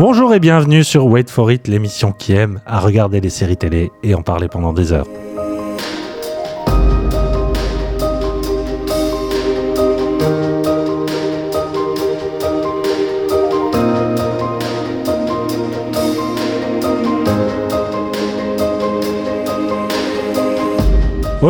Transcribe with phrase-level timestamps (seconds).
[0.00, 3.92] Bonjour et bienvenue sur Wait for It, l'émission qui aime à regarder les séries télé
[4.02, 5.06] et en parler pendant des heures.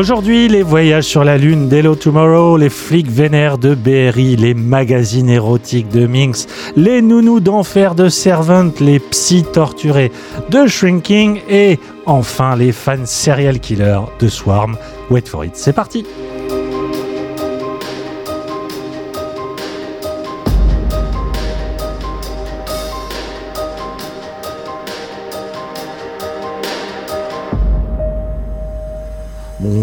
[0.01, 5.29] Aujourd'hui, les voyages sur la Lune d'Hello Tomorrow, les flics vénères de BRI, les magazines
[5.29, 10.11] érotiques de Minx, les nounous d'enfer de Servant, les psys torturés
[10.48, 14.78] de Shrinking et enfin les fans serial killers de Swarm.
[15.11, 16.06] Wait for it, c'est parti!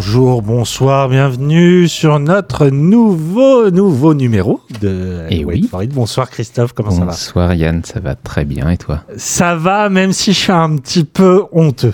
[0.09, 5.67] Bonjour, bonsoir, bienvenue sur notre nouveau nouveau numéro de Eh Wait oui.
[5.69, 5.93] for It.
[5.93, 9.89] Bonsoir Christophe, comment ça va Bonsoir Yann, ça va très bien et toi Ça va,
[9.89, 11.93] même si je suis un petit peu honteux.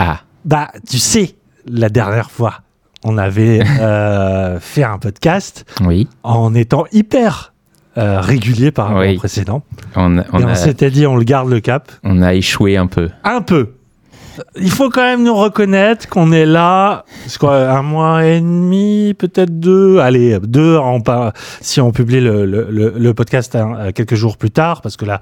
[0.00, 1.36] Ah, Bah, tu sais,
[1.68, 2.62] la dernière fois,
[3.04, 7.54] on avait euh, fait un podcast oui, en étant hyper
[7.96, 9.14] euh, régulier par rapport Oui.
[9.14, 9.62] au précédent.
[9.94, 11.92] on, on Et on a, s'était dit, on le garde le cap.
[12.02, 13.08] on a échoué un peu.
[13.22, 13.74] Un peu.
[14.56, 17.04] Il faut quand même nous reconnaître qu'on est là,
[17.38, 20.78] quoi, un mois et demi, peut-être deux, allez, deux
[21.60, 25.20] si on publie le podcast hein, quelques jours plus tard, parce que là,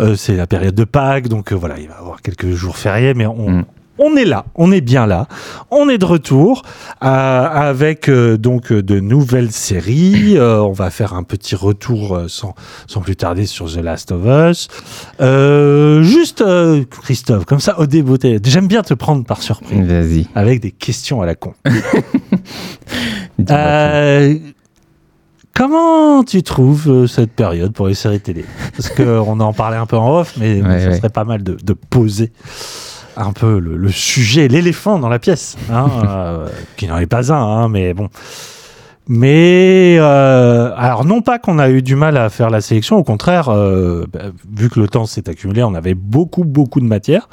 [0.00, 2.76] euh, c'est la période de Pâques, donc euh, voilà, il va y avoir quelques jours
[2.76, 3.64] fériés, mais on, Mm.
[3.98, 5.26] On est là, on est bien là,
[5.70, 6.62] on est de retour
[7.02, 10.36] euh, avec euh, donc euh, de nouvelles séries.
[10.36, 12.54] Euh, on va faire un petit retour sans,
[12.86, 14.68] sans plus tarder sur The Last of Us.
[16.04, 16.44] Juste,
[17.02, 20.26] Christophe, comme ça, au débeauté, j'aime bien te prendre par surprise Vas-y.
[20.34, 21.54] avec des questions à la con.
[25.54, 28.44] comment tu trouves cette période pour les séries télé?
[28.76, 30.96] Parce qu'on en parlait un peu en off, mais Ouais, ça ouais.
[30.96, 32.32] serait pas mal de, de poser
[33.16, 37.32] un peu le, le sujet, l'éléphant dans la pièce, hein, euh, qui n'en est pas
[37.32, 38.08] un, hein, mais bon.
[39.06, 43.04] Mais euh, alors non pas qu'on a eu du mal à faire la sélection, au
[43.04, 44.20] contraire, euh, bah,
[44.56, 47.28] vu que le temps s'est accumulé, on avait beaucoup beaucoup de matière.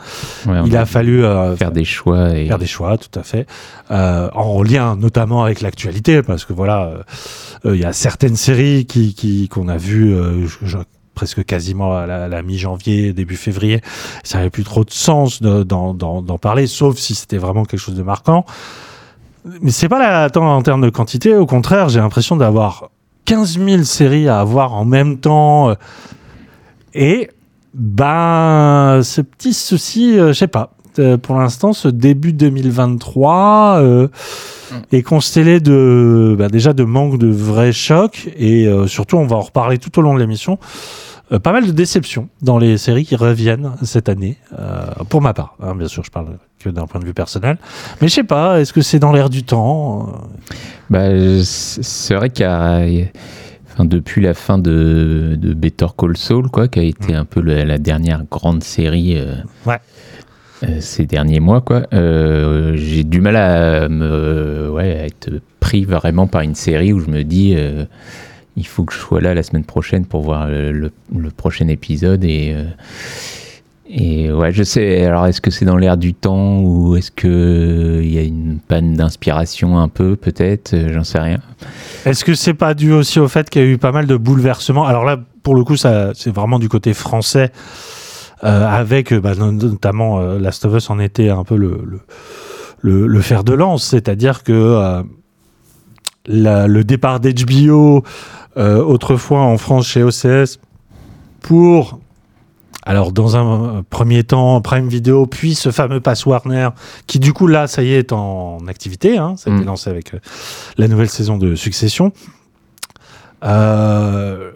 [0.48, 3.48] Ouais, Il a fallu euh, faire des choix et faire des choix, tout à fait,
[3.90, 6.92] en lien notamment avec l'actualité, parce que voilà,
[7.64, 10.14] il y a certaines séries qui qu'on a vues
[10.46, 10.78] je- je-
[11.14, 13.82] presque quasiment à la, mi-janvier, début février,
[14.24, 17.96] ça n'avait plus trop de sens de- d'en parler, sauf si c'était vraiment quelque chose
[17.96, 18.46] de marquant.
[19.62, 22.90] Mais c'est pas la tant en termes de quantité, au contraire, j'ai l'impression d'avoir
[23.26, 25.74] 15 000 séries à avoir en même temps.
[26.94, 27.30] Et
[27.74, 30.74] ben, ce petit souci, euh, je sais pas.
[31.00, 34.08] Euh, pour l'instant, ce début 2023 euh,
[34.92, 39.36] est constellé de bah, déjà de manque de vrais chocs et euh, surtout, on va
[39.38, 40.58] en reparler tout au long de l'émission.
[41.32, 45.34] euh, pas mal de déceptions dans les séries qui reviennent cette année, euh, pour ma
[45.34, 45.56] part.
[45.64, 46.28] hein, bien sûr, je parle
[46.60, 47.58] que d'un point de vue personnel.
[48.02, 50.12] Mais je sais pas, est-ce que c'est dans l'air du temps
[50.90, 51.08] Bah,
[51.44, 52.82] c'est vrai qu'il y a-
[53.74, 57.40] enfin, depuis la fin de, de Better Call Saul, quoi, qui a été un peu
[57.40, 59.36] le- la dernière grande série euh,
[59.66, 59.80] Ouais.
[60.64, 65.30] Euh, ces derniers mois, quoi, euh, j'ai du mal à me, ouais, à être
[65.60, 67.86] pris vraiment par une série où je me dis, euh,
[68.56, 70.92] il faut que je sois là la semaine prochaine pour voir le,
[71.36, 72.56] prochain épisode et
[73.94, 75.06] et ouais, je sais.
[75.06, 78.60] Alors, est-ce que c'est dans l'air du temps ou est-ce que il y a une
[78.66, 80.74] panne d'inspiration un peu, peut-être?
[80.94, 81.40] J'en sais rien.
[82.06, 84.16] Est-ce que c'est pas dû aussi au fait qu'il y a eu pas mal de
[84.16, 84.86] bouleversements?
[84.86, 87.52] Alors là, pour le coup, ça, c'est vraiment du côté français,
[88.48, 92.00] avec euh, bah, no- notamment euh, Last of Us en était un peu le, le,
[92.82, 95.04] le, le fer de lance, c'est-à-dire que euh,
[96.26, 98.04] la- le départ d'HBO
[98.58, 100.60] euh, autrefois en France chez OCS
[101.42, 102.00] pour
[102.84, 106.70] alors dans un euh, premier temps Prime Video, puis ce fameux Pass Warner
[107.06, 109.68] qui du coup là ça y est est en activité, hein, ça a été Mm.
[109.68, 110.20] lancé avec euh,
[110.78, 112.12] la nouvelle saison de Succession.
[113.44, 114.52] Euh,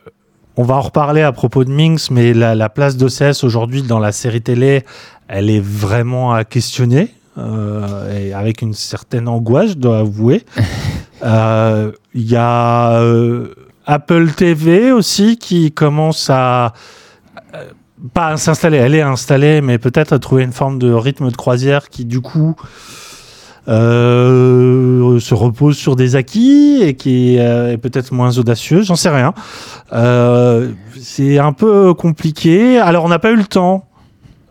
[0.57, 3.99] on va en reparler à propos de Minx, mais la, la place d'OCS aujourd'hui dans
[3.99, 4.85] la série télé,
[5.27, 10.43] elle est vraiment à questionner, euh, et avec une certaine angoisse, je dois avouer.
[11.23, 13.55] Euh, Il y a euh,
[13.85, 16.73] Apple TV aussi qui commence à
[18.13, 21.35] pas à s'installer, elle est installée, mais peut-être à trouver une forme de rythme de
[21.35, 22.55] croisière qui du coup
[23.67, 29.09] euh, se repose sur des acquis et qui euh, est peut-être moins audacieux, j'en sais
[29.09, 29.33] rien.
[29.93, 30.71] Euh,
[31.01, 32.77] c'est un peu compliqué.
[32.79, 33.87] Alors on n'a pas eu le temps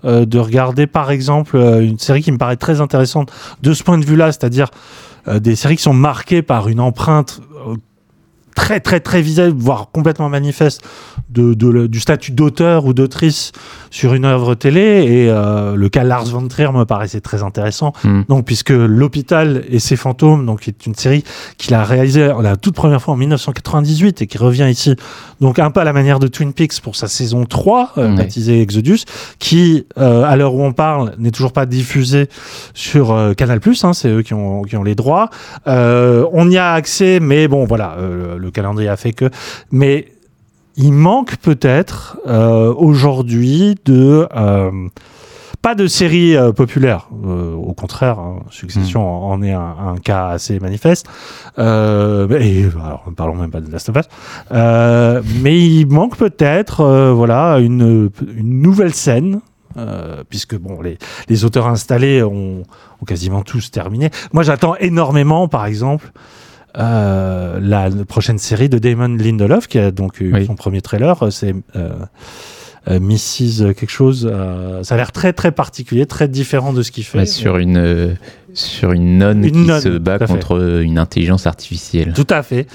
[0.04, 3.32] euh, de regarder par exemple euh, une série qui me paraît très intéressante
[3.62, 4.70] de ce point de vue-là, c'est-à-dire
[5.28, 7.40] euh, des séries qui sont marquées par une empreinte
[8.54, 10.82] très très très visible, voire complètement manifeste
[11.30, 13.52] de, de- du statut d'auteur ou d'autrice
[13.90, 14.80] sur une œuvre télé.
[14.80, 17.92] Et euh, le cas Lars von Trier me paraissait très intéressant.
[18.04, 18.22] Hmm.
[18.28, 21.24] Donc, puisque L'Hôpital et ses fantômes, donc, est une série
[21.58, 24.94] qu'il a réalisée la toute première fois en 1998 et qui revient ici,
[25.40, 28.60] donc un peu à la manière de Twin Peaks pour sa saison 3, euh, baptisée
[28.60, 29.00] Exodus,
[29.38, 32.28] qui, euh, à l'heure où on parle, n'est toujours pas diffusée
[32.74, 35.28] sur Canal+, hein, c'est eux qui ont, qui ont les droits.
[35.66, 37.96] On y a accès, mais bon, voilà,
[38.44, 39.30] le calendrier a fait que...
[39.70, 40.12] Mais
[40.76, 44.28] il manque peut-être euh, aujourd'hui de...
[44.34, 44.88] euh,
[45.62, 49.02] pas de série euh, populaire, au contraire, hein, Succession
[49.32, 51.06] en est un, un cas assez manifeste.
[51.56, 54.08] Et alors, ne parlons même pas de Last of Us.
[55.42, 59.40] Mais il manque peut-être, voilà, une, une nouvelle scène.
[60.28, 60.98] puisque bon, les,
[61.28, 62.62] les auteurs installés ont,
[63.00, 64.10] ont quasiment tous terminé.
[64.32, 66.12] Moi, j'attends énormément, par exemple,
[66.78, 70.46] euh, la prochaine série de Damon Lindelof, qui a donc eu Oui.
[70.46, 71.22] son premier trailer.
[71.22, 71.90] euh, C'est euh,
[72.88, 73.74] euh, Mrs.
[73.74, 74.30] quelque chose.
[74.82, 77.18] ça a l'air très très particulier, très différent de ce qu'il fait.
[77.20, 78.14] Ouais, sur une euh,
[78.54, 80.26] sur une nonne Une qui nonne, se bat fait.
[80.26, 82.12] contre une intelligence artificielle.
[82.14, 82.66] Tout à fait.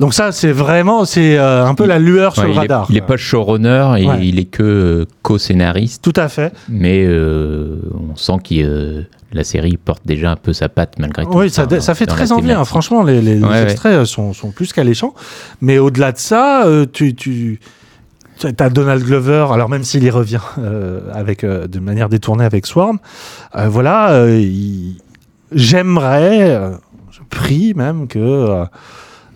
[0.00, 2.86] Donc ça, c'est vraiment, c'est euh, un peu la lueur sur le il, est, radar.
[2.90, 3.08] il est quoi.
[3.08, 4.26] pas showrunner et Ouais.
[4.26, 6.52] il est que euh, co-scénariste, Tout à fait.
[6.68, 7.76] mais euh,
[8.10, 9.02] on sent que euh,
[9.32, 11.30] la série porte déjà un peu sa patte malgré tout.
[11.34, 12.52] Oui, ça, ça fait très envie.
[12.52, 12.64] hein.
[12.64, 15.14] Franchement, les, Ouais, extraits euh, sont, sont plus qu'alléchants.
[15.60, 17.58] Mais au-delà de ça, euh, tu, tu
[18.58, 19.46] as Donald Glover.
[19.52, 22.98] Alors même s'il y revient euh, avec euh, de manière détournée avec Swarm,
[23.56, 24.96] euh, voilà, euh, il-
[25.54, 26.70] j'aimerais, euh,
[27.10, 28.64] je prie même que euh,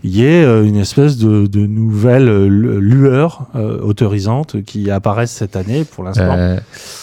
[0.05, 4.91] il y ait euh, une espèce de, de nouvelle euh, lu- lueur euh, autorisante qui
[4.91, 5.85] apparaisse cette année.
[5.85, 6.57] Pour l'instant, Euh,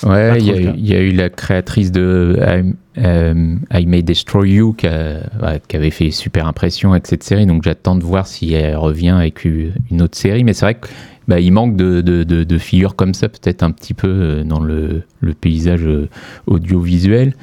[0.05, 0.73] ouais, il y, a eu- cas.
[0.77, 5.19] il y a eu la créatrice de I, euh, I May Destroy You qui, a-
[5.41, 8.77] ouais, qui avait fait super impression avec cette série, donc j'attends de voir si elle
[8.77, 10.43] revient avec une autre série.
[10.45, 10.87] Mais c'est vrai que
[11.27, 14.59] bah, manque de, de- de- de figures comme ça, peut-être un petit peu euh, dans
[14.61, 16.07] le, le paysage euh,
[16.47, 17.33] audiovisuel.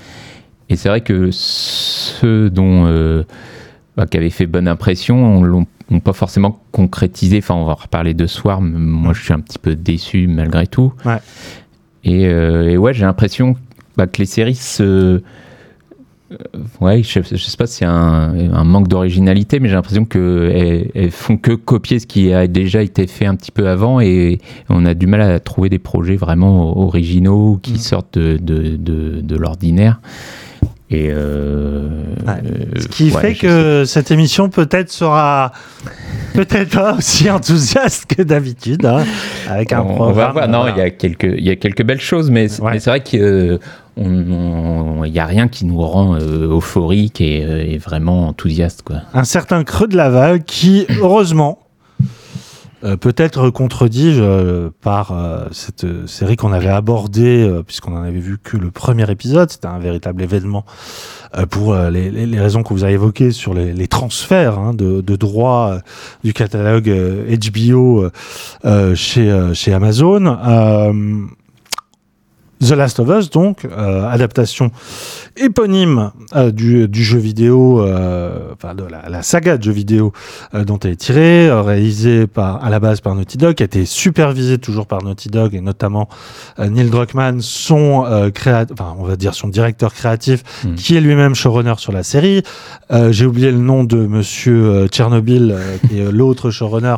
[0.70, 3.24] Et c'est vrai que ceux dont euh,
[3.96, 7.38] bah, qui avaient fait bonne impression, on l'ont n'ont pas forcément concrétisé.
[7.38, 8.68] Enfin, on va reparler de Swarm.
[8.70, 10.92] Moi, je suis un petit peu déçu malgré tout.
[11.04, 11.18] Ouais.
[12.04, 13.56] Et, euh, et ouais, j'ai l'impression
[13.96, 15.20] bah, que les séries se.
[16.80, 20.88] Ouais, je, je sais pas si c'est un, un manque d'originalité, mais j'ai l'impression qu'elles
[20.94, 24.38] elles font que copier ce qui a déjà été fait un petit peu avant et
[24.68, 27.76] on a du mal à trouver des projets vraiment originaux qui Mm.
[27.78, 30.00] sortent de, de, de, de l'ordinaire.
[30.92, 31.88] Et euh,
[32.28, 32.40] euh,
[32.80, 35.52] Ce qui ouais, fait que cette émission peut-être sera
[36.34, 39.04] peut-être pas aussi enthousiaste que d'habitude, hein,
[39.48, 40.16] avec un on, on programme.
[40.16, 40.48] va voir.
[40.48, 40.74] Non, voilà.
[40.76, 42.78] il y a quelques, il y a quelques belles choses, mais, c'est- Ouais.
[42.78, 43.58] vrai qu'il
[43.96, 48.96] n'y a rien qui nous rend euh, euphorique et, euh, et vraiment enthousiaste, quoi.
[49.14, 51.58] un certain creux de Laval qui, heureusement,
[52.82, 58.20] euh, peut être contredit euh, par euh, cette série qu'on avait abordée, puisqu'on en avait
[58.20, 59.50] vu que le premier épisode.
[59.50, 60.64] C'était un véritable événement
[61.50, 65.78] pour les, raisons que vous avez évoquées sur les, transferts hein, de, de droits
[66.24, 66.90] du catalogue
[67.52, 68.08] HBO
[68.94, 70.36] chez, chez Amazon.
[72.62, 74.70] The Last of Us, donc, euh, adaptation
[75.36, 80.12] éponyme euh, du, du jeu vidéo, euh, enfin de la, la saga de jeux vidéo
[80.52, 83.86] dont elle est tirée, réalisée par, à la base par Naughty Dog, qui a été
[83.86, 86.08] supervisée toujours par Naughty Dog et notamment
[86.58, 90.74] Neil Druckmann, son enfin on va dire son directeur créatif, Mm.
[90.74, 92.42] qui est lui-même showrunner sur la série.
[93.10, 95.56] J'ai oublié le nom de Monsieur Tchernobyl,
[95.88, 96.96] qui est l'autre showrunner,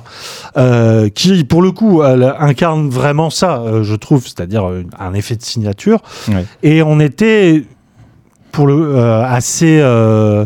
[1.14, 6.00] qui pour le coup elle incarne vraiment ça, je trouve, c'est-à-dire un effet de signature.
[6.28, 6.44] Ouais.
[6.62, 7.64] Et on était
[8.52, 10.44] pour le euh, assez euh,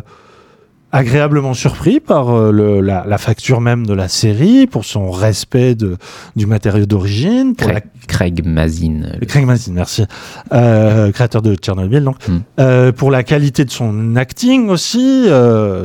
[0.93, 5.75] agréablement surpris par euh, le- la, la facture même de la série, pour son respect
[5.75, 5.97] de,
[6.37, 9.03] du matériau d'origine, pour la Craig, Craig Mazin.
[9.21, 10.05] le- Craig Mazin, merci.
[10.53, 12.17] Euh, créateur de Tchernobyl, donc.
[12.29, 12.37] Mm.
[12.61, 15.27] Euh, pour la qualité de son acting aussi,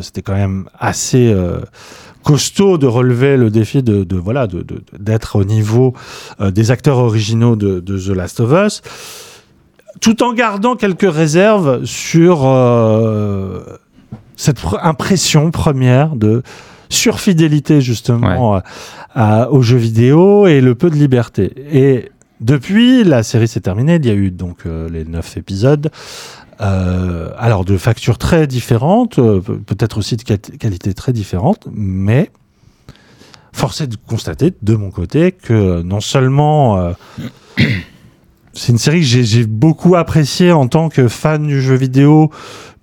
[0.02, 1.36] c'était quand même assez
[2.24, 4.48] costaud de relever le défi de, de voilà
[5.00, 5.94] d'être au niveau
[6.40, 8.82] euh, des acteurs originaux de, de The Last of Us,
[10.00, 13.60] tout en gardant quelques réserves sur euh,
[14.36, 16.44] cette pr- impression première de
[16.90, 18.60] surfidélité justement euh,
[19.16, 21.54] à- aux jeux vidéo et le peu de liberté.
[21.72, 23.96] Et depuis, la série s'est terminée.
[23.96, 25.92] Il y a eu donc euh, les neuf épisodes.
[26.62, 31.68] Euh, alors de factures très différentes, euh, pe- peut-être aussi de quali- qualité très différentes,
[31.74, 32.30] mais
[33.52, 36.94] force est de constater de mon côté que non seulement euh,
[38.54, 42.30] c'est une série que j'ai- beaucoup appréciée en tant que fan du jeu vidéo,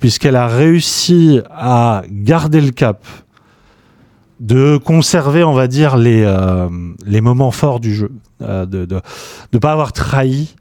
[0.00, 3.06] puisqu'elle a réussi à garder le cap
[4.40, 6.24] de conserver, on va dire, les,
[7.04, 8.86] les moments forts du jeu, de
[9.52, 10.54] ne pas avoir trahi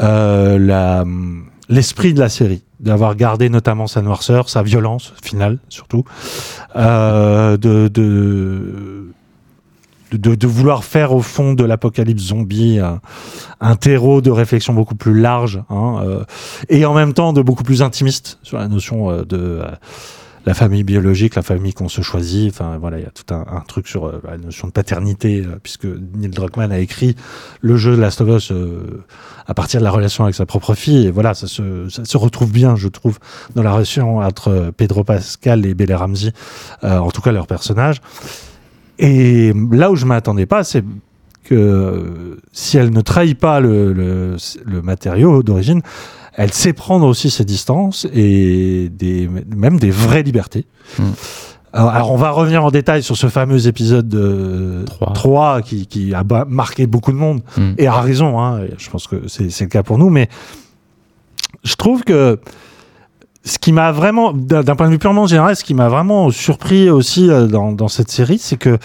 [0.00, 1.04] la,
[1.68, 6.04] l'esprit de la série, d'avoir gardé notamment sa noirceur, sa violence finale surtout,
[6.76, 9.12] euh, de, de,
[10.12, 12.80] de, de, vouloir faire au fond de l'apocalypse zombie
[13.60, 16.24] un, terreau de réflexion beaucoup plus large, hein, euh,
[16.68, 19.60] et en même temps de beaucoup plus intimiste sur la notion euh, de
[20.48, 22.50] la famille biologique, la famille qu'on se choisit.
[22.50, 25.58] Enfin, voilà, il y a tout un, truc sur euh, la notion de paternité, euh,
[25.62, 27.16] puisque Neil Druckmann a écrit
[27.60, 29.04] le jeu de Last of Us euh,
[29.48, 31.06] à partir de la relation avec sa propre fille.
[31.06, 33.18] Et voilà, ça se, se retrouve bien, je trouve,
[33.54, 36.32] dans la relation entre Pedro Pascal et Bella Ramsey,
[36.84, 38.00] euh, en tout cas leur personnage.
[38.98, 40.84] Et là où je m'attendais pas, c'est
[41.44, 45.80] que si elle ne trahit pas le, le, le matériau d'origine,
[46.34, 50.66] elle sait prendre aussi ses distances et des, même des vraies libertés.
[50.98, 51.04] Mm.
[51.72, 55.86] Alors, alors, on va revenir en détail sur ce fameux épisode de 3, 3 qui,
[55.86, 57.72] qui, a marqué beaucoup de monde Mm.
[57.78, 58.40] et a raison.
[58.40, 60.28] Hein, je pense que c'est le cas pour nous, mais
[61.64, 62.38] je trouve que
[63.44, 66.90] ce qui m'a vraiment, d'un point de vue purement général, ce qui m'a vraiment surpris
[66.90, 68.78] aussi euh, dans, dans cette série, c'est que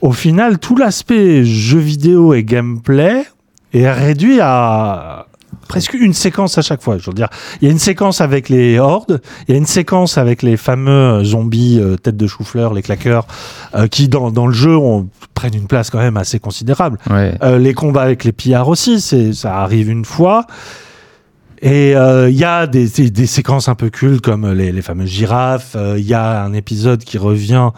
[0.00, 3.24] au final, tout l'aspect jeu vidéo et gameplay
[3.72, 5.26] est réduit à
[5.68, 6.98] presque une séquence à chaque fois.
[6.98, 7.28] Je veux dire,
[7.60, 10.56] il y a une séquence avec les hordes, il y a une séquence avec les
[10.56, 13.26] fameux zombies euh, tête de chou-fleur, les claqueurs,
[13.74, 16.98] euh, qui dans, dans le jeu on, prennent une place quand même assez considérable.
[17.10, 17.36] Ouais.
[17.42, 20.46] Euh, les combats avec les pillards aussi, c'est ça arrive une fois.
[21.62, 24.82] Et il euh, y a des, des, des, séquences un peu cultes comme les, les
[24.82, 25.74] fameuses girafes.
[25.96, 27.70] Il y a un épisode qui revient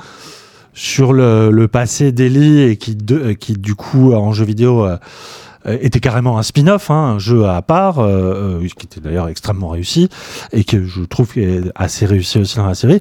[0.78, 4.96] sur le, le passé d'Ellie et qui, de, qui du coup en jeu vidéo euh,
[5.80, 10.08] était carrément un spin-off, hein, un jeu à part, euh, qui était d'ailleurs extrêmement réussi
[10.52, 11.32] et que je trouve
[11.74, 13.00] assez réussi aussi dans la série.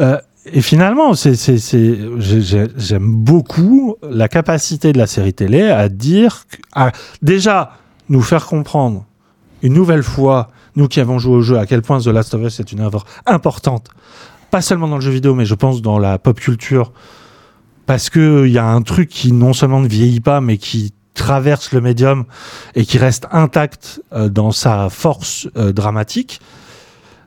[0.00, 1.34] Euh, et finalement, c'est,
[2.76, 6.90] j'aime beaucoup la capacité de la série télé à dire, à
[7.22, 7.72] déjà
[8.08, 9.06] nous faire comprendre
[9.62, 12.42] une nouvelle fois, nous qui avons joué au jeu, à quel point The Last of
[12.42, 13.90] Us est une œuvre importante,
[14.50, 16.92] pas seulement dans le jeu vidéo, mais je pense dans la pop culture,
[17.86, 20.92] parce que il y a un truc qui non seulement ne vieillit pas, mais qui
[21.14, 22.24] traverse le médium
[22.74, 26.40] et qui reste intact euh, dans sa force euh, dramatique.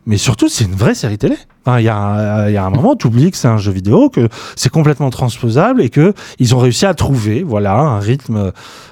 [0.06, 1.38] Mais surtout, c'est une vraie série télé.
[1.68, 4.10] Il enfin, y, a, y a un moment, tu oublies que c'est un jeu vidéo,
[4.10, 8.52] que c'est complètement transposable et que ils ont réussi à trouver, voilà, un rythme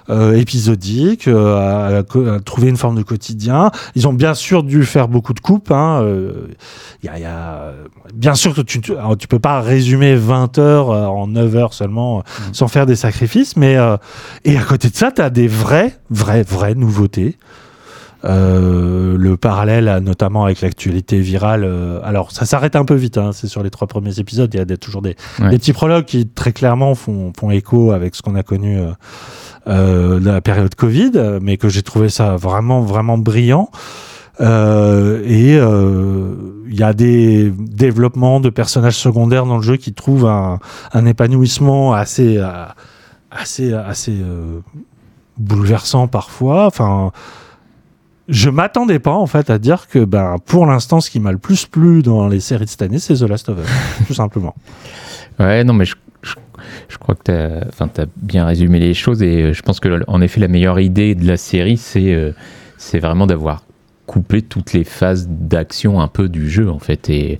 [0.10, 3.72] euh, épisodique, euh, à, à, trouver une forme de quotidien.
[3.96, 5.72] Ils ont bien sûr dû faire beaucoup de coupes.
[5.72, 6.48] Hein, euh,
[7.04, 7.74] y a, y a,
[8.14, 12.20] bien sûr que tu, tu peux pas résumer 20 heures euh, en 9 heures seulement
[12.20, 12.54] mmh.
[12.54, 13.98] sans faire des sacrifices, mais euh,
[14.46, 17.38] et à côté de ça, tu as des vraies, vraies, vraies nouveautés.
[18.26, 23.32] Euh, le parallèle notamment avec l'actualité virale euh, alors ça s'arrête un peu vite hein,
[23.34, 25.50] c'est sur les trois premiers épisodes il y a des, toujours des, ouais.
[25.50, 28.80] des, petits prologues qui très clairement font, font écho avec ce qu'on a connu
[29.68, 31.12] euh, de la période Covid
[31.42, 33.70] mais que j'ai trouvé ça vraiment vraiment brillant
[34.40, 40.60] et il y a des développements de personnages secondaires dans le jeu qui trouvent un,
[40.94, 42.42] un épanouissement assez
[43.32, 44.16] assez assez
[45.38, 47.12] bouleversant parfois enfin
[48.30, 51.38] je m'attendais pas en fait à dire que ben pour l'instant ce qui m'a le
[51.38, 54.56] plus plu dans les séries de cette année c'est The Last of Us tout simplement.
[55.40, 55.96] Ouais non mais je,
[56.88, 60.22] je, crois que tu as, as bien résumé les choses et je pense que en
[60.22, 62.32] effet la meilleure idée de la série c'est euh,
[62.78, 63.64] c'est vraiment d'avoir
[64.06, 67.40] coupé toutes les phases d'action un peu du jeu en fait et,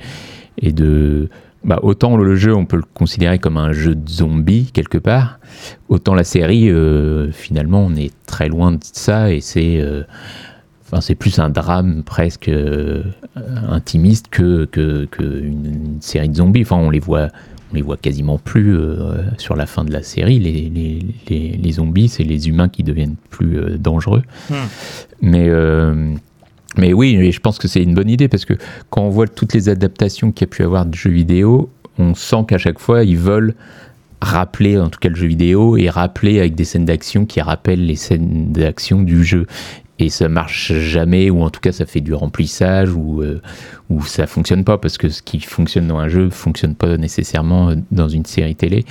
[0.58, 1.30] et de
[1.64, 5.40] bah, autant le jeu on peut le considérer comme un jeu de zombies quelque part
[5.88, 10.04] autant la série euh, finalement on est très loin de ça et c'est euh,
[10.94, 13.02] Enfin, c'est plus un drame presque euh,
[13.68, 16.62] intimiste que, que, que une, une, série de zombies.
[16.62, 17.30] Enfin, on les voit,
[17.72, 20.38] on les voit quasiment plus euh, sur la fin de la série.
[20.38, 24.22] Les, les, les, les zombies, c'est les humains qui deviennent plus euh, dangereux.
[24.52, 24.68] Hmm.
[25.24, 25.50] Mais
[26.78, 28.54] mais oui, je pense que c'est une bonne idée parce que
[28.92, 32.14] quand on voit toutes les adaptations qu'il y a pu avoir de jeux vidéo, on
[32.14, 33.56] sent qu'à chaque fois ils veulent
[34.24, 37.86] rappeler en tout cas le jeu vidéo et rappeler avec des scènes d'action qui rappellent
[37.86, 39.46] les scènes d'action du jeu
[40.00, 43.42] et ça marche jamais ou en tout cas ça fait du remplissage ou euh,
[43.90, 47.74] ou ça fonctionne pas parce que ce qui fonctionne dans un jeu fonctionne pas nécessairement
[47.92, 48.86] dans une série télé.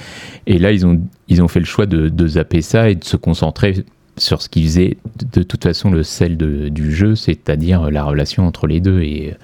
[0.47, 3.05] Et là ils ont ils ont fait le choix de, de zapper ça et de
[3.05, 3.85] se concentrer
[4.17, 4.99] sur ce qui faisait
[5.33, 9.03] de, toute façon le sel de, du jeu c'est-à-dire la relation entre les deux.
[9.03, 9.35] Et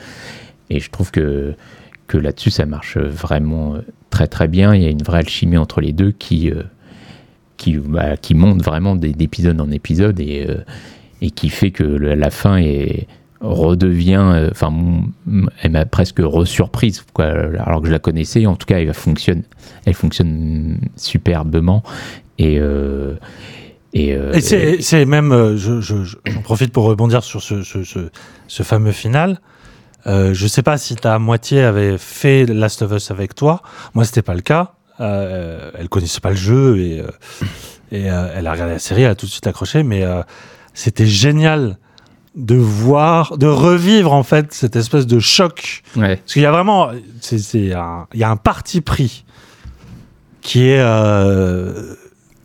[0.71, 1.55] et je trouve que
[2.07, 3.79] que là-dessus ça marche vraiment
[4.11, 4.75] très très bien.
[4.77, 6.63] Il y a une vraie alchimie entre les deux qui euh,
[7.59, 10.19] qui, bah, qui monte vraiment d'épisode en épisode.
[10.21, 10.59] Euh,
[11.21, 13.07] et qui fait que la fin est
[13.41, 14.73] redevient, enfin,
[15.63, 18.47] elle m'a presque resurprise, quoi, alors que je la connaissais.
[18.47, 19.43] En tout cas, elle fonctionne,
[19.85, 21.85] elle fonctionne superbement.
[22.39, 22.61] Et,
[23.93, 27.79] et, c'est même, j'en je, profite pour rebondir sur ce, ce,
[28.49, 29.39] ce fameux final.
[30.07, 33.63] Euh, je sais pas si ta moitié avait fait Last of Us avec toi.
[33.95, 34.75] Moi, c'était pas le cas.
[35.01, 37.07] Euh, elle connaissait pas le jeu et, euh,
[37.93, 39.83] et euh, elle a regardé la série, elle a tout de suite accroché.
[39.83, 40.05] Mais
[40.79, 41.77] c'était génial
[42.37, 45.83] de voir, de revivre en fait cette espèce de choc.
[45.97, 46.17] Ouais.
[46.17, 47.69] Parce qu'il y a vraiment, il
[48.15, 49.25] y a un parti pris
[50.41, 50.85] qui est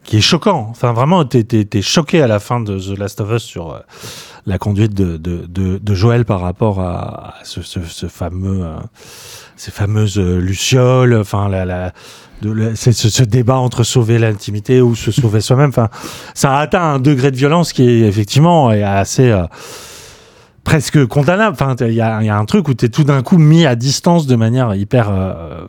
[0.03, 0.67] qui est choquant.
[0.69, 3.81] Enfin, vraiment, t'es, es, choqué à la fin de The Last of Us sur
[4.45, 8.75] la conduite de, de, de, de, Joël par rapport à, ce, ce, ce, fameux, euh,
[9.55, 11.93] ces fameuses euh, lucioles, enfin la, la
[12.41, 15.69] de, ce, ce, débat entre sauver l'intimité ou se sauver soi-même.
[15.69, 15.89] Enfin,
[16.33, 19.45] ça a atteint un degré de violence qui est effectivement est assez euh,
[20.63, 21.55] presque condamnable.
[21.59, 23.65] Enfin, il y a, y a, un truc où tu es tout d'un coup mis
[23.65, 25.65] à distance de manière hyper euh,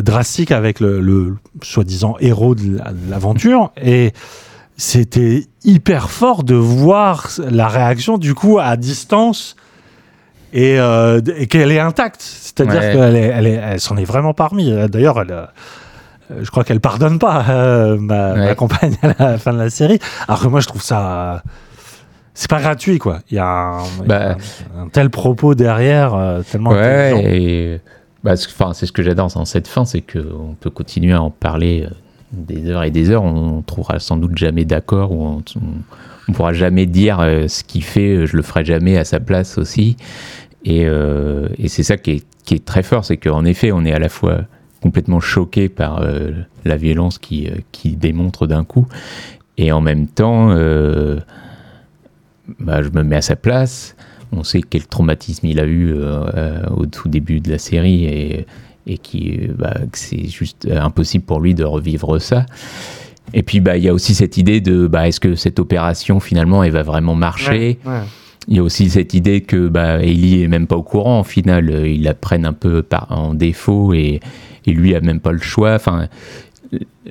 [0.00, 4.12] drastique avec le, le soi-disant héros de l'aventure et
[4.76, 9.56] c'était hyper fort de voir la réaction du coup à distance
[10.52, 12.20] et, euh, qu'elle est intacte.
[12.20, 14.70] C'est-à-dire qu'elle elle, elle s'en est vraiment parmi.
[14.88, 15.46] D'ailleurs, elle, euh,
[16.40, 19.98] je crois qu'elle pardonne pas euh, ma, compagne à la fin de la série.
[20.28, 21.42] Alors que moi, je trouve ça.
[22.34, 23.20] C'est pas gratuit, quoi.
[23.30, 24.36] Il y a un, bah,
[24.76, 27.80] un, tel propos derrière, tellement ouais, et,
[28.22, 31.88] bah, c'est ce que j'adore dans cette fin, c'est qu'on peut continuer à en parler
[32.32, 35.42] des heures et des heures, on, trouvera sans doute jamais d'accord ou on,
[36.28, 39.20] on, pourra jamais dire euh, ce qu'il fait, euh, je le ferai jamais à sa
[39.20, 39.96] place aussi.
[40.64, 43.84] Et, euh, et c'est ça qui est, qui est, très fort, c'est qu'en effet, on
[43.84, 44.40] est à la fois
[44.86, 46.00] complètement choqué par
[46.64, 48.86] la violence qui, qui démontre d'un coup,
[49.58, 50.48] et en même temps,
[52.60, 53.96] bah, je me mets à sa place.
[54.32, 55.92] On sait quel traumatisme il a eu
[56.76, 58.46] au tout début de la série et
[58.86, 62.46] et qui bah, que c'est juste impossible pour lui de revivre ça.
[63.34, 66.20] Et puis bah il y a aussi cette idée de bah, est-ce que cette opération
[66.20, 67.78] finalement elle va vraiment marcher?
[68.48, 71.18] Il y a aussi cette idée que bah, Ellie est même pas au courant.
[71.20, 74.20] Au final, ils la prennent un peu par, en défaut et,
[74.66, 75.74] et lui a même pas le choix.
[75.74, 76.08] Enfin,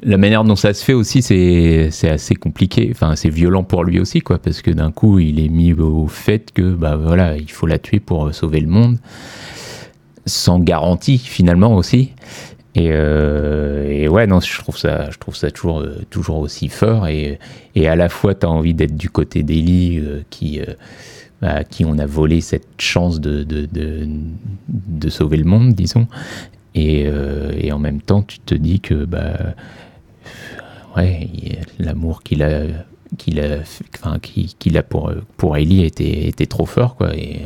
[0.04, 2.90] la manière dont ça se fait aussi, c'est, assez compliqué.
[2.92, 6.08] Enfin, c'est violent pour lui aussi, quoi, parce que d'un coup, il est mis au
[6.08, 8.98] fait que, bah voilà, il faut la tuer pour sauver le monde
[10.26, 12.12] sans garantie finalement aussi.
[12.76, 16.68] Et, euh, et, ouais, non, je trouve ça, je trouve ça toujours, euh, toujours aussi
[16.68, 17.08] fort.
[17.08, 17.40] Et,
[17.76, 20.74] et à la fois, tu as envie d'être du côté d'Eli, euh, qui, euh,
[21.42, 23.70] bah, qui on a volé cette chance de, de,
[24.68, 26.08] de sauver le monde, disons.
[26.76, 27.08] Et,
[27.58, 29.38] et, en même temps, tu te dis que bah,
[30.98, 31.30] ouais,
[31.80, 32.64] l'amour qu'il a,
[33.18, 33.60] qu'il a,
[33.96, 36.98] enfin, qu'il a pour, pour Ellie était, était trop fort.
[36.98, 37.44] Quoi, et,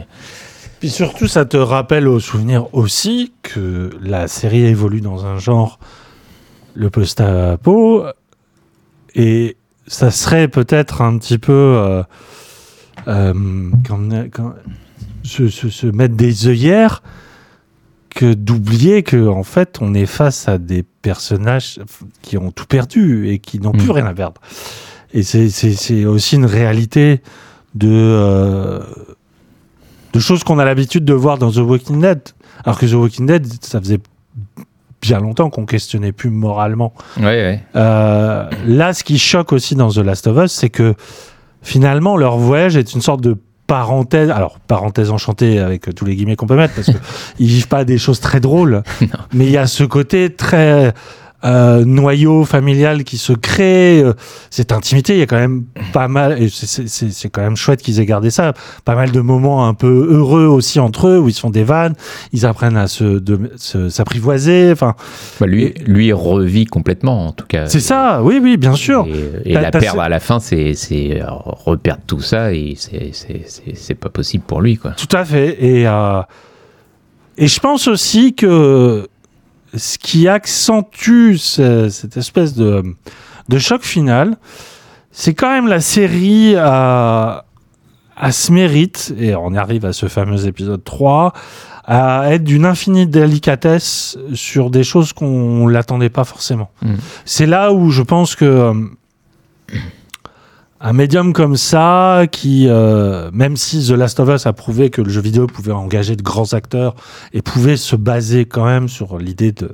[0.80, 5.78] puis surtout, ça te rappelle au souvenir aussi que la série évolue dans un genre,
[6.74, 8.06] le post-apo,
[9.14, 12.04] et ça serait peut-être un petit peu euh,
[13.10, 13.34] euh,
[13.86, 14.54] quand,
[15.24, 17.04] se, se, mettre des œillères
[18.10, 21.80] que d'oublier que en fait on est face à des personnages
[22.22, 23.92] qui ont tout perdu et qui n'ont plus mm.
[23.92, 24.42] rien à perdre.
[25.14, 27.22] Et c'est aussi une réalité
[27.76, 28.80] de euh,
[30.14, 32.22] de choses qu'on a l'habitude de voir dans The Walking Dead.
[32.66, 34.00] Alors que The Walking Dead, ça faisait
[35.02, 36.94] bien longtemps qu'on questionnait plus moralement.
[37.18, 37.64] Ouais, ouais.
[37.76, 40.96] Euh, là, ce qui choque aussi dans The Last of Us, c'est que
[41.62, 43.38] finalement, leur voyage est une sorte de
[43.70, 47.86] parenthèse, alors parenthèse enchantée avec tous les guillemets qu'on peut mettre, parce qu'ils vivent pas
[47.86, 48.82] des choses très drôles,
[49.32, 50.94] mais il y a ce côté très
[51.46, 54.14] euh, noyau familial qui se crée, euh,
[54.50, 58.00] cette intimité, il y a quand même pas mal, et c'est quand même chouette qu'ils
[58.00, 61.34] aient gardé ça, pas mal de moments un peu heureux aussi entre eux, où ils
[61.34, 61.96] font des vannes,
[62.34, 63.22] ils apprennent à se
[63.90, 64.96] s'apprivoiser, enfin...
[65.40, 67.68] Bah lui, lui revit complètement, en tout cas.
[67.68, 69.08] C'est ça, oui, oui, bien sûr.
[69.46, 70.74] Et, la perdre à la fin, c'est
[71.26, 74.92] reperdre tout ça, et c'est pas possible pour lui, quoi.
[74.92, 75.88] Tout à fait, et...
[75.88, 76.22] Euh,
[77.42, 79.08] et je pense aussi que
[79.76, 82.84] ce qui accentue cette espèce de,
[83.50, 84.38] de choc final,
[85.12, 87.46] c'est quand même la série à,
[88.16, 91.34] à ce mérite, et on arrive à ce fameux épisode 3,
[91.86, 96.70] à être d'une infinie délicatesse sur des choses qu'on l'attendait pas forcément.
[96.82, 96.96] Mm.
[97.26, 98.74] C'est là où je pense que euh,
[100.82, 105.02] un médium comme ça, qui, euh, même si The Last of Us a prouvé que
[105.02, 106.96] le jeu vidéo pouvait engager de grands acteurs
[107.34, 109.72] et pouvait se baser quand même sur l'idée de,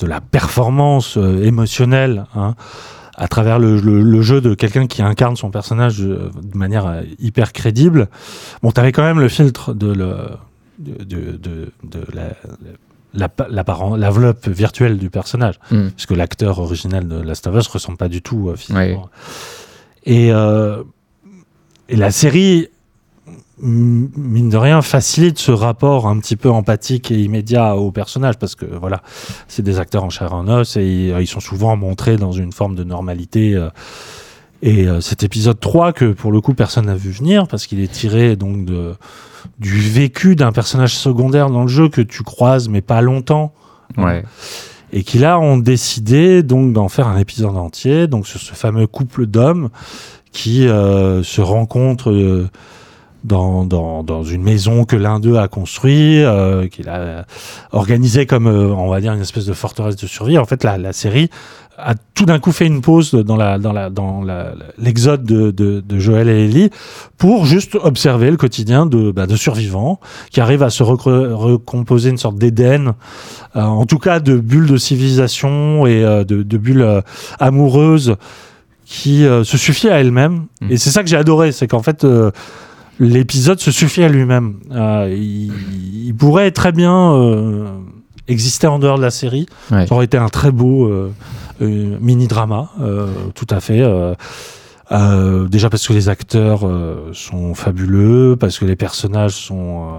[0.00, 2.54] de la performance euh, émotionnelle, hein,
[3.14, 8.08] à travers le, le, jeu de quelqu'un qui incarne son personnage de, manière hyper crédible.
[8.62, 10.16] Bon, t'avais quand même le filtre de le
[10.78, 13.30] de, de, de, la,
[13.96, 15.88] l'enveloppe virtuelle du personnage, mm.
[15.90, 19.08] puisque l'acteur original de Last of Us ressemble pas du tout euh, physiquement.
[20.06, 20.82] Et, euh,
[21.88, 22.68] et la série,
[23.58, 28.54] mine de rien, facilite ce rapport un petit peu empathique et immédiat au personnage, parce
[28.54, 29.02] que voilà,
[29.48, 32.52] c'est des acteurs en chair et en os, et ils sont souvent montrés dans une
[32.52, 33.54] forme de normalité.
[33.54, 33.68] Euh,
[34.62, 37.92] et cet épisode 3, que pour le coup personne n'a vu venir, parce qu'il est
[37.92, 38.94] tiré donc de
[39.58, 43.52] du vécu d'un personnage secondaire dans le jeu que tu croises mais pas longtemps.
[43.96, 44.24] Ouais.
[44.92, 49.26] Et qui là ont décidé d'en faire un épisode entier, donc sur ce fameux couple
[49.26, 49.68] d'hommes
[50.32, 52.48] qui euh, se rencontrent euh,
[53.24, 57.24] dans, une maison que l'un d'eux a construit, euh, qu'il a
[57.72, 60.38] organisé comme, euh, on va dire, une espèce de forteresse de survie.
[60.38, 61.30] En fait, la série
[61.78, 64.22] a tout d'un coup fait une pause dans la dans la dans
[64.78, 66.70] l'exode de, de, de, Joël et Ellie
[67.18, 72.18] pour juste observer le quotidien de bah, de survivants qui arrivent à se recomposer une
[72.18, 72.94] sorte d'Éden,
[73.56, 77.00] euh, en tout cas de bulles de civilisation et euh, de, de, bulles euh,
[77.38, 78.16] amoureuses
[78.86, 80.46] qui se suffit à elles-mêmes.
[80.60, 80.70] Mmh.
[80.70, 82.06] Et c'est ça que j'ai adoré, c'est qu'en fait
[83.00, 84.54] l'épisode se suffit à lui-même.
[84.70, 85.52] Il,
[86.06, 87.74] il, pourrait très bien
[88.28, 89.46] exister en dehors de la série.
[89.70, 91.10] Ça aurait été un très beau
[91.60, 93.80] euh, mini drama, euh, tout à fait.
[94.92, 96.68] Euh, déjà parce que les acteurs
[97.12, 99.94] sont fabuleux, parce que les personnages sont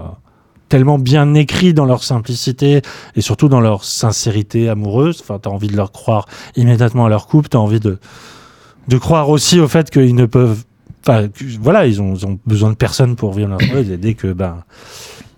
[0.68, 2.82] tellement bien écrits dans leur simplicité
[3.16, 5.20] et surtout dans leur sincérité amoureuse.
[5.22, 7.98] Enfin, t'as envie de leur croire immédiatement à leur couple, t'as envie de
[8.88, 10.64] de croire aussi au fait qu'ils ne peuvent,
[11.02, 11.28] enfin,
[11.60, 13.92] voilà, ils ont, ils ont, besoin de personne pour vivre leur vie.
[13.92, 14.64] Et dès que ben,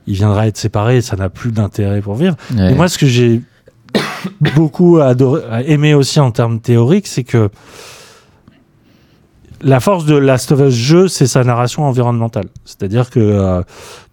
[0.06, 2.36] il viendra être séparé, ça n'a plus d'intérêt pour vivre.
[2.56, 3.42] Et moi, ce que j'ai
[4.54, 7.50] beaucoup adoré, aimé aussi en termes théoriques, c'est que
[9.62, 12.46] la force de Last of Us jeu, c'est sa narration environnementale.
[12.64, 13.62] C'est-à-dire que euh,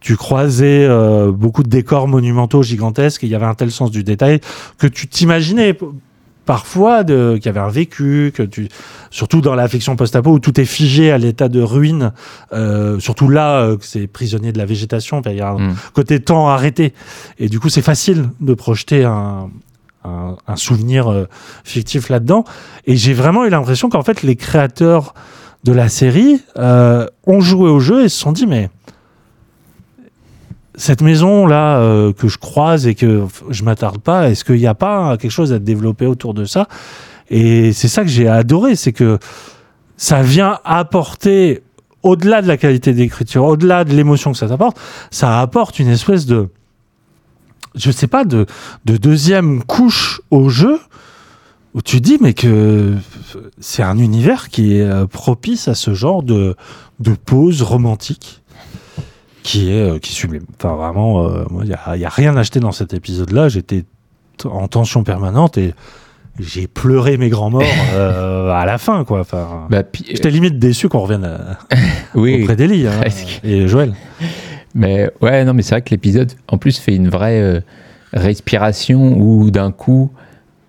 [0.02, 3.91] tu croisais euh, beaucoup de décors monumentaux gigantesques et il y avait un tel sens
[3.91, 4.41] du détail
[4.78, 5.78] que tu t'imaginais
[6.48, 8.70] parfois qu'il y avait un vécu, que tu,
[9.12, 12.13] surtout dans la fiction post-apo où tout est figé à l'état de ruine,
[12.54, 15.76] euh, surtout là, euh, c'est prisonnier de la végétation, il y a un mm.
[15.93, 16.93] côté temps arrêté.
[17.38, 19.50] Et du coup, c'est facile de projeter un,
[20.48, 21.28] un, souvenir euh,
[21.63, 22.43] fictif là-dedans.
[22.86, 25.13] Et j'ai vraiment eu l'impression qu'en fait, les créateurs
[25.63, 28.70] de la série euh, ont joué au jeu et se sont dit, mais
[30.76, 34.67] cette maison là euh, que je croise et que je m'attarde pas, est-ce qu'il n'y
[34.67, 36.67] a pas quelque chose à développer autour de ça?
[37.30, 39.17] Et c'est ça que j'ai adoré, c'est que
[39.98, 41.63] ça vient apporter
[42.04, 44.80] au-delà de la qualité d'écriture, au-delà de l'émotion que ça t'apporte,
[45.12, 46.50] ça apporte une espèce de
[47.78, 48.46] je sais pas, de,
[48.86, 50.80] de deuxième couche au jeu
[51.74, 52.96] où tu dis mais que
[53.60, 56.56] c'est un univers qui est euh, propice à ce genre de,
[57.00, 58.42] de pause romantique
[59.44, 60.46] qui est euh, qui sublime.
[60.58, 63.48] Enfin vraiment, euh, il n'y a, a, rien acheté dans cet épisode-là.
[63.48, 63.86] J'étais
[64.44, 65.74] en tension permanente et
[66.40, 67.63] j'ai pleuré mes grands morts
[67.96, 69.20] à la fin quoi.
[69.20, 71.60] Enfin, bah, j'étais limite déçu qu'on revienne à,
[72.16, 73.02] oui, auprès d'Elie hein,
[73.44, 73.94] et Joël.
[74.78, 77.62] Mais ouais, non, mais c'est vrai que l'épisode, en plus, fait une vraie euh,
[78.13, 80.12] respiration où d'un coup,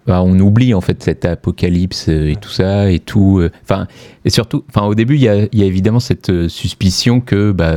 [0.07, 3.39] bah, on oublie en fait cet apocalypse euh, et tout ça et tout.
[3.39, 3.87] Euh, enfin,
[4.25, 7.75] et surtout, enfin, au début, il y a, évidemment cette suspicion que bah,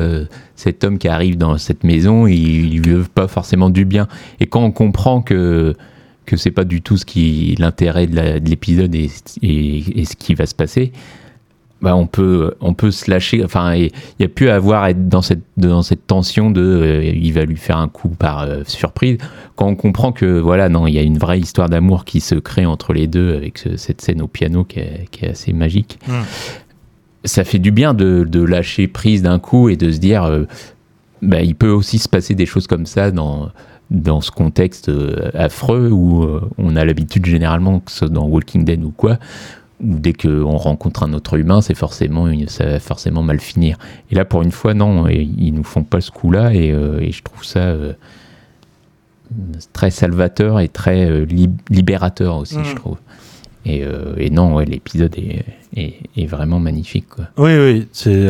[0.55, 4.07] cet homme qui arrive dans cette maison, il, lui veut pas forcément du bien.
[4.39, 5.75] Et quand on comprend que
[6.25, 10.55] que c'est pas du tout ce qui l'intérêt de l'épisode et, ce qui va se
[10.55, 10.93] passer,
[11.81, 15.21] bah, on peut on peut se lâcher enfin il y a pu avoir être dans
[15.23, 19.17] cette dans cette tension de euh, il va lui faire un coup par euh, surprise
[19.55, 22.35] quand on comprend que voilà non il y a une vraie histoire d'amour qui se
[22.35, 25.97] crée entre les deux avec cette scène au piano qui est, qui est assez magique
[26.07, 26.21] hmm.
[27.25, 30.43] ça fait du bien de, de lâcher prise d'un coup et de se dire euh,
[31.23, 33.49] bah, il peut aussi se passer des choses comme ça dans
[33.89, 34.89] dans ce contexte
[35.33, 36.25] affreux où
[36.57, 39.19] on a l'habitude généralement que ce soit dans Walking Dead ou quoi
[39.81, 43.77] dès qu'on rencontre un autre humain, c'est forcément, ça va forcément mal finir.
[44.11, 47.21] Et là, pour une fois, non, ils nous font pas ce coup-là, et, euh, je
[47.21, 47.93] trouve ça euh,
[49.73, 51.25] très salvateur et très euh,
[51.69, 52.75] libérateur aussi, je mm.
[52.75, 52.97] trouve.
[53.65, 57.09] Et, non, l'épisode est, vraiment magnifique.
[57.09, 57.25] Quoi.
[57.37, 57.87] Oui, oui.
[57.91, 58.29] C'est,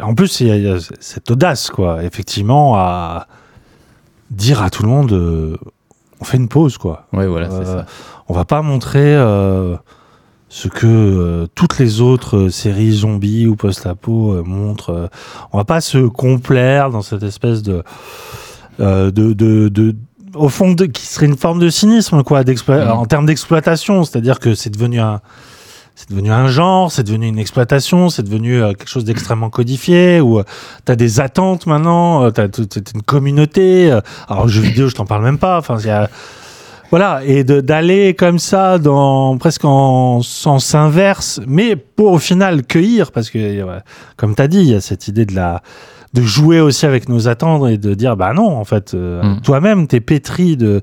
[0.00, 3.26] en plus, il y, a cette audace, quoi, effectivement, à
[4.30, 5.58] dire à tout le monde
[6.22, 7.06] on fait une pause, quoi.
[7.14, 7.86] Oui, voilà, c'est ça.
[8.28, 9.16] On va pas montrer
[10.50, 15.08] ce que euh, toutes les autres euh, séries zombies ou post-apo euh, montrent.
[15.52, 17.82] on va pas se complaire dans cette espèce de
[18.78, 19.94] de, de, de,
[20.34, 24.54] au fond de, qui serait une forme de cynisme quoi en termes d'exploitation c'est-à-dire que
[24.54, 25.20] c'est devenu un
[25.96, 30.18] c'est devenu un genre, c'est devenu une exploitation, c'est devenu euh, quelque chose d'extrêmement codifié,
[30.22, 30.40] où
[30.86, 32.46] tu as des attentes maintenant, tu as,
[32.94, 33.94] une communauté.
[34.26, 35.58] alors, jeux vidéo, je t'en parle même pas.
[35.58, 36.08] Enfin, il y a
[36.90, 43.12] voilà, et d'aller comme ça dans presque en sens inverse, mais pour au final cueillir,
[43.12, 43.64] parce que
[44.16, 45.62] comme tu as dit, il y a cette idée de la
[46.12, 49.40] de jouer aussi avec nos attentes et de dire bah non en fait euh, mm.
[49.42, 50.80] toi-même t'es pétri de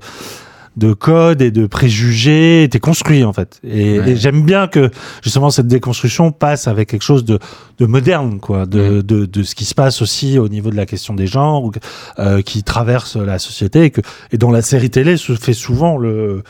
[0.78, 3.60] de code et de préjugés, t'es construit en fait.
[3.64, 4.90] Et, j'aime bien que
[5.22, 7.38] justement cette déconstruction passe avec quelque chose de,
[7.78, 10.86] de moderne, quoi, de, de, de, ce qui se passe aussi au niveau de la
[10.86, 11.70] question des genres,
[12.18, 14.00] euh, qui traverse la société et, que,
[14.32, 16.42] et dont la série télé se fait souvent le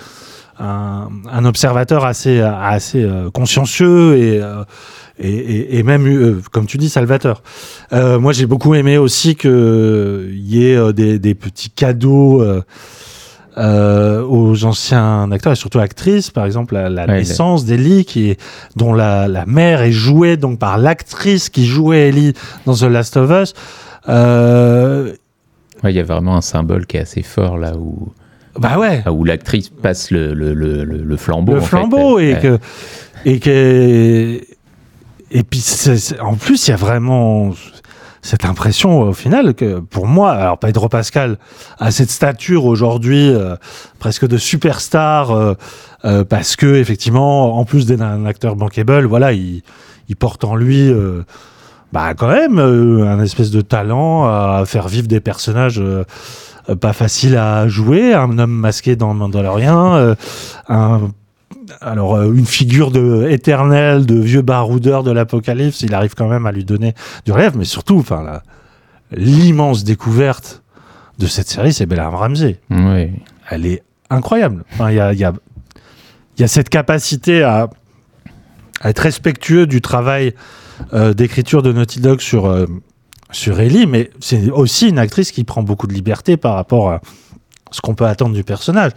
[0.61, 4.65] un, un observateur assez assez euh, consciencieux et euh,
[5.21, 7.43] et, et, même, euh, comme tu dis, salvateur.
[7.93, 12.41] Euh, moi, j'ai beaucoup aimé aussi qu'il y ait des, des, petits cadeaux
[13.59, 18.41] euh, aux anciens acteurs et surtout actrices, par exemple la, la naissance d'Ellie, qui est,
[18.77, 22.35] dont la, la, mère est jouée donc par l'actrice qui jouait Ellie
[22.67, 23.55] dans The Last of Us.
[24.09, 25.13] Euh...
[25.85, 28.13] Il y a vraiment un symbole qui est assez fort là où.
[28.59, 29.03] Bah ouais.
[29.09, 31.55] Où l'actrice passe le, le, le, le, flambeau.
[31.55, 32.59] Le flambeau et que
[33.25, 34.41] et que
[35.31, 35.65] et puis
[36.21, 37.53] en plus il y a vraiment
[38.23, 41.39] cette impression au final que pour moi, alors Pedro Pascal
[41.79, 43.57] a cette stature aujourd'hui euh,
[43.99, 45.55] presque de superstar euh,
[46.05, 49.63] euh, parce que effectivement, en plus d'être un acteur bankable, voilà, il,
[50.19, 50.91] porte en lui
[51.93, 55.83] bah quand même un espèce de talent à faire vivre des personnages
[56.81, 60.15] pas faciles à jouer, un homme masqué dans Mandalorian,
[60.69, 61.01] un
[61.81, 66.47] alors euh, une figure de éternelle, de vieux baroudeur de l'apocalypse, il arrive quand même
[66.47, 68.41] à lui donner du rêve, mais surtout, enfin,
[69.13, 70.63] l'immense découverte
[71.19, 72.61] de cette série, c'est Bella Ramsey.
[72.71, 73.11] Oui.
[73.51, 74.65] Elle est incroyable.
[74.79, 75.33] Il y, a, y, a,
[76.39, 77.69] y, a, cette capacité à,
[78.85, 80.35] être respectueux du travail
[80.93, 82.67] euh, d'écriture de Naughty Dog sur, euh,
[83.33, 87.01] sur Ellie, mais c'est aussi une actrice qui prend beaucoup de liberté par rapport à
[87.73, 88.93] ce qu'on peut attendre du personnage.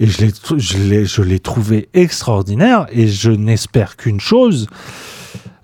[0.00, 4.66] Et je l'ai, je l'ai, je l'ai trouvé extraordinaire et je n'espère qu'une chose.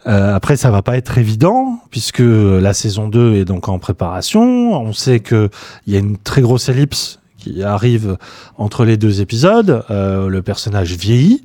[0.06, 4.74] Euh, après, ça va pas être évident puisque la saison 2 est donc en préparation.
[4.80, 5.48] On sait que
[5.86, 8.16] il y a une très grosse ellipse qui arrive
[8.56, 9.84] entre les deux épisodes.
[9.90, 11.42] Euh, le personnage vieillit.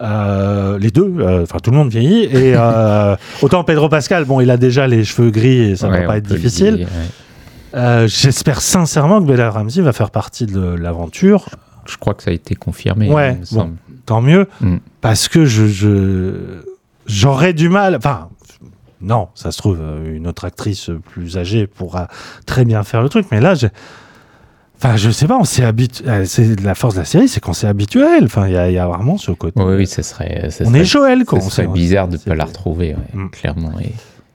[0.00, 2.24] Euh, les deux, euh, enfin tout le monde vieillit.
[2.24, 6.02] Et euh, autant Pedro Pascal, bon, il a déjà les cheveux gris et ça va
[6.02, 6.86] pas être difficile.
[8.06, 11.46] J'espère sincèrement que Bella Ramsey va faire partie de l'aventure
[11.86, 13.10] je crois que ça a été confirmé.
[13.10, 13.38] Ouais,
[14.06, 14.48] tant mieux.
[14.60, 14.76] Mm.
[15.00, 16.62] Parce que je,
[17.06, 17.96] j'aurais du mal.
[17.96, 18.28] Enfin,
[19.00, 22.08] non, ça se trouve, euh, une autre actrice plus âgée pourra
[22.46, 23.26] très bien faire le truc.
[23.30, 23.66] Mais là, je,
[24.76, 26.06] Enfin, je sais pas, on s'est habitué.
[26.06, 28.24] Euh, c'est la force de la série, c'est qu'on s'est habitué à elle.
[28.24, 29.58] Enfin, il y, a vraiment ce côté.
[29.62, 30.48] Oui, oui, ça serait.
[30.64, 31.40] on est Joël, quoi.
[31.40, 33.28] Ce serait bizarre de ne pas la retrouver, mm.
[33.30, 33.72] clairement.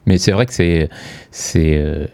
[0.05, 0.89] Mais c'est vrai que c'est.
[1.29, 1.77] C'est.
[1.77, 2.07] Euh,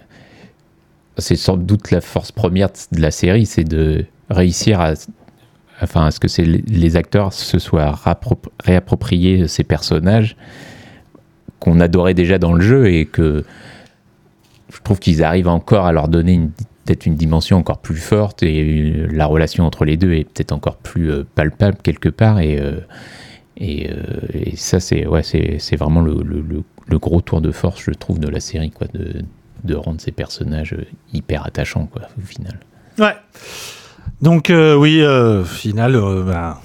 [1.17, 4.95] c'est sans doute la force première de la série, c'est de réussir à
[5.81, 7.99] enfin, est-ce que c'est les acteurs se soient
[8.63, 10.35] réappropriés ces personnages
[11.59, 13.43] qu'on adorait déjà dans le jeu et que
[14.73, 16.49] je trouve qu'ils arrivent encore à leur donner
[16.85, 20.77] peut-être une dimension encore plus forte et la relation entre les deux est peut-être encore
[20.77, 22.79] plus euh, palpable quelque part et, euh,
[23.61, 28.19] euh, et, ça c'est ouais, c'est vraiment le, le, gros tour de force je trouve
[28.19, 29.23] de la série quoi de,
[29.63, 30.75] de rendre ces personnages
[31.13, 32.59] hyper attachants quoi au final.
[32.99, 33.15] Ouais
[34.21, 36.61] donc euh, oui, euh, final, euh, bah,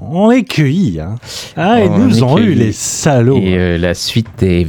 [0.00, 1.00] on est cueillis.
[1.00, 1.16] Hein.
[1.56, 3.38] Ah, ils nous ont eu les salauds.
[3.38, 4.68] Et la suite est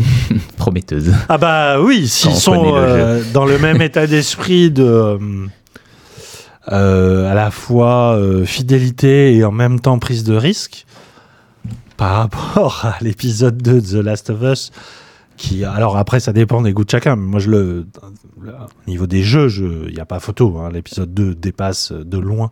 [0.56, 1.12] prometteuse.
[1.28, 2.74] Ah bah oui, s'ils sont
[3.32, 5.18] dans le même état d'esprit de
[6.66, 10.86] à la fois fidélité et en même temps prise de risque
[11.96, 14.72] par rapport à l'épisode 2 de The Last of Us
[15.36, 17.86] qui alors après ça dépend des goûts de chacun mais moi je le
[18.40, 19.48] au niveau des jeux
[19.88, 20.70] il n'y a pas photo hein.
[20.72, 22.50] l'épisode 2 dépasse de loin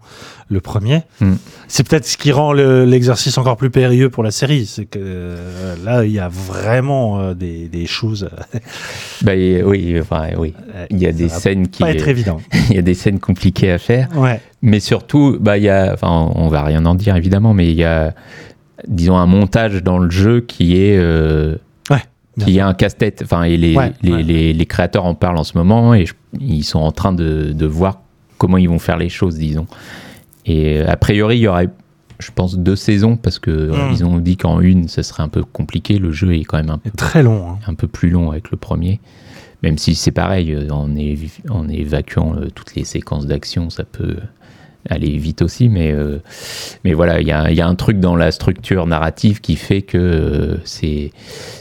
[0.48, 1.34] le premier hmm.
[1.68, 5.76] c'est peut-être ce qui rend l'exercice encore plus périlleux pour la série c'est que euh,
[5.84, 8.28] là il y a vraiment euh, des, des, choses
[9.22, 10.54] bah, oui enfin, oui
[10.90, 12.40] il y a des scènes qui pas être évident
[12.70, 14.40] il y a des scènes compliquées à faire ouais.
[14.62, 17.76] mais surtout bah il y a enfin on va rien en dire évidemment mais il
[17.76, 18.14] y a
[18.88, 21.56] disons un montage dans le jeu qui est euh,
[22.38, 23.22] qui est un casse-tête.
[23.24, 26.06] Enfin, et les, les, les, créateurs en parlent en ce moment et
[26.40, 28.00] ils sont en train de, de, voir
[28.38, 29.66] comment ils vont faire les choses, disons.
[30.46, 31.68] Et euh, a priori, il y aurait,
[32.18, 33.92] je pense, deux saisons parce que hmm.
[33.92, 35.98] ils ont dit qu'en une, ce serait un peu compliqué.
[35.98, 37.58] Le jeu est quand même un peu très long, hein.
[37.66, 39.00] un peu plus long avec le premier.
[39.62, 40.88] Même si c'est pareil, euh, en,
[41.50, 44.16] en évacuant toutes les séquences d'action, ça peut
[44.88, 46.22] aller vite aussi, mais, euh,
[46.84, 49.82] mais voilà, il y a, y a, un truc dans la structure narrative qui fait
[49.82, 51.12] que euh, c'est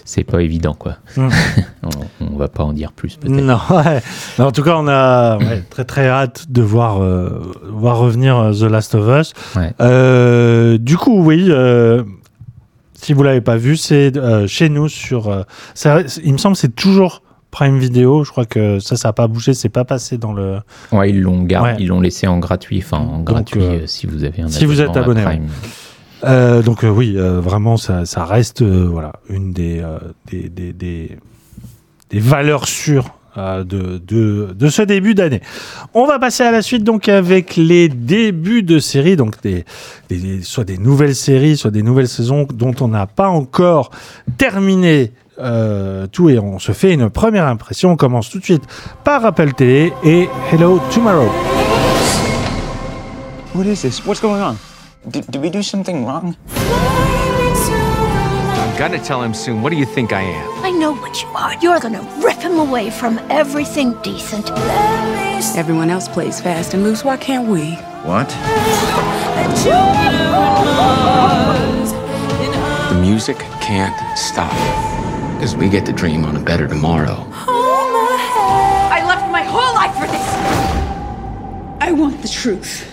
[0.05, 0.97] c'est pas évident, quoi.
[1.17, 1.89] On,
[2.33, 3.31] on, va pas en dire plus, peut-être.
[3.31, 4.01] Non, ouais.
[4.39, 8.63] en tout cas, on a ouais, très très hâte de voir, euh, voir revenir The
[8.63, 9.33] Last of Us.
[10.79, 11.51] du coup, oui.
[12.93, 14.11] si vous l'avez pas vu, c'est
[14.47, 15.45] chez nous sur.
[15.73, 19.27] Ça, il me semble, c'est toujours Prime Video, je crois que ça, ça n'a pas
[19.27, 20.59] bougé, c'est pas passé dans le.
[20.91, 24.23] Ouais, ils l'ont gardé, ils l'ont laissé en gratuit, enfin en gratuit euh, si vous
[24.23, 24.47] avez un.
[24.49, 25.23] Si vous êtes abonné.
[26.25, 29.83] Euh, donc euh, oui, vraiment, ça, ça reste voilà une des
[30.29, 31.17] des, des, des,
[32.09, 33.15] des, valeurs sûres.
[33.37, 35.39] De, de, de, ce début d'année.
[35.93, 39.63] On va passer à la suite donc avec les débuts de séries, donc des,
[40.41, 43.91] soit des nouvelles séries, soit des nouvelles saisons dont on n'a pas encore
[44.37, 47.91] terminé euh, tout et on se fait une première impression.
[47.91, 48.63] On commence tout de suite
[49.03, 51.29] par Apple TV et Hello Tomorrow.
[53.55, 54.05] What is this?
[54.05, 54.57] What's going on?
[55.09, 56.35] D did we do something wrong?
[58.61, 59.61] I'm gonna tell him soon.
[59.61, 60.65] What do you think I am?
[60.65, 61.55] I know what you are.
[61.61, 64.51] You're gonna rip him away from everything decent.
[65.57, 67.03] Everyone else plays fast and loose.
[67.03, 67.75] Why can't we?
[68.05, 68.29] What?
[72.89, 74.98] The music can't stop.
[75.39, 77.25] Because we get to dream on a better tomorrow.
[77.47, 80.27] I left my whole life for this!
[81.79, 82.83] I want the truth.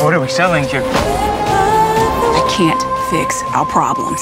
[0.00, 0.84] What are we selling here?
[0.84, 4.20] I can't fix our problems.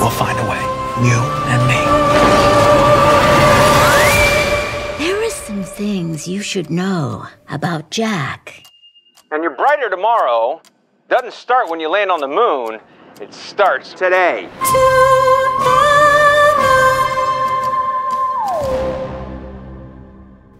[0.00, 0.62] We'll find a way.
[1.08, 1.18] You
[1.50, 1.80] and me.
[5.04, 8.64] There are some things you should know about Jack.
[9.34, 10.62] And your brighter tomorrow.
[11.08, 12.78] Doesn't start when you land on the moon,
[13.20, 14.48] it starts today.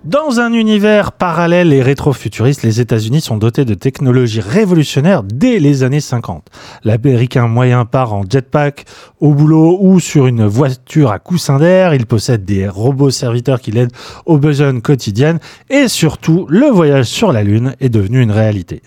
[0.04, 5.82] Dans un univers parallèle et rétro-futuriste, les États-Unis sont dotés de technologies révolutionnaires dès les
[5.82, 6.46] années 50.
[6.84, 8.84] L'américain moyen part en jetpack
[9.20, 11.94] au boulot ou sur une voiture à coussin d'air.
[11.94, 13.94] Il possède des robots serviteurs qui l'aident
[14.26, 15.38] aux besoins quotidiennes
[15.70, 18.82] et surtout, le voyage sur la Lune est devenu une réalité.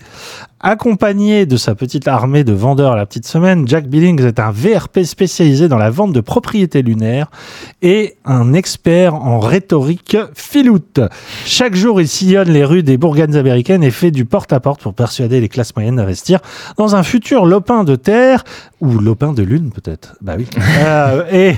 [0.60, 4.50] Accompagné de sa petite armée de vendeurs à la petite semaine, Jack Billings est un
[4.50, 7.30] VRP spécialisé dans la vente de propriétés lunaires
[7.80, 11.00] et un expert en rhétorique filoute.
[11.44, 15.40] Chaque jour, il sillonne les rues des bourgades américaines et fait du porte-à-porte pour persuader
[15.40, 16.40] les classes moyennes d'investir
[16.76, 18.42] dans un futur lopin de terre
[18.80, 20.16] ou lopin de lune peut-être.
[20.20, 20.48] Bah oui.
[20.80, 21.54] euh, et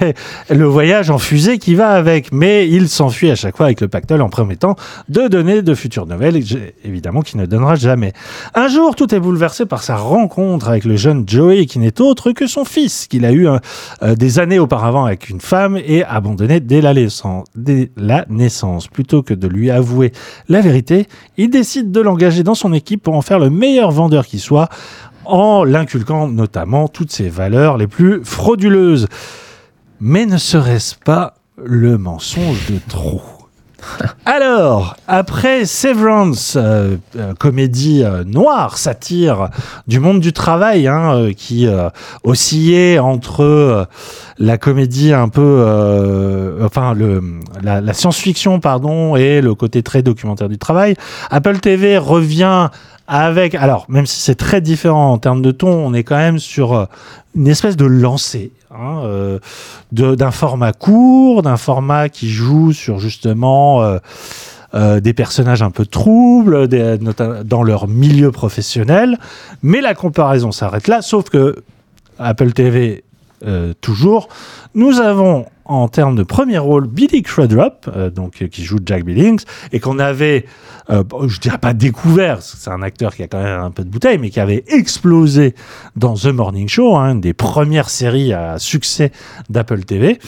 [0.55, 3.89] le voyage en fusée qui va avec, mais il s'enfuit à chaque fois avec le
[3.89, 4.77] pactole en promettant
[5.09, 6.43] de donner de futures nouvelles,
[6.85, 8.13] évidemment qu'il ne donnera jamais.
[8.55, 12.33] Un jour, tout est bouleversé par sa rencontre avec le jeune Joey, qui n'est autre
[12.33, 16.61] que son fils, qu'il a eu euh, des années auparavant avec une femme et abandonné
[16.61, 18.89] dès la, naissance, dès la naissance.
[18.89, 20.13] Plutôt que de lui avouer
[20.49, 24.27] la vérité, il décide de l'engager dans son équipe pour en faire le meilleur vendeur
[24.27, 24.69] qui soit,
[25.25, 29.07] en l'inculquant notamment toutes ses valeurs les plus frauduleuses.
[30.01, 33.40] Mais ne serait-ce pas le mensonge de trop?
[34.27, 39.51] alors, après Severance, euh, euh, comédie euh, noire, satire
[39.87, 41.69] du monde du travail, hein, qui
[42.25, 43.89] oscillait entre
[44.39, 46.95] la comédie un peu, enfin
[47.63, 50.95] la science-fiction pardon, et le côté très documentaire du travail,
[51.31, 52.71] Apple TV revient
[53.11, 56.39] avec, alors même si c'est très différent en termes de ton, on est quand même
[56.39, 56.89] sur
[57.35, 59.39] une espèce de lancée hein, euh,
[59.91, 63.99] d'un format court, d'un format qui joue sur justement euh,
[64.75, 66.97] euh, des personnages un peu troubles des,
[67.45, 69.19] dans leur milieu professionnel.
[69.63, 71.57] Mais la comparaison s'arrête là, sauf que
[72.19, 73.03] Apple TV
[73.47, 74.29] euh, toujours,
[74.75, 79.45] nous avons en termes de premier rôle Billy Crudup, euh, donc qui joue Jack Billings,
[79.73, 80.45] et qu'on avait,
[80.91, 83.89] euh, je dirais pas découvert, c'est un acteur qui a quand même un peu de
[83.89, 85.55] bouteille, mais qui avait explosé
[85.95, 89.13] dans The Morning Show, hein, une des premières séries à succès
[89.49, 90.19] d'Apple TV,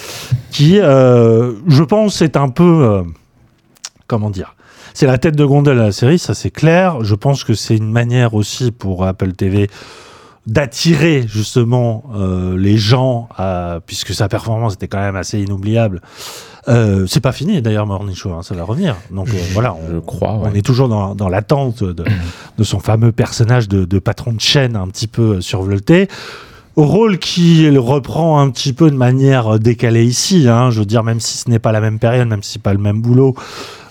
[0.53, 3.03] qui, euh, je pense, est un peu, euh,
[4.07, 4.55] comment dire,
[4.95, 7.03] c'est la tête de gondole à la série, ça c'est clair.
[7.03, 9.69] Je pense que c'est une manière aussi pour Apple TV
[10.47, 16.01] d'attirer justement euh, les gens, à, puisque sa performance était quand même assez inoubliable.
[16.69, 18.97] Euh, c'est pas fini d'ailleurs Morning Show, hein, ça va revenir.
[19.11, 20.51] Donc euh, voilà, on, je crois, ouais.
[20.53, 22.05] on est toujours dans, dans l'attente de,
[22.59, 26.09] de, son fameux personnage de, de, patron de chaîne un petit peu survolté.
[26.75, 31.21] Rôle qu'il reprend un petit peu de manière décalée ici, hein, je veux dire, même
[31.21, 33.35] si ce n'est pas la même période, même si c'est pas le même boulot,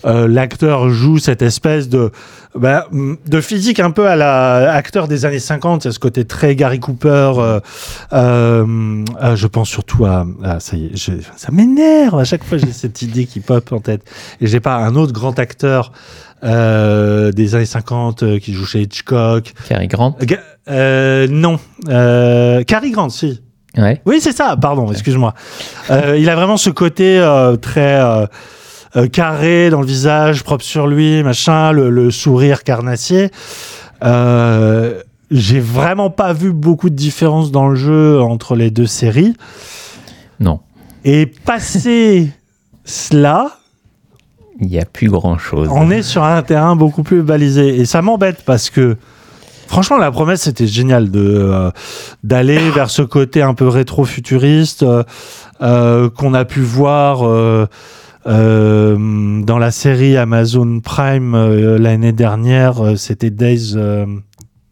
[0.06, 2.12] euh, l'acteur joue cette espèce de
[2.56, 5.86] bah, de physique un peu à la acteur des années 50.
[5.86, 7.34] Il y a ce côté très Gary Cooper.
[7.38, 7.60] euh,
[8.14, 12.44] euh, euh, je pense surtout à, à- ça y est, je- ça m'énerve à chaque
[12.44, 14.02] fois j'ai cette idée qui pop en tête.
[14.42, 15.92] Et j'ai pas un autre grand acteur
[16.44, 19.54] euh, des années 50 euh, qui joue chez Hitchcock.
[19.70, 20.18] Cary Grant.
[20.70, 23.42] Euh, non, euh, Cary Grant, si.
[23.78, 24.02] Ouais.
[24.06, 25.34] Oui, c'est ça, pardon, excuse-moi.
[25.90, 28.00] Euh, il a vraiment ce côté euh, très
[28.96, 33.32] euh, carré dans le visage, propre sur lui, machin, le, le sourire carnassier.
[34.04, 39.34] Euh, J'ai vraiment pas vu beaucoup de différence dans le jeu entre les deux séries.
[40.40, 40.60] Non.
[41.06, 42.32] Et passé
[42.86, 43.52] cela,
[44.60, 45.70] Il n'y a plus grand chose.
[45.72, 47.80] on est sur un terrain beaucoup plus balisé.
[47.80, 48.98] Et ça m'embête parce que,
[49.68, 51.72] franchement, la promesse, c'était génial de euh,
[52.24, 55.04] d'aller vers ce côté un peu rétro-futuriste euh,
[55.62, 57.22] euh, qu'on a pu voir
[58.26, 62.84] dans la série Amazon Prime euh, l'année dernière.
[62.86, 63.76] euh, c'était Days.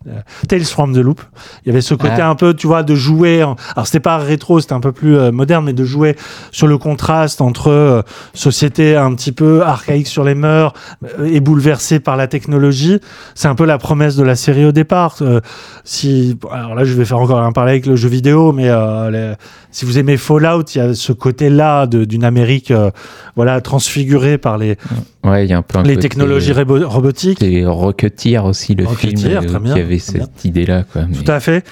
[0.07, 0.11] Euh,
[0.47, 1.21] Tales from the Loop.
[1.65, 2.29] Il y avait ce côté Ah.
[2.29, 3.43] un peu, tu vois, de jouer.
[3.43, 6.15] en- Alors c'était pas rétro, c'était un peu plus euh, moderne, mais de jouer
[6.51, 8.01] sur le contraste entre euh,
[8.33, 10.73] société un petit peu archaïque sur les mœurs
[11.19, 12.99] euh, et bouleversée par la technologie.
[13.35, 15.17] C'est un peu la promesse de la série au départ.
[15.83, 18.69] Si, alors là, je vais faire encore un parallèle avec le jeu vidéo, mais
[19.11, 19.33] les-
[19.71, 22.73] si vous aimez Fallout, il y a ce côté-là d'une Amérique,
[23.35, 24.77] voilà, transfigurée par les,
[25.25, 27.39] Ouais, il y a un peu un les technologies robotiques.
[27.41, 30.25] C'est Rocketeer aussi, le Rocketeer, film, très bien, qui avait très bien.
[30.35, 30.83] cette idée-là.
[30.83, 31.03] quoi.
[31.09, 31.65] Mais- Tout à fait.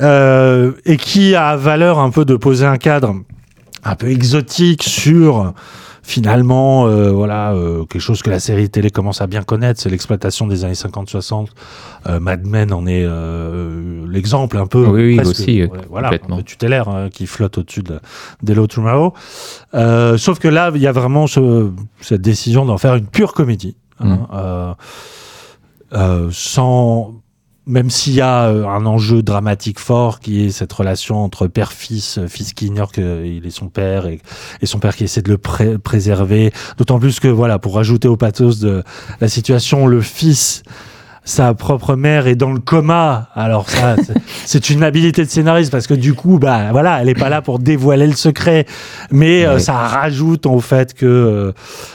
[0.00, 3.16] Euh, et qui a valeur un peu de poser un cadre
[3.82, 5.52] un peu exotique sur
[6.04, 9.90] finalement euh, voilà euh, quelque chose que la série télé commence à bien connaître c'est
[9.90, 11.48] l'exploitation des années 50-60
[12.06, 13.04] euh, Mad Men en est
[14.08, 16.36] l'exemple un peu Oui, oui, aussi, ouais, voilà complètement.
[16.36, 17.98] un peu tutélaire hein, qui flotte au-dessus de
[18.42, 19.14] d'Hello Tomorrow
[20.16, 23.76] sauf que là il y a vraiment ce- cette décision d'en faire une pure comédie
[23.98, 24.74] hein, Mm.
[25.92, 27.14] Euh, sans
[27.66, 32.16] même s'il y a euh, un enjeu dramatique fort qui est cette relation entre père-fils,
[32.16, 34.20] euh, fils qui ignore qu'il est son père et,
[34.64, 36.50] son père qui essaie de le pré- préserver.
[36.78, 38.82] D'autant plus que, voilà, pour rajouter au pathos de
[39.20, 40.62] la situation, le fils,
[41.28, 43.28] sa propre mère est dans le coma.
[43.34, 43.96] Alors ça,
[44.46, 47.42] c'est- une habilité de scénariste parce que du coup, bah voilà, elle est pas là
[47.42, 48.64] pour dévoiler le secret,
[49.10, 51.52] mais euh, ça rajoute au fait que euh,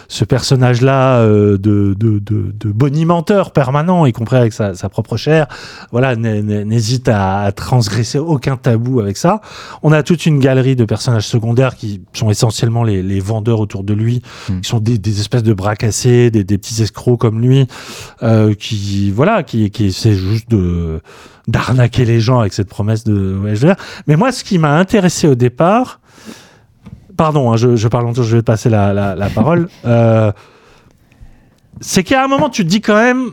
[0.08, 5.18] ce personnage-là euh, de, de, de, de bonimenteur permanent, y compris avec sa, sa propre
[5.18, 5.48] chair,
[5.92, 9.42] voilà, n'hésite à, à transgresser aucun tabou avec ça.
[9.82, 13.84] On a toute une galerie de personnages secondaires qui sont essentiellement les, les vendeurs autour
[13.84, 14.60] de lui, Mm.
[14.62, 17.66] qui sont des, des espèces de bras cassés, des, des petits escrocs comme lui,
[18.60, 21.02] qui voilà, qui, qui essaient juste de
[21.48, 23.76] d'arnaquer les gens avec cette promesse de veux dire.
[24.08, 26.00] Mais moi, ce qui m'a intéressé au départ,
[27.18, 29.68] pardon, hein, je, je parle longtemps, je vais te passer la, la, la parole.
[29.86, 30.32] Euh,
[31.82, 33.32] c'est qu'à un moment, tu te dis quand même,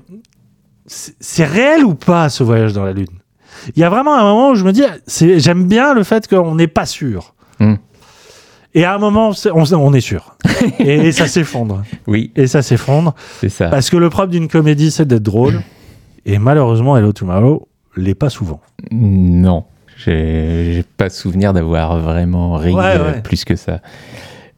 [0.87, 3.07] c'est c'est réel ou pas ce voyage dans la Lune?
[3.77, 6.27] Il y a vraiment un moment où je me dis, c'est- j'aime bien le fait
[6.27, 7.35] qu'on n'est pas sûr.
[7.61, 7.75] Hmm.
[8.75, 10.37] Et à un moment, c'est- on, on est sûr.
[10.79, 11.83] et, ça s'effondre.
[12.07, 13.15] Oui, Et ça s'effondre.
[13.41, 13.69] c'est ça.
[13.69, 15.61] Parce que le propre d'une comédie, c'est d'être drôle.
[16.33, 17.67] Et malheureusement, Hello Tomorrow
[17.97, 18.61] l'est pas souvent.
[18.93, 19.65] Non,
[19.97, 23.21] j'ai pas souvenir d'avoir vraiment ri Ouais, euh, ouais.
[23.23, 23.81] plus que ça.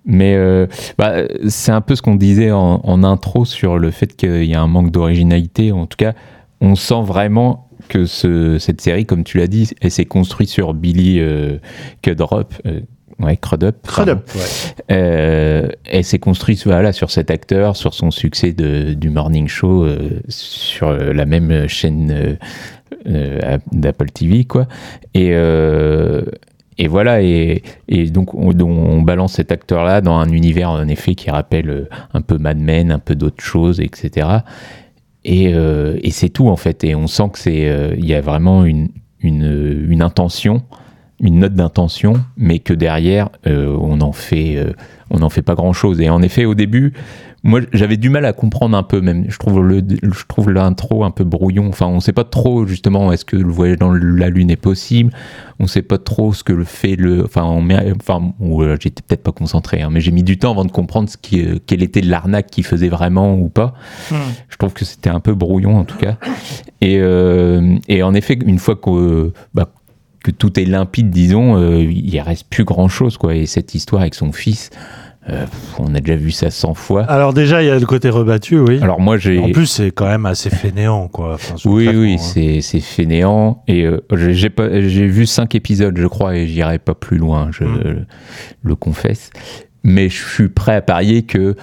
[0.04, 0.66] Mais euh,
[0.98, 4.54] bah, c'est un peu ce qu'on disait en, en intro sur le fait qu'il y
[4.54, 5.72] a un manque d'originalité.
[5.72, 6.12] En tout cas,
[6.60, 10.74] on sent vraiment que ce- cette série, comme tu l'as dit, elle s'est construite sur
[10.74, 11.56] Billy euh,
[12.06, 12.80] euh,
[13.22, 13.76] ouais, Crudup.
[13.94, 14.20] pardon.
[14.90, 19.84] Euh, elle s'est construite voilà, sur cet acteur, sur son succès de, du morning show,
[19.84, 22.38] euh, sur euh, la même chaîne
[23.06, 24.66] euh, d'Apple TV, quoi.
[25.14, 25.32] Et,
[26.78, 31.30] et voilà, et, et donc on, balance cet acteur-là dans un univers, en effet, qui
[31.30, 34.28] rappelle un peu Mad Men, un peu d'autres choses, etc.
[35.24, 36.82] Et, et c'est tout, en fait.
[36.84, 38.88] Et on sent que c'est, il y a vraiment une,
[39.20, 40.62] une, une intention
[41.22, 44.72] une note d'intention, mais que derrière, euh, on en fait, euh,
[45.10, 46.00] on n'en fait pas grand chose.
[46.00, 46.92] Et en effet, au début,
[47.44, 49.26] moi, j'avais du mal à comprendre un peu, même.
[49.28, 51.68] Je trouve le, je trouve l'intro un peu brouillon.
[51.68, 55.12] Enfin, on sait pas trop justement est-ce que le voyage dans la lune est possible.
[55.58, 57.24] On sait pas trop ce que le fait le.
[57.24, 60.52] Enfin, on met, enfin, euh, j'étais peut-être pas concentré, hein, mais j'ai mis du temps
[60.52, 63.74] avant de comprendre ce qui, quelle était l'arnaque qu'il faisait vraiment ou pas.
[64.10, 66.16] Je trouve que c'était un peu brouillon en tout cas.
[66.80, 67.00] Et,
[67.88, 69.68] et en effet, une fois que, bah,
[70.22, 73.34] que tout est limpide, disons, euh, il reste plus grand chose, quoi.
[73.34, 74.70] Et cette histoire avec son fils,
[75.28, 75.46] euh,
[75.78, 77.04] on a déjà vu ça 100 fois.
[77.04, 78.80] Alors déjà, il y a le côté rebattu, oui.
[78.82, 79.38] Alors moi, j'ai.
[79.38, 81.34] en plus, c'est quand même assez fainéant, quoi.
[81.34, 82.58] Enfin, Oui, oui, hein.
[82.60, 83.62] c'est fainéant.
[83.68, 88.06] Et euh, j'ai vu cinq épisodes, je crois, et j'irai pas plus loin, je Mm.
[88.62, 89.30] le confesse.
[89.84, 91.56] Mais je suis prêt à parier que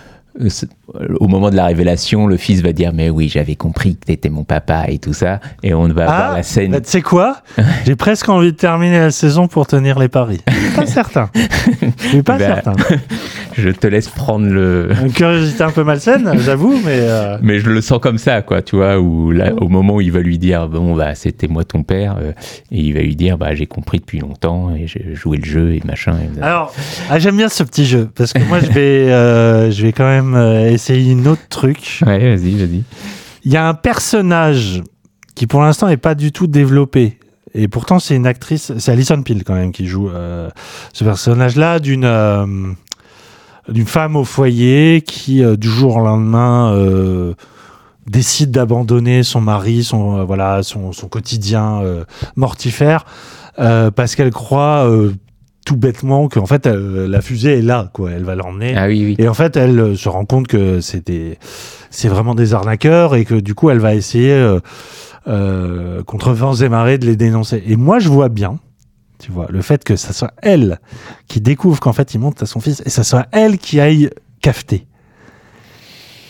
[1.19, 4.29] au moment de la révélation, le fils va dire mais oui, j'avais compris que t'étais
[4.29, 6.71] mon papa et tout ça, et on va voir la scène.
[6.71, 7.41] bah, tu sais quoi?
[7.85, 10.41] J'ai presque envie de terminer la saison pour tenir les paris.
[10.75, 11.29] Pas certain.
[11.35, 12.73] Je suis pas Bah, certain.
[13.57, 14.89] Je te laisse prendre le.
[15.03, 18.61] Une curiosité un peu malsaine, j'avoue, mais euh, Mais je le sens comme ça, quoi,
[18.61, 21.65] tu vois, où là, au moment où il va lui dire, bon, bah, c'était moi
[21.65, 22.31] ton père, euh,
[22.71, 25.73] et il va lui dire, bah, j'ai compris depuis longtemps, et j'ai joué le jeu,
[25.73, 26.13] et machin.
[26.13, 26.73] et- alors
[27.09, 30.07] ah, j'aime bien ce petit jeu parce que moi je vais euh, je vais quand
[30.07, 30.35] même
[30.71, 31.99] essayer une autre truc.
[32.05, 32.83] Ouais, vas-y, vas-y.
[33.43, 34.81] Il y a un personnage
[35.35, 37.18] qui pour l'instant n'est pas du tout développé.
[37.53, 40.49] Et pourtant, c'est une actrice, c'est Alison Peel quand même qui joue euh,
[40.93, 42.45] ce personnage-là d'une euh,
[43.67, 46.75] d'une femme au foyer qui euh, du jour au lendemain
[48.07, 51.81] décide d'abandonner son mari, son voilà son, son quotidien
[52.35, 53.05] mortifère
[53.55, 54.89] parce qu'elle croit
[55.65, 58.73] tout bêtement qu'en fait elle- la fusée est là quoi, elle va l'emmener.
[58.75, 59.15] Ah oui, oui.
[59.19, 61.37] Et en fait, elle se rend compte que c'est
[61.91, 64.57] c'est vraiment des arnaqueurs et que du coup, elle va essayer
[65.27, 67.63] euh, contre vents et marées de les dénoncer.
[67.65, 68.59] Et moi, je vois bien,
[69.19, 70.79] tu vois, le fait que ça soit elle
[71.27, 74.09] qui découvre qu'en fait, il monte à son fils et ça soit elle qui aille
[74.41, 74.87] cafeter.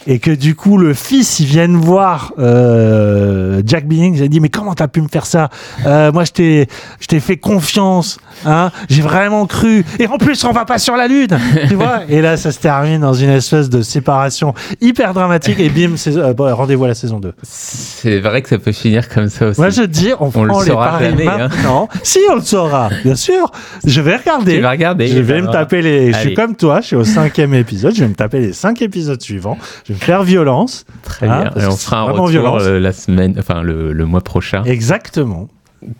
[0.07, 4.15] Et que du coup, le fils, il vienne voir euh, Jack Billings.
[4.17, 5.49] J'ai dit, mais comment t'as pu me faire ça?
[5.85, 6.67] Euh, Moi, je t'ai,
[6.99, 8.19] je t'ai fait confiance.
[8.45, 9.83] Hein J'ai vraiment cru.
[9.99, 11.37] Et en plus, on va pas sur la lune.
[11.67, 12.01] tu vois?
[12.09, 15.59] Et là, ça se termine dans une espèce de séparation hyper dramatique.
[15.59, 17.33] Et bim, euh, bon, rendez-vous à la saison 2.
[17.43, 19.59] C'est vrai que ça peut finir comme ça aussi.
[19.59, 21.37] Moi, je te dis, on, On le prend les saura paris jamais, hein.
[21.37, 21.89] maintenant.
[22.03, 23.51] Si, on le saura, bien sûr.
[23.85, 24.55] Je vais regarder.
[24.55, 25.07] Tu vas regarder.
[25.07, 26.13] Je vais me taper les.
[26.13, 27.93] Je suis comme toi, je suis au cinquième épisode.
[27.93, 29.57] Je vais me taper les cinq épisodes suivants.
[29.89, 30.85] Je vais me faire violence.
[31.03, 31.51] Très Hein, bien.
[31.51, 32.61] parce Et on fera un retour violence.
[32.63, 34.63] euh, la semaine, enfin le, le mois prochain.
[34.63, 35.49] Exactement.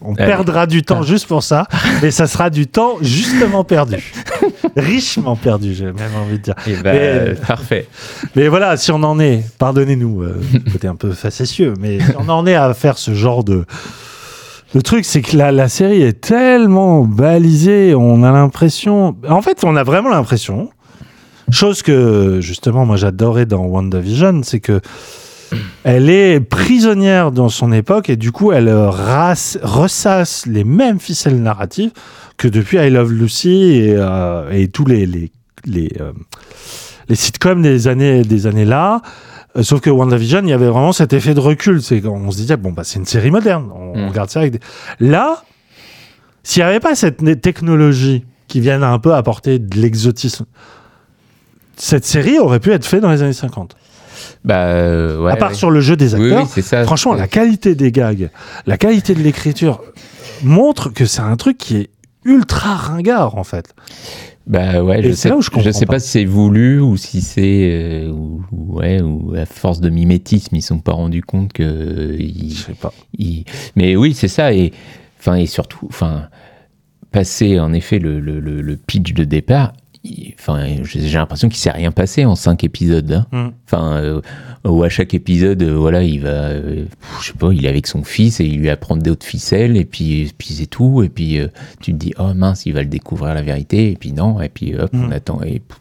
[0.01, 0.25] On Allez.
[0.25, 1.65] perdra du temps juste pour ça,
[2.01, 4.13] mais ça sera du temps justement perdu.
[4.75, 6.55] Richement perdu, j'ai même envie de dire.
[6.67, 7.87] Et ben, Mais- euh, parfait.
[8.35, 12.29] Mais voilà, si on en est, pardonnez-nous, euh, côté un peu facétieux, mais si on
[12.29, 13.65] en est à faire ce genre de.
[14.75, 19.15] Le truc, c'est que la, la série est tellement balisée, on a l'impression.
[19.27, 20.69] En fait, on a vraiment l'impression.
[21.51, 24.81] Chose que, justement, moi j'adorais dans WandaVision, c'est que.
[25.83, 31.89] Elle est prisonnière dans son époque et du coup, elle ressasse les mêmes ficelles narratives
[32.37, 35.31] que depuis I Love Lucy et, euh, et tous les, les,
[35.65, 36.11] les, euh,
[37.07, 39.01] les sitcoms des années, des années là.
[39.57, 41.81] Euh, sauf que WandaVision, il y avait vraiment cet effet de recul.
[41.81, 43.71] C'est qu'on se disait, bon, bah, c'est une série moderne.
[43.73, 44.07] On Mm.
[44.09, 44.59] regarde ça avec des...
[44.99, 45.43] Là,
[46.43, 50.45] s'il n'y avait pas cette technologie qui vient un peu apporter de l'exotisme,
[51.79, 53.75] cette série aurait pu être faite dans les années 50.
[54.45, 55.55] Bah, euh, ouais, à part ouais.
[55.55, 56.43] sur le jeu des acteurs.
[56.43, 56.83] oui, c'est ça.
[56.83, 58.29] Franchement, la qualité des gags,
[58.65, 59.81] la qualité de l'écriture
[60.43, 61.89] montre que c'est un truc qui est
[62.25, 63.73] ultra ringard, en fait.
[64.47, 65.93] Bah ouais, Et je sais, là où je comprends sais pas.
[65.93, 65.99] pas.
[65.99, 70.55] si c'est voulu ou si c'est euh, ou, ou- ouais ou à force de mimétisme
[70.55, 72.91] ils sont pas rendus compte que euh, ils, Je sais pas.
[73.15, 74.73] ils- mais oui c'est ça et
[75.19, 76.29] enfin et surtout enfin
[77.11, 79.73] passer en effet le, le, le- le pitch de départ
[80.39, 83.25] enfin j'ai l'impression qu'il s'est rien passé en cinq épisodes hein.
[83.31, 83.51] Mm.
[83.65, 84.21] enfin euh,
[84.65, 86.85] où à chaque épisode euh, voilà il va euh,
[87.21, 89.83] je sais pas il est avec son fils et il lui apprend d'autres ficelles et
[89.85, 91.39] puis puis c'est tout et puis
[91.81, 94.49] tu te dis oh mince il va le découvrir la vérité et puis non et
[94.49, 95.03] puis hop Mm.
[95.05, 95.79] on attend et pff,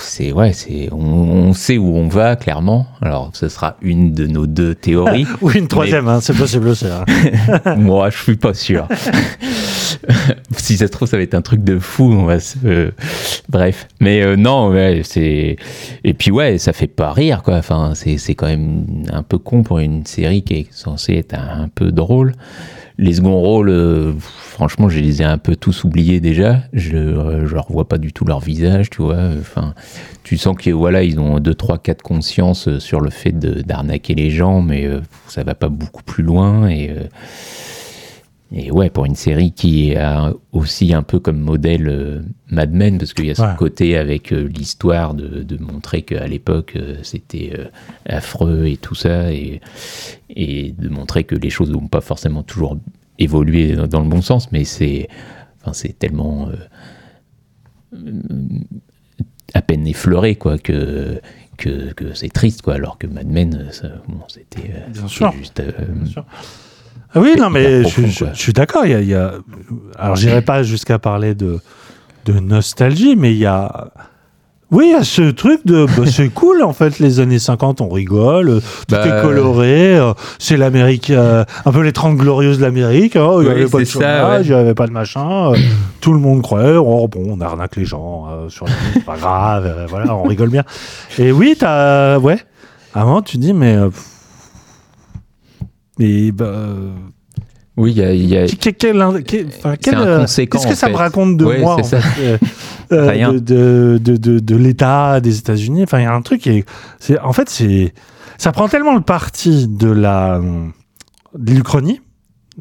[0.00, 2.86] c'est ouais c'est on, on sait où on va clairement.
[3.02, 5.26] Alors ce sera une de nos deux théories.
[5.42, 6.86] Ou une troisième, hein, c'est possible aussi.
[6.86, 7.04] hein.
[7.76, 8.86] moi je suis pas sûr.
[10.56, 12.56] Si ça se trouve ça va être un truc de fou on va se...
[12.64, 12.90] euh,
[13.48, 13.86] bref.
[14.00, 15.56] Mais euh, non ouais c'est
[16.04, 17.56] et puis ouais ça fait pas rire quoi.
[17.56, 21.34] Enfin c'est c'est quand même un peu con pour une série qui est censée être
[21.34, 22.32] un, un peu drôle
[22.98, 26.62] les seconds rôles euh, franchement je les ai un peu tous oubliés déjà.
[26.72, 29.30] Je euh, je revois pas du tout leur visage tu vois.
[29.38, 29.74] Enfin
[30.26, 33.32] tu sens que voilà ils ont deux trois cas de conscience euh, sur le fait
[33.38, 37.04] d'arnaquer les gens mais euh, ça va pas beaucoup plus loin et euh,
[38.52, 42.96] et ouais, pour une série qui a aussi un peu comme modèle euh, Mad Men,
[42.98, 43.56] parce qu'il y a ce Ouais.
[43.58, 47.64] côté avec euh, l'histoire de, de montrer qu'à l'époque euh, c'était euh,
[48.08, 49.60] affreux et tout ça, et,
[50.30, 52.78] et de montrer que les choses n'ont pas forcément toujours
[53.18, 55.08] évolué dans, dans le bon sens, mais c'est
[55.64, 56.52] enfin, tellement euh,
[57.94, 58.20] euh,
[59.54, 61.20] à peine effleuré quoi, que,
[61.56, 63.70] que, que c'est triste, quoi, alors que Mad Men,
[64.08, 66.24] bon, c'était euh, Bien sûr.
[67.16, 68.28] Ah oui, non, mais je, profond, je- quoi.
[68.34, 68.84] je suis d'accord.
[68.84, 69.32] Il y a, il y a-
[69.98, 71.58] alors, j'irai pas jusqu'à parler de,
[72.26, 73.88] de nostalgie, mais il y a.
[74.72, 77.80] Oui, il y a ce truc de bah, c'est cool en fait les années 50
[77.80, 82.58] on rigole, tout Bah, est coloré, euh, c'est l'Amérique euh, un peu les 30 glorieuses
[82.58, 84.44] de l'Amérique, hein, il n'y avait pas de chômage, ouais.
[84.44, 85.56] il n'y avait pas de machin, euh,
[86.00, 89.86] tout le monde croyait oh bon, on arnaque les gens sur la c'est pas grave,
[89.88, 90.64] voilà, on rigole bien.
[91.16, 92.40] Et oui, t'as ouais,
[92.96, 94.02] moment tu dis mais pff,
[95.98, 96.52] mais bah,
[97.76, 101.60] Oui, il y a, y a- quel, euh, Qu'est-ce que ça me raconte de Ouais,
[101.60, 102.38] moi c'est en fait, euh,
[102.92, 103.32] euh, Rien.
[103.32, 103.38] de,
[104.02, 106.64] de, de, de, l'État des États-Unis Enfin, il y a un truc qui est,
[106.98, 107.92] c'est, en fait, c'est,
[108.38, 110.40] ça prend tellement le parti de la
[111.36, 112.00] de l'Uchronie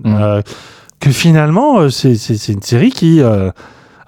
[0.04, 0.16] Mm.
[0.20, 0.42] euh,
[1.00, 3.50] que finalement, c'est, c'est, c'est une série qui euh,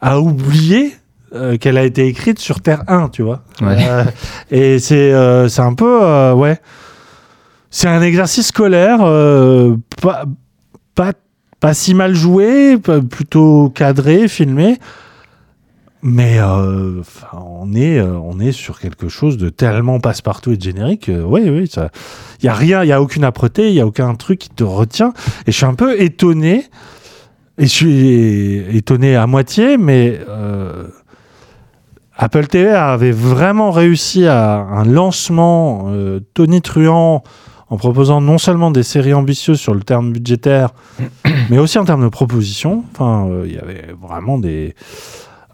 [0.02, 0.94] a oublié
[1.34, 3.44] euh, qu'elle a été écrite sur Terre 1, tu vois.
[3.62, 3.78] Ouais.
[3.88, 4.04] Euh,
[4.52, 6.60] et c'est, euh, c'est un peu, ouais,
[7.70, 10.26] c'est un exercice scolaire euh, pas,
[10.96, 11.14] pas,
[11.60, 14.78] pas si mal joué, plutôt cadré, filmé.
[16.04, 17.02] Mais euh,
[17.34, 21.10] on, est, euh, on est sur quelque chose de tellement passe-partout et de générique.
[21.10, 21.90] oui, oui, il
[22.44, 24.64] n'y a rien, il n'y a aucune âpreté, il n'y a aucun truc qui te
[24.64, 25.14] retient.
[25.48, 26.66] Et je suis un peu étonné,
[27.58, 30.20] et je suis étonné à moitié, mais
[32.18, 37.24] Apple TV avait vraiment réussi à un lancement euh, tonitruant
[37.70, 40.70] en proposant non seulement des séries ambitieuses sur le terme budgétaire,
[41.50, 42.84] mais aussi en termes de propositions.
[42.94, 44.74] Enfin, euh, il y avait vraiment des,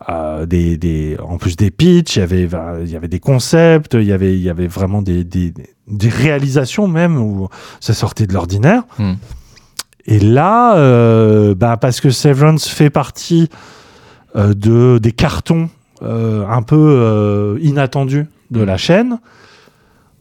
[0.10, 3.20] euh, des, des, en plus des pitchs, il y avait, bah, il y avait des
[3.20, 5.54] concepts, il y avait, il y avait vraiment des, des,
[5.88, 7.48] des réalisations même où
[7.80, 8.84] ça sortait de l'ordinaire.
[9.00, 9.14] Mm.
[10.06, 13.50] Et là, euh, bah, parce que Severance fait partie
[14.36, 15.70] euh, de des cartons
[16.02, 19.20] un peu inattendus de la chaîne.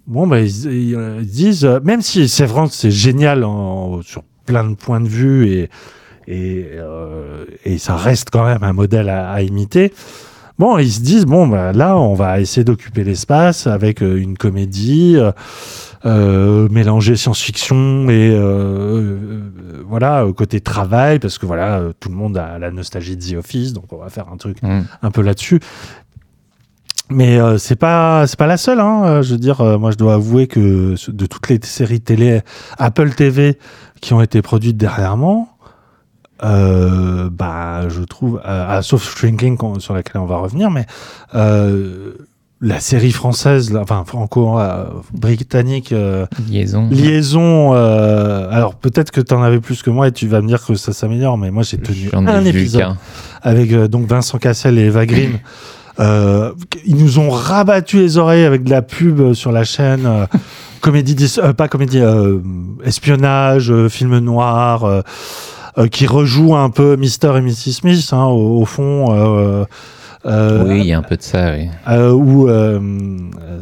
[0.06, 4.64] Bon, bah, ils, ils, euh, disent, euh, même si Severance c'est génial en- sur plein
[4.68, 5.70] de points de vue et
[6.28, 9.92] et, euh, et ça reste quand même un modèle à, à imiter.
[10.58, 15.16] Bon, ils se disent bon, bah, là, on va essayer d'occuper l'espace avec une comédie.
[16.04, 19.40] euh, mélanger science-fiction et euh, euh,
[19.86, 23.72] voilà côté travail parce que voilà tout le monde a la nostalgie de The Office
[23.72, 24.80] donc on va faire un truc Mm.
[25.00, 25.60] un peu là-dessus
[27.12, 29.02] mais euh, c'est pas c'est pas la seule hein.
[29.04, 32.40] Euh, je veux dire euh, moi je dois avouer que de toutes les séries télé
[32.78, 33.58] Apple TV
[34.00, 35.48] qui ont été produites dernièrement
[36.42, 38.40] euh, bah je trouve
[38.82, 40.86] sauf Shrinking sur laquelle on va revenir mais
[42.64, 44.56] la série française enfin franco
[45.12, 46.88] britannique euh, liaison.
[46.90, 50.64] liaison alors peut-être que tu en avais plus que moi et tu vas me dire
[50.64, 52.96] que ça s'améliore mais moi j'ai tenu un épisode
[53.42, 55.38] avec donc Vincent Cassel et Eva Green.
[56.00, 56.52] Euh,
[56.84, 60.06] ils nous ont rabattu les oreilles avec de la pub sur la chaîne.
[60.06, 60.26] euh,
[60.80, 62.38] comédie, euh, pas comédie, euh,
[62.84, 65.02] espionnage, film noir,
[65.90, 67.36] qui rejoue un peu Mr.
[67.36, 67.72] et Mrs.
[67.72, 69.66] Smith, hein, au, au fond.
[70.26, 71.68] Euh, oui, il y a un peu de ça, oui.
[71.88, 72.78] euh, ou euh,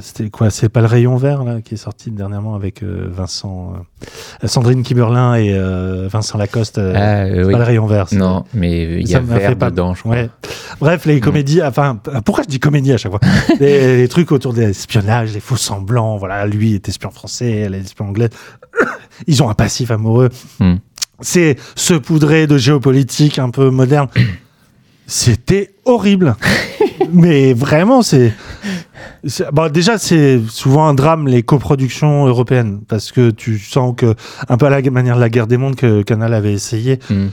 [0.01, 3.73] c'était quoi C'est pas le rayon vert là qui est sorti dernièrement avec Vincent,
[4.45, 5.59] Sandrine Kiberlin et
[6.09, 6.79] Vincent Lacoste.
[6.79, 7.53] Ah, c'est oui.
[7.53, 8.09] pas le rayon vert.
[8.09, 10.13] c'est- Non, mais il y a vert pas- dedans, je crois.
[10.17, 10.31] Ouais.
[10.81, 13.21] Bref, les comédies, enfin, pourquoi je dis comédie à chaque fois?
[13.61, 17.75] Les, les trucs autour de l'espionnage, les faux semblants, voilà, lui est espion français, elle
[17.75, 18.31] est espion anglaise.
[19.27, 20.31] Ils ont un passif amoureux.
[20.61, 20.77] Hmm.
[21.21, 24.09] C'est se poudrer de géopolitique un peu moderne.
[25.11, 26.37] C'était horrible.
[27.13, 28.33] Mais vraiment, c'est.
[29.53, 34.15] Bon, déjà, c'est souvent un drame, les coproductions européennes, parce que tu sens que,
[34.49, 37.27] un peu à la manière de la guerre des mondes que Canal avait essayé, Mm.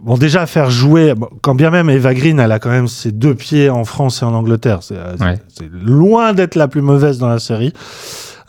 [0.00, 3.10] Bon, déjà, faire jouer, bon, quand bien même Eva Green, elle a quand même ses
[3.12, 4.80] deux pieds en France et en Angleterre.
[4.82, 5.38] C'est euh, Ouais.
[5.70, 7.72] loin d'être la plus mauvaise dans la série.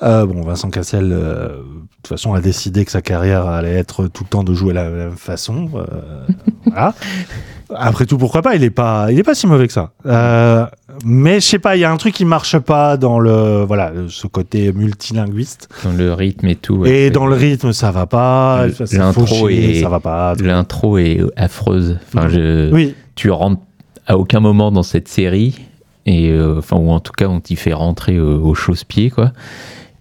[0.03, 1.53] Euh, bon, Vincent Cassel, euh, de
[2.03, 4.89] toute façon, a décidé que sa carrière allait être tout le temps de jouer la
[4.89, 5.70] même façon.
[5.76, 6.26] euh,
[6.66, 6.93] voilà.
[7.74, 8.55] Après tout, pourquoi pas?
[8.55, 9.91] Il est pas, il est pas si mauvais que ça.
[10.05, 10.66] Euh,
[11.03, 13.91] mais je sais pas, il y a un truc qui marche pas dans le, voilà,
[14.07, 15.70] ce côté multilinguiste.
[15.84, 16.76] Dans le rythme et tout.
[16.76, 16.91] ouais.
[17.07, 18.68] et dans le rythme, ça va pas.
[18.91, 20.36] L'intro est- ça va pas.
[20.39, 21.97] L'intro est affreuse.
[22.13, 22.72] Enfin, je...
[22.72, 22.93] Oui.
[23.16, 23.61] Tu rentres
[24.07, 25.55] à aucun moment dans cette série,
[26.05, 29.32] et euh, enfin, ou en tout cas, on t'y fait rentrer au, au chausse-pied, quoi.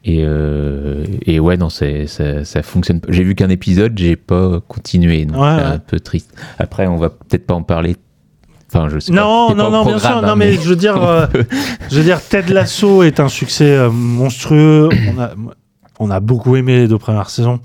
[0.07, 3.09] Et, euh, et ouais, non, ça, ça fonctionne pas.
[3.11, 5.25] J'ai vu qu'un épisode, j'ai pas continué.
[5.25, 6.35] Donc Ouais, c'est un peu triste.
[6.59, 7.97] Après, on va peut-être pas en parler.
[8.69, 9.55] Enfin, je sais Non, pas.
[9.55, 10.11] Non, non, bien sûr.
[10.11, 11.27] hein, Non, mais je veux dire, euh,
[11.91, 14.91] je veux dire, Ted Lasso est un succès euh, monstrueux.
[15.17, 15.31] On a,
[15.99, 17.61] on a beaucoup aimé les deux premières saisons.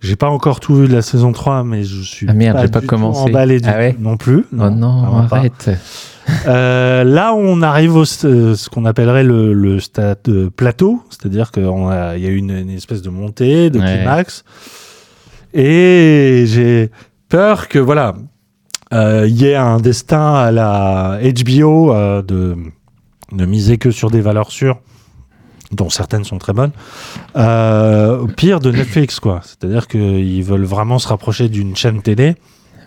[0.00, 2.68] J'ai pas encore tout vu de la saison 3, mais je suis Ah merde, pas,
[2.68, 3.20] pas du tout commencé.
[3.22, 4.44] emballé du Ah ouais non plus.
[4.52, 5.38] Oh non, vraiment pas.
[5.38, 5.70] arrête.
[6.46, 11.50] Euh, là, on arrive au euh, ce qu'on appellerait le, le stade euh, plateau, c'est-à-dire
[11.50, 13.96] qu'il y a eu une, une espèce de montée, de Ouais.
[13.96, 14.44] climax,
[15.54, 16.90] et j'ai
[17.28, 18.14] peur que voilà,
[18.92, 22.56] euh, il y ait un destin à la HBO euh, de
[23.32, 24.78] ne miser que sur des valeurs sûres,
[25.72, 26.70] dont certaines sont très bonnes,
[27.36, 29.40] euh, au pire de Netflix, quoi.
[29.44, 32.36] C'est-à-dire qu'ils veulent vraiment se rapprocher d'une chaîne télé.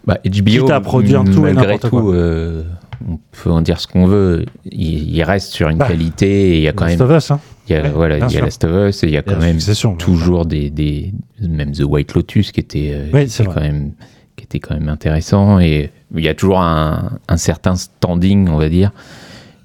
[0.05, 2.13] Bah, HBO, à produire tout et malgré n'importe tout, quoi.
[2.15, 2.63] euh,
[3.07, 6.57] on peut en dire ce qu'on veut, il, il reste sur une Bah, qualité et
[6.57, 7.39] il y a quand Last même, of Us, hein.
[7.69, 8.41] il y a, voilà, il y a.
[8.41, 9.59] Last of Us et il y a Et quand même
[9.99, 13.91] toujours des, des, même The White Lotus qui était, euh, Oui, qui était quand même,
[14.35, 18.57] qui était quand même intéressant et il y a toujours un, un certain standing, on
[18.57, 18.91] va dire,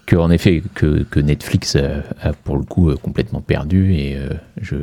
[0.07, 4.31] que en effet que, Netflix a, a pour le coup euh, complètement perdu et euh,
[4.61, 4.77] je,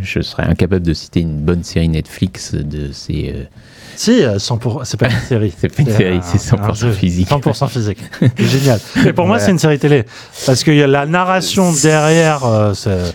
[0.00, 3.44] je serais incapable de citer une bonne série Netflix de ces euh,
[3.96, 5.52] Si, euh, 100%, c'est pas une série.
[5.56, 7.28] C'est pas une série, c'est 100% un physique.
[7.28, 7.98] 100% physique.
[8.38, 8.80] Génial.
[9.04, 10.04] Mais pour moi, c'est une série télé.
[10.46, 12.44] Parce qu'il y a la narration derrière.
[12.44, 12.72] euh,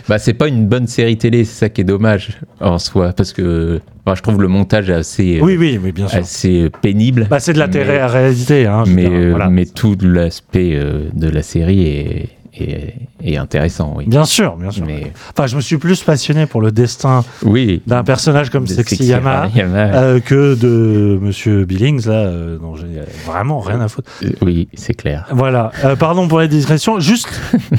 [0.08, 3.32] Bah, c'est pas une bonne série télé, c'est ça qui est dommage en soi, parce
[3.32, 6.18] que enfin, je trouve le montage assez, Oui, oui, oui, bien sûr.
[6.20, 7.26] assez pénible.
[7.28, 8.66] Bah, c'est de la télé-réalité.
[8.66, 9.48] Hein, mais, dire, voilà.
[9.48, 10.78] mais tout l'aspect
[11.12, 12.28] de la série est,
[12.64, 14.04] est, est intéressant, oui.
[14.06, 14.84] Bien sûr, bien sûr.
[14.86, 19.04] Mais Enfin, je me suis plus passionné pour le destin oui, d'un personnage comme Sexy
[19.04, 19.48] Yama.
[19.54, 22.86] Yama, euh, que de Monsieur Billings, là, euh, dont j'ai
[23.26, 24.10] vraiment rien à foutre.
[24.24, 25.26] euh, oui, c'est clair.
[25.30, 25.70] Voilà.
[25.98, 27.00] Pardon pour les digressions.
[27.00, 27.28] Juste,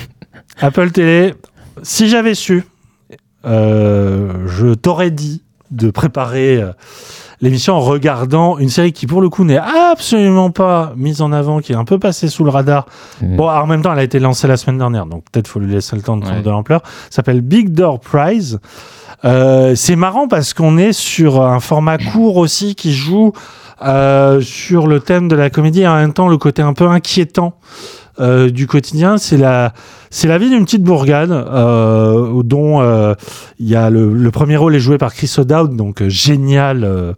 [0.60, 1.34] Apple Télé,
[1.84, 2.64] si j'avais su,
[3.46, 6.62] je t'aurais dit de préparer
[7.42, 11.60] l'émission en regardant une série qui, pour le coup, n'est absolument pas mise en avant,
[11.60, 12.86] qui est un peu passée sous le radar.
[13.22, 13.36] Mm.
[13.38, 15.72] Bon, en même temps, elle a été lancée la semaine dernière, donc peut-être faut lui
[15.74, 16.44] laisser le temps de prendre Ouais.
[16.44, 16.82] de l'ampleur.
[17.10, 18.60] S'appelle Big Door Prize.
[19.26, 23.34] Euh, c'est marrant parce qu'on est sur un format court aussi qui joue
[23.82, 26.88] euh, sur le thème de la comédie et en même temps le côté un peu
[26.88, 27.54] inquiétant
[28.20, 29.18] euh, du quotidien.
[29.18, 29.74] C'est la,
[30.10, 33.14] c'est la vie d'une petite bourgade euh, dont euh,
[33.60, 36.84] il y a le, le premier rôle est joué par Chris O'Dowd, donc euh, génial.
[36.84, 37.14] euh,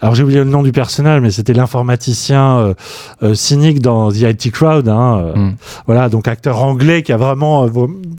[0.00, 2.74] alors j'ai oublié le nom du personnage, mais c'était l'informaticien
[3.32, 4.86] cynique dans The IT Crowd.
[4.88, 5.54] Hein, euh, Mm.
[5.86, 7.66] Voilà, donc acteur anglais qui a vraiment,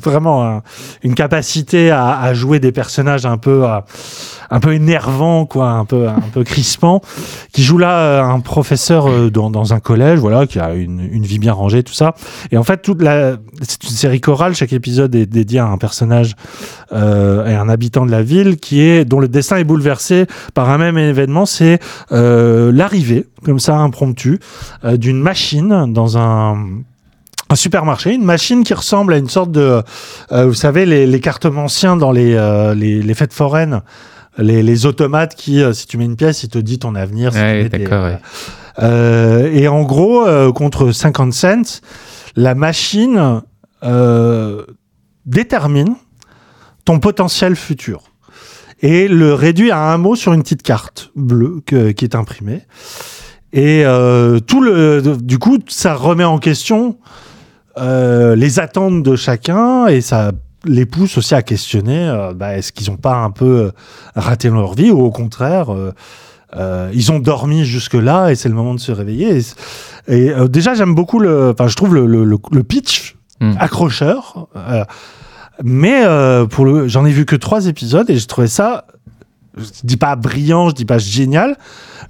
[0.01, 0.61] vraiment un-
[1.03, 3.79] une capacité à, à jouer des personnages un peu, euh,
[4.49, 7.01] un peu énervants, quoi, un peu, un peu crispants,
[7.53, 10.99] qui joue là euh, un professeur euh, dans, dans un collège, voilà, qui a une,
[10.99, 12.15] une vie bien rangée, tout ça.
[12.51, 14.55] Et en fait, toute la, c'est une série chorale.
[14.55, 16.35] Chaque épisode est dédié à un personnage
[16.93, 20.69] euh, et un habitant de la ville qui est dont le destin est bouleversé par
[20.69, 21.45] un même événement.
[21.45, 21.79] C'est
[22.11, 24.39] euh, l'arrivée, comme ça, impromptue,
[24.83, 26.57] euh, d'une machine dans un
[27.47, 29.83] un supermarché, une machine qui ressemble à une sorte de,
[30.31, 33.83] euh, vous savez, les, les cartomanciens dans les, euh, les, les fêtes foraines,
[34.37, 37.31] les, les automates qui, euh, si tu mets une pièce, il te dit ton avenir.
[37.31, 38.17] si tu Ouais, mets des- d'accord, ouais.
[38.83, 41.81] Euh, et en gros, euh, contre 50 cents,
[42.35, 43.41] la machine
[43.83, 44.63] euh,
[45.25, 45.95] détermine
[46.83, 48.03] ton potentiel futur
[48.81, 52.63] et le réduit à un mot sur une petite carte bleue que- qui est imprimée.
[53.53, 56.97] Et euh, tout le, du coup, ça remet en question
[57.77, 60.31] euh, les attentes de chacun et ça
[60.65, 63.71] les pousse aussi à questionner euh, bah, est-ce qu'ils n'ont pas un peu euh,
[64.15, 65.67] raté leur vie ou au contraire
[66.55, 69.41] euh, ils ont dormi jusque-là et c'est le moment de se réveiller.
[70.07, 71.49] Et, déjà, j'aime beaucoup le.
[71.51, 73.55] Enfin, je trouve le, le, le- le pitch Mm.
[73.59, 74.47] accrocheur.
[75.63, 76.03] mais
[76.49, 78.85] pour le, j'en ai vu que trois épisodes et j'ai trouvé ça.
[79.57, 81.57] Je dis pas brillant, je dis pas génial,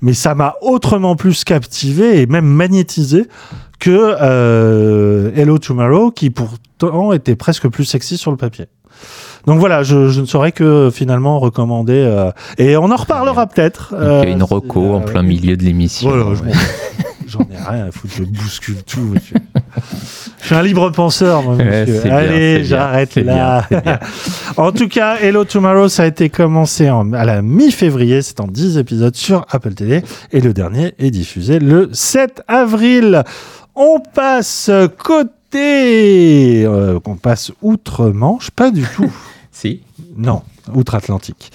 [0.01, 3.27] mais ça m'a autrement plus captivé et même magnétisé
[3.79, 8.65] que euh, Hello Tomorrow, qui pourtant était presque plus sexy sur le papier.
[9.45, 11.93] Donc voilà, je, je ne saurais que finalement recommander.
[11.93, 13.91] euh, et on en reparlera peut-être.
[13.91, 16.09] Donc, il y a euh, une reco si, en euh, plein milieu de l'émission.
[16.09, 16.51] voilà, je Ouais.
[17.27, 19.37] J'en ai rien à foutre, je bouscule tout, monsieur.
[20.41, 22.11] Je suis un libre penseur, moi, monsieur.
[22.11, 23.23] Allez, j'arrête là.
[23.23, 23.99] bien, c'est bien.
[24.57, 28.21] en tout cas, Hello Tomorrow, ça a été commencé en- à la mi-février.
[28.21, 30.03] C'est en 10 épisodes sur Apple TV.
[30.31, 33.23] Et le dernier est diffusé le 7 avril.
[33.75, 36.63] On passe côté.
[36.65, 39.11] euh, on passe outre-Manche, pas du tout.
[39.51, 39.79] Si.
[40.17, 40.41] Non,
[40.73, 41.51] outre-Atlantique.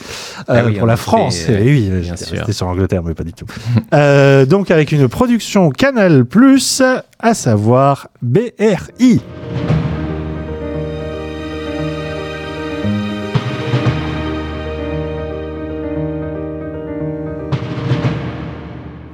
[0.49, 2.37] Ah Euh, oui, pour la France, euh, eh oui, bien j'étais sûr.
[2.39, 3.47] resté sur Angleterre, mais pas du tout.
[3.95, 6.25] Euh, donc avec une production Canal+,
[7.19, 9.21] à savoir BRI.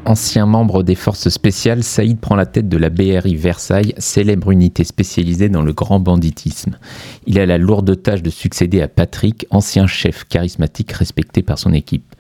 [0.06, 4.84] Ancien membre des forces spéciales, Saïd prend la tête de la BRI Versailles, célèbre unité
[4.84, 6.78] spécialisée dans le grand banditisme.
[7.26, 11.72] Il a la lourde tâche de succéder à Patrick, ancien chef charismatique respecté par son
[11.72, 12.14] équipe.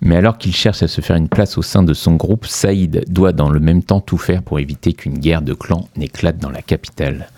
[0.00, 3.02] Mais alors qu'il cherche à se faire une place au sein de son groupe, Saïd
[3.08, 6.50] doit dans le même temps tout faire pour éviter qu'une guerre de clans n'éclate dans
[6.50, 7.28] la capitale.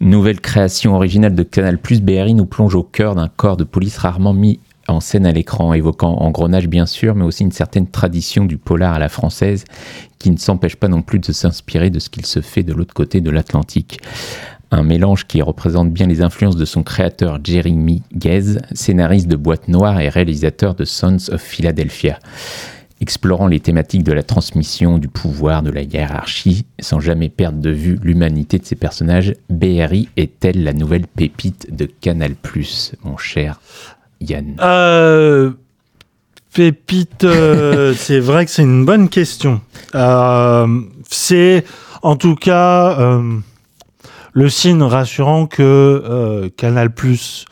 [0.00, 4.32] Nouvelle création originale de Canal+, BRI nous plonge au cœur d'un corps de police rarement
[4.32, 4.58] mis
[4.88, 8.94] en scène à l'écran, évoquant engrenage bien sûr, mais aussi une certaine tradition du polar
[8.94, 9.64] à la française,
[10.18, 12.94] qui ne s'empêche pas non plus de s'inspirer de ce qu'il se fait de l'autre
[12.94, 14.00] côté de l'Atlantique.
[14.70, 19.68] Un mélange qui représente bien les influences de son créateur Jeremy Gaze, scénariste de Boîte
[19.68, 22.18] Noire et réalisateur de Sons of Philadelphia.
[23.00, 27.70] Explorant les thématiques de la transmission, du pouvoir, de la hiérarchie, sans jamais perdre de
[27.70, 32.34] vue l'humanité de ses personnages, BRI est-elle la nouvelle pépite de Canal+,
[33.04, 33.60] mon cher
[34.20, 35.52] Yann Euh,
[36.54, 39.60] pépite, euh, c'est vrai que c'est une bonne question.
[39.94, 40.66] Euh,
[41.10, 41.64] c'est
[42.02, 43.20] en tout cas
[44.32, 47.44] le signe rassurant que Canal Plus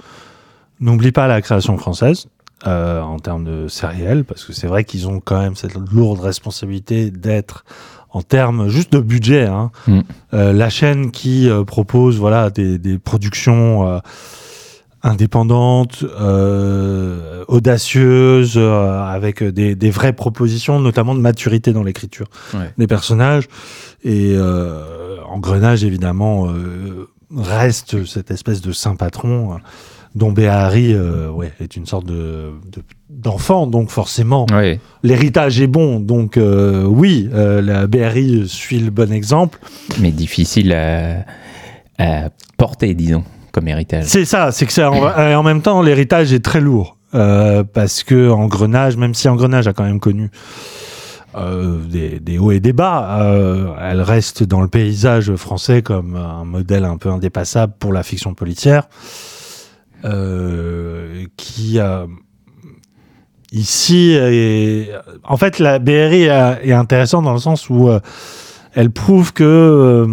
[0.80, 2.26] n'oublie pas la création française
[2.64, 7.10] en termes de sériel, parce que c'est vrai qu'ils ont quand même cette lourde responsabilité
[7.10, 7.64] d'être
[8.10, 10.00] en termes juste de budget, hein, Mm.
[10.34, 14.00] euh, la chaîne qui euh, propose voilà des, des productions
[15.02, 22.72] indépendantes, euh, audacieuses, euh, avec des, des vraies propositions, notamment de maturité dans l'écriture Ouais.
[22.78, 23.44] des personnages.
[24.04, 24.82] Et euh,
[25.28, 29.56] Engrenage, évidemment, euh, reste cette espèce de saint patron euh,
[30.14, 34.46] dont Béhari euh, ouais, est une sorte de de- d'enfant, donc forcément
[35.02, 36.00] l'héritage est bon.
[36.00, 39.58] Donc euh, oui, euh, la Béhari suit le bon exemple.
[40.00, 41.24] mais difficile à,
[41.98, 43.24] à porter, disons,
[43.56, 44.04] comme héritage.
[44.04, 48.04] C'est ça, c'est que en, et en même temps l'héritage est très lourd euh, parce
[48.04, 50.30] que Engrenage, même si Engrenage a quand même connu
[51.34, 56.16] euh, des, des hauts et des bas, euh, elle reste dans le paysage français comme
[56.16, 58.88] un modèle un peu indépassable pour la fiction policière,
[61.38, 61.78] qui
[63.52, 64.90] ici est,
[65.24, 67.88] en fait la BRI est, intéressante dans le sens où
[68.74, 70.06] elle prouve que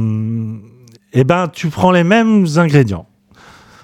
[1.11, 3.05] eh ben tu prends les mêmes ingrédients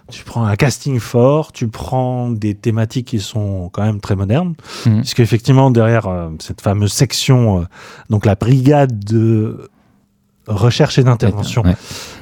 [0.09, 4.55] tu prends un casting fort, tu prends des thématiques qui sont quand même très modernes,
[4.85, 5.01] Mhm.
[5.01, 7.63] puisque effectivement derrière euh, cette fameuse section, euh,
[8.09, 9.69] donc la brigade de
[10.49, 11.75] recherche et d'intervention, Ouais.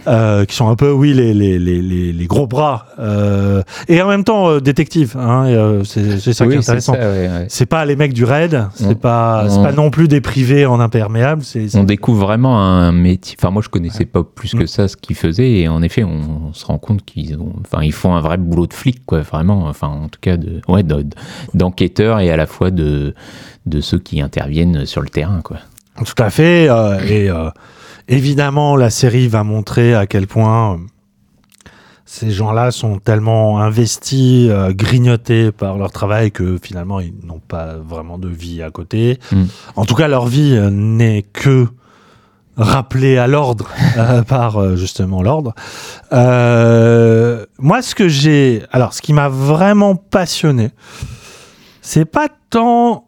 [0.07, 1.81] euh, qui sont un peu, oui, les, les, les,
[2.13, 6.61] les, gros bras, euh, et en même temps euh, détective, hein, c'est ça qui est
[6.61, 6.93] c'est intéressant.
[6.93, 7.45] ouais.
[7.49, 10.65] C'est pas les mecs du raid, c'est On- pas, on- pas non plus des privés
[10.65, 11.41] en imperméable,
[11.75, 13.35] On découvre vraiment un métier.
[13.39, 14.67] Enfin, moi, je connaissais pas plus que Mm.
[14.67, 17.83] ça ce qu'ils faisaient, et en effet, on, on se rend compte qu'ils ont, enfin,
[17.83, 19.65] ils font un vrai boulot de flic, quoi, vraiment.
[19.67, 21.05] Enfin, en tout cas, de, ouais, de-
[21.53, 23.13] d'enquêteurs et à la fois de,
[23.65, 25.57] de ceux qui interviennent sur le terrain, quoi.
[26.05, 26.67] Tout à fait.
[26.69, 27.49] euh, et euh,
[28.07, 30.77] évidemment, la série va montrer à quel point euh,
[32.07, 37.75] ces gens-là sont tellement investis, euh, grignotés par leur travail que finalement, ils n'ont pas
[37.75, 39.19] vraiment de vie à côté.
[39.33, 39.43] Mm.
[39.75, 41.67] En tout cas, leur vie euh, n'est que
[42.55, 45.53] rappelée à l'ordre euh, par justement l'ordre.
[46.13, 50.71] Euh, moi, ce que j'ai, alors, ce qui m'a vraiment passionné,
[51.81, 53.03] c'est pas tant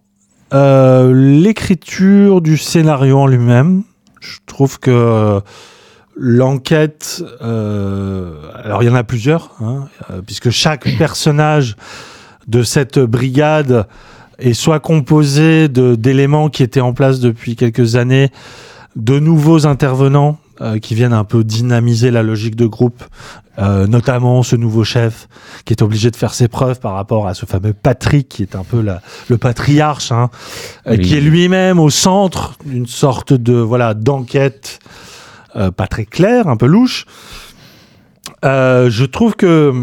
[0.52, 3.84] l'écriture du scénario en lui-même.
[4.20, 5.40] Je trouve que euh,
[6.16, 11.76] l'enquête, euh, alors il y en a plusieurs, hein, euh, puisque chaque personnage
[12.48, 13.88] de cette brigade
[14.40, 18.30] est soit composé d'éléments qui étaient en place depuis quelques années,
[18.96, 23.04] de nouveaux intervenants euh, qui viennent un peu dynamiser la logique de groupe,
[23.60, 25.28] euh, notamment ce nouveau chef
[25.66, 28.56] qui est obligé de faire ses preuves par rapport à ce fameux Patrick qui est
[28.56, 30.30] un peu la, le patriarche, hein,
[30.88, 31.00] euh, Oui.
[31.00, 34.80] qui est lui-même au centre d'une sorte de voilà d'enquête
[35.56, 37.06] euh, pas très claire, un peu louche.
[38.44, 39.74] Je trouve que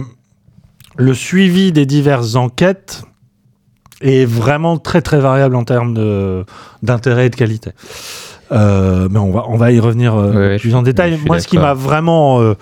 [0.97, 3.03] le suivi des diverses enquêtes
[4.01, 6.45] est vraiment très très variable en termes
[6.83, 7.72] d'intérêt et de qualité.
[8.53, 11.18] Euh, mais on va, on va y revenir euh, Ouais, plus en détail.
[11.26, 12.55] Moi, ce qui m'a vraiment, euh,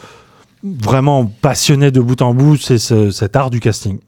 [0.63, 3.99] vraiment passionné de bout en bout, c'est ce- cet art du casting.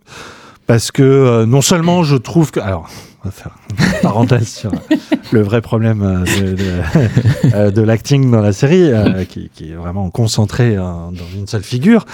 [0.66, 2.60] Parce que non seulement je trouve que...
[2.60, 2.88] Alors,
[3.22, 4.72] on va faire une parenthèse sur
[5.32, 8.90] le vrai problème de, de, de l'acting dans la série,
[9.28, 12.04] qui, qui est vraiment concentré euh, dans une seule figure.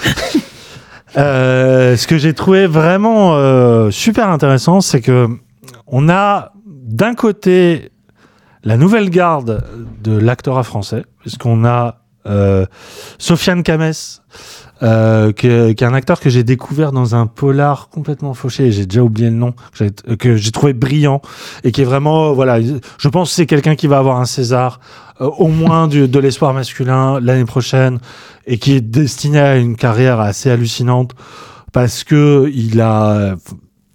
[1.14, 5.28] Ce que j'ai trouvé vraiment super intéressant, c'est que
[5.86, 7.90] on a d'un côté
[8.64, 9.64] la nouvelle garde
[10.02, 12.66] de l'actorat français, puisqu'on a euh,
[13.18, 13.92] Sofiane Kames,
[14.84, 19.02] euh, qui est un acteur que j'ai découvert dans un polar complètement fauché, j'ai déjà
[19.02, 19.54] oublié le nom,
[20.18, 21.20] que j'ai- trouvé brillant,
[21.64, 24.78] et qui est vraiment, voilà, je pense que c'est quelqu'un qui va avoir un César,
[25.20, 27.98] euh, au moins du- de l'espoir masculin l'année prochaine,
[28.46, 31.12] et qui est destiné à une carrière assez hallucinante,
[31.72, 33.34] parce que il a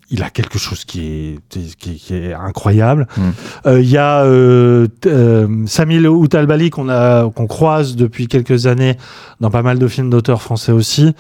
[0.10, 3.08] il a quelque chose qui est, qui, qui est incroyable.
[3.18, 3.22] Mm.
[3.66, 8.98] Euh, Il y a euh, euh, Samil Outalbali qu'on a qu'on croise depuis quelques années
[9.42, 11.14] dans pas mal de films d'auteurs français aussi,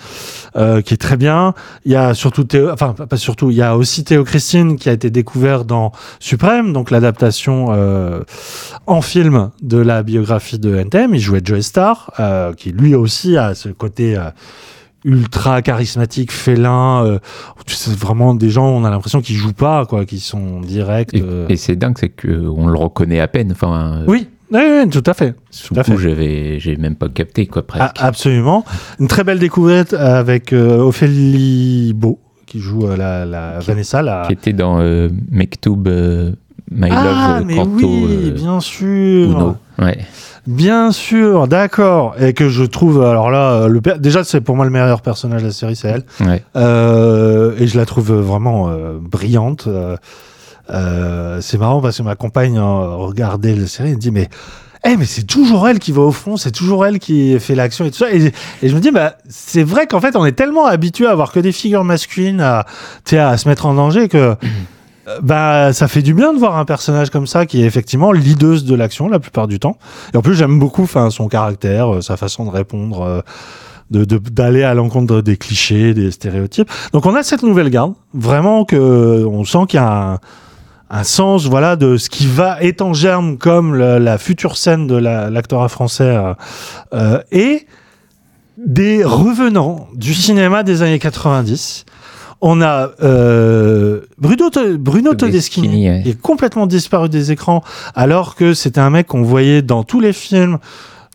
[0.56, 1.54] euh, qui est très bien.
[1.86, 4.90] Il y a surtout Théo, enfin pas surtout, il y a aussi Théo Christine qui
[4.90, 8.22] a été découvert dans Suprême, donc l'adaptation euh,
[8.88, 11.14] en film de la biographie de NTM.
[11.14, 14.30] Il jouait Joe Star, euh, qui lui aussi a ce côté euh,
[15.06, 17.04] ultra charismatique, félin.
[17.06, 17.20] euh,
[17.68, 21.14] c'est vraiment des gens, on a l'impression qu'ils jouent pas, quoi, qui sont directs.
[21.14, 21.45] Et, euh.
[21.50, 23.52] et c'est dingue, c'est qu'on le reconnaît à peine.
[23.52, 25.36] Enfin, euh, Oui, oui, oui, tout à fait.
[25.50, 26.10] sous tout coup, fait.
[26.10, 27.95] j'avais, j'ai même pas capté, quoi, presque.
[28.00, 28.66] Ah, absolument.
[29.00, 34.02] Une très belle découverte avec euh, Ophélie Beau, qui joue euh, la, la Qui- Vanessa.
[34.02, 34.24] La...
[34.28, 36.32] Qui était dans euh, Mektoub, euh,
[36.72, 39.32] My ah, Love, mais Kanto, oui, euh, bien sûr.
[39.32, 39.56] Uno.
[39.80, 39.98] Ouais.
[40.48, 42.16] Bien sûr, d'accord.
[42.20, 45.41] Et que je trouve, alors là, euh, le, déjà, c'est pour moi le meilleur personnage
[45.41, 46.06] de la série, c'est elle.
[46.26, 46.41] Ouais.
[46.56, 49.68] Euh, et je la trouve vraiment euh, brillante.
[50.70, 54.30] Euh, c'est marrant parce que ma compagne regardait la série et me dit mais
[54.86, 57.84] eh, mais c'est toujours elle qui va au fond, c'est toujours elle qui fait l'action
[57.84, 58.12] et tout ça.
[58.12, 58.32] Et,
[58.62, 61.34] et je me dis, bah, c'est vrai qu'en fait, on est tellement habitué à avoir
[61.34, 62.66] que des figures masculines à,
[63.12, 64.36] à se mettre en danger que,
[65.22, 68.66] bah, ça fait du bien de voir un personnage comme ça qui est effectivement leaduse
[68.66, 69.78] de l'action la plupart du temps.
[70.14, 73.01] Et en plus, j'aime beaucoup, enfin, son caractère, euh, sa façon de répondre.
[73.01, 73.22] euh,
[73.89, 76.70] de de- d'aller à l'encontre des clichés, des stéréotypes.
[76.91, 80.20] Donc on a cette nouvelle garde, vraiment que on sent qu'il y a un,
[80.89, 84.95] un sens, voilà, de ce qui va est en germe comme la future scène de
[84.97, 86.34] la- l'acteur français euh,
[86.93, 87.66] euh, et
[88.58, 91.86] des revenants du cinéma des années 90.
[92.42, 96.02] On a euh, Bruno, Bruno Todeschini, Todeschini, ouais.
[96.04, 97.64] qui est complètement disparu des écrans,
[97.96, 100.60] alors que c'était un mec qu'on voyait dans tous les films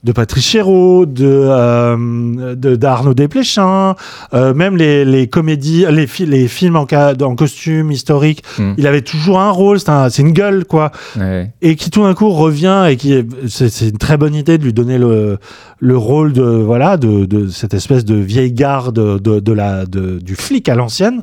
[0.05, 3.95] de Patrice Chéreau, de euh, de- d'Arnaud Desplechin,
[4.35, 6.87] euh, même les, les comédies, les, fi- les films en,
[7.21, 8.43] en costume historique.
[8.59, 8.73] Mm.
[8.79, 11.51] Il avait toujours un rôle, c'est un- une gueule quoi Ouais.
[11.63, 14.59] et qui tout d'un coup revient et qui est- c'est c'est une très bonne idée
[14.59, 15.39] de lui donner le
[15.79, 20.19] le rôle de voilà de, de cette espèce de vieille garde de, de la de,
[20.19, 21.23] du flic à l'ancienne.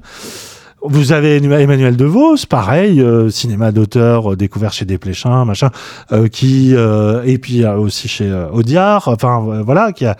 [0.81, 5.71] Vous avez Emmanuel DeVos, pareil, euh, cinéma d'auteur euh, découvert chez Desplechin, machin,
[6.13, 10.15] euh, qui et puis aussi chez Audiard, enfin voilà, qui a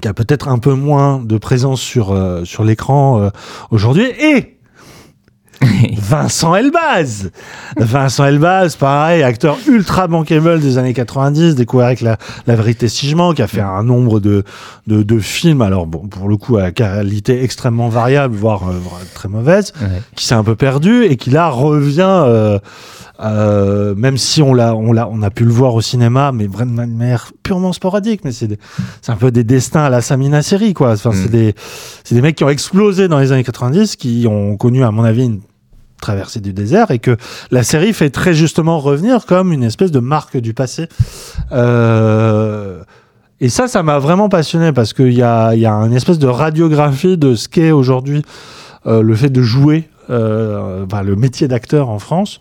[0.00, 3.30] qui a peut-être un peu moins de présence sur sur l'écran
[3.70, 4.04] aujourd'hui.
[4.04, 4.53] Et
[5.98, 7.30] Vincent Elbaz.
[7.76, 13.32] Vincent Elbaz, pareil, acteur ultra bankable des années 90, découvert avec la, la vérité Sigement,
[13.32, 14.44] qui a fait un nombre de,
[14.86, 18.74] de, de films, alors bon, pour le coup, à qualité extrêmement variable, voire euh,
[19.14, 20.00] très mauvaise, Ouais.
[20.14, 22.58] qui s'est un peu perdu et qui là revient, euh,
[23.20, 26.46] euh, même si on l'a, on l'a, on a pu le voir au cinéma, mais
[26.46, 28.58] vraiment de manière purement sporadique, mais c'est, des-
[29.02, 30.92] c'est un peu des destins à la Samina série, quoi.
[30.92, 31.32] Enfin, c'est Mm.
[31.32, 31.54] des,
[32.02, 35.04] c'est des mecs qui ont explosé dans les années 90, qui ont connu, à mon
[35.04, 35.40] avis, une
[36.04, 37.16] traversée du désert et que
[37.50, 40.86] la série fait très justement revenir comme une espèce de marque du passé.
[41.50, 42.82] Euh,
[43.40, 46.26] et ça, ça m'a vraiment passionné parce qu'il y a, y a une espèce de
[46.26, 48.22] radiographie de ce qu'est aujourd'hui
[48.86, 52.36] euh, le fait de jouer, euh, le métier d'acteur en France.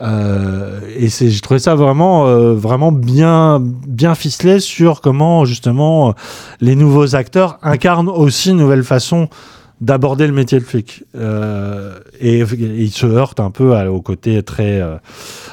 [0.00, 2.24] Et j'ai trouvé ça vraiment,
[2.54, 6.14] vraiment bien, bien ficelé sur comment justement
[6.60, 9.28] les nouveaux acteurs incarnent aussi une nouvelle façon
[9.82, 11.02] d'aborder le métier de flic.
[11.16, 12.44] Euh, et, et
[12.84, 14.96] il se heurte un peu à- au côté très, euh,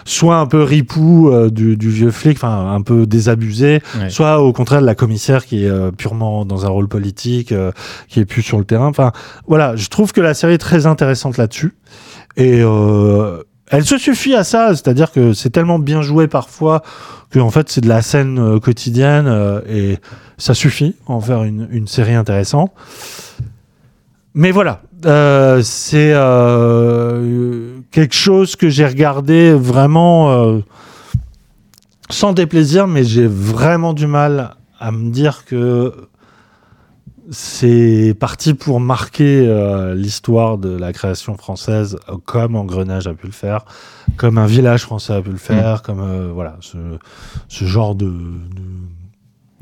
[0.05, 4.09] soit un peu ripou euh, du, du vieux flic, enfin un peu désabusé, Ouais.
[4.09, 7.71] soit au contraire de la commissaire qui est euh, purement dans un rôle politique, euh,
[8.07, 8.87] qui est plus sur le terrain.
[8.87, 9.11] Enfin
[9.47, 11.73] voilà, je trouve que la série est très intéressante là-dessus.
[12.37, 16.83] Et euh, elle se suffit à ça, c'est-à-dire que c'est tellement bien joué parfois
[17.31, 19.97] que en fait c'est de la scène quotidienne euh, et
[20.37, 22.71] ça suffit à en faire une, une série intéressante.
[24.35, 30.59] Mais voilà, euh, c'est euh, quelque chose que j'ai regardé vraiment euh,
[32.09, 35.93] sans déplaisir, mais j'ai vraiment du mal à me dire que
[37.31, 39.47] c'est parti pour marquer
[39.95, 43.65] l'histoire de la création française, comme Engrenage a pu le faire,
[44.17, 46.77] comme un village français a pu le faire, comme voilà ce,
[47.47, 48.63] ce genre de, de,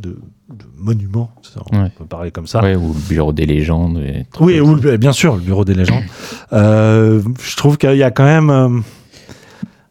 [0.07, 1.91] de- de monument, ça, on Ouais.
[1.97, 2.61] peut parler comme ça.
[2.61, 3.97] Ouais, ou le bureau des légendes.
[3.99, 6.03] et Oui, ou le- bien sûr, le bureau des légendes.
[6.53, 8.69] Euh, je trouve qu'il y a quand même, euh,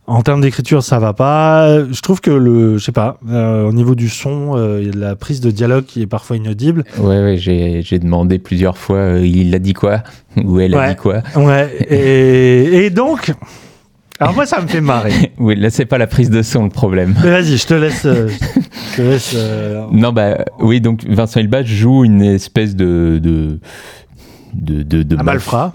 [0.07, 1.85] en termes d'écriture, ça va pas.
[1.85, 4.89] Je trouve que le, je sais pas, euh, au niveau du son, euh, il y
[4.91, 6.85] a de la prise de dialogue qui est parfois inaudible.
[6.99, 10.03] Ouais, ouais, j'ai demandé plusieurs fois, euh, il a dit quoi?
[10.43, 11.23] Ou elle a dit quoi?
[11.37, 11.71] Ouais.
[11.91, 13.33] Et, et donc,
[14.21, 15.33] alors moi, ça me fait marrer.
[15.39, 17.15] Oui, là, c'est pas la prise de son le problème.
[17.23, 18.05] Mais vas-y, je te laisse.
[18.07, 18.29] euh,
[18.93, 19.33] je te laisse.
[19.37, 23.61] euh, Non, bah oui, donc Vincent Elbaz joue une espèce de, de,
[24.55, 25.17] de, de, de,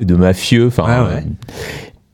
[0.01, 0.67] de mafieux.
[0.67, 1.23] Enfin, Ouais, ouais.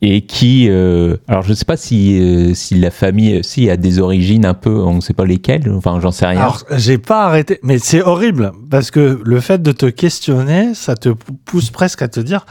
[0.04, 3.78] Euh, et qui, euh, alors je sais pas si, euh, si la famille, si a
[3.78, 6.39] des origines un peu, on sait pas lesquelles, enfin j'en sais rien.
[6.41, 10.95] Alors, j'ai pas arrêté, mais c'est horrible parce que le fait de te questionner, ça
[10.95, 12.45] te pou- pousse presque à te dire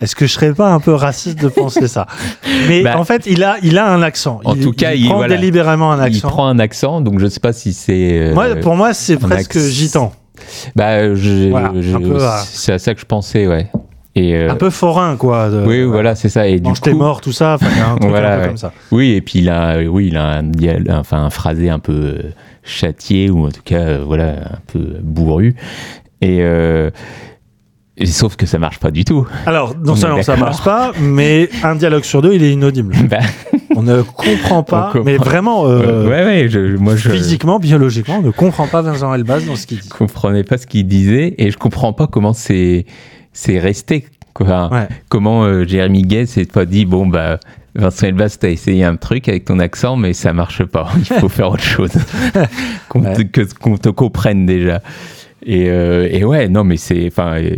[0.00, 2.06] est-ce que je serais pas un peu raciste de penser ça?
[2.68, 4.40] Mais Bah, en fait, il a, il a un accent.
[4.44, 5.36] en tout cas, il- prend voilà.
[5.36, 6.28] délibérément un il accent.
[6.28, 8.18] prend un accent, donc je sais pas si c'est.
[8.18, 10.12] euh, Moi, pour moi, c'est presque gitan,
[10.76, 12.42] bah, je- Voilà, je- un peu, ah.
[12.46, 13.70] c'est à ça que je pensais, ouais.
[14.20, 15.48] Et euh, un peu forain, quoi.
[15.48, 16.46] De, oui, voilà, c'est ça.
[16.46, 17.54] Et du tes coup, morts, tout ça.
[17.54, 18.48] Enfin, il y a un truc Voilà, un peu ouais.
[18.48, 18.72] comme ça.
[18.90, 22.22] Oui, et puis il a, oui, il a un, enfin, un phrasé un peu euh,
[22.62, 25.54] châtié ou en tout cas, euh, voilà, un peu bourru.
[26.20, 26.90] Et, euh,
[27.96, 29.26] et sauf que ça marche pas du tout.
[29.46, 32.94] Alors, On non seulement ça marche pas, mais un dialogue sur deux, il est inaudible.
[33.08, 33.18] Bah,
[33.76, 35.04] On ne comprend pas, comprend.
[35.04, 39.14] mais vraiment, euh, ouais, ouais, je, moi je physiquement, biologiquement, on ne comprend pas Vincent
[39.14, 39.88] Elbaz dans ce qu'il dit.
[39.88, 42.84] comprenais pas ce qu'il disait et je comprends pas comment c'est
[43.32, 44.06] c'est resté.
[44.34, 44.70] Quoi.
[44.72, 44.88] Ouais.
[45.08, 47.38] Comment euh, Jérémy Gay s'est pas dit bon bah
[47.74, 50.88] Vincent Elbaz t'as essayé un truc avec ton accent mais ça marche pas.
[50.98, 51.90] Il faut faire autre chose.
[52.88, 53.46] qu'on te, Ouais.
[53.60, 54.82] qu'on te comprenne déjà.
[55.44, 57.54] Et, euh, et ouais non mais c'est enfin euh,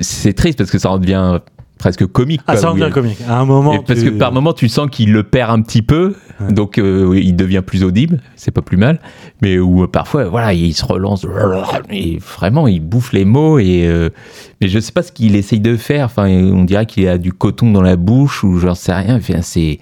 [0.00, 1.38] c'est triste parce que ça en devient
[1.78, 2.40] presque comique.
[2.46, 3.18] Ah, ça devient comique.
[3.28, 5.60] À un moment, et parce tu- que par moment, tu sens qu'il le perd un
[5.62, 6.52] petit peu, Ouais.
[6.52, 9.00] donc euh, il devient plus audible, c'est pas plus mal.
[9.42, 11.26] Mais où euh, parfois, voilà, il se relance,
[11.90, 13.58] et vraiment, il bouffe les mots.
[13.58, 14.10] Et euh,
[14.60, 16.06] mais je sais pas ce qu'il essaye de faire.
[16.06, 19.16] Enfin, on dirait qu'il a du coton dans la bouche ou j'en sais rien.
[19.16, 19.78] Enfin, c'est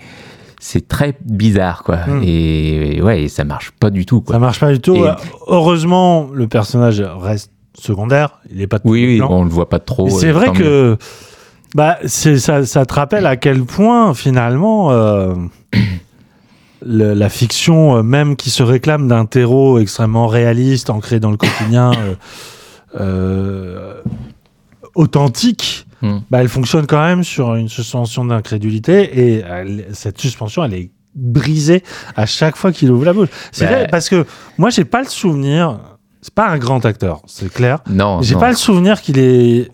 [0.61, 1.99] c'est très bizarre, quoi.
[2.07, 2.22] Mm.
[2.24, 4.34] Et, et ouais, ça marche pas du tout, quoi.
[4.34, 4.97] Ça marche pas du tout.
[4.97, 5.11] Et-
[5.49, 8.38] Heureusement, le personnage reste secondaire.
[8.53, 10.09] Il est pas Oui, oui, on le voit pas trop.
[10.09, 10.97] C'est vrai mieux.
[11.75, 15.35] Bah, ça, ça te rappelle à quel point, finalement, euh,
[16.87, 21.37] le- la fiction, euh, même qui se réclame d'un terreau extrêmement réaliste, ancré dans le
[21.37, 21.93] quotidien,
[23.01, 24.01] euh,
[24.95, 26.18] authentique, Hmm.
[26.31, 30.91] bah, elle fonctionne quand même sur une suspension d'incrédulité et elle- cette suspension, elle est
[31.14, 31.83] brisée
[32.16, 33.29] à chaque fois qu'il ouvre la bouche.
[33.53, 33.70] C'est Bah.
[33.72, 34.27] vrai, parce que
[34.59, 35.79] moi, j'ai pas le souvenir.
[36.20, 37.79] C'est pas un grand acteur, c'est clair.
[37.89, 39.70] Non, J'ai pas le souvenir qu'il est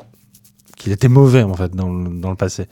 [0.81, 2.67] qu'il était mauvais en fait dans le, dans le passé.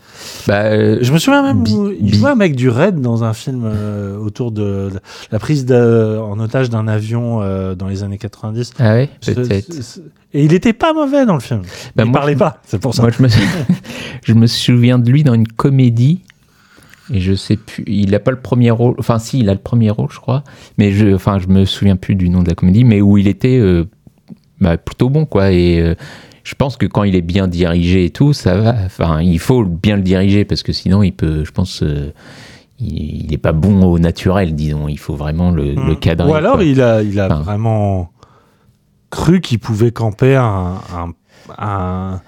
[0.47, 1.65] Bah, euh, Je me souviens même
[2.01, 4.91] il jouait un mec du Raid dans un film euh, autour de,
[5.31, 8.73] la prise de- en otage d'un avion euh, dans les années 90.
[8.79, 9.77] ah ouais, C'est- peut-être.
[10.35, 11.63] Et il était pas mauvais dans le film.
[11.97, 13.03] Bah, il moi, parlait pas, c'est pour ça.
[13.03, 13.29] Moi, je me,
[14.25, 16.23] je me souviens de lui dans une comédie.
[17.11, 18.95] Et je sais plus, il n'a pas le premier rôle.
[18.99, 20.45] Enfin, si, il a le premier rôle, je crois.
[20.77, 23.29] Mais je, enfin, je me souviens plus du nom de la comédie, mais où il
[23.29, 23.85] était euh,
[24.61, 25.51] bah, plutôt bon, quoi.
[25.51, 25.95] Et euh,
[26.49, 28.75] je pense que quand il est bien dirigé et tout, ça va.
[28.87, 32.11] Enfin, il faut bien le diriger parce que sinon, il peut, je pense, euh,
[32.81, 34.89] il n'est pas bon au naturel, disons.
[34.89, 36.27] Il faut vraiment le, le cadrer.
[36.31, 36.65] Ou alors quoi.
[36.65, 37.41] il a, il a Enfin.
[37.43, 38.11] vraiment
[39.11, 41.13] cru qu'il pouvait camper un, un,
[41.59, 42.21] un-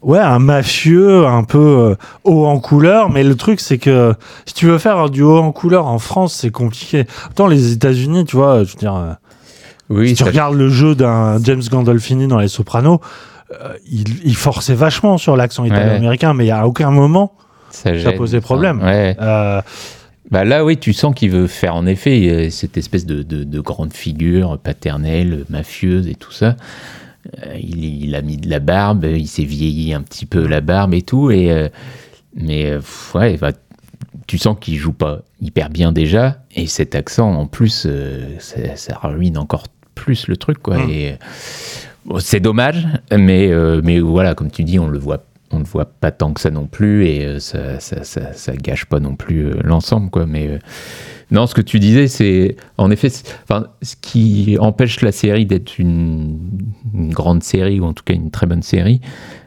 [0.00, 3.10] ouais, un mafieux un peu euh, haut en couleur.
[3.10, 4.14] Mais le truc, c'est que
[4.46, 7.04] si tu veux faire du haut en couleur en France, c'est compliqué.
[7.30, 9.12] Autant les États-Unis, tu vois, je veux dire, euh,
[9.90, 13.00] oui, si tu regardes le jeu d'un James Gandolfini dans Les Sopranos,
[13.52, 17.32] euh, il, il forçait vachement sur l'accent italo-américain, mais à aucun moment.
[17.70, 18.82] ça, ça posait problème.
[18.82, 19.16] ouais.
[19.20, 19.60] euh,
[20.30, 23.44] Bah là, oui, tu sens qu'il veut faire en effet euh, cette espèce de, de,
[23.44, 26.56] de grande figure paternelle, mafieuse et tout ça.
[27.58, 30.92] Il, il a mis de la barbe, il s'est vieilli un petit peu la barbe
[30.94, 31.30] et tout.
[31.30, 31.70] Et,
[32.36, 32.74] mais
[33.14, 33.52] ouais, bah,
[34.26, 36.38] tu sens qu'il joue pas hyper bien déjà.
[36.54, 37.86] Et cet accent, en plus,
[38.40, 39.64] ça, ça ruine encore
[39.94, 40.58] plus le truc.
[40.58, 40.76] quoi.
[40.78, 40.90] Mm.
[40.90, 41.16] Et, euh,
[42.18, 42.86] c'est dommage,
[43.16, 46.32] mais, euh, mais voilà, comme tu dis, on le voit on ne voit pas tant
[46.32, 50.26] que ça non plus et euh, ça, ça, gâche pas non plus euh, l'ensemble quoi.
[50.26, 50.58] Mais
[51.30, 53.08] non ce que tu disais c'est en effet
[53.44, 56.40] enfin ce qui empêche la série d'être une,
[56.92, 59.00] grande série ou en tout cas une très bonne série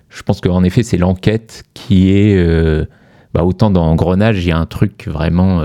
[0.09, 2.87] je pense qu'en effet c'est l'enquête qui est
[3.33, 5.61] bah, autant dans Engrenage il y a un truc vraiment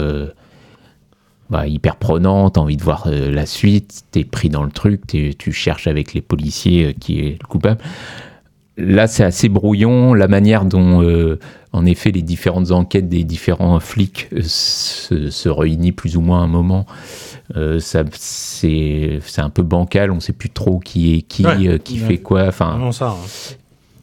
[1.52, 5.06] bah, hyper prenant, t'as envie de voir euh, la suite, t'es pris dans le truc,
[5.06, 7.78] t'es- tu cherches avec les policiers euh, qui est le coupable.
[8.78, 10.14] Là, c'est assez brouillon.
[10.14, 11.38] La manière dont, euh,
[11.74, 16.44] en effet, les différentes enquêtes des différents flics se, se réunissent plus ou moins à
[16.44, 16.86] un moment,
[17.80, 20.10] ça, c'est, c'est un peu bancal.
[20.10, 21.78] On sait plus trop qui est qui, Ouais.
[21.84, 22.44] qui fait quoi.
[22.48, 23.10] Enfin, non, ça.
[23.10, 23.54] hein.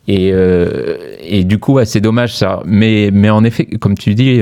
[0.08, 2.62] et, euh, et du coup, ouais, c'est dommage ça.
[2.66, 4.40] Mais, mais en effet, comme tu dis,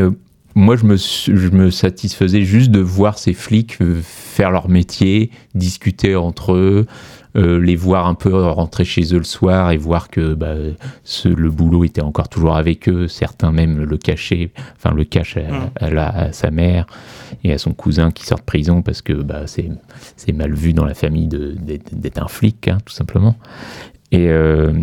[0.57, 4.69] moi, je me, su- je me satisfaisais juste de voir ces flics euh, faire leur
[4.69, 6.85] métier, discuter entre eux,
[7.35, 10.55] euh, les voir un peu rentrer chez eux le soir et voir que bah,
[11.03, 13.07] ce- le boulot était encore toujours avec eux.
[13.07, 16.87] Certains même le cachaient, enfin le cachent à, à la- à sa mère
[17.43, 20.85] et à son cousin qui sort de prison parce que bah, c'est mal vu dans
[20.85, 23.35] la famille d'être un flic, hein, tout simplement.
[24.11, 24.73] Et, euh,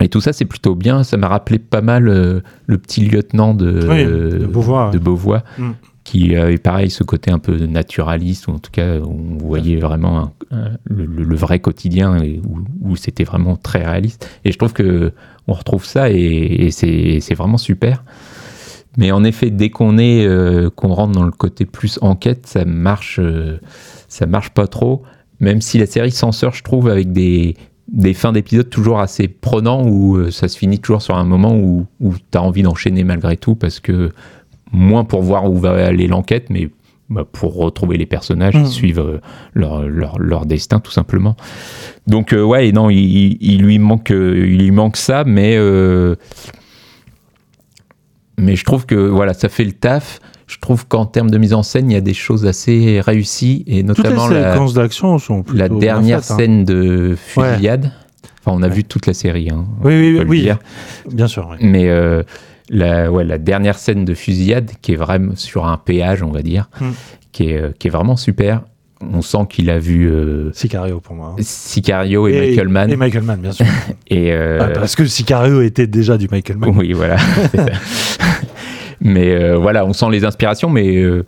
[0.00, 1.02] Et tout ça, c'est plutôt bien.
[1.04, 5.04] Ça m'a rappelé pas mal euh, le petit lieutenant de, Oui, de Beauvoir, de ouais.
[5.04, 5.70] Beauvoir, Mm.
[6.02, 10.18] qui avait pareil ce côté un peu naturaliste, ou en tout cas, on voyait vraiment
[10.20, 12.58] un- un- le, vrai quotidien, et où,
[12.90, 14.28] où c'était vraiment très réaliste.
[14.44, 15.12] Et je trouve que
[15.46, 18.02] on retrouve ça, et, et c'est c'est vraiment super.
[18.96, 22.64] Mais en effet, dès qu'on est, euh, qu'on rentre dans le côté plus enquête, ça
[22.64, 23.58] marche, euh,
[24.08, 25.02] ça marche pas trop.
[25.40, 27.56] Même si la série s'en sort, je trouve, avec des,
[27.88, 31.54] des fins d'épisodes toujours assez prenants où euh, ça se finit toujours sur un moment
[31.54, 34.10] où, où tu as envie d'enchaîner malgré tout parce que
[34.72, 36.70] moins pour voir où va aller l'enquête, mais
[37.10, 38.64] bah, pour retrouver les personnages Mhm.
[38.64, 39.18] qui suivent euh,
[39.52, 41.36] leur, leur, leur destin tout simplement.
[42.06, 45.54] Donc euh, ouais, et non, il, il- il lui manque, il lui manque ça, mais
[45.58, 46.16] euh,
[48.38, 50.20] mais je trouve que voilà, ça fait le taf.
[50.46, 53.64] Je trouve qu'en termes de mise en scène, il y a des choses assez réussies
[53.66, 56.22] et Toutes les notamment la, séquences d'action sont plutôt la dernière hein.
[56.22, 57.92] scène de fusillade.
[58.44, 59.48] Enfin, on a vu toute la série.
[59.50, 60.50] Hein, Oui, oui, oui.
[61.10, 61.48] Bien sûr.
[61.50, 61.56] oui.
[61.66, 62.22] Mais euh,
[62.68, 66.42] la, ouais, la dernière scène de fusillade, qui est vraiment sur un péage, on va
[66.42, 66.84] dire, Mm.
[67.32, 68.62] qui, est, euh, qui est vraiment super.
[69.12, 71.28] On sent qu'il a vu euh, Sicario pour moi.
[71.32, 71.36] hein.
[71.42, 72.90] Sicario et, Michael Mann.
[72.90, 73.66] Et Michael Mann, bien sûr.
[74.08, 76.70] Et, euh, Ah, parce que Sicario était déjà du Michael Mann.
[76.76, 77.16] Oui, voilà.
[79.04, 81.24] mais euh, voilà, on sent les inspirations, mais euh,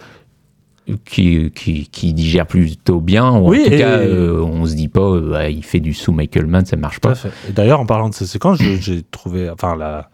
[1.05, 3.31] qui, qui, qui digère plutôt bien.
[3.33, 5.81] Ou Oui, en tout et- cas, euh, on se dit pas, euh, ouais, il fait
[5.81, 7.15] du sous Michael Mann, ça marche pas.
[7.51, 10.09] d'ailleurs, en parlant de ces séquences, j'ai trouvé, enfin, la,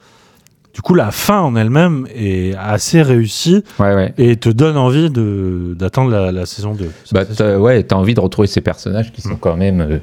[0.74, 4.14] du coup, la fin en elle-même est assez réussie Ouais, ouais.
[4.16, 6.86] et te donne envie de d'attendre la, la saison 2.
[7.04, 9.38] Ça, Bah, t'as, ouais, t'as envie de retrouver ces personnages qui sont Mm.
[9.40, 9.98] quand même, euh,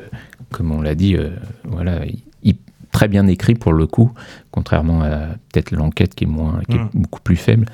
[0.52, 1.18] comme on l'a dit,
[1.64, 2.02] voilà,
[2.92, 4.12] très bien écrits pour le coup,
[4.52, 5.10] contrairement à
[5.52, 6.90] peut-être l'enquête qui est moins, qui est Mm.
[6.94, 7.66] beaucoup plus faible.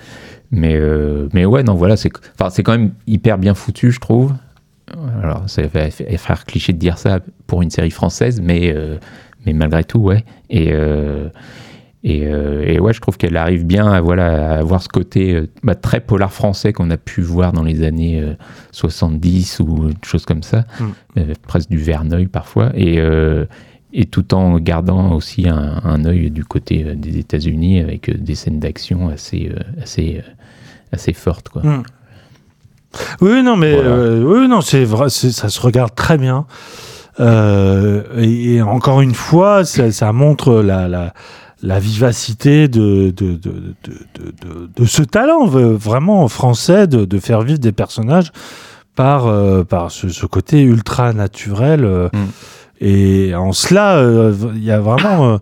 [0.51, 3.99] Mais, euh, mais ouais, non, voilà, c'est, enfin, c'est quand même hyper bien foutu, je
[3.99, 4.33] trouve.
[5.23, 8.97] Alors, ça va faire cliché de dire ça pour une série française, mais, euh,
[9.45, 10.23] mais malgré tout, ouais.
[10.49, 11.29] Et, euh,
[12.03, 15.73] et, et ouais, je trouve qu'elle arrive bien à, voilà, à avoir ce côté bah,
[15.73, 18.35] très polar français qu'on a pu voir dans les années euh,
[18.71, 20.83] 70 ou des choses comme ça, Mm.
[21.17, 22.99] euh, presque du Verneuil parfois, et,
[23.97, 28.13] et tout en gardant aussi un, un œil du côté euh, des États-Unis avec euh,
[28.17, 30.21] des scènes d'action assez, euh, assez,
[30.91, 31.49] assez fortes.
[31.49, 31.61] Quoi.
[31.63, 31.83] Mm.
[33.21, 33.89] Oui, non, mais Voilà.
[33.89, 36.45] euh, oui, non, c'est vrai, ça se regarde très bien.
[37.19, 41.13] Euh, et, et encore une fois, ça, ça montre la, la,
[41.63, 47.59] la vivacité de, de, de, de, de, ce talent vraiment français de, de faire vivre
[47.59, 48.31] des personnages
[48.95, 51.85] par, euh, par ce, ce côté ultra naturel.
[51.85, 52.25] euh, Mm.
[52.81, 55.29] Et en cela, euh, il y a vraiment.
[55.29, 55.37] euh,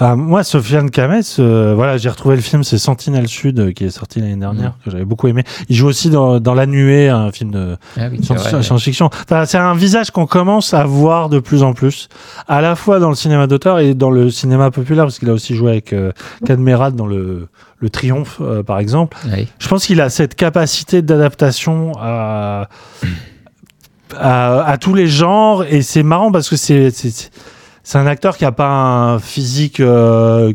[0.00, 3.84] Enfin, moi, Sofiane Kames, euh, voilà, j'ai retrouvé le film, c'est Sentinelle Sud, euh, qui
[3.84, 5.42] est sorti l'année dernière, que j'avais beaucoup aimé.
[5.68, 9.06] Il joue aussi dans, dans La Nuée, un film de Ah oui, science-fiction.
[9.06, 12.08] Enfin, c'est un visage qu'on commence à voir de plus en plus,
[12.46, 15.32] à la fois dans le cinéma d'auteur et dans le cinéma populaire, parce qu'il a
[15.32, 16.12] aussi joué avec euh,
[16.46, 17.48] Cadmerade dans le,
[17.80, 19.16] le Triomphe, par exemple.
[19.58, 22.68] Je pense qu'il a cette capacité d'adaptation à,
[24.16, 26.90] à, à tous les genres et c'est marrant parce que c'est
[27.88, 30.52] c'est un acteur qui a pas un physique euh,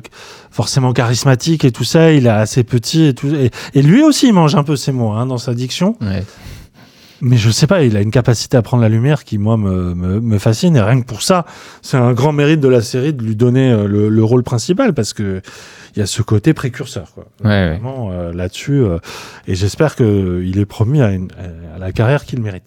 [0.52, 2.12] forcément charismatique et tout ça.
[2.12, 3.34] Il est assez petit et tout.
[3.34, 5.98] Et, et lui aussi, il mange un peu ses mots hein, dans sa diction.
[6.00, 6.24] Ouais.
[7.22, 9.96] Mais je sais pas, il a une capacité à prendre la lumière qui, moi, me,
[9.96, 10.76] me, me fascine.
[10.76, 11.46] Et rien que pour ça,
[11.82, 14.94] c'est un grand mérite de la série de lui donner euh, le, le rôle principal
[14.94, 15.42] parce que
[15.96, 17.26] il y a ce côté précurseur, quoi.
[17.44, 18.80] Ouais, euh, là-dessus.
[18.84, 18.98] euh,
[19.48, 21.30] et j'espère qu'il est promis à, une-
[21.76, 22.64] à la carrière qu'il mérite.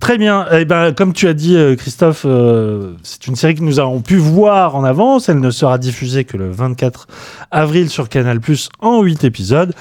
[0.00, 0.46] Très bien.
[0.52, 4.00] Eh ben, comme tu as dit, euh, Christophe, euh, c'est une série que nous avons
[4.02, 5.28] pu voir en avance.
[5.28, 7.06] Elle ne sera diffusée que le 24
[7.50, 8.40] avril sur Canal+,
[8.80, 9.72] en 8 épisodes.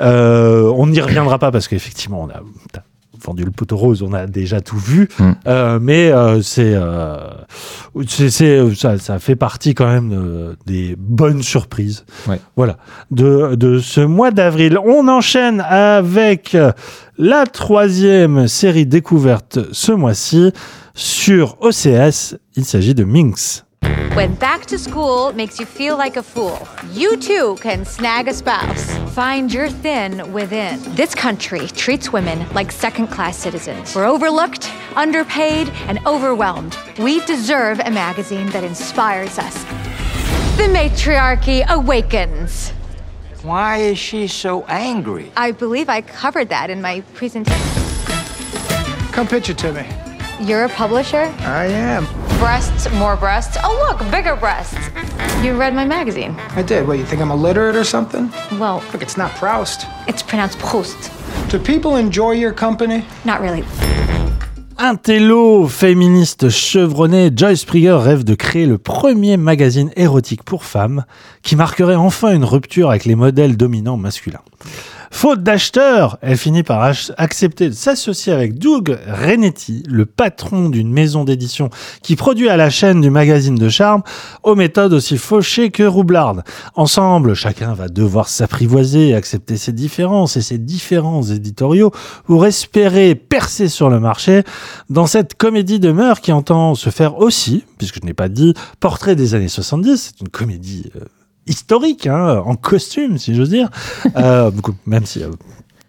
[0.00, 2.42] Euh, on n'y reviendra pas parce qu'effectivement, on a
[3.26, 5.08] t'as vendu le poteau rose, on a déjà tout vu.
[5.18, 5.30] Mm.
[5.46, 7.28] Euh, mais euh, c'est, euh,
[8.06, 8.30] c'est,
[8.74, 12.04] ça, ça fait partie quand même des bonnes surprises.
[12.28, 12.40] Ouais.
[12.56, 12.76] Voilà.
[13.10, 14.78] De, de ce mois d'avril.
[14.84, 16.56] On enchaîne avec
[17.18, 20.52] la troisième série découverte ce mois-ci
[20.94, 22.36] sur OCS.
[22.56, 23.65] Il s'agit de Minx.
[24.16, 28.32] When back to school makes you feel like a fool, you too can snag a
[28.32, 28.96] spouse.
[29.12, 30.80] Find your thin within.
[30.94, 33.94] This country treats women like second class citizens.
[33.94, 36.78] We're overlooked, underpaid, and overwhelmed.
[36.98, 39.54] We deserve a magazine that inspires us.
[40.56, 42.70] The matriarchy awakens.
[43.42, 45.30] Why is she so angry?
[45.36, 47.82] I believe I covered that in my presentation.
[49.12, 49.86] Come pitch it to me.
[50.40, 51.32] You're a publisher?
[51.40, 52.04] I am.
[52.38, 53.56] Breasts, more breasts?
[53.64, 54.76] Oh, look, bigger breasts.
[55.42, 56.36] You read my magazine.
[56.54, 56.86] I did.
[56.86, 58.30] What, you think I'm illiterate or something?
[58.58, 59.86] Well, Look, it's not Proust.
[60.06, 61.10] it's pronounced Proust.
[61.50, 63.04] Do people enjoy your company?
[63.24, 63.64] Not really.
[64.78, 71.04] Intello, féministe chevronné, Joyce Prigger rêve de créer le premier magazine érotique pour femmes
[71.42, 74.42] qui marquerait enfin une rupture avec les modèles dominants masculins.
[75.16, 81.24] Faute d'acheteurs, elle finit par accepter de s'associer avec Doug Renetti, le patron d'une maison
[81.24, 81.70] d'édition
[82.02, 84.02] qui produit à la chaîne du magazine de charme
[84.42, 86.44] aux méthodes aussi fauchées que roublardes.
[86.74, 91.92] Ensemble, chacun va devoir s'apprivoiser accepter ses différences et ses différents éditoriaux
[92.26, 94.42] pour espérer percer sur le marché
[94.90, 98.52] dans cette comédie de mœurs qui entend se faire aussi, puisque je n'ai pas dit,
[98.80, 101.06] portrait des années 70, c'est une comédie euh,
[101.46, 103.70] historique, hein, en costume, si j'ose dire,
[104.16, 104.50] Euh,
[104.86, 105.30] même si euh,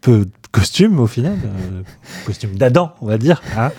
[0.02, 1.82] peu de costume au final, euh,
[2.26, 3.42] costume d'Adam, on va dire.
[3.58, 3.72] Hein.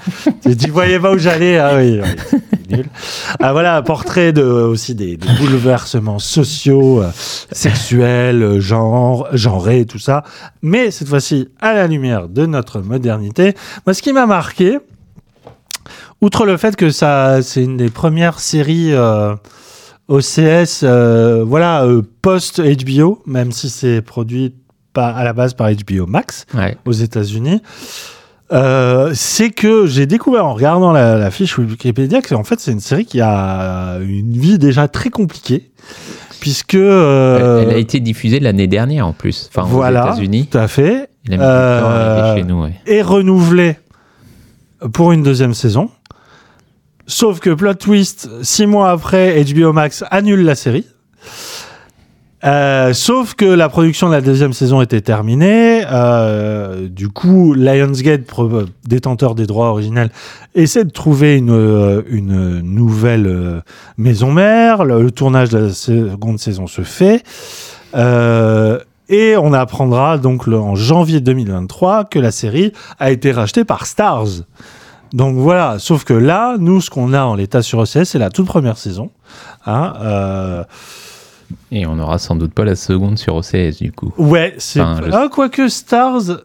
[0.42, 2.38] tu, voyais pas où j'allais, ah oui, oui,
[2.70, 2.86] nul.
[3.40, 7.10] Ah, voilà, portrait de, aussi des, des bouleversements sociaux, euh,
[7.52, 10.24] sexuels, genre, genrés, tout ça.
[10.62, 13.54] Mais cette fois-ci, à la lumière de notre modernité,
[13.86, 14.78] moi, ce qui m'a marqué,
[16.20, 19.34] outre le fait que ça, c'est une des premières séries euh,
[20.08, 24.54] OCS, euh, voilà, euh, post HBO, même si c'est produit
[24.94, 26.76] pas à la base par HBO Max Ouais.
[26.86, 27.60] aux États-Unis.
[28.52, 32.72] euh, c'est que j'ai découvert en regardant la, la fiche Wikipédia que en fait c'est
[32.72, 35.70] une série qui a une vie déjà très compliquée
[36.40, 40.46] puisque Elle a été diffusée l'année dernière en plus, enfin voilà aux États-Unis.
[40.50, 42.62] tout à fait Il a mis du temps à arriver chez nous.
[42.62, 42.72] Ouais.
[42.86, 43.76] est renouvelée
[44.94, 45.90] pour une deuxième saison.
[47.08, 50.86] Sauf que plot twist, six mois après, HBO Max annule la série.
[52.44, 55.84] Euh, sauf que la production de la deuxième saison était terminée.
[55.90, 58.30] Euh, du coup, Lionsgate,
[58.86, 60.10] détenteur des droits originels,
[60.54, 63.62] essaie de trouver une, euh, nouvelle
[63.96, 64.84] maison mère.
[64.84, 67.22] Le, tournage de la seconde saison se fait.
[69.10, 73.86] Et on apprendra donc le- en janvier 2023 que la série a été rachetée par
[73.86, 74.42] Stars.
[75.12, 78.30] Donc voilà, sauf que là, nous, ce qu'on a en l'état sur OCS, c'est la
[78.30, 79.10] toute première saison.
[79.66, 80.64] Hein, euh,
[81.72, 84.12] Et on n'aura sans doute pas la seconde sur OCS du coup.
[84.18, 84.80] Ouais, c'est.
[84.80, 86.40] Enfin, Ah, quoique Stars.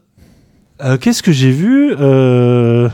[0.83, 2.89] euh, Qu'est-ce que j'ai vu euh...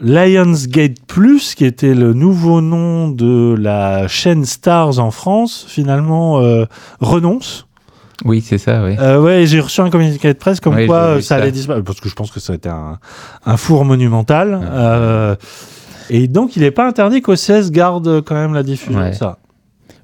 [0.00, 6.40] Lionsgate Plus, qui était le nouveau nom de la chaîne Stars en France, finalement
[7.00, 7.66] renonce.
[8.24, 8.94] Oui, c'est ça, oui.
[8.98, 11.84] Euh, ouais, j'ai reçu un communiqué de presse comme Ouais, quoi euh, ça allait disparaître,
[11.84, 12.98] parce que je pense que ça a été un,
[13.44, 14.60] un four monumental.
[14.70, 15.34] Euh,
[16.10, 19.10] et donc, il n'est pas interdit qu'OCS garde quand même la diffusion Ouais.
[19.10, 19.38] de ça.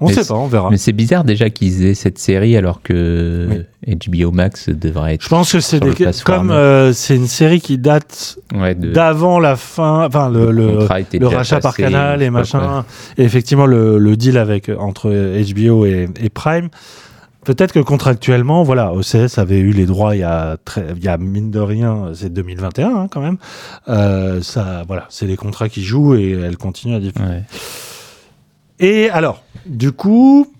[0.03, 0.71] On Mais sait pas, on verra.
[0.71, 5.23] Mais c'est bizarre déjà qu'ils aient cette série alors que HBO Max devrait être.
[5.23, 5.93] Je pense que c'est des-
[6.25, 10.87] comme euh, c'est une série qui date Ouais, de- d'avant la fin, enfin le,
[11.27, 12.85] rachat par Canal et machin, quoi.
[13.19, 15.09] et effectivement le, le deal avec entre
[15.53, 16.69] HBO et, et Prime.
[17.43, 21.07] Peut-être que contractuellement, voilà, OCS avait eu les droits il y a, très, il y
[21.07, 23.37] a mine de rien, c'est 2021 hein, quand même.
[23.89, 27.25] Euh, ça, voilà, c'est les contrats qui jouent et elle continue à diffuser.
[27.25, 27.43] Ouais.
[28.79, 30.51] Et alors, du coup,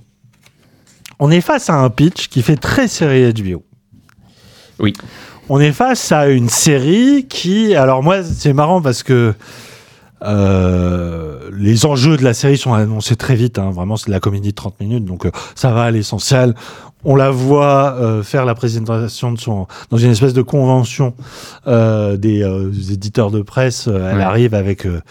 [1.19, 3.63] on est face à un pitch qui fait très série HBO.
[4.79, 4.93] Oui.
[5.49, 9.35] On est face à une série qui, alors moi, c'est marrant parce que
[10.23, 13.59] euh, les enjeux de la série sont annoncés très vite.
[13.59, 13.71] hein.
[13.71, 16.55] Vraiment, c'est de la comédie de 30 minutes, donc euh, ça va à l'essentiel.
[17.03, 21.15] On la voit euh, faire la présentation de son dans une espèce de convention
[21.65, 23.87] euh, des, euh, des éditeurs de presse.
[23.87, 24.23] Elle Ouais.
[24.23, 25.01] arrive avec euh,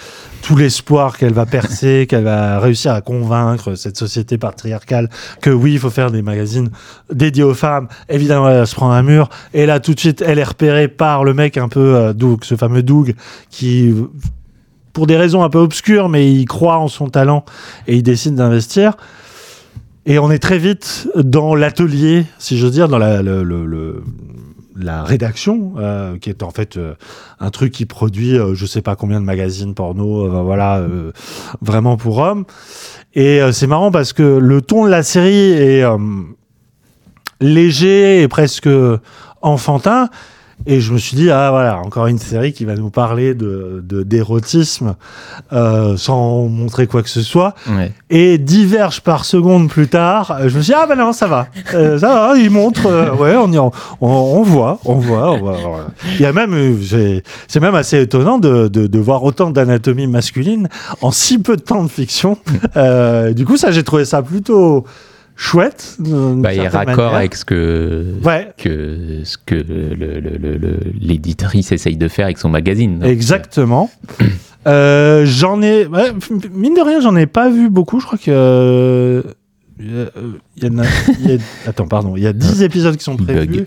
[0.42, 5.08] tout l'espoir qu'elle va percer, qu'elle va réussir à convaincre cette société patriarcale
[5.40, 6.70] que oui, il faut faire des magazines
[7.12, 7.88] dédiés aux femmes.
[8.08, 9.28] Évidemment, elle se prendre un mur.
[9.52, 12.44] Et là, tout de suite, elle est repérée par le mec un peu euh, Doug,
[12.44, 13.16] ce fameux Doug,
[13.50, 13.92] qui,
[14.92, 17.44] pour des raisons un peu obscures, mais il croit en son talent
[17.86, 18.96] et il décide d'investir.
[20.06, 23.20] Et on est très vite dans l'atelier, si j'ose dire, dans la,
[25.04, 26.94] rédaction, euh, qui est en fait euh,
[27.38, 31.12] un truc qui produit euh, je sais pas combien de magazines porno, euh, voilà, euh,
[31.60, 32.44] vraiment pour hommes.
[33.14, 35.84] Et c'est marrant parce que le ton de la série est
[37.40, 38.68] léger et presque
[39.42, 40.08] enfantin.
[40.66, 43.82] Et je me suis dit, ah voilà, encore une série qui va nous parler de
[43.82, 44.94] de- d'érotisme
[45.52, 47.54] euh, sans montrer quoi que ce soit.
[47.68, 47.92] Ouais.
[48.10, 51.26] Et diverge par seconde plus tard, euh, je me suis dit, ah ben non, ça
[51.26, 51.46] va.
[51.74, 53.70] Euh, ça va, il montre, euh, ouais, on, y, on,
[54.02, 55.32] on voit, on voit.
[55.32, 55.86] on voit, voilà.
[56.14, 60.06] Il y a même, c'est c'est même assez étonnant de, de, de voir autant d'anatomie
[60.06, 60.68] masculine
[61.00, 62.36] en si peu de temps de fiction.
[62.76, 64.84] Euh, du coup, ça, j'ai trouvé ça plutôt
[65.40, 65.96] chouette.
[65.98, 67.14] d'une Bah, il est raccord manière.
[67.14, 68.52] avec ce que, Ouais.
[68.58, 69.54] que, ce que
[71.00, 72.98] l'éditrice essaye de faire avec son magazine.
[72.98, 73.90] Donc, Exactement.
[74.66, 76.10] Euh, j'en ai, ouais,
[76.52, 78.00] mine de rien, j'en ai pas vu beaucoup.
[78.00, 79.22] Je crois que euh, euh,
[79.82, 80.84] il y en a-
[81.20, 81.38] il y a-
[81.68, 82.14] attends, pardon.
[82.16, 83.64] Il y a 10 épisodes qui sont prévus.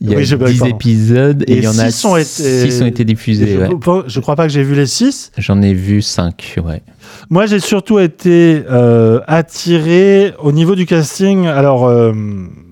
[0.00, 0.74] Il y a Oui, je bug, 10 pardon.
[0.74, 3.54] épisodes et, Et il y en a six ont été- 6 ont été diffusés.
[3.54, 3.68] je, ouais.
[3.80, 5.30] crois- je crois pas que j'ai vu les 6.
[5.38, 6.82] J'en ai vu 5, ouais.
[7.30, 11.46] Moi, j'ai surtout été euh, attiré au niveau du casting.
[11.46, 12.12] Alors, euh,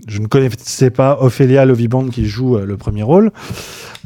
[0.08, 3.30] je ne connaissais pas Ophélia Loviband qui joue euh, le premier rôle.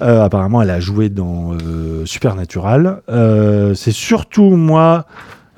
[0.02, 3.00] Euh, apparemment, elle a joué dans euh, Supernatural.
[3.08, 5.06] Euh, c'est surtout moi.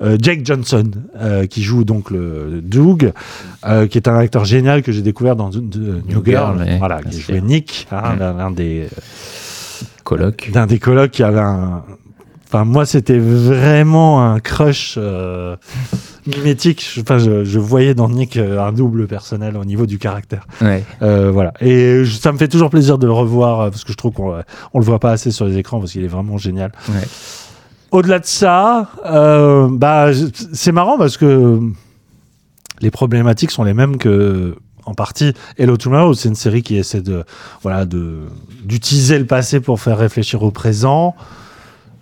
[0.03, 3.13] Euh, Jake Johnson, euh, qui joue donc le, Doug,
[3.67, 6.79] euh, qui est un acteur génial que j'ai découvert dans de- de New Girl, Girl,
[6.79, 8.89] voilà, qui jouait Nick, hein, l'un des,
[10.05, 10.51] Coloc.
[10.53, 11.83] d'un des colocs qui avait un.
[12.51, 15.57] Enfin, moi, c'était vraiment un crush euh,
[16.27, 16.83] mimétique.
[16.95, 20.47] Je, enfin, je, je voyais dans Nick un double personnel au niveau du caractère.
[20.63, 20.83] Ouais.
[21.03, 21.53] Euh, voilà.
[21.61, 24.35] Et je- ça me fait toujours plaisir de le revoir parce que je trouve qu'on
[24.73, 26.73] on le voit pas assez sur les écrans parce qu'il est vraiment génial.
[26.89, 27.07] Ouais.
[27.91, 30.11] Au-delà de ça, euh, bah,
[30.53, 31.61] c'est marrant parce que
[32.81, 36.15] les problématiques sont les mêmes que en partie Hello Tomorrow.
[36.15, 37.25] C'est une série qui essaie de
[37.63, 41.15] voilà d'utiliser le passé pour faire réfléchir au présent.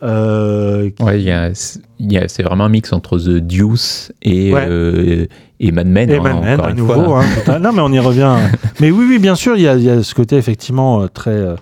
[0.02, 4.66] Euh, Ouais, y a- c'est vraiment un mix entre The Deuce et, Ouais.
[4.68, 5.26] euh,
[5.58, 6.10] et Mad Men.
[6.10, 7.14] Et hein, Mad Men, à nouveau.
[7.14, 7.24] hein,
[7.60, 8.34] non, mais on y revient.
[8.80, 11.06] mais oui, oui, bien sûr, il y a, il y a ce côté effectivement euh,
[11.08, 11.30] très.
[11.30, 11.56] euh,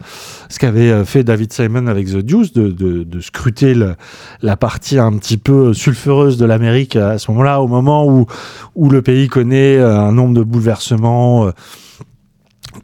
[0.48, 3.94] ce qu'avait euh, fait David Simon avec The Deuce, de, de, de scruter le-
[4.43, 8.27] la partie un petit peu sulfureuse de l'Amérique à ce moment-là, au moment où,
[8.74, 11.51] où le pays connaît un nombre de bouleversements.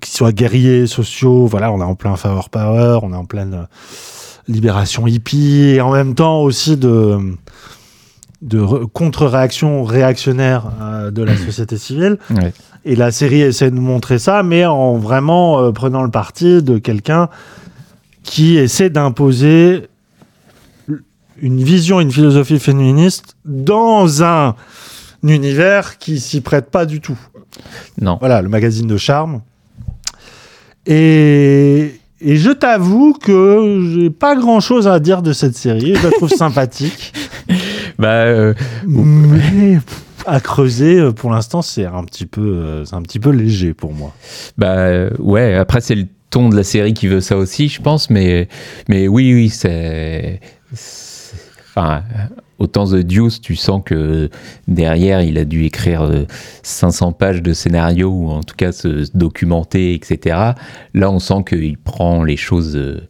[0.01, 3.66] qui soient guerriers, sociaux, voilà, on est en plein Flower Power, on est en pleine
[4.48, 7.18] libération hippie, et en même temps aussi de,
[8.42, 12.18] de re- contre-réaction réactionnaire euh, de la société civile.
[12.30, 12.52] Ouais.
[12.84, 16.62] Et la série essaie de nous montrer ça, mais en vraiment euh, prenant le parti
[16.62, 17.28] de quelqu'un
[18.22, 19.88] qui essaie d'imposer
[21.42, 24.54] une vision, une philosophie féministe dans un
[25.22, 27.18] univers qui s'y prête pas du tout.
[28.00, 28.16] Non.
[28.20, 29.42] Voilà, le magazine de charme.
[30.86, 35.94] Et, et je t'avoue que j'ai pas grand chose à dire de cette série.
[35.94, 37.12] Je la trouve sympathique.
[37.98, 38.55] Bah, euh,
[38.86, 39.78] Mais
[40.26, 43.74] à creuser, euh, pour l'instant, c'est un petit peu, euh, c'est un petit peu léger
[43.74, 44.12] pour moi.
[44.59, 48.09] bah, ouais, après, c'est le ton de la série qui veut ça aussi, je pense,
[48.10, 48.48] mais,
[48.88, 50.40] mais oui, oui, c'est.
[50.72, 51.34] c'est-
[51.74, 52.02] Enfin,
[52.60, 54.30] autant The Deuce, tu sens que
[54.68, 56.26] derrière, il a dû écrire euh,
[56.62, 60.36] 500 pages de scénario, ou en tout cas se documenter, etc.
[60.94, 63.00] Là, on sent qu'il prend les choses euh,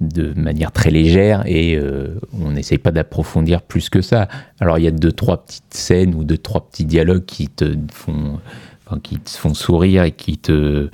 [0.00, 4.28] de manière très légère et euh, on n'essaye pas d'approfondir plus que ça.
[4.60, 7.76] Alors, il y a deux, trois petites scènes ou deux, trois petits dialogues qui te
[7.92, 8.40] font,
[9.02, 10.90] qui te font sourire et qui te,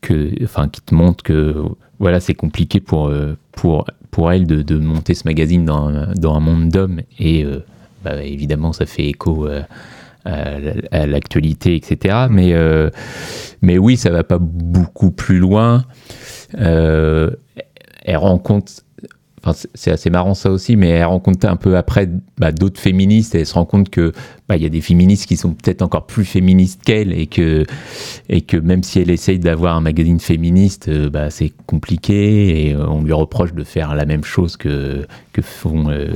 [0.00, 1.54] que, enfin, qui te montrent que
[2.00, 6.12] voilà, c'est compliqué pour, euh, pour, pour elle de, de monter ce magazine dans, un-
[6.14, 7.00] dans un monde d'hommes.
[7.18, 7.64] Et euh,
[8.04, 9.62] bah, évidemment, ça fait écho euh,
[10.24, 12.26] à, l'actualité, etc.
[12.30, 12.90] Mais, euh,
[13.62, 15.84] mais oui, ça va pas beaucoup plus loin.
[16.52, 18.72] Elle rencontre.
[19.42, 22.08] Enfin, c'est- assez marrant ça aussi, mais elle rencontre un peu après
[22.38, 24.12] bah, d'autres féministes et elle se rend compte que
[24.48, 27.64] bah, il y a des féministes qui sont peut-être encore plus féministes qu'elle et que
[28.28, 32.74] et que même si elle essaye d'avoir un magazine féministe, euh, bah, c'est compliqué et
[32.74, 36.06] euh, on lui reproche de faire la même chose que que font euh,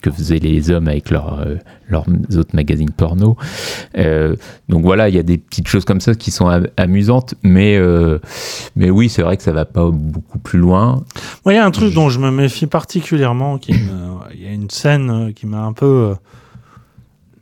[0.00, 1.56] que faisaient les hommes avec leurs euh,
[1.88, 2.06] leurs
[2.36, 3.36] autres magazines porno.
[3.96, 4.34] Euh,
[4.68, 7.78] donc voilà, il y a des petites choses comme ça qui sont am- amusantes, mais
[8.74, 11.04] mais oui, c'est vrai que ça va pas beaucoup plus loin.
[11.46, 13.58] Il y a un truc dont je me méfie particulièrement.
[13.58, 13.72] Qui
[14.32, 15.84] Il y a une scène euh, qui m'a un peu.
[16.12, 16.14] euh,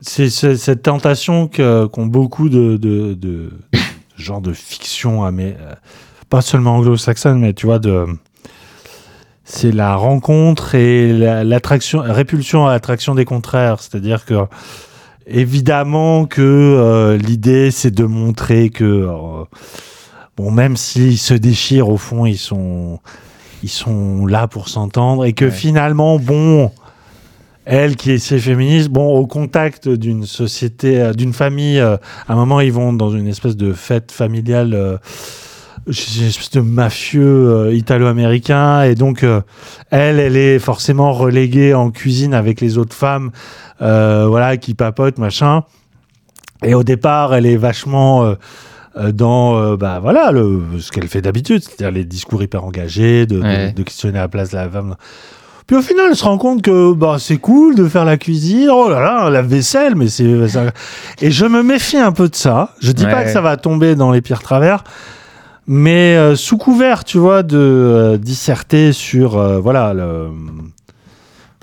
[0.01, 3.51] C'est cette tentation qu'ont beaucoup de,
[4.17, 5.57] genre de fiction, mais
[6.29, 8.07] pas seulement anglo-saxonne, mais tu vois, de.
[9.45, 13.79] C'est la rencontre et la- l'attraction, répulsion à l'attraction des contraires.
[13.81, 14.35] C'est-à-dire que,
[15.27, 19.45] évidemment, que euh, l'idée, c'est de montrer que, euh,
[20.39, 23.01] bon, même s'ils se déchirent, au fond, ils sont,
[23.65, 26.71] ils sont là pour s'entendre et que finalement, bon,
[27.65, 31.97] elle qui est si féministe, bon, au contact d'une société, euh, d'une famille, euh,
[32.29, 34.99] à un moment, ils vont dans une espèce de fête familiale, euh,
[35.87, 39.25] une espèce de mafieux euh, italo-américain, et donc,
[39.91, 43.31] elle, elle est forcément reléguée en cuisine avec les autres femmes,
[43.81, 45.63] voilà, qui papotent, machin.
[46.63, 48.35] Et au départ, elle est vachement
[49.13, 53.37] dans euh, bah voilà le, ce qu'elle fait d'habitude, c'est-à-dire les discours hyper engagés, de,
[53.37, 53.73] de- Ouais.
[53.73, 54.97] de questionner à la place de la femme.
[55.67, 58.69] Puis au final, elle se rend compte que bah c'est cool de faire la cuisine.
[58.71, 60.25] Oh là là, la vaisselle, mais c'est
[61.23, 62.75] et je me méfie un peu de ça.
[62.81, 64.85] Je dis pas que ça va tomber dans les pires travers,
[65.67, 70.29] mais euh, sous couvert, tu vois, de euh, disserter sur euh, voilà le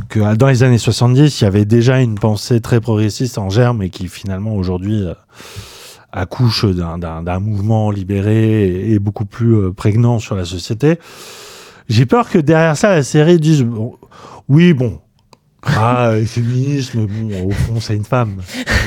[0.10, 3.82] que dans les années 70, il y avait déjà une pensée très progressiste en germe
[3.84, 5.14] et qui finalement aujourd'hui euh,
[6.12, 11.00] accouche d'un- mouvement libéré et, et beaucoup plus euh, prégnant sur la société.
[11.90, 13.96] J'ai peur que derrière ça, la série dise bon,
[14.50, 15.00] oui, bon.
[15.64, 18.38] Ah, le féminisme, bon, au fond, c'est une femme.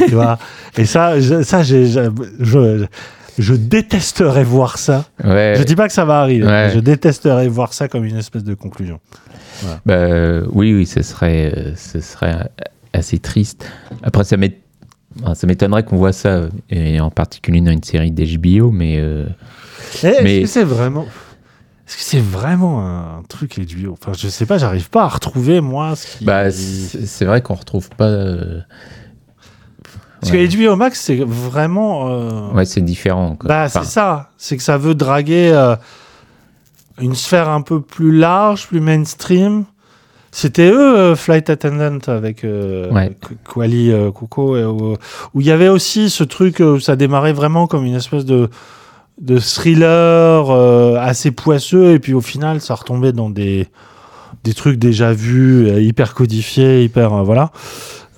[0.08, 0.38] Tu vois?
[0.76, 2.10] Et ça, je- ça j'ai- je,
[2.40, 2.84] je,
[3.38, 5.04] je détesterais voir ça.
[5.22, 5.54] Ouais.
[5.56, 6.46] Je dis pas que ça va arriver.
[6.46, 6.70] Ouais.
[6.74, 8.98] Je détesterais voir ça comme une espèce de conclusion.
[9.86, 12.50] Bah, euh, oui, oui, ce serait, euh, ce serait
[12.92, 13.66] assez triste.
[14.02, 14.60] Après, ça m'ét-
[15.22, 18.96] enfin, ça m'étonnerait qu'on voit ça, euh, et en particulier dans une série d'HBO, mais
[18.98, 19.26] euh,
[20.02, 21.06] Eh, Est-ce que c'est vraiment.
[21.86, 25.60] Est-ce que c'est vraiment un truc HBO Enfin, je sais pas, j'arrive pas à retrouver
[25.60, 26.24] moi ce qui.
[26.24, 28.06] bah, c'est vrai qu'on retrouve pas.
[28.08, 28.60] euh,
[30.20, 30.48] Parce ouais.
[30.48, 32.08] que HBO Max, c'est vraiment.
[32.08, 33.36] euh, Ouais, c'est différent.
[33.36, 33.48] quoi.
[33.48, 34.30] Bah, Enfin, c'est ça.
[34.38, 35.74] C'est que ça veut draguer
[37.00, 39.64] une sphère un peu plus large, plus mainstream.
[40.36, 43.10] C'était eux, euh, Flight Attendant, avec euh, Ouais.
[43.10, 44.96] K- Kwali euh, Koko, et, où
[45.40, 48.48] il y avait aussi ce truc euh, où ça démarrait vraiment comme une espèce de,
[49.20, 53.68] de thriller euh, assez poisseux, et puis au final, ça retombait dans des,
[54.42, 57.12] des trucs déjà vus, euh, hyper codifiés, hyper.
[57.14, 57.52] euh, voilà.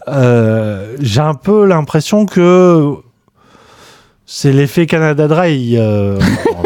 [0.08, 2.94] Euh, J'ai un peu l'impression que
[4.26, 5.76] c'est l'effet Canada Dry.
[5.76, 6.18] Euh,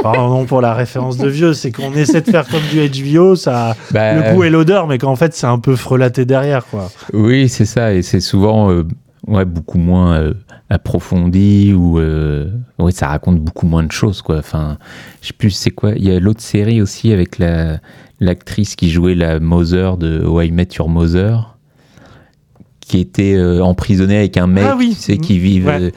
[0.02, 3.76] pardon pour la référence de vieux, c'est qu'on essaie de faire comme du HBO, ça,
[3.90, 6.90] bah, le goût et l'odeur, mais qu'en fait c'est un peu frelaté derrière, quoi.
[7.12, 8.84] Oui, c'est ça, et c'est souvent euh,
[9.26, 10.34] ouais, beaucoup moins euh,
[10.70, 14.38] approfondi ou euh, ouais, ça raconte beaucoup moins de choses, quoi.
[14.38, 14.78] Enfin,
[15.20, 15.92] je sais plus c'est quoi.
[15.96, 17.78] Il y a l'autre série aussi avec la
[18.22, 21.56] l'actrice qui jouait la Mother de How I Met Your Mother,
[22.90, 24.90] qui était euh, avec un mec, Ah oui.
[24.96, 25.66] tu sais, qui vivent.
[25.66, 25.80] Ouais.
[25.80, 25.90] euh,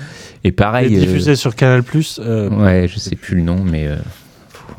[0.43, 0.93] et pareil.
[0.93, 3.87] Et euh, diffusé sur Canal Plus, euh, ouais, je sais plus le nom, mais.
[3.87, 3.95] euh,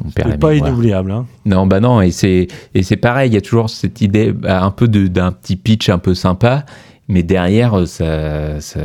[0.05, 0.69] on perd c'est la pas mémoire.
[0.70, 1.11] inoubliable.
[1.12, 1.27] Hein.
[1.47, 4.62] Non, bah non, et c'est et c'est pareil, il y a toujours cette idée bah,
[4.62, 6.65] un peu d'un petit pitch un peu sympa,
[7.09, 8.81] mais derrière ça ça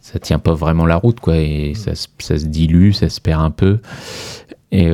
[0.00, 3.20] ça tient pas vraiment la route quoi, et ça, se- ça se dilue, ça se
[3.22, 3.78] perd un peu.
[4.70, 4.90] Et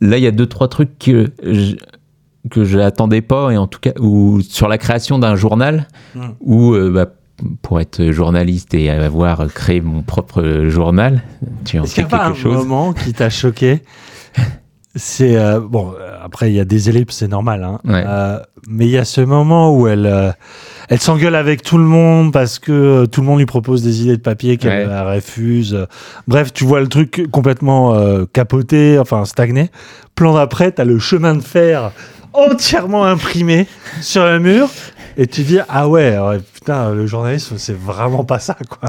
[0.00, 1.30] là, il y a deux trois trucs que
[2.50, 6.20] que je n'attendais pas, et en tout cas, ou sur la création d'un journal, Mm.
[6.40, 7.06] où euh, bah,
[7.62, 11.22] pour être journaliste et avoir créé mon propre journal,
[11.64, 13.82] tu en Est-ce qu'il sais n'y a pas un moment qui t'a choqué
[14.94, 15.92] C'est euh, bon.
[15.98, 17.64] euh, Après, il y a des ellipses, c'est normal.
[17.64, 17.78] Hein.
[17.84, 18.04] Ouais.
[18.06, 18.38] Euh,
[18.68, 20.30] mais il y a ce moment où elle, euh,
[20.90, 24.18] elle s'engueule avec tout le monde parce que tout le monde lui propose des idées
[24.18, 25.00] de papier qu'elle Ouais.
[25.14, 25.86] refuse.
[26.28, 27.96] Bref, tu vois le truc complètement
[28.34, 29.70] capoté, enfin stagné.
[30.14, 31.90] Plan d'après, t'as le chemin de fer
[32.32, 33.66] entièrement imprimé
[34.00, 34.68] sur le mur.
[35.16, 38.88] Et tu dis ah ouais, ouais, putain le journalisme c'est vraiment pas ça quoi.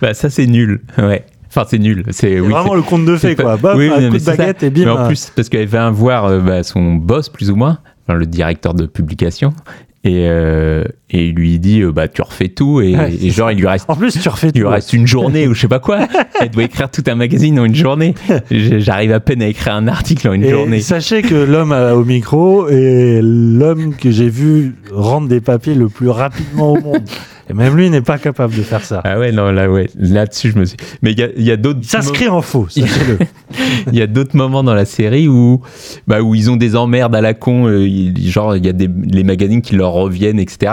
[0.00, 1.24] Bah ça c'est nul, ouais.
[1.48, 3.58] Enfin c'est nul, c'est oui, vraiment le conte de fées quoi.
[3.58, 4.36] pas- oui, un non, coup de ça.
[4.36, 4.84] baguette et bim.
[4.84, 8.16] Mais en plus, parce qu'elle vient voir euh, bah, son boss, plus ou moins, enfin,
[8.16, 9.52] le directeur de publication,
[10.02, 13.30] et, euh, et il lui dit euh, bah, Tu refais tout, et, Ouais, et c'est
[13.30, 13.84] genre, il lui reste.
[13.88, 14.58] En plus, tu refais Il tout.
[14.60, 16.06] lui reste une journée ou je sais pas quoi.
[16.40, 18.14] Elle doit écrire tout un magazine en une journée.
[18.50, 20.80] J'arrive à peine à écrire un article en une Et journée.
[20.80, 26.08] sachez que l'homme au micro est l'homme que j'ai vu rendre des papiers le plus
[26.08, 27.02] rapidement au monde.
[27.50, 29.00] Et même lui n'est pas capable de faire ça.
[29.02, 29.90] Ah ouais, non, là, ouais.
[29.98, 30.76] Là-dessus, je me suis.
[31.02, 31.80] Mais il y a, y a d'autres.
[31.82, 33.18] S'inscrit en faux, sachez-le.
[33.92, 35.60] Il y a d'autres moments dans la série où,
[36.06, 38.88] bah, où ils ont des emmerdes à la con, euh, genre il y a des,
[39.06, 40.72] les magazines qui leur reviennent, etc.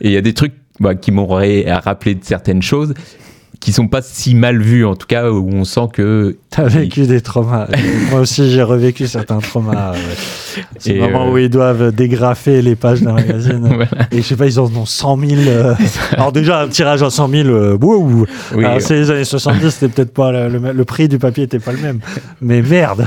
[0.00, 1.44] Et il y a des trucs bah, qui m'ont ra-
[1.84, 2.94] rappelé de certaines choses
[3.60, 6.36] qui sont pas si mal vues, en tout cas, où on sent que.
[6.50, 7.66] T'as vécu des traumas.
[8.10, 9.92] Moi aussi, j'ai revécu certains traumas.
[9.92, 9.98] ouais.
[10.78, 13.62] C'est le moment euh, où ils doivent dégrafer les pages d'un magazine.
[13.66, 14.08] Voilà.
[14.12, 15.32] Et je sais pas, ils en ont 100 000.
[15.48, 15.74] euh,
[16.12, 19.70] Alors déjà, un tirage à 100 000, euh, wouh Oui, Alors, C'est les années 70,
[19.70, 21.98] c'était peut-être pas le, le- le prix du papier était pas le même.
[22.40, 23.06] Mais merde.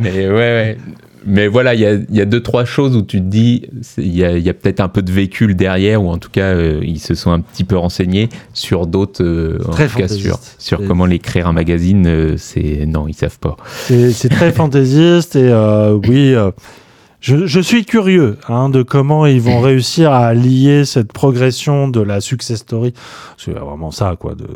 [0.00, 0.78] mais ouais, ouais.
[1.26, 3.66] Mais voilà, il y a, il y a deux, trois choses où tu te dis,
[3.96, 7.00] il y a, peut-être un peu de véhicule derrière, ou en tout cas, euh, ils
[7.00, 11.06] se sont un petit peu renseignés sur d'autres, euh, en tout cas sur, sur comment
[11.06, 13.56] l'écrire un magazine, euh, c'est non, ils savent pas.
[13.86, 15.52] C'est très fantaisiste et
[16.06, 16.34] oui,
[17.20, 22.00] je, je suis curieux hein, de comment ils vont réussir à lier cette progression de
[22.00, 22.94] la success story.
[23.36, 24.34] C'est vraiment ça, quoi.
[24.34, 24.46] De,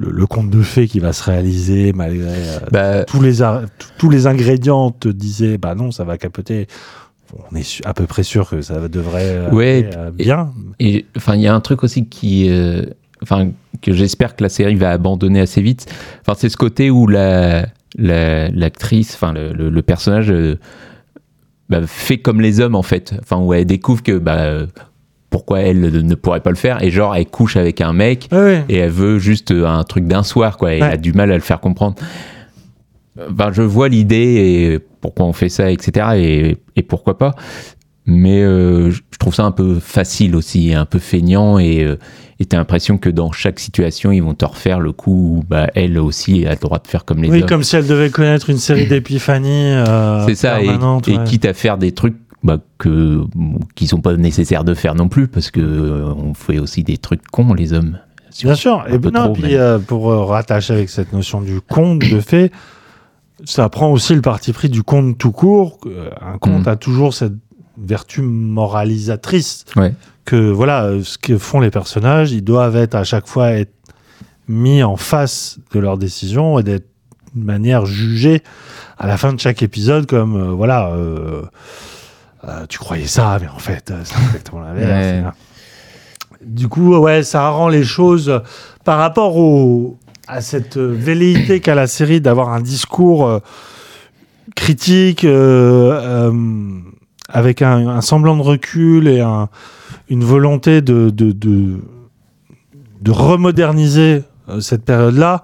[0.00, 3.38] le, le conte de fées qui va se réaliser malgré euh, Bah, tous, les,
[3.98, 6.66] tous les ingrédients te disaient, bah non, ça va capoter.
[7.52, 10.52] On est à peu près sûr que ça devrait euh, Ouais, aller, euh, bien.
[10.80, 12.86] Et enfin, il y a un truc aussi qui, euh,
[13.22, 13.50] enfin,
[13.82, 15.86] que j'espère que la série va abandonner assez vite.
[16.22, 17.66] Enfin, c'est ce côté où la
[17.96, 20.58] la- l'actrice, enfin le, le- le personnage euh,
[21.68, 23.14] bah, fait comme les hommes en fait.
[23.22, 24.66] Enfin, où elle découvre que bah
[25.30, 28.64] pourquoi elle ne pourrait pas le faire et genre elle couche avec un mec ouais.
[28.68, 30.74] et elle veut juste un truc d'un soir quoi.
[30.74, 31.94] Et elle a du mal à le faire comprendre.
[33.30, 34.16] Ben, je vois l'idée
[34.74, 36.06] et pourquoi on fait ça, etc.
[36.16, 37.34] Et, et pourquoi pas.
[38.06, 41.96] mais euh, je trouve ça un peu facile aussi, un peu feignant et euh,
[42.48, 45.98] t'as l'impression que dans chaque situation, ils vont te refaire le coup où bah, elle
[45.98, 47.48] aussi a le droit de faire comme les Oui, hommes.
[47.48, 49.74] comme si elle devait connaître une série d'épiphanies.
[49.74, 51.24] euh, C'est ça, et, permanentes, et ouais.
[51.24, 53.22] quitte à faire des trucs bah, que,
[53.74, 56.96] qui sont pas nécessaires de faire non plus, parce que euh, on fait aussi des
[56.98, 57.98] trucs cons, les hommes.
[58.42, 58.84] Bien sûr.
[58.88, 62.52] Et non, trop, puis euh, pour euh, rattacher avec cette notion du conte, de fait,
[63.44, 65.80] ça prend aussi le parti pris du conte tout court.
[66.20, 66.68] Un conte Mhm.
[66.68, 67.34] a toujours cette
[67.76, 69.94] vertu moralisatrice Ouais.
[70.24, 73.72] que voilà, ce que font les personnages, ils doivent être à chaque fois être
[74.48, 76.86] mis en face de leurs décisions et d'être
[77.34, 78.42] de manière jugée
[78.98, 80.92] à la fin de chaque épisode comme voilà
[82.44, 85.30] euh, euh, tu croyais ça mais en fait euh, c'est exactement l'inverse Ouais.
[86.44, 88.38] du coup ouais ça rend les choses euh,
[88.84, 89.98] par rapport au
[90.28, 93.38] à cette euh, velléité qu'a la série d'avoir un discours euh,
[94.54, 96.32] critique euh, euh,
[97.28, 99.48] avec un, un semblant de recul et un,
[100.08, 101.80] une volonté de, de, de,
[103.00, 105.42] de remoderniser euh, cette période-là,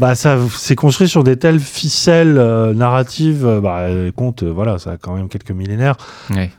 [0.00, 3.44] bah ça s'est construit sur des telles ficelles euh, narratives.
[3.44, 3.86] euh, bah,
[4.16, 5.96] compte, euh, voilà, ça a quand même quelques millénaires.
[6.30, 6.50] Ouais.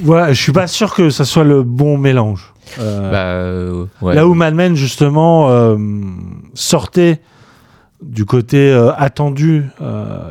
[0.00, 2.54] Voilà, je suis pas sûr que ça soit le bon mélange.
[2.78, 4.14] Euh, Bah, ouais.
[4.14, 5.50] Là où Mad Men, justement,
[6.54, 7.20] sortait
[8.00, 9.66] du côté attendu,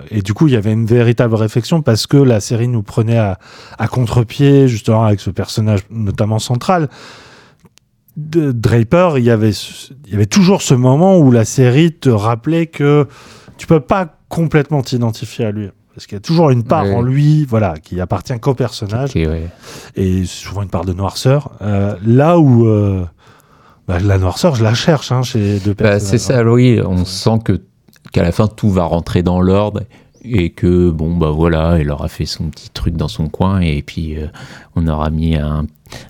[0.10, 3.20] et du coup, il y avait une véritable réflexion parce que la série nous prenait
[3.20, 3.38] à,
[3.78, 6.90] à contre-pied, justement, avec ce personnage notamment central.
[8.20, 9.52] De Draper, il y, avait,
[10.06, 13.08] il y avait toujours ce moment où la série te rappelait que
[13.58, 15.70] tu peux pas complètement t'identifier à lui.
[15.96, 16.94] Parce qu'il y a toujours une part Ouais.
[16.94, 19.48] en lui, voilà, qui appartient qu'au personnage ouais.
[19.96, 21.52] et souvent une part de noirceur.
[21.62, 23.04] Euh, là où euh,
[23.88, 26.02] bah, la noirceur, je la cherche hein, chez deux Bah, personnages.
[26.02, 26.80] c'est ça, oui.
[26.86, 27.62] On sent que
[28.12, 29.82] qu'à la fin tout va rentrer dans l'ordre
[30.24, 33.82] et que bon bah voilà, elle aura fait son petit truc dans son coin et
[33.82, 34.28] puis euh,
[34.76, 35.66] on aura mis un,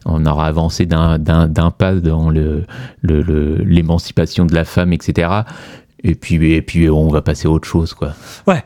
[0.06, 1.19] on aura avancé d'un
[1.77, 2.65] pas dans le
[3.03, 5.31] l'émancipation de la femme, etc.
[6.03, 8.14] Et puis et puis on va passer à autre chose quoi.
[8.48, 8.64] Ouais,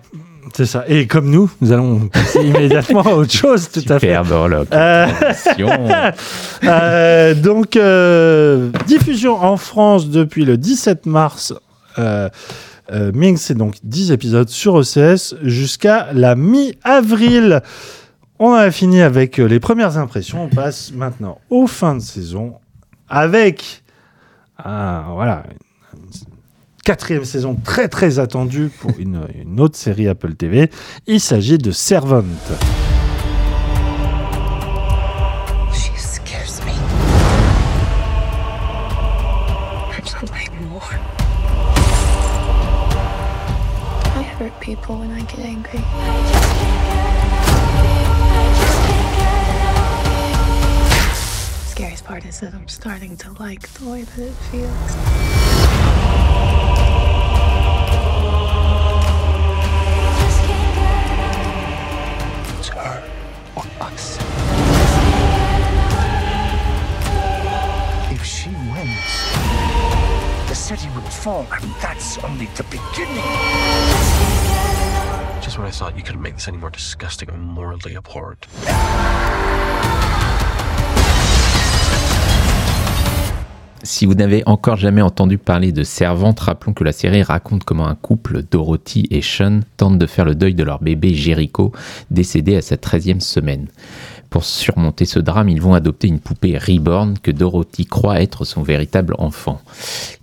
[0.53, 0.85] c'est ça.
[0.87, 4.07] Et comme nous, nous allons passer immédiatement à autre chose, tout à fait.
[4.07, 4.63] Superbe, voilà.
[4.71, 5.69] Euh, transition.
[6.65, 7.77] Euh, donc,
[8.87, 11.53] diffusion en France depuis le 17 mars.
[12.93, 17.61] Euh, Ming, c'est donc 10 épisodes sur OCS jusqu'à la mi-avril.
[18.39, 20.43] On a fini avec euh, les premières impressions.
[20.43, 22.55] On passe maintenant aux fins de saison
[23.09, 23.83] avec
[24.63, 25.43] un, voilà,
[26.83, 30.69] quatrième saison très très attendue pour une, une autre série Apple TV.
[31.07, 32.23] Il s'agit de Servant.
[45.43, 46.23] People when
[51.67, 54.95] scariest part is that I'm starting to like the way that it feels.
[62.57, 63.03] It's her
[63.57, 64.17] or us.
[68.13, 73.92] If she wins, the city will fall, and that's only the beginning.
[75.53, 78.47] Just when I thought you couldn't make this any more disgusting and morally abhorrent.
[83.83, 87.85] Si vous n'avez encore jamais entendu parler de Servante, rappelons que la série raconte comment
[87.85, 91.71] un couple, Dorothy et Sean, tentent de faire le deuil de leur bébé Jericho,
[92.09, 93.67] décédé à sa 13e semaine.
[94.33, 98.63] Pour surmonter ce drame, ils vont adopter une poupée reborn que Dorothy croit être son
[98.63, 99.61] véritable enfant.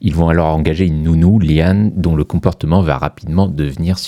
[0.00, 3.98] Ils vont alors engager une nounou, Liane, dont le comportement va rapidement devenir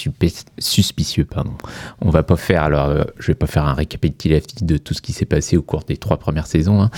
[0.59, 1.25] suspicieux.
[1.25, 1.53] Pardon.
[2.01, 5.03] On va pas faire, alors euh, je vais pas faire un récapitulatif de tout ce
[5.03, 6.91] qui s'est passé au cours des trois premières saisons, hein.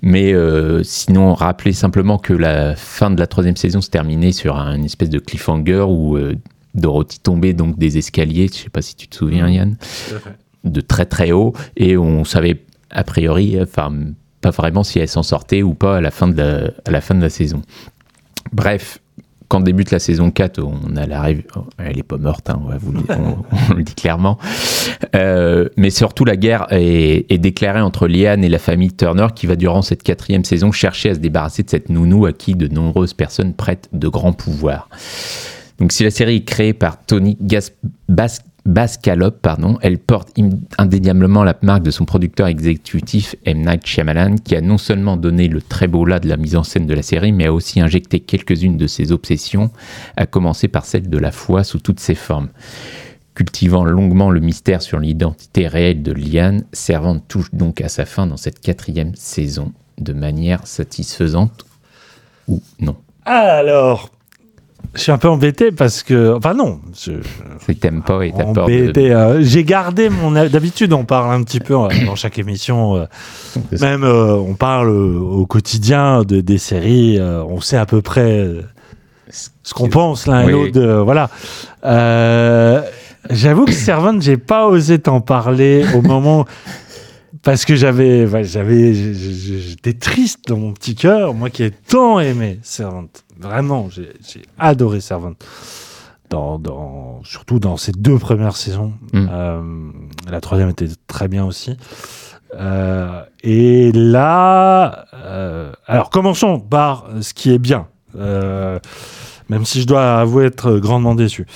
[0.00, 4.56] mais euh, sinon rappeler simplement que la fin de la troisième saison se terminait sur
[4.56, 6.36] un- une espèce de cliffhanger où euh,
[6.76, 9.76] Dorothy tombait donc des escaliers, je sais pas si tu te souviens Yann,
[10.64, 13.92] de très très haut et on savait a priori, enfin
[14.40, 17.00] pas vraiment si elle s'en sortait ou pas à la fin de la, à la,
[17.00, 17.62] fin de la saison.
[18.52, 18.98] Bref,
[19.48, 21.44] quand débute la saison 4, on a la rêve-
[21.78, 24.38] elle est pas morte, hein, on, vous le- on- dit clairement.
[25.14, 29.56] Euh, mais surtout, la guerre est, déclarée entre Liane et la famille Turner qui va,
[29.56, 33.14] durant cette quatrième saison, chercher à se débarrasser de cette nounou à qui de nombreuses
[33.14, 34.88] personnes prêtent de grands pouvoirs.
[35.78, 37.70] Donc, si la série est créée par Tony Gas
[38.66, 40.30] Bascalop, pardon, elle porte
[40.78, 43.66] indéniablement la marque de son producteur exécutif M.
[43.66, 46.62] Night Shyamalan, qui a non seulement donné le très beau là de la mise en
[46.62, 49.70] scène de la série, mais a aussi injecté quelques-unes de ses obsessions,
[50.16, 52.48] à commencer par celle de la foi sous toutes ses formes.
[53.34, 58.26] Cultivant longuement le mystère sur l'identité réelle de Liane, Servante touche donc à sa fin
[58.26, 61.66] dans cette quatrième saison de manière satisfaisante
[62.48, 62.96] ou non
[63.26, 64.10] Alors,
[64.94, 66.34] je suis un peu embêté parce que.
[66.36, 66.80] Enfin, non.
[66.94, 67.12] Je,
[67.64, 68.92] C'est que t'aimes pas et t'as peur de...
[68.98, 70.30] euh, J'ai gardé mon.
[70.32, 72.96] D'habitude, on parle un petit peu euh, dans chaque émission.
[72.96, 73.06] euh,
[73.80, 77.18] même, euh, on parle au quotidien de, des séries.
[77.20, 78.46] on sait à peu près
[79.30, 80.52] ce qu'on pense l'un et Oui.
[80.52, 80.72] l'autre.
[80.72, 81.30] de- voilà.
[83.30, 86.44] J'avoue que Servant, j'ai pas osé t'en parler au moment.
[87.44, 92.58] Parce que j'avais, j'avais, j'étais triste dans mon petit cœur, moi qui ai tant aimé
[92.62, 93.04] Servant.
[93.38, 95.34] Vraiment, j'ai adoré Servant.
[96.30, 98.94] Dans, dans, surtout dans ces deux premières saisons.
[99.12, 99.28] Mm.
[99.30, 99.62] Euh,
[100.30, 101.76] la troisième était très bien aussi.
[102.54, 110.18] Euh, et là, euh, alors commençons par ce qui est bien, même si je dois
[110.18, 111.46] avouer être grandement déçu.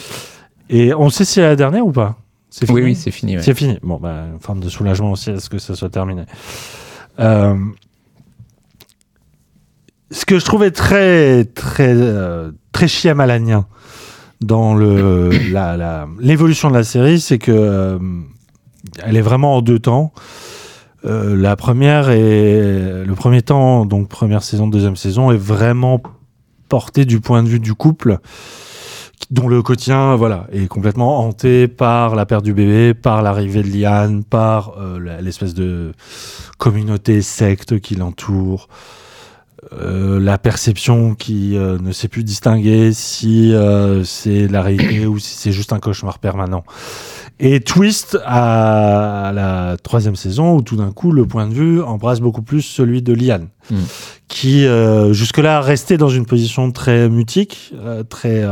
[0.69, 2.17] Et on sait si c'est la dernière ou pas?
[2.51, 3.37] C'est Oui, fini oui, c'est fini.
[3.37, 3.43] ouais.
[3.43, 3.79] c'est fini.
[3.83, 6.23] Bon, bah, une forme de soulagement aussi à ce que ça soit terminé.
[7.21, 7.57] Euh,
[10.11, 13.67] ce que je trouvais très, très, euh, très chiamalanien
[14.41, 17.99] dans le, la, la- l'évolution de la série, c'est que euh,
[19.05, 20.13] elle est vraiment en deux temps.
[21.05, 26.03] Euh, la première et le premier temps, donc première saison, deuxième saison, est vraiment
[26.69, 28.19] porté du point de vue du couple
[29.31, 33.69] dont le quotidien voilà est complètement hanté par la perte du bébé, par l'arrivée de
[33.69, 35.93] Liane, par euh, l'espèce de
[36.57, 38.69] communauté secte qui l'entoure,
[39.73, 45.19] euh, la perception qui euh, ne sait plus distinguer si euh, c'est la réalité ou
[45.19, 46.65] si c'est juste un cauchemar permanent.
[47.41, 52.21] Et twist à la troisième saison où tout d'un coup le point de vue embrasse
[52.21, 53.77] beaucoup plus celui de Liane, Mm.
[54.29, 54.67] qui
[55.13, 57.75] jusque-là restait dans une position très mutique,
[58.09, 58.45] très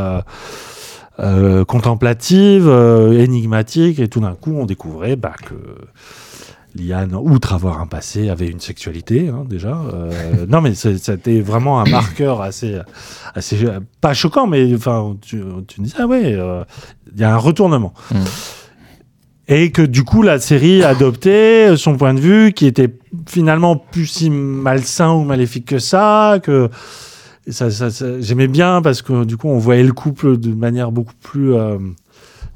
[1.66, 2.69] contemplative,
[3.19, 5.55] énigmatique, et tout d'un coup on découvrait bah, que
[6.77, 9.81] Liane, outre avoir un passé, avait une sexualité hein, déjà.
[9.93, 12.78] Euh, non mais c'était vraiment un marqueur assez,
[13.35, 13.57] assez
[14.01, 16.65] pas choquant, mais enfin tu, tu me dis ah ouais, euh,
[17.15, 17.94] il y a un retournement.
[18.12, 18.16] Mm.
[19.48, 22.93] Et que du coup, la série adoptait son point de vue qui était
[23.28, 26.69] finalement plus si malsain ou maléfique que ça, que
[27.48, 30.90] ça, ça- ça- j'aimais bien parce que du coup, on voyait le couple de manière
[30.90, 31.78] beaucoup plus euh,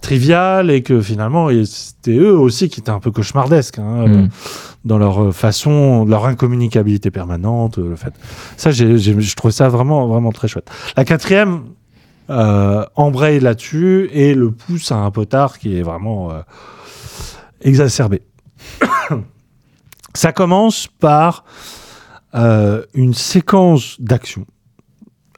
[0.01, 4.29] triviale et que finalement, c'était eux aussi qui étaient un peu cauchemardesques hein, Mm.
[4.85, 8.13] dans leur euh, façon, leur incommunicabilité permanente, euh, le fait.
[8.57, 10.71] Ça, j'ai, j'ai- je trouve ça vraiment, vraiment très chouette.
[10.97, 11.63] La quatrième
[12.31, 16.41] euh, embraye là-dessus et le pousse à un potard qui est vraiment euh,
[17.61, 18.23] exacerbé.
[20.15, 21.45] Ça commence par
[22.35, 24.45] euh, une séquence d'action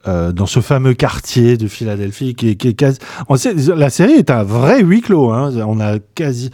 [0.09, 2.99] euh, dans ce fameux quartier de Philadelphie qui est, qui est quasi...
[3.29, 5.31] on sait, la série est un vrai huis clos.
[5.31, 5.53] hein.
[5.67, 6.51] On a quasi...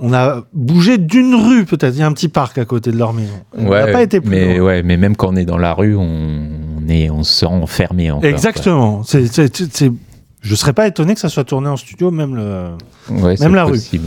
[0.00, 1.94] On a bougé d'une rue, peut-être.
[1.94, 3.32] Il y a un petit parc à côté de leur maison.
[3.56, 4.66] On n'a pas été plus mais, loin.
[4.66, 7.46] ouais, mais même quand on est dans la rue, on, on est, on se sent
[7.46, 8.28] enfermé encore.
[8.28, 9.04] Exactement.
[9.04, 9.30] C'est-
[10.44, 12.68] je serais pas étonné que ça soit tourné en studio, même le.
[13.10, 13.72] Ouais, Même la rue.
[13.92, 13.98] ouais.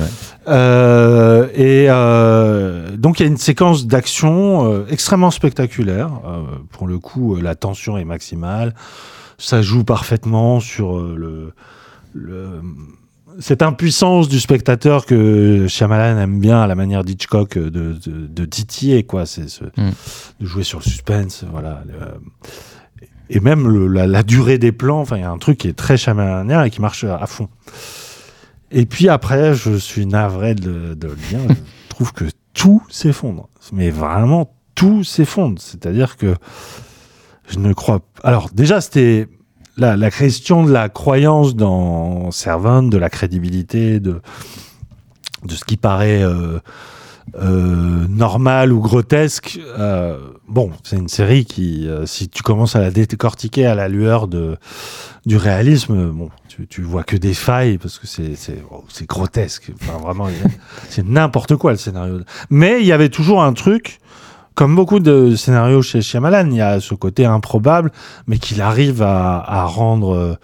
[0.47, 6.09] Euh, et euh, donc il y a une séquence d'action euh, extrêmement spectaculaire.
[6.71, 8.73] Pour le coup, la tension est maximale.
[9.37, 11.53] Ça joue parfaitement sur le,
[12.13, 12.61] le-
[13.39, 17.93] cette impuissance du spectateur que Shyamalan aime bien à la manière d'Hitchcock de, de,
[18.27, 19.25] de titiller, quoi.
[19.27, 19.91] C'est ce- Mm.
[20.39, 21.83] de jouer sur le suspense, voilà.
[21.87, 22.19] Le-
[23.29, 24.99] et même la, durée des plans.
[24.99, 27.49] Enfin, il y a un truc qui est très chamalanien et qui marche à, fond.
[28.71, 31.55] Et puis après, je suis navré de, de dire, je
[31.89, 33.49] trouve que tout s'effondre.
[33.73, 35.61] Mais vraiment, tout s'effondre.
[35.61, 36.35] C'est-à-dire que
[37.49, 38.01] je ne crois.
[38.23, 39.27] Alors, déjà, c'était
[39.77, 44.21] la, la question de la croyance dans Servant, de la crédibilité, de,
[45.43, 46.59] de ce qui paraît euh,
[47.35, 49.59] euh, normal ou grotesque.
[49.77, 50.17] Euh,
[50.47, 54.29] bon, c'est une série qui, euh, si tu commences à la décortiquer à la lueur
[54.29, 54.57] de,
[55.25, 56.29] du réalisme, bon,
[56.69, 59.71] tu, vois que des failles parce que c'est oh, grotesque.
[59.81, 60.27] Enfin, vraiment,
[60.89, 62.21] c'est n'importe quoi le scénario.
[62.49, 63.99] Mais il y avait toujours un truc.
[64.55, 67.91] Comme beaucoup de scénarios chez Shyamalan, il y a ce côté improbable,
[68.25, 70.39] mais qu'il arrive à, rendre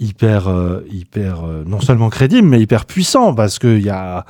[0.00, 0.48] hyper,
[0.90, 4.24] hyper non seulement crédible, mais hyper puissant, parce que il y a,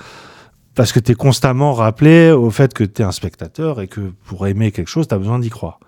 [0.77, 4.13] parce que tu es constamment rappelé au fait que tu es un spectateur et que
[4.27, 5.81] pour aimer quelque chose, tu as besoin d'y croire.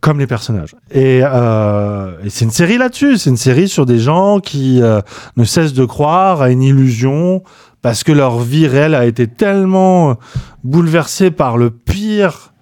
[0.00, 0.74] Comme les personnages.
[0.90, 3.18] Et, euh, et c'est une série là-dessus.
[3.18, 5.02] C'est une série sur des gens qui euh,
[5.36, 7.42] ne cessent de croire à une illusion
[7.82, 10.16] parce que leur vie réelle a été tellement
[10.64, 12.54] bouleversée par le pire.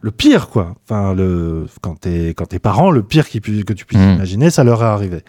[0.00, 0.74] Le pire, quoi.
[0.84, 4.14] Enfin, le, quand t'es, quand tes parents, le pire qui que tu puisses Mm.
[4.14, 5.22] imaginer, ça leur est arrivé.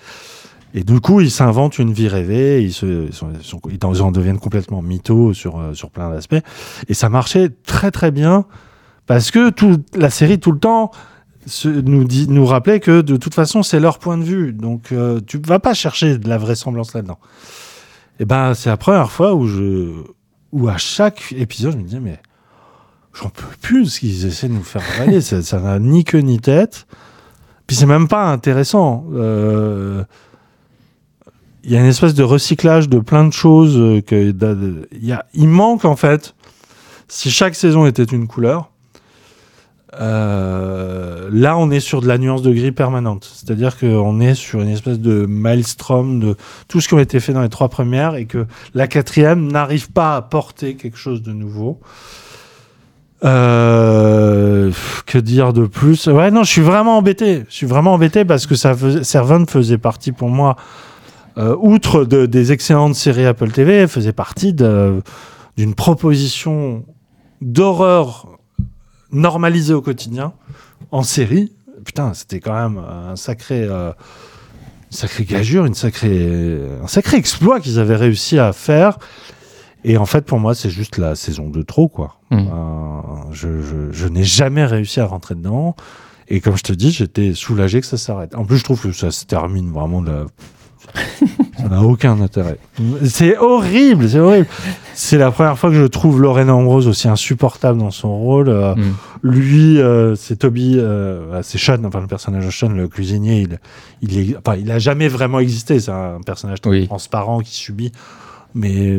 [0.77, 4.01] Et du coup, ils s'inventent une vie rêvée, ils, se, ils, sont- ils sont- ils
[4.01, 6.35] en- deviennent complètement mythos sur, euh, sur plein d'aspects.
[6.89, 8.45] Et ça marchait très très bien
[9.07, 10.91] parce que toute la série, tout le temps,
[11.45, 14.51] se- nous, dit, nous rappelait que de toute façon, c'est leur point de vue.
[14.51, 17.19] Donc, euh, tu vas pas chercher de la vraisemblance là-dedans.
[18.19, 19.91] Et ben, c'est la première fois où, je,
[20.51, 22.19] où à chaque épisode, je me disais, mais
[23.13, 25.21] j'en peux plus ce qu'ils essaient de nous faire avaler.
[25.21, 26.85] ça ça n'a ni queue ni tête.
[27.67, 29.05] Puis c'est même pas intéressant.
[29.13, 30.03] Euh,
[31.65, 33.75] Il y a une espèce de recyclage de plein de choses.
[33.77, 34.85] euh,
[35.33, 36.35] il, manque en fait,
[37.07, 38.69] si chaque saison était une couleur,
[39.99, 43.27] euh, là on est sur de la nuance de gris permanente.
[43.33, 46.35] C'est-à-dire qu'on est sur une espèce de maelstrom de
[46.67, 49.91] tout ce qui a été fait dans les trois premières et que la quatrième n'arrive
[49.91, 51.79] pas à porter quelque chose de nouveau.
[53.23, 54.71] Euh,
[55.07, 56.05] que dire de plus?
[56.05, 57.43] Ouais, non, je suis vraiment embêté.
[57.49, 60.57] Je suis vraiment embêté parce que Servant faisait partie pour moi,
[61.37, 66.85] euh, outre de- des excellentes séries Apple TV, elle faisait partie d'une proposition
[67.41, 68.27] d'horreur
[69.11, 70.33] normalisée au quotidien
[70.91, 71.51] en série.
[71.85, 73.91] Putain, c'était quand même un sacré, euh,
[74.91, 78.97] une sacrée gageure, une sacrée, un sacré exploit qu'ils avaient réussi à faire.
[79.83, 82.15] Et en fait, pour moi, c'est juste la saison de trop, quoi.
[82.31, 82.37] Mm.
[82.39, 82.41] Euh,
[83.31, 85.75] je je- je n'ai jamais réussi à rentrer dedans.
[86.27, 88.33] Et comme je te dis, j'étais soulagé que ça s'arrête.
[88.33, 90.25] En plus, je trouve que ça se termine vraiment de la...
[91.65, 92.59] Ça n'a aucun intérêt.
[93.05, 94.47] C'est horrible, c'est horrible.
[94.93, 98.49] C'est la première fois que je trouve Lorraine Ambrose aussi insupportable dans son rôle.
[98.49, 98.81] Euh, Mm.
[99.23, 103.41] Lui, euh, c'est Toby, euh, c'est Sean, enfin le personnage de Sean, le cuisinier.
[103.41, 103.59] Il,
[104.01, 105.79] il est, enfin, il a jamais vraiment existé.
[105.79, 106.85] C'est un personnage Oui.
[106.85, 107.91] transparent qui subit.
[108.53, 108.97] Mais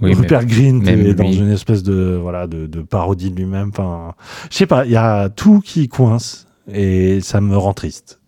[0.00, 1.36] Oui, mais- Rupert Green est dans lui.
[1.38, 3.70] une espèce de voilà de, de parodie de lui-même.
[3.72, 4.14] Enfin,
[4.50, 4.84] je sais pas.
[4.84, 8.20] Il y a tout qui coince et ça me rend triste.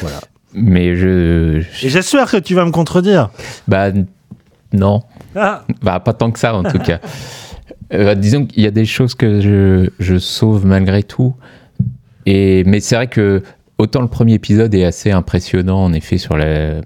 [0.00, 0.20] Voilà.
[0.52, 1.62] Mais je.
[1.72, 3.30] j'espère que tu vas me contredire.
[3.68, 3.90] bah,
[4.72, 5.02] non.
[5.36, 6.98] Ah, Bah, pas tant que ça, en tout cas.
[7.92, 11.34] Euh, disons qu'il y a des choses que je, je sauve malgré tout.
[12.24, 13.42] Et, mais c'est vrai que
[13.78, 16.82] autant le premier épisode est assez impressionnant, en effet, sur la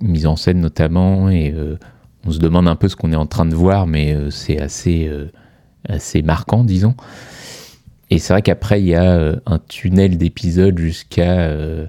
[0.00, 1.28] mise en scène notamment.
[1.28, 1.78] Et euh,
[2.26, 4.58] on se demande un peu ce qu'on est en train de voir, mais euh, c'est
[4.58, 5.10] assez,
[5.86, 6.94] assez marquant, disons.
[8.14, 11.86] Et c'est vrai qu'après, il y a euh, un tunnel d'épisodes jusqu'à euh,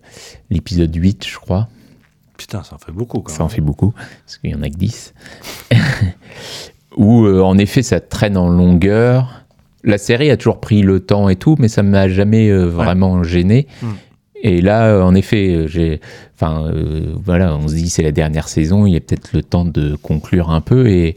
[0.49, 1.68] l'épisode 8, je crois.
[2.35, 3.19] putain, ça en fait beaucoup.
[3.22, 3.91] Quand Ça en fait beaucoup,
[4.26, 5.14] parce qu'il y en a que 10.
[6.97, 9.45] Où, euh, en effet, ça traîne en longueur.
[9.84, 13.22] La série a toujours pris le temps et tout, mais ça m'a jamais euh, vraiment
[13.22, 13.68] gêné.
[13.84, 13.88] Mm.
[14.47, 16.02] Et là, euh, en effet, j'ai,
[16.35, 19.41] enfin, euh, voilà, on se dit c'est la dernière saison, il y a peut-être le
[19.41, 21.15] temps de conclure un peu et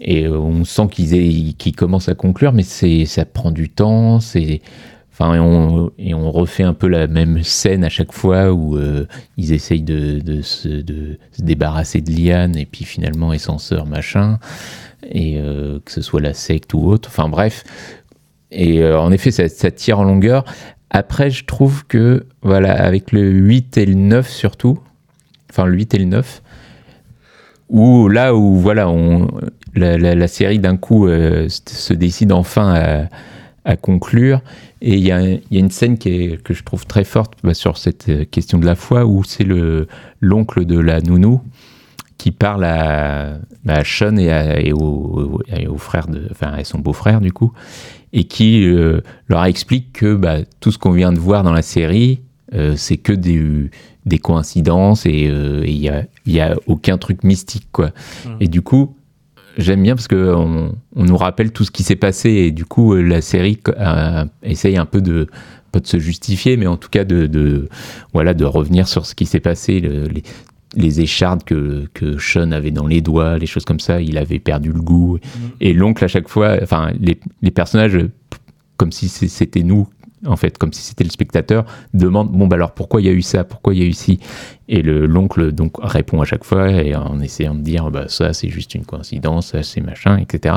[0.00, 5.34] et euh, on sent qu'ils qu'ils commencent à conclure, mais ça prend du temps, enfin,
[5.34, 9.06] et on, et on refait un peu la même scène à chaque fois où euh,
[9.36, 10.84] ils essayent de, de se,
[11.38, 14.38] débarrasser de Liane et puis finalement sœur machin
[15.10, 17.08] et euh, que ce soit la secte ou autre.
[17.10, 17.64] Enfin bref.
[18.50, 20.42] Et en effet, ça, ça tire en longueur.
[20.88, 24.78] Après, je trouve que, voilà, avec le 8 et le 9 surtout,
[25.50, 26.42] enfin le 8 et le 9,
[27.68, 28.90] où là où, voilà,
[29.74, 33.06] la, série d'un coup euh, se- décide enfin
[33.64, 34.40] à, conclure.
[34.80, 35.20] Et il y a,
[35.50, 38.64] une scène qui est, que je trouve très forte bah, sur cette euh, question de
[38.64, 39.88] la foi, où c'est le
[40.20, 41.42] l'oncle de la nounou
[42.16, 45.40] qui parle à, bah, Sean et, au,
[45.76, 47.52] frère de, enfin à son beau-frère du coup,
[48.12, 51.62] et qui euh, leur explique que bah, tout ce qu'on vient de voir dans la
[51.62, 52.20] série,
[52.76, 53.70] c'est que des,
[54.08, 57.90] des coïncidences et euh, il y a, y a aucun truc mystique quoi.
[58.40, 58.96] Et du coup,
[59.56, 62.64] j'aime bien parce que on, on nous rappelle tout ce qui s'est passé et du
[62.64, 65.26] coup euh, la série euh, essaye un peu de
[65.70, 67.68] pas de se justifier, mais en tout cas de, de
[68.14, 70.22] voilà de revenir sur ce qui s'est passé, le- les,
[70.74, 74.38] les échardes que, que Sean avait dans les doigts, les choses comme ça, il avait
[74.38, 75.18] perdu le goût.
[75.60, 77.98] Et l'oncle, à chaque fois, enfin, les, les personnages,
[78.76, 79.88] comme si c'était nous,
[80.26, 81.64] en fait, comme si c'était le spectateur,
[81.94, 83.92] demandent bon, bah alors pourquoi il y a eu ça, pourquoi il y a eu
[83.92, 84.18] ci?
[84.68, 88.32] Et le- l'oncle, donc, répond à chaque fois et en essayant de dire bah ça,
[88.32, 90.56] c'est juste une coïncidence, ça, c'est machin, etc.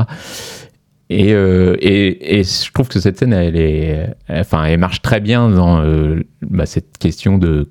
[1.10, 5.20] Et, euh, et, et je trouve que cette scène, elle est, enfin, elle marche très
[5.20, 7.70] bien dans euh, bah, cette question de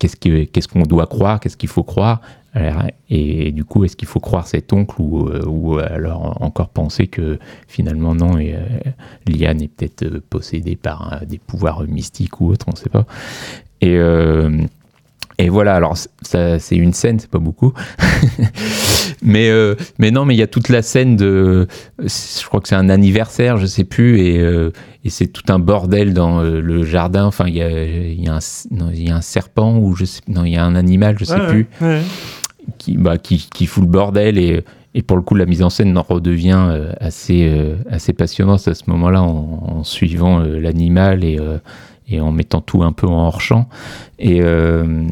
[0.00, 2.20] qu'est-ce que- qu'est-ce qu'on doit croire, qu'est-ce qu'il faut croire.
[3.08, 7.06] Et du coup, est-ce qu'il faut croire cet oncle ou, euh, ou alors encore penser
[7.06, 7.38] que
[7.68, 8.90] finalement non, et, euh,
[9.28, 13.06] Liane est peut-être euh, possédée par des pouvoirs mystiques ou autres, on ne sait pas.
[13.80, 13.98] Et,
[15.38, 17.74] Et voilà, alors ça, c'est une scène, c'est pas beaucoup.
[19.22, 21.68] mais, euh, mais non, mais il y a toute la scène de.
[21.98, 24.72] Je crois que c'est un anniversaire, je sais plus, et, euh,
[25.04, 27.26] et c'est tout un bordel dans euh, le jardin.
[27.26, 28.38] Enfin, il y a, il y, a un,
[28.70, 30.22] non, il y a un serpent, ou je sais.
[30.26, 32.00] Non, il y a un animal, je sais Ouais, plus, ouais.
[32.78, 34.38] Qui, bah, qui, qui fout le bordel.
[34.38, 34.64] Et,
[35.02, 38.74] pour le coup, la mise en scène en redevient euh, assez, euh, assez passionnante à
[38.74, 41.38] ce moment-là, en, suivant euh, l'animal et,
[42.20, 43.68] en mettant tout un peu en hors-champ.
[44.18, 44.40] Et.
[44.42, 45.04] euh,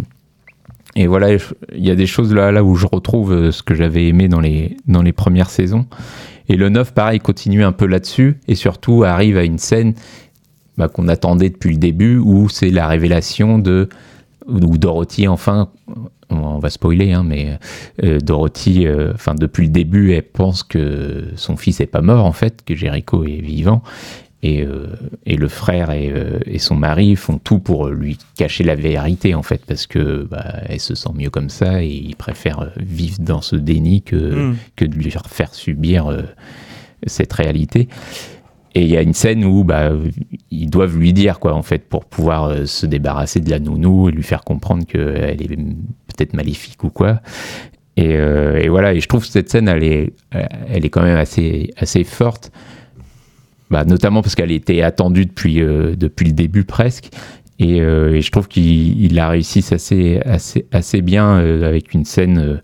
[0.97, 4.29] et voilà, il y a des choses là, où je retrouve ce que j'avais aimé
[4.29, 5.87] dans les, dans les premières saisons.
[6.49, 8.39] Et le 9, pareil, continue un peu là-dessus.
[8.49, 9.95] Et surtout, arrive à une scène
[10.77, 13.89] bah, qu'on attendait depuis le début, où c'est la révélation de.
[14.49, 15.71] Où Dorothy, enfin,
[16.31, 17.59] on va spoiler, hein, mais
[18.03, 22.25] euh, Dorothy, euh, enfin, depuis le début, elle pense que son fils est pas mort,
[22.25, 23.83] en fait, que Jericho est vivant.
[24.43, 24.89] Et, euh,
[25.25, 26.13] et le frère et,
[26.45, 30.45] et son mari font tout pour lui cacher la vérité en fait parce que bah,
[30.67, 34.17] elle se sent mieux comme ça et ils préfèrent vivre dans ce déni que,
[34.51, 34.57] Mm.
[34.77, 36.15] que de lui faire subir
[37.07, 37.89] cette réalité.
[38.75, 39.93] Et il y a une scène où bah,
[40.51, 44.09] ils doivent lui dire quoi en fait pour pouvoir euh, se débarrasser de la nounou
[44.09, 47.21] et lui faire comprendre qu'elle est peut-être maléfique ou quoi.
[47.97, 51.03] Et, euh, et voilà, et je trouve que cette scène, elle est, elle est quand
[51.03, 52.51] même assez, assez forte.
[53.71, 57.11] Bah, notamment parce qu'elle était attendue depuis, euh, depuis le début presque.
[57.59, 62.05] Et, euh, je trouve qu'il il la réussit assez, assez, assez bien euh, avec une
[62.05, 62.57] scène euh,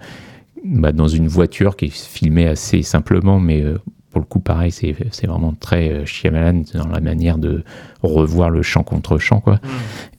[0.64, 3.78] bah, dans une voiture qui est filmée assez simplement, mais euh,
[4.10, 7.62] pour le coup, pareil, c'est vraiment très euh, Shyamalan dans la manière de
[8.02, 9.40] revoir le champ contre champ.
[9.40, 9.60] Quoi.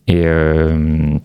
[0.08, 1.16] Et, euh,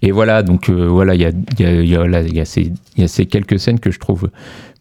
[0.00, 2.72] et voilà, donc euh, voilà, il y a, y, a, y, a, y, a ces-
[2.96, 4.30] y a ces quelques scènes que je trouve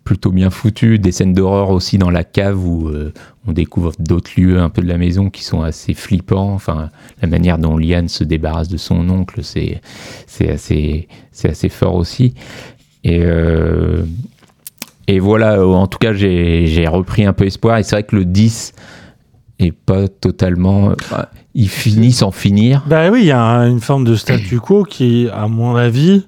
[0.04, 3.14] plutôt bien foutues, des scènes d'horreur aussi dans la cave où euh,
[3.48, 6.54] on découvre d'autres lieux un peu de la maison qui sont assez flippants.
[6.54, 6.90] Enfin,
[7.22, 9.80] la manière dont Liane se débarrasse de son oncle, c'est
[10.50, 11.08] assez,
[11.44, 12.34] assez fort aussi.
[13.04, 14.04] Et, euh,
[15.16, 17.78] et voilà, euh, en tout cas, j'ai repris un peu espoir.
[17.78, 18.74] Et c'est vrai que le 10
[19.60, 20.94] est pas totalement.
[21.00, 22.84] enfin, il finit sans finir.
[22.88, 26.26] Bah oui, il y a un- une forme de statu quo qui, à mon avis,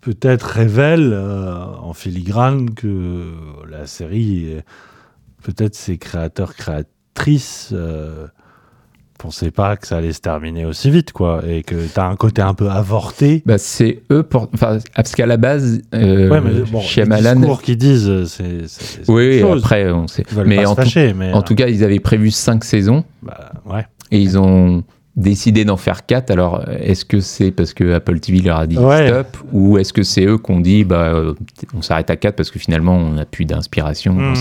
[0.00, 3.32] peut-être révèle euh, en filigrane que
[3.68, 4.56] la série,
[5.42, 8.26] peut-être ses créateurs, créatrices, euh,
[9.18, 12.16] pensaient pas que ça allait se terminer aussi vite, quoi, et que tu as un
[12.16, 13.42] côté un peu avorté.
[13.46, 14.48] Bah, c'est eux, pour...
[14.54, 19.08] enfin, parce qu'à la base, euh, ouais, mais bon, les discours qui disent, euh, c'est
[19.08, 19.62] Oui, chose.
[19.62, 20.24] après, on sait.
[20.44, 23.04] Mais pas en, se fâcher, mais, en euh, tout cas, ils avaient prévu cinq saisons.
[23.22, 23.86] Bah, ouais.
[24.10, 24.84] Et ils ont
[25.16, 26.30] décidé d'en faire quatre.
[26.30, 29.08] Alors, est-ce que c'est parce que Apple TV leur a dit Ouais.
[29.08, 31.32] stop ou est-ce que c'est eux qui ont dit bah, euh,
[31.74, 34.34] on s'arrête à quatre parce que finalement on n'a plus d'inspiration Hmm.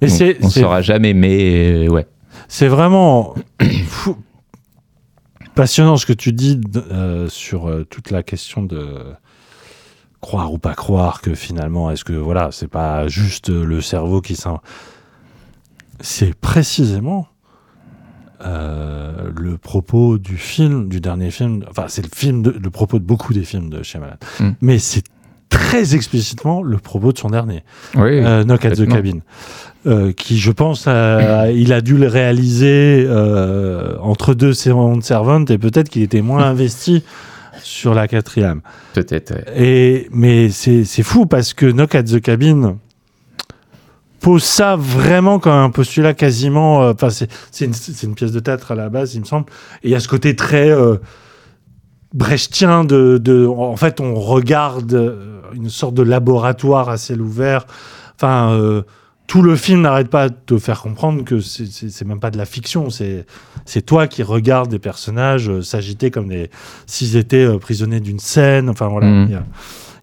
[0.00, 2.06] Mais on on c'est- saura jamais, mais euh, ouais.
[2.48, 3.34] C'est vraiment
[3.86, 4.16] fou-
[5.54, 9.14] passionnant ce que tu dis euh, sur euh, toute la question de
[10.20, 14.20] croire ou pas croire que finalement, est-ce que voilà, c'est pas juste euh, le cerveau
[14.20, 14.60] qui s'en.
[16.00, 17.28] C'est précisément
[18.44, 21.64] euh, le propos du film, du dernier film.
[21.70, 24.16] Enfin, c'est le film, de, le propos de beaucoup des films de Shyamalan.
[24.40, 24.50] Mm.
[24.60, 25.04] Mais c'est
[25.52, 27.62] très explicitement le propos de son dernier.
[27.94, 28.88] Oui, Euh, Knock at the.
[28.88, 29.18] Cabin.
[29.86, 35.02] Euh, qui, je pense, a- il a dû le réaliser euh, entre deux saisons de
[35.02, 37.02] Servant et peut-être qu'il était moins investi
[37.62, 38.60] sur la quatrième.
[38.94, 39.32] Peut-être.
[39.34, 39.44] ouais.
[39.56, 42.76] Et, mais c'est fou parce que Knock at the Cabin
[44.20, 46.88] pose ça vraiment comme un postulat quasiment.
[46.90, 47.74] Enfin, c'est c'est une,
[48.04, 49.46] une pièce de théâtre à la base, il me semble.
[49.82, 50.70] Et il y a ce côté très
[52.14, 53.46] brechtien de, de.
[53.46, 57.66] En fait, on regarde euh, une sorte de laboratoire à ciel ouvert.
[58.16, 58.50] Enfin.
[58.52, 58.82] euh,
[59.28, 62.44] tout le film n'arrête pas de te faire comprendre que c'est- même pas de la
[62.44, 63.24] fiction, c'est
[63.64, 66.50] c'est toi qui regardes des personnages euh, s'agiter comme des
[66.86, 68.68] s'ils étaient euh, prisonniers d'une scène.
[68.68, 69.26] Enfin voilà, Mhm.
[69.28, 69.44] il y a-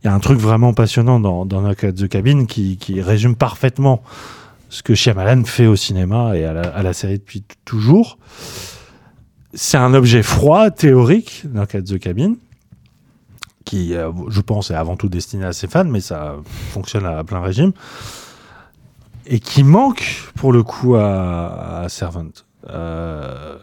[0.03, 4.01] il y, a un truc vraiment passionnant dans, the Cabin qui, qui résume parfaitement
[4.69, 8.17] ce que Shyamalan fait au cinéma et à la, à la série depuis toujours.
[9.53, 12.35] C'est un objet froid, théorique, Knock at the Cabin,
[13.65, 16.35] qui, euh, je pense, est avant tout destiné à ses fans, mais ça
[16.71, 17.71] fonctionne à plein régime
[19.25, 22.29] et qui manque pour le coup à, à Servant.
[22.69, 23.57] Euh,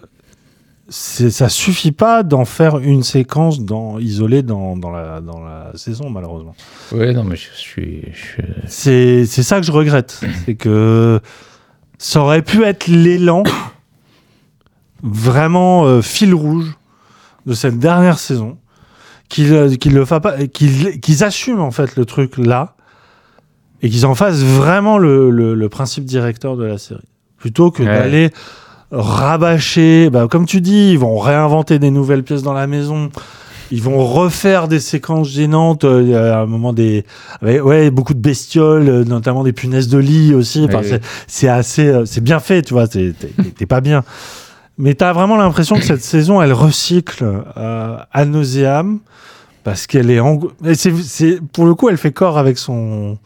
[0.89, 6.09] ça suffit pas d'en faire une séquence dans, isolée dans, dans, la, dans la saison,
[6.11, 6.55] malheureusement.
[6.93, 8.03] Ouais, non, mais je, suis.
[8.13, 10.21] je- C'est c'est ça que je regrette.
[10.45, 11.21] C'est que
[11.99, 13.43] ça aurait pu être l'élan
[15.03, 16.77] vraiment euh, fil rouge
[17.47, 18.59] de cette dernière saison.
[19.29, 22.75] Qu'ils euh, qu'ils le fa pas, qu'ils qu'ils assument en fait le truc là
[23.83, 27.01] et qu'ils en fassent vraiment le, le- le principe directeur de la série.
[27.39, 27.89] Plutôt que Ouais.
[27.89, 28.31] d'aller
[28.91, 30.11] rabâcher.
[30.11, 33.11] Bah, comme tu dis, ils vont réinventer des nouvelles pièces dans la maison.
[33.73, 35.83] Ils vont refaire des séquences gênantes.
[35.85, 37.05] euh, Il y a un moment des,
[37.43, 40.65] ouais, ouais, beaucoup de bestioles, euh, notamment des punaises de lit aussi.
[40.65, 42.87] Enfin, Ouais, c'est- assez, c'est bien fait, tu vois.
[42.87, 43.13] t'es
[43.69, 44.05] pas bien.
[44.79, 48.99] Mais t'as vraiment l'impression que cette saison, elle recycle euh, à nauseam
[49.65, 50.39] parce qu'elle est, en...
[50.75, 53.19] c'est, pour le coup, elle fait corps avec son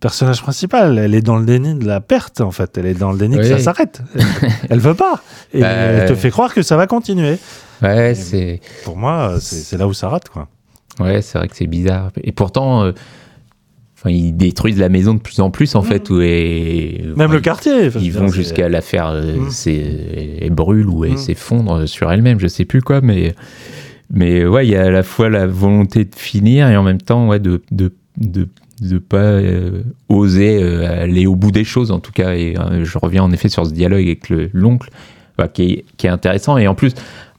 [0.00, 0.98] personnage principal.
[0.98, 2.76] Elle est dans le déni de la perte, en fait.
[2.76, 4.02] Elle est dans le déni que ça s'arrête.
[4.14, 4.24] Elle,
[4.70, 5.20] elle veut pas.
[5.52, 7.38] Et Bah, elle te fait croire que ça va continuer.
[7.82, 8.60] Ouais, c'est.
[8.84, 10.48] Pour moi, euh, c'est, c'est là où ça rate, quoi.
[10.98, 12.10] Ouais, c'est vrai que c'est bizarre.
[12.22, 12.92] Et pourtant, euh,
[14.06, 16.08] enfin, ils détruisent la maison de plus en plus, en fait.
[16.10, 17.08] Où et, Mmh.
[17.16, 17.72] Même enfin, le quartier.
[18.00, 19.50] Ils vont jusqu'à la faire euh, Mm.
[20.40, 21.16] elle brûle ou elle Mm.
[21.18, 23.34] s'effondre sur elle-même, je sais plus quoi, mais
[24.12, 27.00] mais ouais, il y a à la fois la volonté de finir et en même
[27.00, 28.46] temps ouais de de de
[28.80, 32.84] de pas euh, oser euh, aller au bout des choses en tout cas et euh,
[32.84, 34.90] je reviens en effet sur ce dialogue avec le- l'oncle
[35.38, 36.92] bah, qui est qui est intéressant et en plus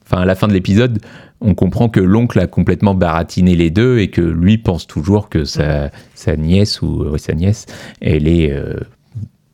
[0.06, 1.00] enfin à la fin de l'épisode
[1.42, 5.46] on comprend que l'oncle a complètement baratiné les deux et que lui pense toujours que
[5.46, 7.66] sa, sa nièce ou ouais, sa nièce
[8.02, 8.76] elle est euh,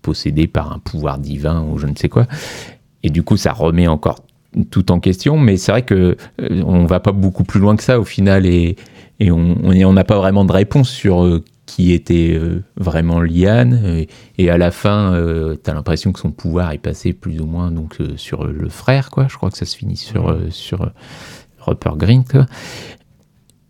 [0.02, 2.28] possédée par un pouvoir divin ou je ne sais quoi.
[3.04, 4.20] Et du coup, ça remet encore
[4.70, 5.38] tout en question.
[5.38, 8.46] Mais c'est vrai que euh, on va pas beaucoup plus loin que ça au final
[8.46, 8.76] et,
[9.20, 13.82] et on n'a pas vraiment de réponse sur euh, qui était euh, vraiment Liane.
[13.86, 15.14] Et, et à la fin,
[15.64, 18.70] tu as l'impression que son pouvoir est passé plus ou moins donc euh, sur le
[18.70, 19.28] frère, quoi.
[19.30, 20.90] Je crois que ça se finit sur euh, sur euh,
[21.66, 21.96] Rupert.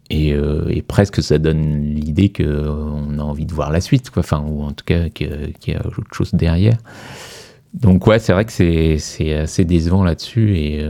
[0.09, 3.81] Et, euh, et presque ça donne l'idée que euh, on a envie de voir la
[3.81, 4.19] suite, quoi.
[4.19, 5.27] Enfin, ou en tout cas qu'il
[5.67, 6.77] y a autre chose derrière.
[7.73, 10.83] Donc ouais, c'est vrai que c'est assez décevant là-dessus et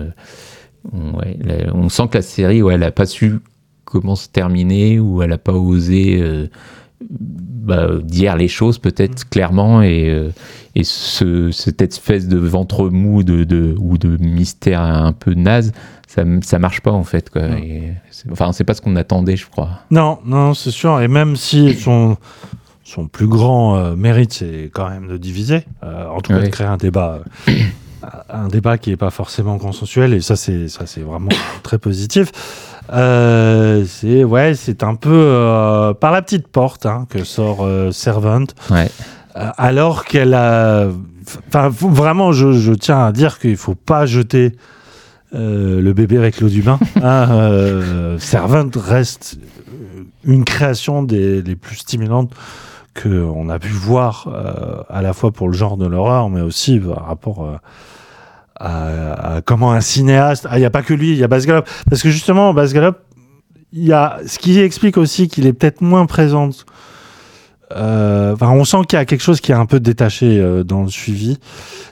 [0.93, 3.39] euh, on, sent que la série, ouais, elle a pas su
[3.85, 6.47] comment se terminer ou elle a pas osé euh,
[7.09, 10.29] bah, dire les choses peut-être clairement et, euh,
[10.75, 15.71] et ce, cette espèce de ventre mou de, de, ou de mystère un peu naze,
[16.07, 17.29] ça, ça marche pas en fait.
[17.29, 17.43] Quoi.
[17.59, 19.69] Et c'est- enfin, c'est pas ce qu'on attendait, je crois.
[19.91, 20.99] Non, non, c'est sûr.
[21.01, 22.17] Et même si son,
[22.83, 26.45] son plus grand euh, mérite, c'est quand même de diviser, euh, en tout cas Ouais.
[26.45, 27.21] de créer un débat,
[28.29, 30.13] un débat qui n'est pas forcément consensuel.
[30.13, 31.29] Et ça, c'est ça, c'est vraiment
[31.63, 32.31] très positif.
[32.93, 37.91] Euh, c'est ouais, c'est un peu euh, par la petite porte hein, que sort euh,
[37.91, 38.45] Servant.
[38.69, 38.89] Ouais.
[39.35, 40.87] Euh, alors qu'elle a.
[41.47, 44.53] Enfin, vraiment, je, je tiens à dire qu'il faut pas jeter
[45.31, 46.77] le bébé avec l'eau du bain.
[47.01, 49.39] hein, Servant reste
[50.25, 52.31] une création des, les plus stimulantes
[53.01, 54.27] qu'on a pu voir
[54.89, 57.59] à la fois pour le genre de l'horreur, mais aussi par rapport
[58.59, 60.47] à, à comment un cinéaste.
[60.49, 61.65] Ah, il n'y a pas que lui, il y a Baz Gallup.
[61.89, 62.97] Parce que justement, Baz Gallup,
[63.71, 66.49] il y a ce qui explique aussi qu'il est peut-être moins présent.
[67.75, 70.63] Euh, Enfin, on sent qu'il y a quelque chose qui est un peu détaché euh,
[70.63, 71.37] dans le suivi.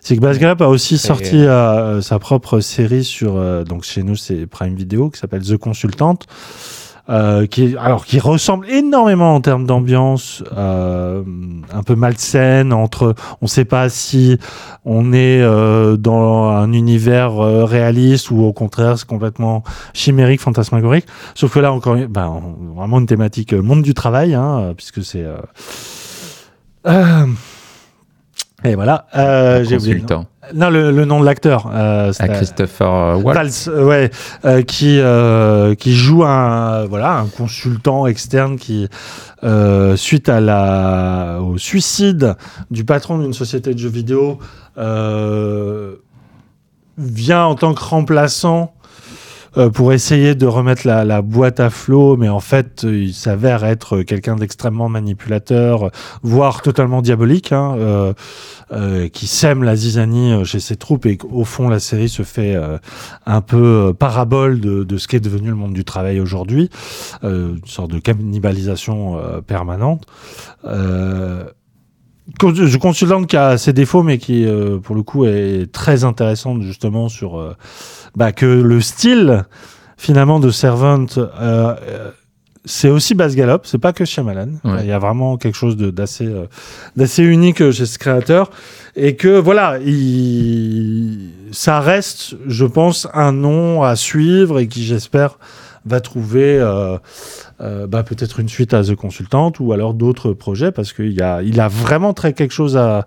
[0.01, 4.03] C'est que Baz Gallup a aussi sorti euh, sa propre série sur, euh, donc chez
[4.03, 6.17] nous c'est Prime Video, qui s'appelle The Consultant,
[7.09, 11.23] euh, qui alors qui ressemble énormément en termes d'ambiance, euh,
[11.73, 14.37] un peu malsaine entre, on ne sait pas si
[14.85, 19.63] on est euh, dans un univers euh, réaliste ou au contraire c'est complètement
[19.93, 21.05] chimérique, fantasmagorique.
[21.35, 22.41] Sauf que là encore, ben,
[22.75, 25.25] vraiment une thématique euh, monde du travail, hein, puisque c'est
[26.85, 27.25] euh,
[28.63, 29.93] et voilà, euh, j'ai oublié.
[29.95, 30.05] le nom.
[30.05, 30.25] Consultant.
[30.53, 31.69] Non, le, le nom de l'acteur.
[31.73, 33.37] Euh, Christopher Waltz.
[33.37, 34.09] Waltz, euh, ouais,
[34.43, 38.87] euh, qui euh, qui joue un voilà un consultant externe qui
[39.43, 42.35] euh, suite à la au suicide
[42.69, 44.39] du patron d'une société de jeux vidéo
[44.77, 45.95] euh,
[46.97, 48.73] vient en tant que remplaçant
[49.57, 53.65] euh, pour essayer de remettre la, boîte à flot, mais en fait, euh, il s'avère
[53.65, 55.91] être quelqu'un d'extrêmement manipulateur,
[56.23, 57.75] voire totalement diabolique, hein,
[58.71, 62.57] euh, qui sème la zizanie chez ses troupes et qu'au fond, la série se fait
[63.25, 66.69] un peu parabole de, ce qu'est devenu le monde du travail aujourd'hui,
[67.23, 70.05] une sorte de cannibalisation permanente.
[72.39, 77.09] Consultante qui a ses défauts, mais qui, euh, pour le coup, est très intéressante justement
[77.09, 77.55] sur euh,
[78.15, 79.45] bah, que le style
[79.97, 81.75] finalement de Servant, euh,
[82.65, 84.53] c'est aussi Baz Gallup, c'est pas que Shyamalan.
[84.63, 84.81] Ouais.
[84.81, 86.27] Il y a vraiment quelque chose d'assez
[86.95, 88.49] d'assez unique chez ce créateur
[88.95, 95.37] et que voilà, il, ça reste, je pense, un nom à suivre et qui, j'espère,
[95.85, 96.97] va trouver euh,
[97.61, 101.67] euh, bah, peut-être une suite à The Consultant ou alors d'autres projets parce qu'il a,
[101.67, 103.05] vraiment très quelque chose à,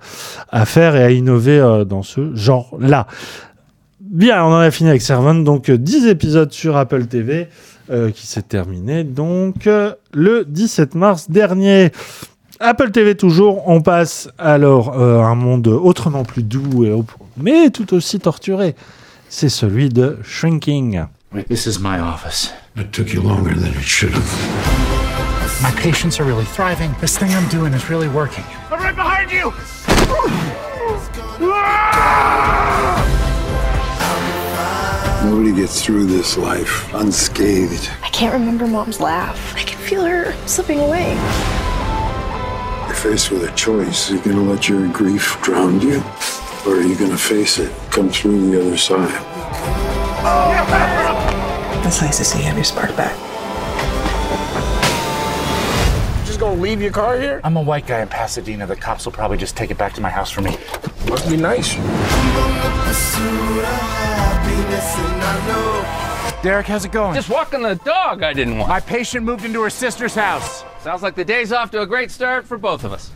[0.64, 3.06] faire et à innover euh, dans ce genre-là.
[4.01, 7.48] Bien, on en a fini avec Servant, donc euh, 10 épisodes sur Apple TV
[8.14, 9.68] qui s'est terminé donc
[10.14, 11.92] le 17 mars dernier.
[12.59, 16.94] Apple TV toujours, on passe alors à un monde autrement plus doux, et
[17.36, 18.74] mais tout aussi torturé.
[19.28, 21.02] C'est celui de Shrinking.
[21.46, 22.55] This is my office.
[22.76, 25.62] It took you longer than it should have.
[25.62, 26.92] My patients are really thriving.
[27.01, 28.42] This thing I'm doing is really working.
[28.68, 29.52] I'm right behind you!
[35.30, 37.90] Nobody gets through this life unscathed.
[38.02, 39.55] I can't remember mom's laugh.
[39.55, 41.14] I can feel her slipping away.
[42.86, 44.10] You're faced with a choice.
[44.10, 46.02] Are you gonna let your grief drown you?
[46.66, 49.20] Or are you gonna face it, come through the other side?
[51.86, 53.15] It's nice to see you have your spark back.
[56.27, 57.43] Just gonna leave your car here?
[57.44, 58.66] I'm a white guy in Pasadena.
[58.66, 60.56] The cops will probably just take it back to my house for me.
[61.09, 61.74] Must be nice.
[66.43, 67.15] Derek, how's it going?
[67.15, 68.70] Just walking the dog I didn't want.
[68.70, 70.65] My patient moved into her sister's house.
[70.81, 73.11] Sounds like the day's off to a great start for both of us.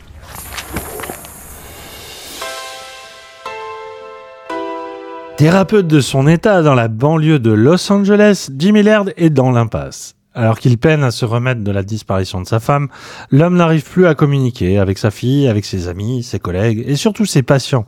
[5.39, 10.15] Thérapeute de son état dans la banlieue de Los Angeles, Jimmy Laird est dans l'impasse.
[10.33, 12.89] Alors qu'il peine à se remettre de la disparition de sa femme,
[13.31, 17.23] l'homme n'arrive plus à communiquer avec sa fille, avec ses amis, ses collègues et surtout
[17.23, 17.85] ses patients,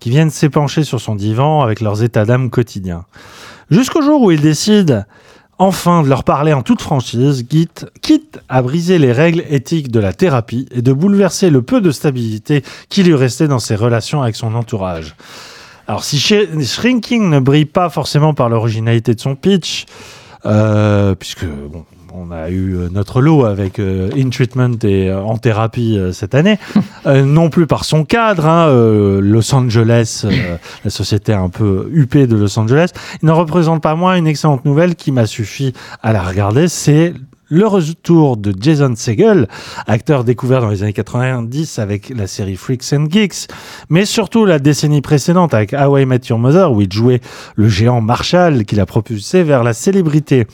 [0.00, 3.04] qui viennent s'épancher sur son divan avec leurs états d'âme quotidiens.
[3.70, 5.06] Jusqu'au jour où il décide
[5.58, 10.00] enfin de leur parler en toute franchise, quitte, quitte à briser les règles éthiques de
[10.00, 14.20] la thérapie et de bouleverser le peu de stabilité qui lui restait dans ses relations
[14.20, 15.14] avec son entourage.
[15.88, 19.86] Alors, si Sh- Shrinking ne brille pas forcément par l'originalité de son pitch,
[20.44, 25.20] euh, puisque bon, on a eu euh, notre lot avec euh, In Treatment et euh,
[25.22, 26.58] En Thérapie cette année,
[27.06, 28.68] non plus par son cadre, hein,
[29.20, 30.26] Los Angeles,
[30.84, 32.90] la société un peu huppée de Los Angeles,
[33.22, 37.14] il ne représente pas moins une excellente nouvelle qui m'a suffi à la regarder, c'est
[37.50, 39.48] le retour de Jason Segel,
[39.86, 43.48] acteur découvert dans les années 90 avec la série Freaks and Geeks,
[43.88, 47.20] mais surtout la décennie précédente avec How I Met Your Mother où il jouait
[47.56, 50.46] le géant Marshall qui l'a propulsé vers la célébrité.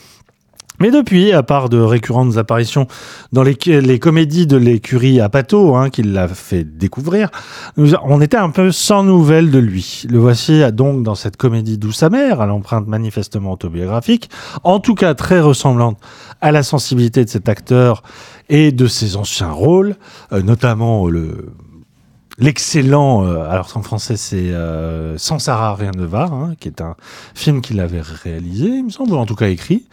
[0.79, 2.87] Mais depuis, à part de récurrentes apparitions
[3.31, 3.55] dans les,
[3.99, 7.29] comédies de l'écurie Apato, hein, qu'il l'a fait découvrir,
[7.77, 10.03] on était un peu sans nouvelles de lui.
[10.09, 14.29] Le voici donc dans cette comédie douce amère, à l'empreinte manifestement autobiographique,
[14.63, 15.99] en tout cas très ressemblante
[16.41, 18.03] à la sensibilité de cet acteur
[18.49, 19.95] et de ses anciens rôles,
[20.31, 21.51] euh, notamment le
[22.37, 26.81] l'excellent, euh, alors en français c'est euh, Sans Sarah rien ne va, hein, qui est
[26.81, 26.95] un
[27.33, 29.85] film qu'il avait réalisé, il me semble, ou en tout cas écrit,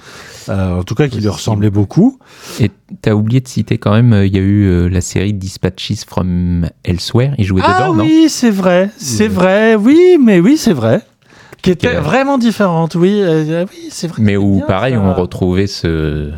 [0.49, 2.19] euh, en tout cas qui lui ressemblait beaucoup.
[2.61, 2.71] Et
[3.01, 7.35] t'as oublié de citer quand même, il y a eu la série Dispatches from Elsewhere.
[7.39, 8.05] Il jouait Ah dedans, non?
[8.05, 11.03] oui, c'est vrai, c'est vrai, oui, mais oui, c'est vrai.
[11.63, 14.21] Qui était vraiment différente, oui, euh, oui, c'est vrai.
[14.21, 15.01] Mais où, pareil, ça.
[15.01, 16.33] on retrouvait ce,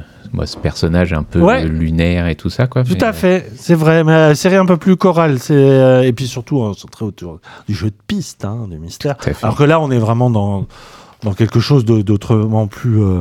[0.47, 1.65] ce personnage un peu Ouais.
[1.65, 2.85] euh, lunaire et tout ça, quoi.
[2.85, 6.03] Tout mais, à fait, c'est vrai, mais la série un peu plus chorale, c'est euh,
[6.03, 7.39] et puis surtout euh, centrée autour
[7.69, 9.17] du jeu de piste, hein, du mystère.
[9.43, 10.67] Alors que là, on est vraiment dans
[11.23, 13.21] dans quelque chose d'autrement plus euh,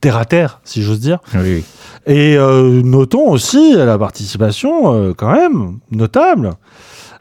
[0.00, 1.18] terre à terre, si j'ose dire.
[1.34, 1.64] Oui, oui.
[2.06, 6.52] Et euh, notons aussi la participation, euh, quand même, notable,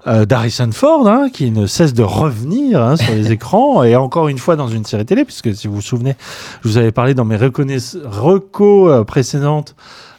[0.07, 4.27] euh, d'Harrison Ford, hein, qui ne cesse de revenir hein, sur les écrans, et encore
[4.27, 6.15] une fois dans une série télé, puisque si vous vous souvenez,
[6.63, 9.75] je vous avais parlé dans mes recos euh, précédentes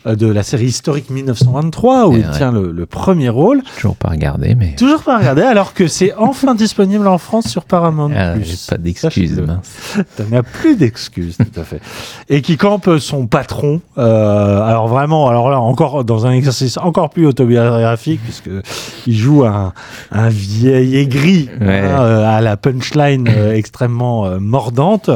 [0.07, 2.33] de la série historique 1923, où Et il ouais.
[2.37, 3.63] tient le, le premier rôle.
[3.77, 4.75] Toujours pas regardé, mais.
[4.77, 8.11] Toujours pas regardé, alors que c'est enfin disponible en France sur Paramount+.
[8.17, 9.99] Ah, j'ai pas d'excuses, mince.
[10.17, 11.81] T'en as plus d'excuses, tout à fait.
[12.29, 13.81] Et qui campe son patron.
[13.99, 18.51] euh, alors vraiment, alors là encore dans un exercice encore plus autobiographique puisque
[19.07, 19.73] il joue un,
[20.11, 21.81] un vieil aigri Ouais.
[21.81, 25.11] hein, euh, à la punchline euh, extrêmement euh, mordante.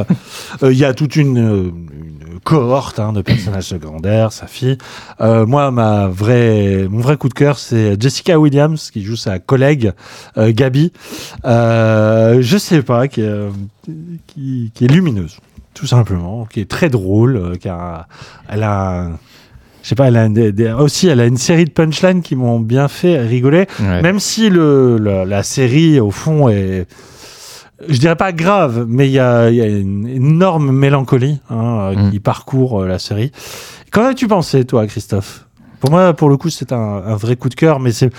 [0.63, 4.77] Euh, Il y a toute une, euh, une cohorte hein, de personnages secondaires, sa fille.
[5.21, 9.39] Euh, moi, ma vraie, mon vrai coup de cœur, c'est Jessica Williams qui joue sa
[9.39, 9.91] collègue
[10.37, 10.91] euh, Gabi.
[11.45, 13.49] Euh, je sais pas, qui, est, euh,
[14.27, 15.37] qui, qui est lumineuse,
[15.73, 18.07] tout simplement, qui est très drôle, euh, qui a,
[18.49, 19.09] elle a,
[19.83, 22.21] je sais pas, elle a un des- des- aussi, elle a une série de punchlines
[22.21, 24.01] qui m'ont bien fait rigoler, Ouais.
[24.01, 26.87] même si le, la série au fond est,
[27.87, 31.95] je dirais pas grave, mais il y a, y a une énorme mélancolie hein, euh,
[32.07, 32.11] Mm.
[32.11, 33.31] qui parcourt euh, la série.
[33.91, 35.45] Qu'en as-tu pensé, toi, Christophe?
[35.79, 38.09] Pour moi, pour le coup, c'est un, un vrai coup de cœur, mais c'est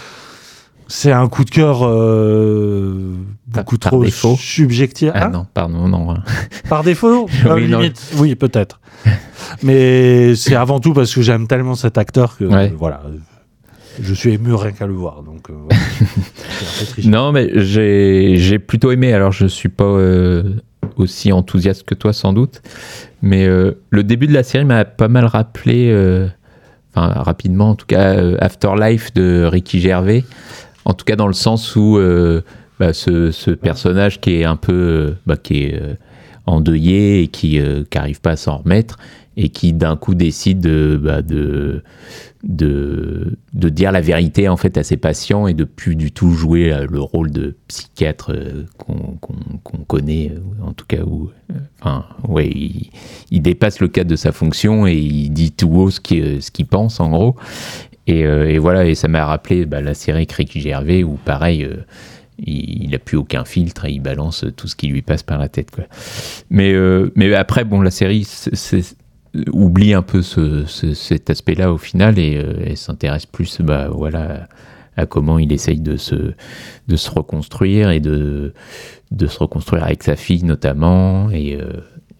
[0.90, 3.12] c'est un coup de cœur euh,
[3.46, 5.10] beaucoup Par- trop défaut subjectif.
[5.14, 6.14] Ah Hein non, pardon, non.
[6.70, 8.80] Par défaut Oui, limite, oui, peut-être.
[9.62, 12.70] Mais c'est avant tout parce que j'aime tellement cet acteur que Ouais.
[12.72, 13.02] euh, voilà,
[14.00, 15.22] je suis ému rien qu'à le voir.
[15.22, 15.82] Donc, euh, voilà.
[17.04, 19.12] Non, mais j'ai j'ai plutôt aimé.
[19.12, 20.54] Alors, je suis pas euh,
[20.96, 22.62] aussi enthousiaste que toi, sans doute.
[23.22, 25.92] Mais euh, le début de la série m'a pas mal rappelé.
[26.94, 30.24] enfin rapidement en tout cas, Afterlife de Ricky Gervais.
[30.84, 31.98] En tout cas dans le sens où
[32.78, 35.82] bah, ce, ce personnage qui est un peu, bah, qui est
[36.46, 37.60] endeuillé et qui
[37.94, 38.98] n'arrive pas à s'en remettre
[39.40, 41.84] et qui d'un coup décide de, bah, de,
[42.42, 46.32] de, de dire la vérité en fait à ses patients et de plus du tout
[46.32, 51.02] jouer euh, le rôle de psychiatre euh, qu'on qu'on- qu'on connaît, euh, en tout cas
[51.04, 51.30] où,
[51.80, 52.50] enfin, ouais,
[53.30, 56.50] il, dépasse le cadre de sa fonction et il dit tout haut ce qu'il ce
[56.50, 57.36] qu'il pense en gros.
[58.08, 61.68] Et, voilà, et ça m'a rappelé bah, la série Ricky Gervais où pareil.
[62.38, 65.38] il il a plus aucun filtre et il balance tout ce qui lui passe par
[65.38, 65.70] la tête.
[66.50, 66.72] Mais,
[67.16, 68.26] mais après, bon, la série
[69.52, 73.88] oublie un peu ce, ce- cet aspect-là au final et, euh, et s'intéresse plus bah,
[73.92, 74.48] voilà,
[74.96, 76.32] à comment il essaye de se,
[76.88, 78.52] de se reconstruire et de,
[79.10, 81.72] de se reconstruire avec sa fille notamment et, euh,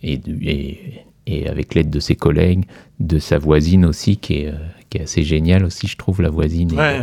[0.02, 0.78] et, et,
[1.26, 2.64] et avec l'aide de ses collègues,
[3.00, 4.52] de sa voisine aussi qui est, euh,
[4.90, 6.72] qui est assez géniale aussi, je trouve, la voisine.
[6.72, 7.00] Et, Ouais.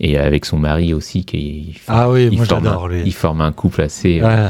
[0.00, 3.40] et avec son mari aussi qui Ah oui, il moi forme j'adore un- il forme
[3.40, 4.48] un couple assez euh.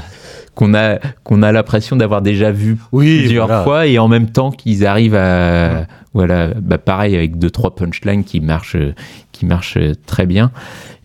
[0.55, 3.65] Qu'on a qu'on a l'impression d'avoir déjà vu Oui, plusieurs voilà.
[3.65, 8.25] fois et en même temps qu'ils arrivent à voilà bah pareil avec deux trois punchlines
[8.25, 8.77] qui marchent
[9.33, 10.51] qui marchent très bien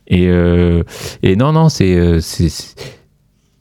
[0.08, 0.84] et euh,
[1.24, 2.50] et non non c'est euh, c'est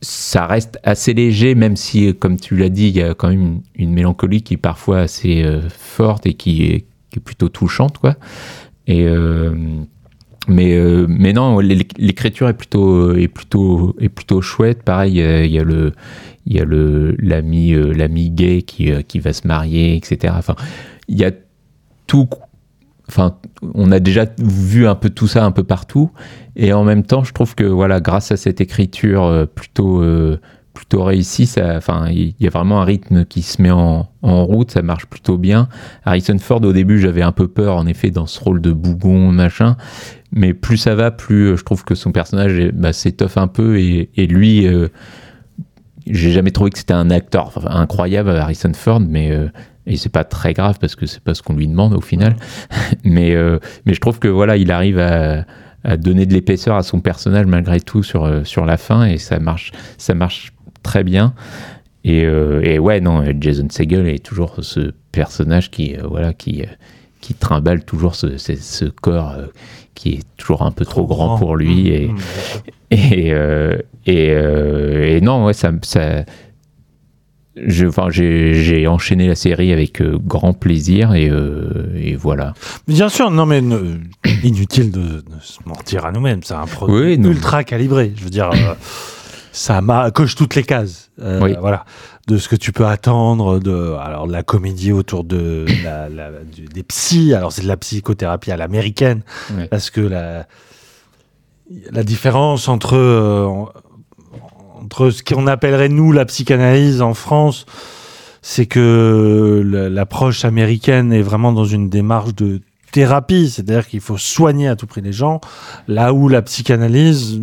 [0.02, 3.28] ça reste assez léger, même si, euh, comme tu l'as dit, il y a quand
[3.28, 6.80] même une, une mélancolie qui est parfois assez euh, forte et qui est,
[7.10, 8.14] qui est plutôt touchante, quoi.
[8.86, 9.52] Et euh,
[10.48, 14.82] mais euh, mais non, l'é- l'écriture est plutôt est plutôt est plutôt chouette.
[14.82, 15.93] Pareil, il y a le
[16.47, 20.35] il y a le l'ami euh, l'ami gay qui euh, qui va se marier, etc.
[20.36, 20.55] Enfin,
[21.09, 21.32] il y a
[22.06, 22.28] tout.
[23.09, 23.36] Enfin,
[23.74, 26.10] on a déjà vu un peu tout ça un peu partout,
[26.56, 30.40] et en même temps, je trouve que voilà, grâce à cette écriture plutôt euh,
[30.74, 34.44] plutôt réussie, ça, enfin, il y a vraiment un rythme qui se met en, en
[34.44, 35.68] route, ça marche plutôt bien.
[36.05, 39.32] Harrison Ford, au début, j'avais un peu peur, en effet, dans ce rôle de bougon,
[39.32, 39.77] machin,
[40.36, 43.78] mais plus ça va, plus euh, je trouve que son personnage bah, s'étoffe un peu,
[43.78, 44.66] et, lui.
[44.66, 44.88] euh,
[46.06, 49.48] j'ai jamais trouvé que c'était un acteur incroyable Harrison Ford mais euh,
[49.86, 52.36] et c'est pas très grave parce que c'est pas ce qu'on lui demande au final
[53.04, 55.44] mais euh, mais je trouve que voilà il arrive à,
[55.98, 59.72] donner de l'épaisseur à son personnage malgré tout sur euh, la fin et ça marche
[60.82, 61.32] très bien
[62.02, 66.64] et, et ouais non Jason Segel est toujours ce personnage qui voilà qui
[67.27, 69.47] qui trimballe toujours ce, ce, ce corps euh,
[69.97, 71.39] qui est toujours un peu trop, grand, grand.
[71.39, 72.19] pour lui Mmh, et, mmh,
[72.93, 76.24] et, euh, et, euh, et non, ouais, ça, ça
[77.89, 81.31] enfin, j'ai, j'ai enchaîné la série avec grand plaisir et,
[81.97, 82.55] et voilà.
[82.86, 83.97] Bien sûr, non mais ne-
[84.44, 86.40] inutile de, de se mentir à nous-mêmes.
[86.44, 88.12] C'est un produit Oui, ultra calibré.
[88.16, 88.51] Je veux dire,
[89.53, 91.11] ça m'a coche toutes les cases.
[91.19, 91.55] Oui.
[91.59, 91.85] Voilà,
[92.27, 96.31] de ce que tu peux attendre de alors de la comédie autour de la, la-
[96.43, 97.35] du- des psys.
[97.35, 99.23] Alors c'est de la psychothérapie à l'américaine
[99.57, 99.69] Ouais.
[99.69, 100.47] parce que la
[101.90, 103.47] la différence entre euh,
[104.82, 107.66] entre ce qu'on appellerait nous la psychanalyse en France,
[108.43, 112.61] c'est que l'approche américaine est vraiment dans une démarche de
[112.93, 115.40] thérapie, c'est-à-dire qu'il faut soigner à tout prix les gens,
[115.89, 117.40] là où la psychanalyse,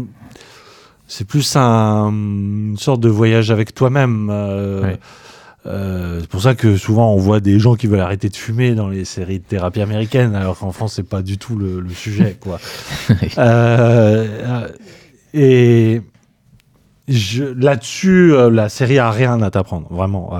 [1.15, 4.29] c'est plus un, une sorte de voyage avec toi-même.
[4.31, 4.99] euh, Ouais.
[5.67, 8.73] euh, c'est pour ça que souvent on voit des gens qui veulent arrêter de fumer
[8.73, 11.89] dans les séries de thérapie américaines, alors qu'en France c'est pas du tout le, le
[11.91, 12.59] sujet, quoi.
[13.37, 14.67] Euh,
[15.35, 16.01] et
[17.07, 20.31] là-dessus, euh, la série a rien à t'apprendre, vraiment.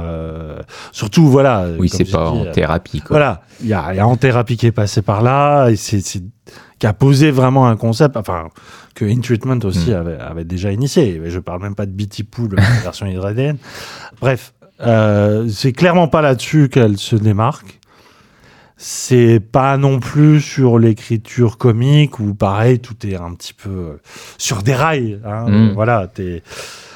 [0.91, 1.67] Surtout, voilà.
[1.77, 2.99] Oui, c'est pas dit, en thérapie.
[3.01, 3.09] Quoi.
[3.17, 5.75] Voilà, il y a, il y a en thérapie qui est passé par là, et
[5.75, 6.23] c'est, c'est-
[6.79, 8.49] qui a posé vraiment un concept, enfin,
[8.93, 9.95] que In Treatment aussi Mm.
[9.95, 11.21] avait, avait déjà initié.
[11.25, 13.57] Je parle même pas de Bitty Pool, la version israélienne.
[14.21, 17.79] Bref, euh, c'est clairement pas là-dessus qu'elle se démarque.
[18.75, 24.01] C'est pas non plus sur l'écriture comique où pareil tout est un petit peu euh,
[24.37, 25.19] sur des rails.
[25.25, 25.45] hein.
[25.47, 25.71] Mm.
[25.73, 26.43] Voilà, t'es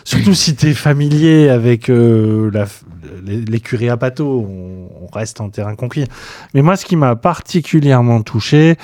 [0.03, 2.49] surtout si t'es familier avec euh,
[3.63, 6.05] curés à bateau, on, on reste en terrain conquis.
[6.53, 8.75] Mais moi, ce qui m'a particulièrement touché,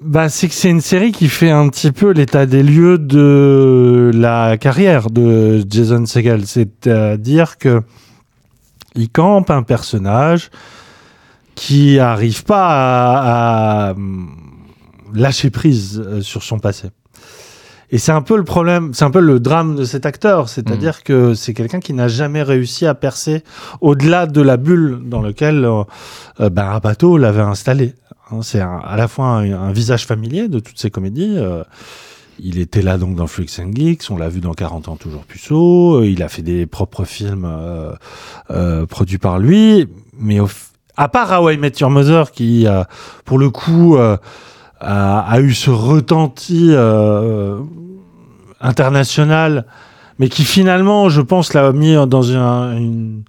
[0.00, 4.10] bah, c'est que c'est une série qui fait un petit peu l'état des lieux de
[4.14, 6.46] la carrière de Jason Segel.
[6.46, 7.82] C'est-à-dire que
[8.94, 10.50] il campe un personnage
[11.54, 14.36] qui arrive pas à, à, hum,
[15.14, 16.90] lâcher prise euh, sur son passé.
[17.90, 21.02] Et c'est un peu le problème, c'est un peu le drame de cet acteur, c'est-à-dire
[21.02, 23.42] que c'est quelqu'un qui n'a jamais réussi à percer
[23.80, 26.80] au-delà de la bulle dans laquelle euh, ben,
[27.18, 27.94] l'avait installé.
[28.30, 31.34] Hein, c'est à la fois un, un visage familier de toutes ces comédies.
[31.38, 31.64] euh,
[32.40, 35.24] il était là donc dans Flux and Geeks, on l'a vu dans 40 ans toujours
[35.24, 37.92] puceau, euh, il a fait des propres films euh,
[38.50, 39.88] euh, produits par lui,
[40.18, 40.48] mais au
[40.96, 42.66] à part How I Met Your Mother qui,
[43.24, 44.16] pour le coup, euh,
[44.80, 47.58] a, a eu ce retenti euh,
[48.60, 49.64] international,
[50.18, 53.22] mais qui finalement, je pense, l'a mis dans un- une,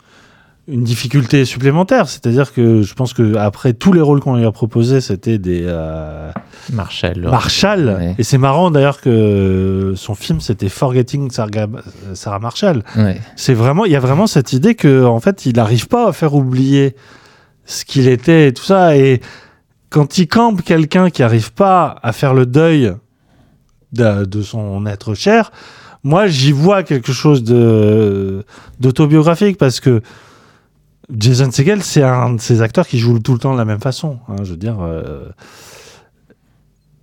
[0.68, 2.08] une difficulté supplémentaire.
[2.08, 5.64] C'est-à-dire que je pense que après tous les rôles qu'on lui a proposés, c'était des
[5.66, 6.32] euh,
[6.74, 7.22] Marshall.
[7.30, 7.96] Marshall.
[8.00, 8.16] Ouais.
[8.18, 11.50] Et c'est marrant d'ailleurs que son film c'était Forgetting Sarah,
[12.14, 12.84] Sarah Marshall.
[12.96, 13.20] Ouais.
[13.36, 16.14] C'est vraiment, il y a vraiment cette idée que en fait, il n'arrive pas à
[16.14, 16.96] faire oublier
[17.66, 18.96] ce qu'il était et tout ça.
[18.98, 19.22] Et
[19.90, 22.94] quand il campe quelqu'un qui n'arrive pas à faire le deuil
[23.92, 25.52] de, son être cher,
[26.04, 30.02] moi j'y vois quelque chose d'autobiographique parce que
[31.12, 33.82] Jason Segel, c'est un de ces acteurs qui joue tout le temps de la même
[33.82, 34.20] façon.
[34.28, 34.78] hein, je veux dire.
[34.80, 35.30] euh,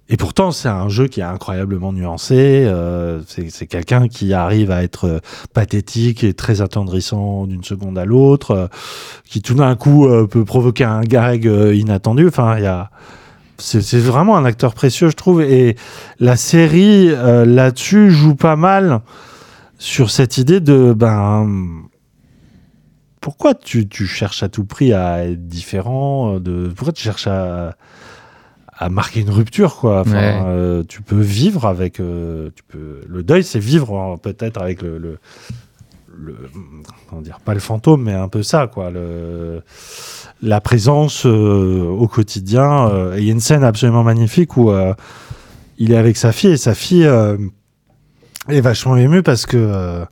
[0.09, 2.65] et pourtant, c'est un jeu qui est incroyablement nuancé.
[2.66, 5.19] euh, c'est quelqu'un qui arrive à être euh,
[5.53, 8.66] pathétique et très attendrissant d'une seconde à l'autre, euh,
[9.24, 12.28] qui tout d'un coup peut provoquer un gag inattendu.
[12.28, 12.91] Enfin, il a.
[13.59, 15.41] C'est vraiment un acteur précieux, je trouve.
[15.41, 15.77] Et
[16.20, 19.01] la série là-dessus joue pas mal
[19.78, 21.49] sur cette idée de ben
[23.23, 27.77] pourquoi tu, tu cherches à tout prix à être différent de pourquoi tu cherches à
[28.78, 30.01] à marquer une rupture quoi.
[30.01, 30.43] Enfin, Ouais.
[30.47, 34.82] euh, tu peux vivre avec euh, tu peux le deuil c'est vivre euh, peut-être avec
[34.82, 35.19] le, le,
[36.19, 36.36] le-
[37.09, 38.90] comment dire pas le fantôme mais un peu ça quoi.
[38.90, 39.62] Le
[40.43, 44.70] la présence euh, au quotidien il y a une scène absolument magnifique où
[45.78, 47.09] il est avec sa fille et sa fille
[48.48, 50.05] est vachement émue parce que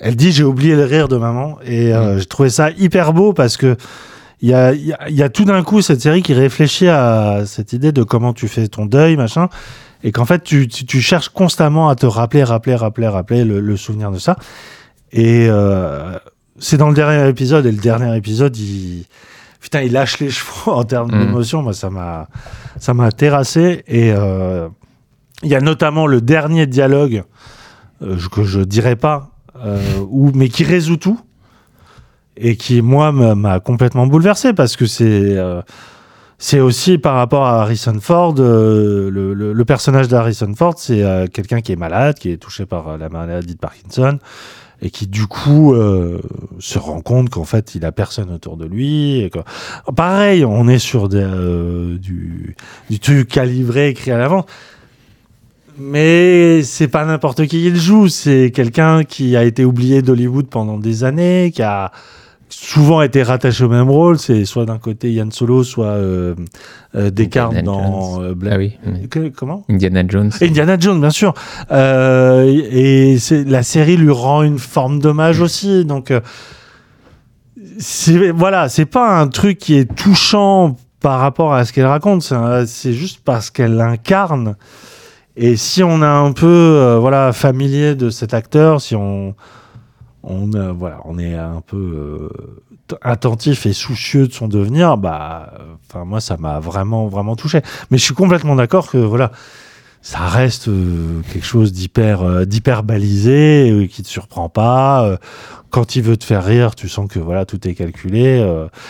[0.00, 3.32] elle dit j'ai oublié le rire de maman et euh, j'ai trouvé ça hyper beau
[3.32, 3.76] parce que
[4.40, 7.42] il y a, y a- y a tout d'un coup cette série qui réfléchit à
[7.46, 9.48] cette idée de comment tu fais ton deuil machin
[10.04, 13.60] et qu'en fait tu, tu, tu cherches constamment à te rappeler rappeler rappeler rappeler le,
[13.60, 14.36] le souvenir de ça.
[15.12, 16.16] Et euh,
[16.58, 19.04] c'est dans le dernier épisode et le dernier épisode il
[19.60, 21.26] putain il lâche les chevaux en termes Mhm.
[21.26, 21.62] d'émotion.
[21.62, 22.28] Moi ça m'a
[22.78, 23.82] ça m'a terrassé.
[23.88, 24.68] Et euh,
[25.42, 27.24] il y a notamment le dernier dialogue
[28.02, 29.30] euh, que je dirais pas,
[29.64, 31.18] euh, où, mais qui résout tout
[32.40, 35.60] et qui moi m'a- complètement bouleversé parce que c'est euh,
[36.38, 41.60] c'est aussi par rapport à Harrison Ford, euh, le, personnage d'Harrison Ford, c'est euh, quelqu'un
[41.60, 44.18] qui est malade, qui est touché par la maladie de Parkinson
[44.80, 45.74] et qui du coup
[46.60, 49.28] se rend compte qu'en fait il a personne autour de lui.
[49.96, 52.54] Pareil, on est sur du,
[52.88, 54.44] du truc calibré, écrit à l'avance.
[55.78, 60.76] Mais c'est pas n'importe qui le joue, c'est quelqu'un qui a été oublié d'Hollywood pendant
[60.76, 61.92] des années, qui a
[62.50, 64.18] souvent été rattaché au même rôle.
[64.18, 66.34] C'est soit d'un côté Yann Solo, soit euh,
[66.94, 69.08] euh, Descartes Indiana dans euh, Black- Ah oui, oui.
[69.08, 69.64] Que- comment?
[69.68, 70.30] Indiana Jones.
[70.40, 71.34] Indiana Jones, bien sûr.
[71.70, 75.84] Euh, et c'est la série lui rend une forme d'hommage aussi.
[75.84, 76.12] Donc,
[78.34, 82.32] voilà, c'est pas un truc qui est touchant par rapport à ce qu'elle raconte.
[82.66, 84.56] C'est juste parce qu'elle l'incarne.
[85.36, 89.34] Et si on est un peu voilà familier de cet acteur, si on
[90.30, 95.52] on euh, voilà, on est un peu euh, attentif et soucieux de son devenir, bah,
[95.88, 97.62] enfin moi ça m'a vraiment vraiment touché.
[97.90, 99.32] Mais je suis complètement d'accord que voilà,
[100.02, 105.18] ça reste euh, quelque chose d'hyper euh, d'hyper balisé, qui te surprend pas.
[105.70, 108.42] quand il veut te faire rire, tu sens que voilà tout est calculé.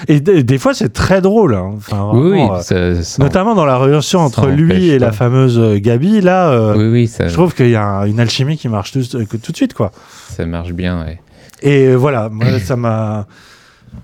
[0.09, 1.55] et des, fois c'est très drôle.
[1.55, 1.73] hein.
[1.77, 5.59] Enfin, Oui, oui, vraiment, ça- ça- notamment dans la relation entre lui et la fameuse
[5.81, 6.21] Gabi.
[6.21, 8.99] Là, Oui, oui, ça, je trouve qu'il y a un- une alchimie qui marche tout
[9.01, 9.93] de suite, quoi.
[10.31, 11.05] ça marche bien.
[11.05, 11.21] ouais.
[11.63, 13.27] Et euh, voilà, moi, ça m'a.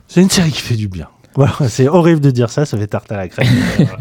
[0.08, 1.08] C'est une série qui fait du bien.
[1.36, 3.48] Voilà, c'est horrible de dire ça, ça fait tarte à la crème.
[3.76, 3.96] Voilà.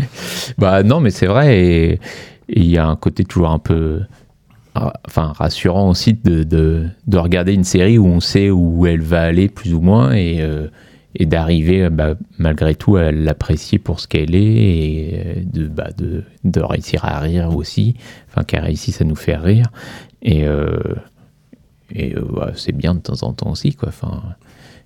[0.60, 1.58] Bah non, mais c'est vrai.
[1.58, 2.00] Et
[2.48, 4.02] il y a un côté toujours un peu,
[4.76, 9.02] ra- enfin rassurant aussi de, de, de regarder une série où on sait où elle
[9.02, 10.68] va aller plus ou moins et, euh,
[11.16, 15.90] et d'arriver bah, malgré tout à l'apprécier pour ce qu'elle est et euh, de, bah,
[15.98, 17.96] de, de réussir à rire aussi.
[18.30, 19.66] Enfin qu'elle réussisse à nous faire rire
[20.22, 20.78] et euh,
[21.94, 23.90] et euh, bah, c'est bien de temps en temps aussi quoi.
[23.90, 24.22] Enfin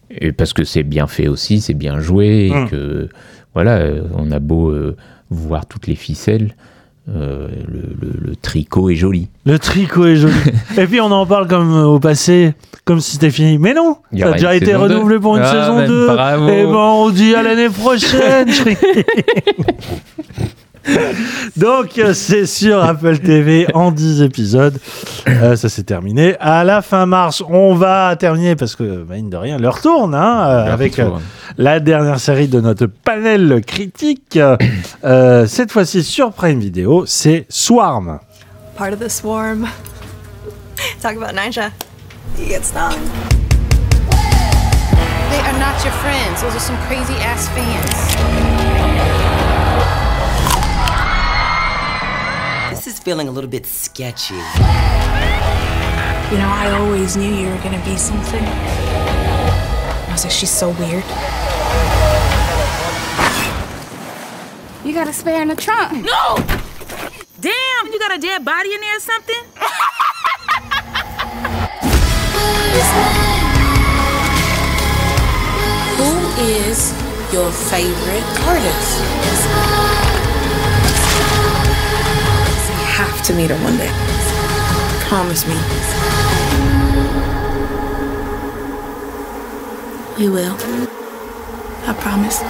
[0.10, 2.70] et parce que c'est bien fait aussi, c'est bien joué, et Mm.
[2.70, 3.10] que
[3.54, 4.96] voilà, euh, on a beau euh,
[5.30, 6.56] voir toutes les ficelles,
[7.10, 9.28] euh, le, le- le tricot est joli.
[9.46, 10.34] Le tricot est joli.
[10.78, 12.54] Et puis on en parle comme au passé,
[12.86, 13.58] comme si c'était fini.
[13.58, 15.22] Mais non, ça a déjà été renouvelé deux.
[15.22, 16.08] pour une Ah, saison ben, 2.
[16.08, 16.48] bravo.
[16.50, 18.48] Et ben on dit à l'année prochaine.
[21.58, 24.78] Donc euh, c'est sur Apple TV en 10 épisodes.
[25.28, 26.36] Euh, ça s'est terminé.
[26.40, 30.16] À la fin mars, on va terminer parce que bah, mine de rien, l'heure tourne
[30.16, 31.10] hein, euh, avec euh,
[31.58, 34.40] la dernière série de notre panel critique.
[35.04, 38.20] Euh, cette fois-ci sur Prime Video, c'est Swarm.
[38.78, 39.68] Part of the swarm.
[41.02, 41.72] Talk about Nisha.
[42.38, 42.94] You get stung.
[45.30, 46.42] They are not your friends.
[46.42, 48.47] Those are some crazy ass fans.
[53.08, 54.34] Feeling a little bit sketchy.
[54.34, 54.42] You
[56.40, 58.44] know, I always knew you were gonna be something.
[58.44, 61.06] I was like, she's so weird.
[64.84, 66.04] You got a spare in the trunk.
[66.04, 66.36] No!
[67.40, 69.44] Damn, you got a dead body in there or something?
[75.96, 76.12] Who
[76.44, 76.92] is
[77.32, 80.07] your favorite artist?
[82.98, 83.92] You have to meet her one day.
[85.08, 85.54] Promise me.
[90.18, 90.56] We will.
[91.86, 92.42] I promise.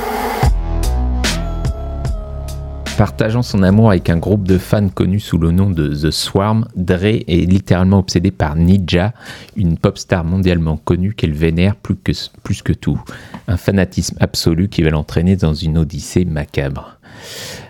[2.98, 6.66] Partageant son amour avec un groupe de fans connus sous le nom de The Swarm,
[6.78, 9.12] Dre est littéralement obsédé par Nija,
[9.58, 12.14] une pop star mondialement connue qu'elle vénère plus que,
[12.44, 13.02] plus que tout.
[13.50, 16.98] Un fanatisme absolu qui va l'entraîner dans une odyssée macabre.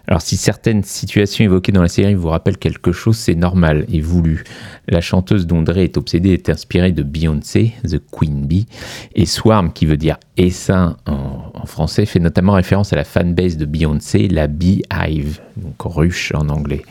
[0.08, 4.00] Alors si certaines situations évoquées dans la série vous rappellent quelque chose, c'est normal et
[4.00, 4.46] voulu.
[4.88, 8.68] La chanteuse dont Dre est obsédée est inspirée de Beyoncé, The Queen Bee,
[9.16, 13.58] et Swarm, qui veut dire essaim en, en français, fait notamment référence à la fanbase
[13.58, 16.84] de Beyoncé, la Beehive, donc ruche en anglais.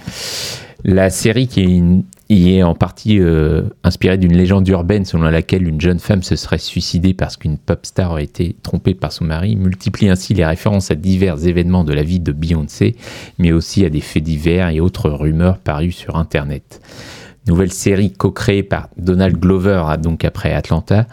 [0.88, 1.82] La série qui est
[2.28, 6.36] y est en partie euh, inspirée d'une légende urbaine selon laquelle une jeune femme se
[6.36, 10.46] serait suicidée parce qu'une pop star aurait été trompée par son mari, multiplie ainsi les
[10.46, 12.94] références à divers événements de la vie de Beyoncé,
[13.38, 16.80] mais aussi à des faits divers et autres rumeurs parues sur Internet.
[17.46, 21.06] Nouvelle série co-créée par Donald Glover, ah, donc après Atlanta,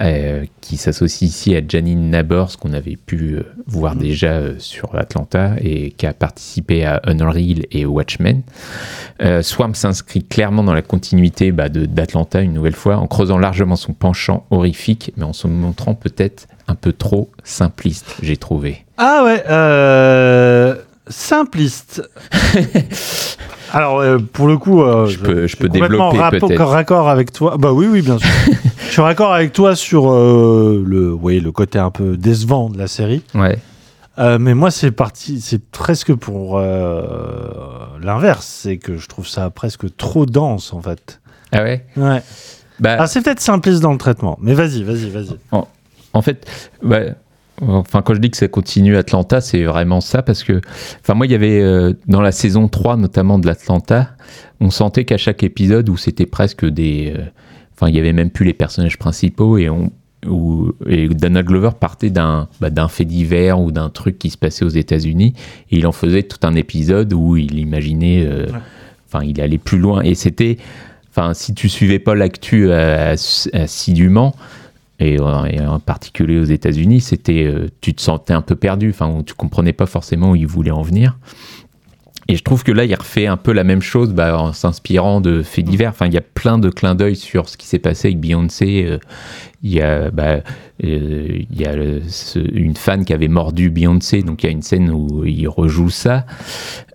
[0.00, 4.94] euh, qui s'associe ici à Janine Nabors, qu'on avait pu euh, voir déjà euh, sur
[4.96, 8.42] Atlanta et qui a participé à Unreal et Watchmen.
[9.42, 13.76] Swarm s'inscrit clairement dans la continuité bah, de- d'Atlanta une nouvelle fois, en creusant largement
[13.76, 18.84] son penchant horrifique, mais en se montrant peut-être un peu trop simpliste, j'ai trouvé.
[18.96, 19.44] Ah ouais,
[21.08, 22.02] simpliste.
[23.74, 26.64] Alors, euh, pour le coup, euh, Je peux- je peux complètement développer, peut-être.
[26.64, 27.56] raccord avec toi.
[27.58, 28.28] Bah oui, oui, bien sûr.
[28.86, 32.78] je suis raccord avec toi sur euh, le, oui, le côté un peu décevant de
[32.78, 33.22] la série.
[33.34, 33.58] Ouais.
[34.38, 36.60] Mais moi, c'est parti, c'est presque pour
[38.00, 38.46] l'inverse.
[38.46, 41.20] C'est que je trouve ça presque trop dense, en fait.
[41.52, 41.84] Ah ouais?
[41.96, 42.22] Ouais.
[42.80, 44.38] Bah, Ah, c'est peut-être simpliste dans le traitement.
[44.40, 45.36] Mais vas-y, vas-y, vas-y.
[45.52, 45.66] En,
[46.12, 46.46] en fait,
[46.82, 47.00] bah,
[47.62, 50.60] enfin, quand je dis que ça continue Atlanta, c'est vraiment ça parce que,
[51.00, 54.10] enfin, moi, il y avait euh, dans la saison 3, notamment de l'Atlanta,
[54.60, 57.12] on sentait qu'à chaque épisode où c'était presque des.
[57.16, 57.22] euh,
[57.76, 59.90] Enfin, il y avait même plus les personnages principaux et on.
[60.26, 64.38] Où, et Donald Glover partait d'un bah, d'un fait divers ou d'un truc qui se
[64.38, 65.34] passait aux États-Unis
[65.70, 68.46] et il en faisait tout un épisode où il imaginait, euh,
[69.06, 70.56] enfin, il allait plus loin et c'était,
[71.10, 74.34] enfin, si tu suivais pas l'actu ass- assidûment,
[75.00, 79.34] et en particulier aux États-Unis, c'était, euh, tu te sentais un peu perdu, enfin, tu
[79.34, 81.18] comprenais pas forcément où il voulait en venir.
[82.26, 85.20] Et je trouve que là, il refait un peu la même chose bah, en s'inspirant
[85.20, 85.90] de faits divers.
[85.90, 88.86] Enfin, il y a plein de clins d'œil sur ce qui s'est passé avec Beyoncé.
[88.88, 88.98] Euh,
[89.62, 90.40] Il y a, bah,
[90.82, 92.00] euh,
[92.34, 95.90] une fan qui avait mordu Beyoncé, donc il y a une scène où il rejoue
[95.90, 96.24] ça.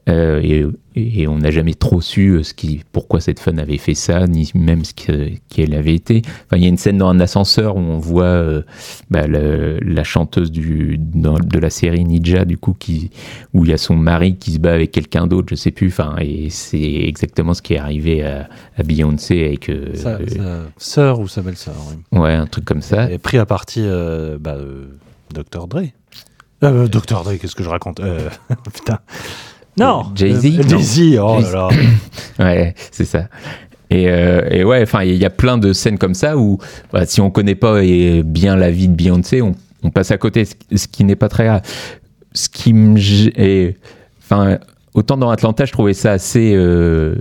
[0.09, 0.65] Euh, et,
[0.95, 4.25] et on n'a jamais trop su euh, ce qui, pourquoi cette fan avait fait ça,
[4.27, 6.23] ni même ce que- qui elle avait été.
[6.25, 8.63] Enfin, il y a une scène dans un ascenseur où on voit euh,
[9.11, 13.11] bah, le- la chanteuse du, dans- de la série Ninja, du coup, qui,
[13.53, 15.87] où il y a son mari qui se bat avec quelqu'un d'autre, je sais plus.
[15.89, 19.69] Enfin, et c'est exactement ce qui est arrivé à, à Beyoncé avec.
[19.69, 20.17] euh, Sa,
[20.77, 21.75] sœur ou sa belle-sœur,
[22.11, 22.19] oui.
[22.19, 23.11] ouais, un truc comme ça.
[23.11, 23.85] Et pris à partie
[24.39, 24.57] bah,
[25.33, 25.67] Dr.
[25.67, 25.81] Dre.
[26.61, 27.23] Dr.
[27.23, 28.01] Dre, qu'est-ce que je raconte?
[28.73, 28.99] Putain.
[29.79, 30.63] Non Jay-Z Euh.
[30.67, 31.69] Jay-Z, oh là là.
[32.45, 33.27] ouais, c'est ça.
[33.89, 36.59] Et, euh, et ouais, enfin, il y a plein de scènes comme ça où,
[36.93, 39.53] bah, si on connaît pas eh, bien la vie de Beyoncé, on,
[39.83, 41.61] on passe à côté, ce qui- n'est pas très grave.
[42.33, 42.99] Ce qui me,
[43.39, 43.77] et,
[44.21, 44.59] enfin,
[44.93, 47.15] autant dans Atlanta, je trouvais ça assez euh,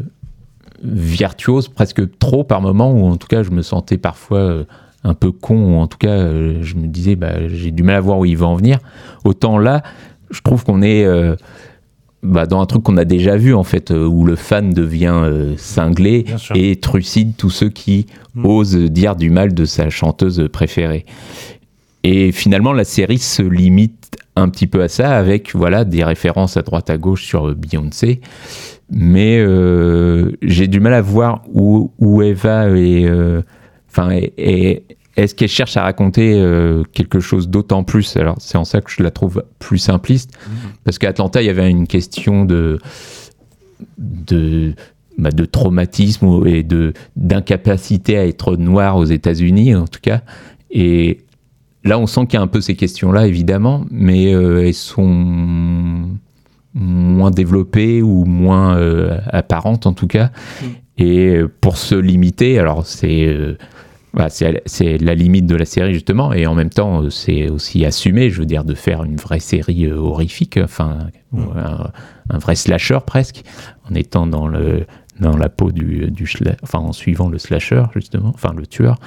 [0.83, 4.65] virtuose, presque trop par moment, ou en tout cas, je me sentais parfois euh,
[5.05, 6.19] un peu con, ou en tout cas,
[6.61, 8.79] je me disais, bah, j'ai du mal à voir où il va en venir.
[9.25, 9.83] Autant là,
[10.31, 11.07] je trouve qu'on est
[12.23, 15.15] bah, dans un truc qu'on a déjà vu en fait, euh, où le fan devient
[15.15, 16.25] euh, cinglé
[16.55, 18.07] et trucide tous ceux qui
[18.43, 21.05] osent dire du mal de sa chanteuse préférée.
[22.05, 26.57] Et finalement, la série se limite un petit peu à ça, avec voilà des références
[26.57, 28.21] à droite à gauche sur Beyoncé.
[28.91, 33.43] Mais euh, j'ai du mal à voir où, où elle va et euh,
[33.91, 34.85] enfin et, et
[35.23, 38.91] est-ce qu'elle cherche à raconter euh, quelque chose d'autant plus Alors c'est en ça que
[38.91, 40.33] je la trouve plus simpliste,
[40.85, 42.79] parce qu'à Atlanta il y avait une question de
[43.99, 44.75] de
[45.17, 50.23] bah, de traumatisme et de d'incapacité à être noir aux États-Unis en tout cas
[50.71, 51.19] et
[51.85, 56.09] là, on sent qu'il y a un peu ces questions-là, évidemment, mais euh, elles sont
[56.75, 60.31] moins développées ou moins euh, apparentes, en tout cas.
[60.99, 63.27] Et euh, pour se limiter, alors c'est.
[63.27, 63.57] euh,
[64.13, 68.31] voilà, c'est la limite de la série justement et en même temps c'est aussi assumé
[68.31, 71.91] je veux dire de faire une vraie série euh, horrifique enfin un,
[72.31, 73.43] un vrai slasher presque
[73.91, 74.87] en étant dans le
[75.21, 76.09] dans la peau du,
[76.63, 78.99] enfin en suivant le slasher justement enfin le tueur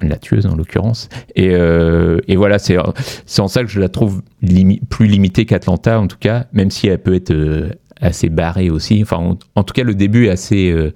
[0.00, 1.08] la tueuse en l'occurrence.
[1.34, 5.98] Et, euh, et voilà c'est en ça que je la trouve limi- plus limitée qu'Atlanta
[6.00, 7.70] en tout cas même si elle peut être euh,
[8.00, 9.00] assez barrée aussi.
[9.02, 10.92] Enfin en, en tout cas le début est assez euh,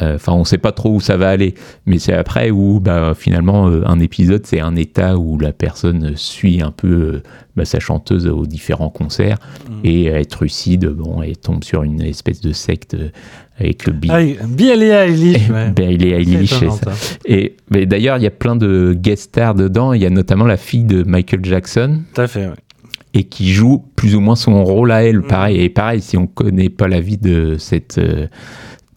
[0.00, 1.54] Enfin, on sait pas trop où ça va aller,
[1.86, 6.12] mais c'est après où, bah, finalement, euh, un épisode, c'est un état où la personne
[6.16, 7.22] suit un peu euh,
[7.56, 9.38] bah, sa chanteuse aux différents concerts
[9.84, 13.08] et être lucide, bon, elle tombe sur une espèce de secte euh,
[13.58, 15.72] avec le Bi- Ah, Billie Eilish, ouais.
[15.78, 16.52] Eilish.
[17.24, 17.56] Et
[17.86, 19.94] d'ailleurs, il y a plein de guest stars dedans.
[19.94, 22.54] Il y a notamment la fille de Michael Jackson Tout à fait, ouais.
[23.14, 25.22] et qui joue plus ou moins son rôle à elle.
[25.22, 28.26] Pareil, et pareil, si on connaît pas la vie de cette euh,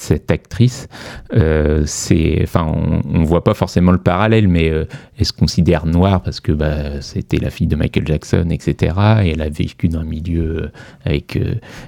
[0.01, 0.87] cette actrice,
[1.33, 4.85] euh, c'est, enfin, on, on voit pas forcément le parallèle, mais euh,
[5.17, 8.95] elle se considère noire parce que bah, c'était la fille de Michael Jackson, etc.
[9.23, 10.71] Et elle a vécu dans un milieu euh,
[11.05, 11.39] avec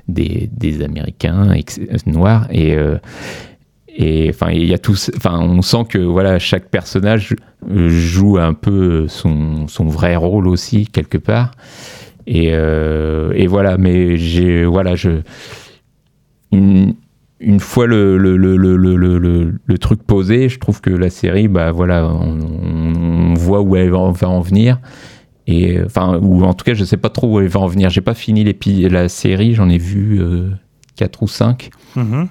[0.08, 1.56] des, des Américains
[2.06, 2.76] noirs et
[3.94, 4.78] et il y a
[5.18, 7.36] enfin on sent que voilà chaque personnage
[7.68, 11.52] joue un peu son, son vrai rôle aussi quelque part
[12.26, 15.22] et, et voilà mais j'ai voilà je
[17.42, 22.06] une fois le, le, le, le, truc posé je trouve que la série bah voilà
[22.08, 23.98] on, voit où elle va
[24.30, 24.80] en venir
[25.48, 27.90] et enfin ou en tout cas je sais pas trop où elle va en venir
[27.90, 28.44] j'ai pas fini
[28.90, 30.50] la série j'en ai vu euh,
[30.98, 32.28] 4 ou 5 Mhm.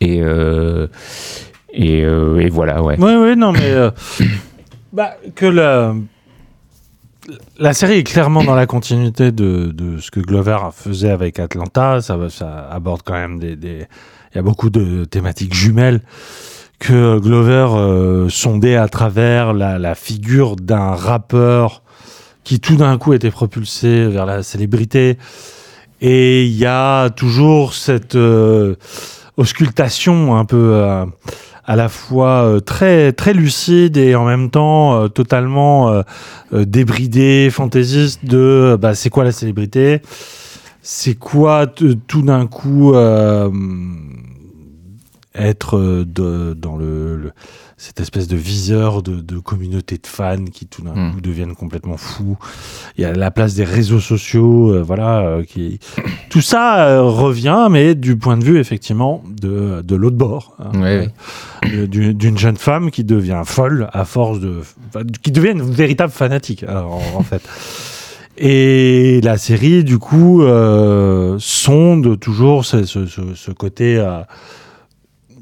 [0.00, 0.86] et, euh,
[1.72, 2.96] et, euh, et voilà, ouais.
[2.98, 3.90] Oui, oui, non, mais euh,
[4.92, 5.94] bah, que la,
[7.58, 12.00] la série est clairement dans la continuité de, de ce que Glover faisait avec Atlanta.
[12.00, 13.86] Ça, ça aborde quand même des, des-
[14.32, 16.00] Il y a beaucoup de thématiques jumelles
[16.78, 21.82] que Glover euh, sondait à travers la, figure d'un rappeur
[22.44, 25.18] qui tout d'un coup était propulsé vers la célébrité.
[26.00, 28.76] Et il y a toujours cette euh,
[29.36, 31.04] auscultation un peu euh,
[31.70, 36.02] à la fois euh, très très lucide et en même temps totalement euh,
[36.52, 40.02] euh, débridé, fantaisiste de bah, c'est quoi la célébrité?
[40.82, 43.50] C'est quoi tout d'un coup euh,
[45.34, 47.32] être euh, de, dans le, le-
[47.76, 51.14] cette espèce de viseur de, de communauté de fans qui tout d'un Mm.
[51.14, 52.36] coup deviennent complètement fous?
[52.98, 55.78] Il y a la place des réseaux sociaux, euh, voilà, euh, qui
[56.30, 61.08] tout ça revient, mais du point de vue effectivement de, de l'autre bord, hein, Ouais,
[61.86, 64.60] d'une jeune femme qui devient folle à force de,
[65.22, 67.42] qui devient une véritable fanatique en, en fait.
[68.42, 74.22] Et la série, du coup, euh, sonde toujours ce, ce- ce- côté euh,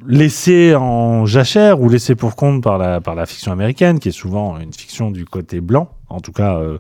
[0.05, 4.13] laissé en jachère ou laissé pour compte par la, par la fiction américaine, qui est
[4.13, 6.79] souvent une fiction du côté blanc, en tout cas euh,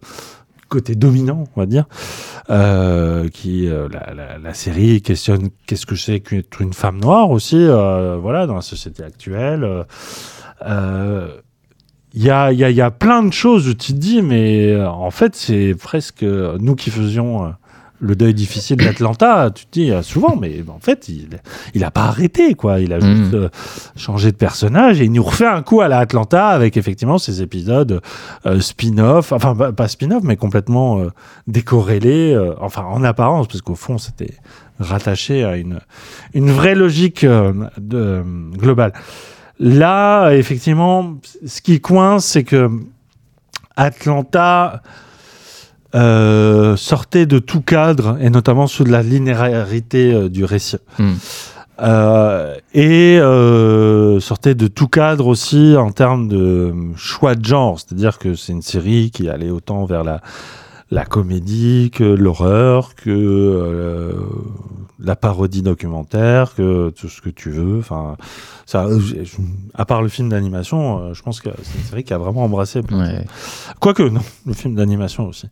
[0.68, 1.84] côté dominant, on va dire,
[2.50, 7.30] euh, qui euh, la, la- la série questionne qu'est-ce que c'est qu'être une femme noire
[7.30, 9.84] aussi, euh, voilà, dans la société actuelle.
[10.66, 11.28] euh,
[12.14, 13.98] il y a, il y, a, il y a plein de choses où tu te
[13.98, 17.48] dis, mais euh, en fait, c'est presque euh, nous qui faisions euh,
[18.00, 19.50] le deuil difficile d'Atlanta.
[19.54, 21.28] Tu te dis euh, souvent, mais en fait, il
[21.74, 22.80] il a pas arrêté, quoi.
[22.80, 23.48] Il a juste euh,
[23.96, 27.42] changé de personnage et il nous refait un coup à la Atlanta avec effectivement ces
[27.42, 28.00] épisodes
[28.46, 31.10] euh, spin-off, enfin pas, pas spin-off, mais complètement euh,
[31.46, 34.34] décorrélés, euh, enfin en apparence, parce qu'au fond, c'était
[34.78, 35.80] rattaché à une,
[36.34, 38.22] une vraie logique euh, de, euh,
[38.56, 38.92] globale.
[39.60, 42.70] Là, effectivement, ce qui coince, c'est que
[43.76, 44.82] Atlanta
[45.94, 50.76] euh, sortait de tout cadre, et notamment sous de la linéarité euh, du récit.
[50.98, 51.14] Hmm.
[51.80, 58.18] Euh, et euh, sortait de tout cadre aussi en termes de choix de genre, c'est-à-dire
[58.18, 60.20] que c'est une série qui allait autant vers la,
[60.90, 64.12] la comédie que l'horreur, que euh,
[65.00, 67.78] la parodie documentaire, que tout ce que tu veux.
[67.78, 68.16] Enfin,
[68.66, 68.86] ça,
[69.74, 72.44] à part le film d'animation, euh, je pense que c'est une série qui a vraiment
[72.44, 72.80] embrassé.
[72.90, 73.24] Ouais.
[73.80, 75.46] Quoique, non, le film d'animation aussi.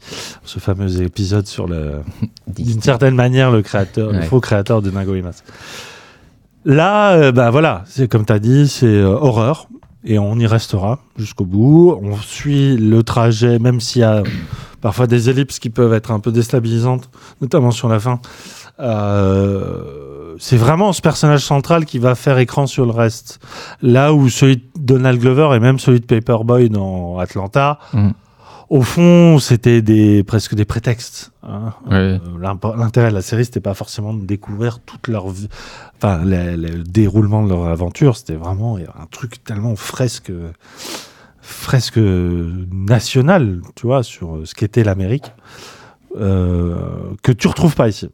[0.44, 2.00] Ce fameux épisode sur le,
[2.48, 5.42] d'une certaine manière, le créateur, le faux créateur de Nago Imas.
[6.64, 9.68] Là, euh, bah voilà, c'est comme tu as dit, c'est euh, horreur.
[10.08, 11.98] Et on y restera jusqu'au bout.
[12.00, 14.22] On suit le trajet, même s'il y a
[14.86, 18.20] parfois des ellipses qui peuvent être un peu déstabilisantes, notamment sur la fin.
[18.78, 23.40] Euh, c'est vraiment ce personnage central qui va faire écran sur le reste.
[23.82, 28.10] Là où celui de Donald Glover et même celui de Paperboy dans Atlanta, Mm.
[28.70, 31.32] au fond, c'était des presque des prétextes.
[31.42, 31.72] hein.
[31.90, 32.18] Euh,
[32.76, 35.48] L'intérêt de la série, c'était pas forcément de découvrir toute leur vie,
[35.96, 38.16] enfin le, le déroulement de leur aventure.
[38.16, 40.30] C'était vraiment un truc tellement fresque,
[41.46, 41.98] fresque
[42.72, 45.32] national, tu vois, sur ce qu'était l'Amérique,
[46.18, 46.74] euh,
[47.22, 48.08] que tu retrouves pas ici.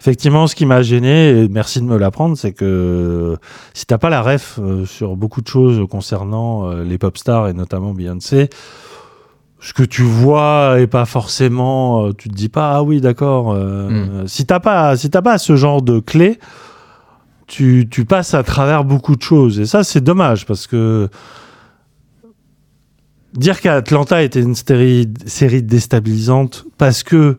[0.00, 3.36] Effectivement, ce qui m'a gêné, et merci de me l'apprendre, c'est que
[3.74, 7.48] si t'as pas la ref euh, sur beaucoup de choses concernant euh, les pop stars
[7.48, 8.48] et notamment Beyoncé,
[9.60, 13.52] ce que tu vois est pas forcément, euh, tu te dis pas ah oui d'accord.
[13.52, 16.38] euh, Si t'as pas, si t'as pas ce genre de clé,
[17.46, 21.08] tu, tu passes à travers beaucoup de choses et ça c'est dommage parce que
[23.34, 27.38] dire qu'Atlanta était une série, série déstabilisante parce que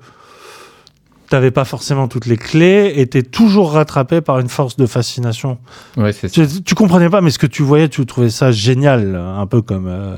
[1.30, 5.57] t'avais pas forcément toutes les clés, était toujours rattrapé par une force de fascination.
[5.97, 6.13] Ouais.
[6.13, 9.61] Tu, tu comprenais pas, mais ce que tu voyais, tu trouvais ça génial, un peu
[9.63, 10.15] comme euh,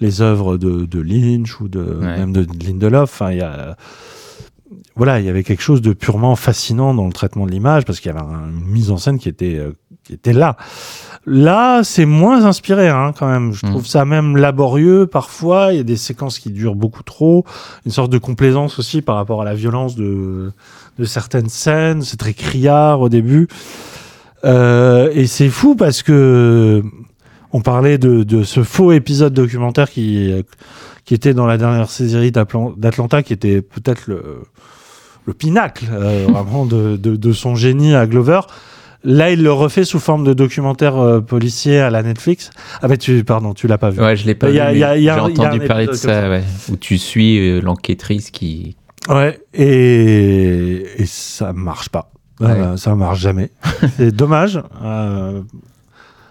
[0.00, 3.02] les œuvres de, de Lynch ou de même de Lindelof.
[3.12, 3.76] Enfin, il y a
[4.96, 7.98] voilà, il y avait quelque chose de purement fascinant dans le traitement de l'image parce
[7.98, 9.72] qu'il y avait un- une mise en scène qui était euh,
[10.04, 10.56] qui était là.
[11.26, 13.52] Là, c'est moins inspiré hein, quand même.
[13.52, 15.72] Je trouve ça même laborieux parfois.
[15.72, 17.46] Il y a des séquences qui durent beaucoup trop.
[17.86, 20.52] Une sorte de complaisance aussi par rapport à la violence de,
[20.98, 22.02] de certaines scènes.
[22.02, 23.48] C'est très criard au début.
[24.44, 26.82] Euh, et c'est fou parce que
[27.52, 30.30] on parlait de, de ce faux épisode documentaire qui,
[31.06, 34.42] qui était dans la dernière série d'Atlanta, qui était peut-être le,
[35.24, 38.40] le pinacle euh, vraiment de, de, de son génie à Glover.
[39.04, 42.50] Là, il le refait sous forme de documentaire euh, policier à la Netflix.
[42.80, 44.00] Ah bah tu, pardon, tu l'as pas vu.
[44.00, 44.78] Ouais, je l'ai pas y a- vu.
[44.78, 48.76] J'ai y a entendu parler de ça, comme ouais, où tu suis euh, l'enquêtrice qui.
[49.10, 52.10] Ouais, et, et ça marche pas.
[52.40, 52.48] Ouais.
[52.50, 53.50] Euh, ça marche jamais.
[53.98, 54.60] C'est dommage.
[54.82, 55.42] Euh,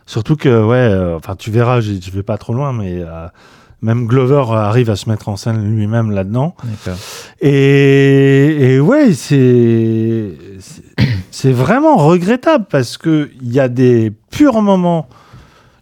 [0.08, 3.28] surtout que, ouais, euh, enfin, tu verras, je vais pas trop loin, mais euh,
[3.84, 6.56] même Glover arrive à se mettre en scène lui-même là-dedans.
[7.42, 10.32] Et, et ouais, c'est
[11.32, 15.08] c'est- vraiment regrettable parce que il y a des purs moments.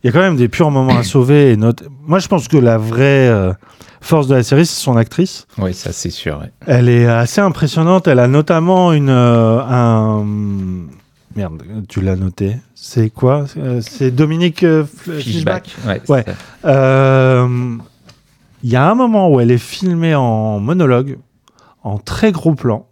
[0.03, 1.51] Il y a quand même des purs moments à sauver.
[1.51, 3.53] Et Moi, je pense que la vraie euh,
[4.01, 5.45] force de la série, c'est son actrice.
[5.59, 6.39] Oui, ça c'est sûr.
[6.39, 6.51] ouais.
[6.65, 8.07] Elle est assez impressionnante.
[8.07, 10.25] Elle a notamment une euh, un
[11.35, 11.61] merde.
[11.87, 12.55] Tu l'as noté.
[12.73, 13.45] C'est quoi?
[13.57, 14.85] Euh, C'est Dominique euh.
[15.07, 16.25] Ouais,
[18.63, 21.17] Il y a un moment où elle est filmée en monologue,
[21.83, 22.87] en très gros plan,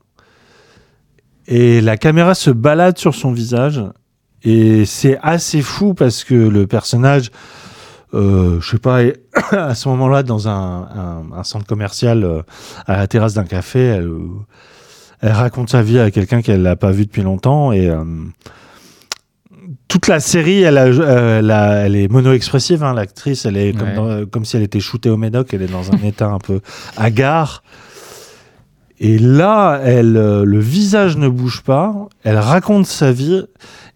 [1.49, 3.81] et la caméra se balade sur son visage.
[4.43, 7.29] Et c'est assez fou parce que le personnage,
[8.13, 9.19] euh, je sais pas, est
[9.51, 12.41] à ce moment-là dans un, un- un centre commercial euh,
[12.87, 14.19] à la terrasse d'un café, elle, euh,
[15.21, 18.03] elle raconte sa vie à quelqu'un qu'elle n'a pas vu depuis longtemps et euh,
[19.87, 22.83] toute la série, elle, a, elle, a- elle est mono-expressive.
[22.83, 23.95] hein, L'actrice, elle est comme, Ouais.
[23.95, 25.53] dans- comme si elle était shootée au médoc.
[25.53, 26.61] Elle est dans un état un peu
[26.95, 27.63] hagard.
[28.99, 31.93] Et là, elle, euh, le visage ne bouge pas.
[32.23, 33.45] Elle raconte sa vie.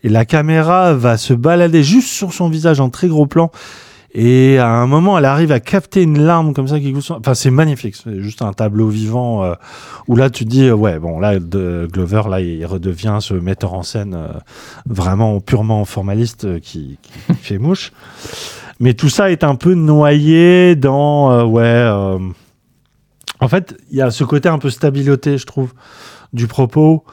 [0.03, 3.51] Et la caméra va se balader juste sur son visage en très gros plan.
[4.15, 7.01] Et à un moment, elle arrive à capter une larme comme ça qui coule.
[7.09, 7.95] Enfin, c'est magnifique.
[7.95, 9.55] C'est juste un tableau vivant euh,
[10.07, 13.33] où là, tu te dis, euh, ouais, bon, là, de, Glover, là, il redevient ce
[13.33, 14.27] metteur en scène euh,
[14.85, 17.91] vraiment purement formaliste qui, qui fait mouche.
[18.79, 22.19] Mais tout ça est un peu noyé dans, euh, ouais.
[23.43, 25.73] En fait, il y a ce côté un peu stabiloté, je trouve,
[26.31, 27.03] du propos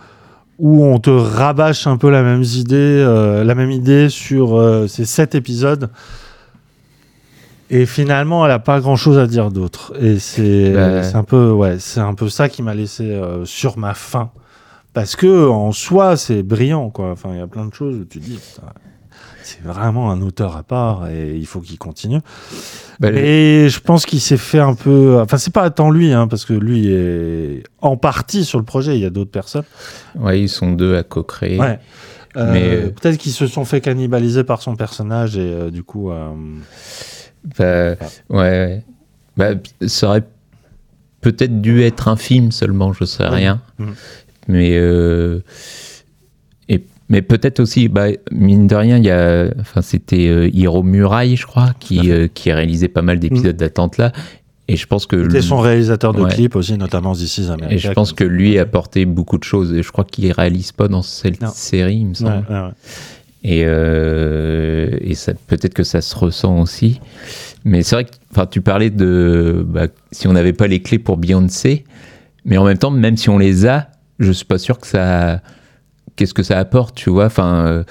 [0.58, 4.86] où on te rabâche un peu la même idée, euh, la même idée sur euh,
[4.86, 5.90] ces sept épisodes.
[7.70, 9.92] Et finalement, elle a pas grand chose à dire d'autre.
[10.00, 11.02] Et c'est Bah.
[11.14, 14.30] un peu, ouais, c'est un peu ça qui m'a laissé euh, sur ma faim.
[14.92, 17.12] Parce que en soi, c'est brillant, quoi.
[17.12, 18.66] Enfin, il y a plein de choses où tu te dis, putain,
[19.58, 22.20] c'est vraiment un auteur à part et il faut qu'il continue.
[23.00, 25.18] Bah, et je pense qu'il s'est fait un peu.
[25.20, 28.96] Enfin, c'est pas tant lui, hein, parce que lui est en partie sur le projet.
[28.96, 29.64] Il y a d'autres personnes.
[30.18, 31.58] Ouais, ils sont deux à co-créer.
[31.58, 31.78] Ouais.
[32.36, 35.82] Euh, Mais euh, peut-être qu'ils se sont fait cannibaliser par son personnage et euh, du
[35.82, 36.10] coup.
[36.10, 36.28] euh,
[37.58, 37.96] bah,
[38.28, 38.84] ouais.
[39.36, 39.48] Bah,
[39.86, 40.24] ça aurait
[41.22, 43.30] peut-être dû être un film seulement, je sais Mhm.
[43.34, 43.62] rien.
[43.78, 43.94] Mhm.
[44.48, 44.78] Mais
[47.10, 51.36] mais peut-être aussi, bah, mine de rien, il y a, enfin, c'était euh, Hiro Murai,
[51.36, 54.12] je crois, qui euh, qui a réalisé pas mal d'épisodes d'attente là.
[54.68, 56.30] Et je pense que C'était son réalisateur de Ouais.
[56.32, 57.74] clips aussi, notamment This is America.
[57.74, 59.72] Et je pense que lui a apporté beaucoup de choses.
[59.74, 61.48] Et je crois qu'il réalise pas dans cette Non.
[61.52, 62.46] série, il me semble.
[62.48, 62.70] Ouais, ouais, ouais.
[63.42, 65.14] Et, euh, et
[65.48, 67.00] peut-être que ça se ressent aussi.
[67.64, 71.00] Mais c'est vrai que enfin, tu parlais de bah, si on n'avait pas les clés
[71.00, 71.84] pour Beyoncé,
[72.44, 73.88] mais en même temps, même si on les a,
[74.20, 75.40] je suis pas sûr que ça.
[76.20, 77.84] Qu'est-ce que ça apporte, tu vois Enfin, euh,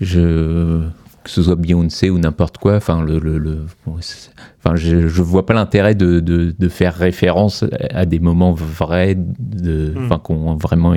[0.00, 0.82] je.
[1.22, 2.74] que ce soit Beyoncé ou n'importe quoi.
[2.74, 6.68] Enfin, le, le, le- bon, c'est- enfin, je, je vois pas l'intérêt de, de, de
[6.68, 10.04] faire référence à des moments vrais, de, Mm.
[10.04, 10.94] enfin, qu'on vraiment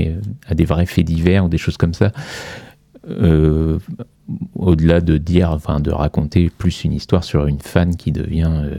[0.48, 2.12] à des vrais faits divers ou des choses comme ça.
[3.08, 3.78] Euh,
[4.56, 8.76] au-delà de dire, enfin, de raconter plus une histoire sur une fan qui devient, euh,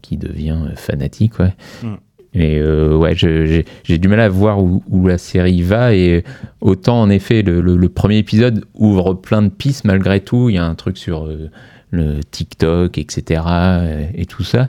[0.00, 1.52] qui devient fanatique, ouais.
[1.82, 1.94] Mm.
[2.34, 5.94] Et euh, ouais, j'ai du mal à voir où, la série va.
[5.94, 6.24] Et
[6.60, 10.48] autant, en effet, le, premier épisode ouvre plein de pistes malgré tout.
[10.48, 11.50] Il y a un truc sur euh,
[11.90, 13.42] le TikTok, etc.
[13.46, 14.68] euh, et tout ça.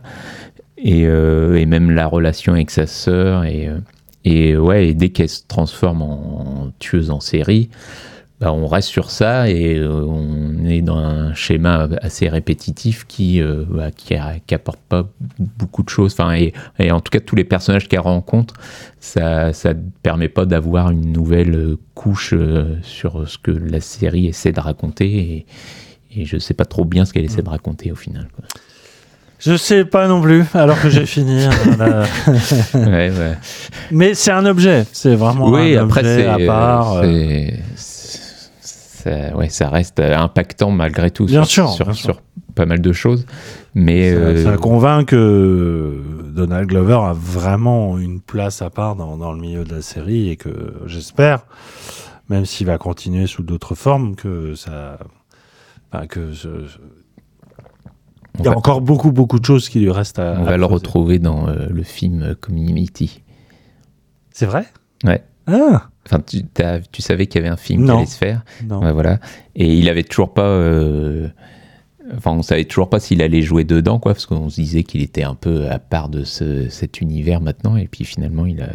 [0.77, 1.05] Et,
[1.65, 3.45] même la relation avec sa sœur.
[4.25, 7.69] Et ouais, et dès qu'elle se transforme en, tueuse en série,
[8.41, 13.41] bah, on reste sur ça et euh, on est dans un schéma assez répétitif qui
[13.41, 15.07] euh, bah, qui, a- qui apporte pas
[15.39, 16.13] beaucoup de choses.
[16.13, 18.53] Enfin, et, et en tout cas, tous les personnages qu'elle rencontre,
[18.99, 23.79] ça ça ne permet pas d'avoir une nouvelle euh, couche euh, sur ce que la
[23.79, 25.45] série essaie de raconter.
[26.13, 28.27] Et, et je sais pas trop bien ce qu'elle essaie de raconter au final.
[28.35, 28.45] quoi.
[29.39, 31.43] Je sais pas non plus, alors que j'ai fini.
[31.43, 32.03] hein, voilà.
[32.73, 33.37] Ouais, ouais.
[33.91, 37.01] Mais c'est un objet, c'est vraiment oui, un après, objet c'est, à part.
[37.03, 37.59] c'est-
[39.05, 42.13] ça, ouais, ça reste euh, impactant malgré tout Bien sur, sûr, sur, bien sûr.
[42.15, 42.21] sur
[42.55, 43.25] pas mal de choses.
[43.73, 46.01] Mais ça, euh, ça convainc que
[46.33, 50.29] Donald Glover a vraiment une place à part dans, dans le milieu de la série
[50.29, 51.45] et que j'espère,
[52.29, 54.97] même s'il va continuer sous d'autres formes, que ça.
[55.91, 56.77] enfin, que ce- ce-
[58.37, 60.35] on Il y a va- encore beaucoup, beaucoup de choses qui lui restent à.
[60.39, 63.21] on à va le retrouver dans euh, le film Community.
[64.31, 64.65] C'est vrai?
[65.05, 65.23] Ouais.
[65.47, 66.43] Ah Enfin, tu,
[66.91, 67.97] tu savais qu'il y avait un film qui Non.
[67.97, 68.43] allait se faire.
[68.67, 68.79] Non.
[68.93, 69.19] Voilà.
[69.55, 70.43] Et il avait toujours pas.
[70.43, 71.27] euh,
[72.15, 75.01] Enfin, on savait toujours pas s'il allait jouer dedans, quoi, parce qu'on se disait qu'il
[75.01, 77.77] était un peu à part de ce- cet univers maintenant.
[77.77, 78.69] Et puis finalement, il a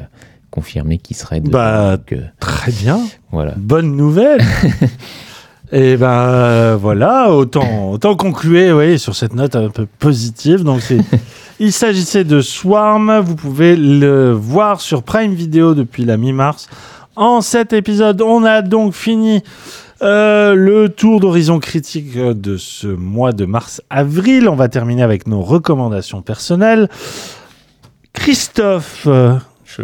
[0.51, 1.53] confirmé qu'il serait dedans.
[1.53, 2.99] Bah, donc, euh, Très bien.
[3.31, 3.55] voilà.
[3.57, 4.41] Bonne nouvelle.
[5.73, 10.65] Et ben euh, voilà, autant, autant conclure oui, sur cette note un peu positive.
[10.65, 10.83] Donc
[11.61, 13.21] il s'agissait de Swarm.
[13.21, 16.69] Vous pouvez le voir sur Prime Video depuis la mi-mars.
[17.21, 19.43] En cet épisode, on a donc fini
[20.01, 24.49] euh, le tour d'horizon critique de ce mois de mars-avril.
[24.49, 26.89] On va terminer avec nos recommandations personnelles.
[28.15, 29.35] Christophe, euh,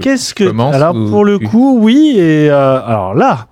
[0.01, 2.15] qu'est-ce que alors ou pour le coup, oui.
[2.17, 3.49] Et euh, alors là,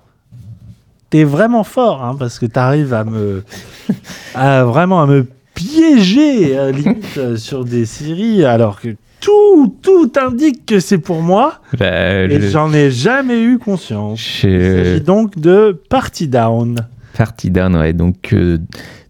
[1.11, 3.43] t'es vraiment fort hein, parce que t'arrives à me,
[4.33, 10.11] à vraiment à me piéger euh, limite euh, sur des séries alors que tout tout
[10.19, 14.19] indique que c'est pour moi Bah, et je- j'en ai jamais eu conscience.
[14.19, 16.85] je- Il s'agit donc de Party Down.
[17.17, 17.93] Party Down, ouais.
[17.93, 18.57] Donc, euh,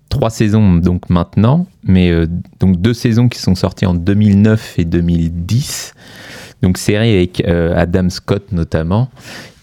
[0.09, 2.27] trois saisons donc maintenant, mais euh,
[2.59, 5.93] donc deux saisons qui sont sorties en 2009 et 2010.
[6.61, 9.09] Donc, série avec euh, Adam Scott notamment,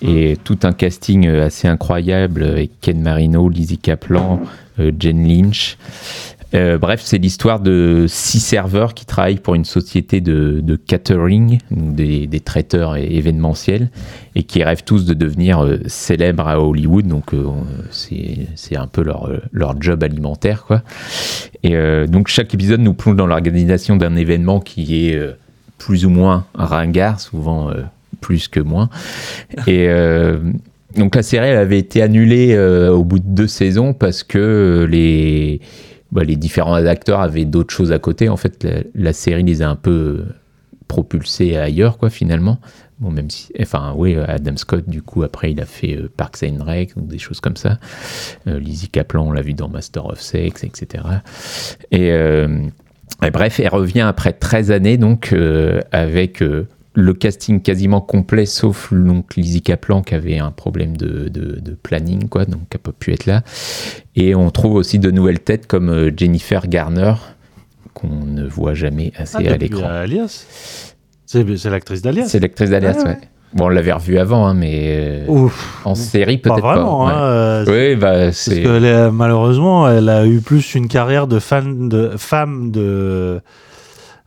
[0.02, 4.40] et tout un casting assez incroyable avec Ken Marino, Lizzie Kaplan,
[4.98, 5.78] Jen Lynch.
[6.54, 12.40] Euh, bref, c'est l'histoire de six serveurs qui travaillent pour une société de, catering, des,
[12.40, 13.90] traiteurs événementiels,
[14.34, 17.06] et qui rêvent tous de devenir euh, célèbres à Hollywood.
[17.06, 17.46] Donc, euh,
[17.90, 20.82] c'est un peu leur, leur job alimentaire, quoi.
[21.62, 21.76] Et
[22.08, 25.20] donc, chaque épisode nous plonge dans l'organisation d'un événement qui est
[25.78, 27.70] plus ou moins ringard, souvent
[28.20, 28.88] plus que moins.
[29.68, 29.88] Et
[30.96, 35.60] donc la série avait été annulée au bout de deux saisons parce que les,
[36.12, 38.28] bah, les différents acteurs avaient d'autres choses à côté.
[38.28, 40.34] En fait, la, série les a un peu euh,
[40.86, 42.58] propulsés ailleurs, quoi, finalement.
[43.00, 46.44] Bon, même si, enfin, oui, Adam Scott, du coup, après, il a fait euh, Parks
[46.44, 47.78] and Rec, des choses comme ça.
[48.46, 51.04] Euh, Lizzie Kaplan, on l'a vu dans Master of Sex, etc.
[51.90, 52.60] Et, euh,
[53.24, 56.44] et bref, elle revient après 13 années, donc, euh, avec
[56.94, 61.70] le casting quasiment complet, sauf donc, Lizzie Kaplan qui avait un problème de, de- de
[61.82, 63.42] planning, quoi, donc qui n'a pas pu être là.
[64.14, 67.14] Et on trouve aussi de nouvelles têtes comme euh, Jennifer Garner,
[67.94, 69.86] qu'on ne voit jamais assez Ah, à l'écran.
[69.88, 70.44] Alias.
[71.26, 72.26] C'est l'actrice d'Alias.
[72.28, 73.08] C'est l'actrice d'Alias, Ah, ouais.
[73.10, 73.18] ouais.
[73.54, 75.80] Bon, on l'avait revu avant, hein, mais euh, Ouf.
[75.84, 76.74] en série Pas peut-être pas.
[76.74, 77.04] vraiment.
[77.06, 77.12] ouais.
[77.12, 78.62] hein, euh, oui, bah Parce c'est.
[78.62, 83.40] que elle est- malheureusement, elle a eu plus une carrière de fan de femme de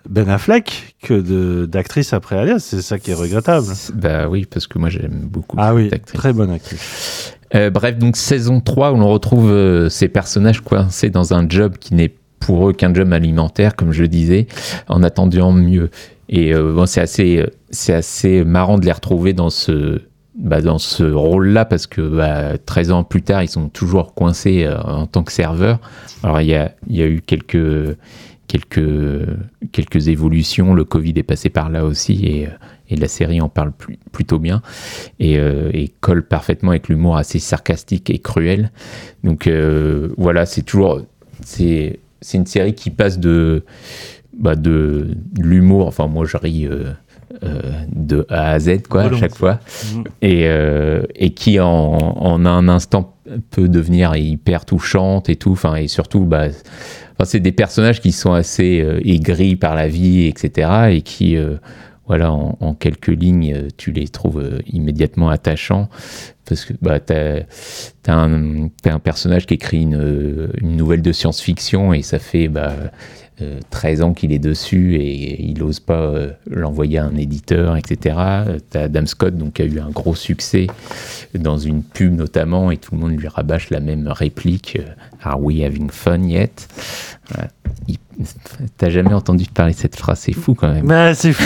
[0.10, 2.60] Ben Affleck que d'actrice après Alias.
[2.60, 3.68] C'est ça qui est regrettable.
[3.94, 7.36] Bah oui, parce que moi j'aime beaucoup Ah oui, très bonne actrice.
[7.54, 11.78] Euh, bref, donc saison 3 où l'on retrouve euh, ces personnages coincés dans un job
[11.80, 14.48] qui n'est pour eux qu'un job alimentaire, comme je disais,
[14.88, 15.90] en attendant mieux.
[16.30, 20.02] Et euh, bon, c'est assez, c'est assez marrant de les retrouver dans ce,
[20.38, 24.68] bah, dans ce rôle-là parce que bah, 13 ans plus tard, ils sont toujours coincés
[24.68, 25.80] en tant que serveurs.
[26.24, 27.98] Alors il y a, il y a eu quelques,
[28.48, 29.28] quelques,
[29.72, 30.74] quelques évolutions.
[30.74, 32.48] Le Covid est passé par là aussi et,
[32.90, 34.62] et la série en parle plus- plutôt bien
[35.20, 38.72] et, euh, et colle parfaitement avec l'humour assez sarcastique et cruel.
[39.24, 41.02] Donc euh, voilà, c'est toujours
[41.44, 43.64] c'est c'est une série qui passe de
[44.38, 45.88] bah, de, de l'humour.
[45.88, 46.68] Enfin moi je ris.
[46.68, 46.92] euh,
[47.44, 47.60] euh,
[47.92, 49.60] de A à Z quoi à chaque fois
[49.94, 50.04] Mhm.
[50.22, 53.16] et, euh, et qui en, en un instant
[53.50, 56.46] peut devenir hyper touchante et tout enfin et surtout bah
[57.24, 61.56] c'est des personnages qui sont assez euh, aigris par la vie etc et qui euh,
[62.08, 65.90] voilà en, quelques lignes euh, tu les trouves immédiatement attachants
[66.48, 67.42] parce que bah t'as
[68.04, 68.70] t'as un,
[69.04, 72.74] personnage qui écrit une, nouvelle de science-fiction et ça fait bah
[73.42, 76.14] euh, 13 ans qu'il est dessus et il n'ose pas
[76.50, 78.16] l'envoyer à un éditeur, etc.
[78.18, 80.68] Euh, T'as Adam Scott donc, qui a eu un gros succès
[81.38, 84.78] dans une pub notamment et tout le monde lui rabâche la même réplique
[85.26, 86.68] Are we having fun yet
[87.34, 87.50] Voilà.
[88.78, 90.86] T'as jamais entendu parler de cette phrase, c'est fou quand même.
[90.86, 91.44] Mais c'est fou.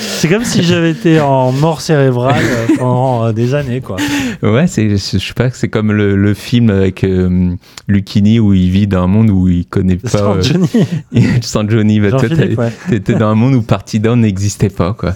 [0.00, 3.94] C'est comme si j'avais été en mort cérébrale euh, pendant euh, des années, quoi.
[4.42, 7.54] Ouais, c'est, je sais pas, c'est comme le, le film avec euh,
[7.86, 10.08] Lucchini où il vit dans un monde où il connaît pas.
[10.08, 10.68] Sans euh, Johnny.
[11.42, 12.00] sans Johnny.
[12.00, 12.72] Bah, toi, t'as- ouais.
[12.88, 15.14] t'étais dans un monde où Party Down n'existait pas, quoi.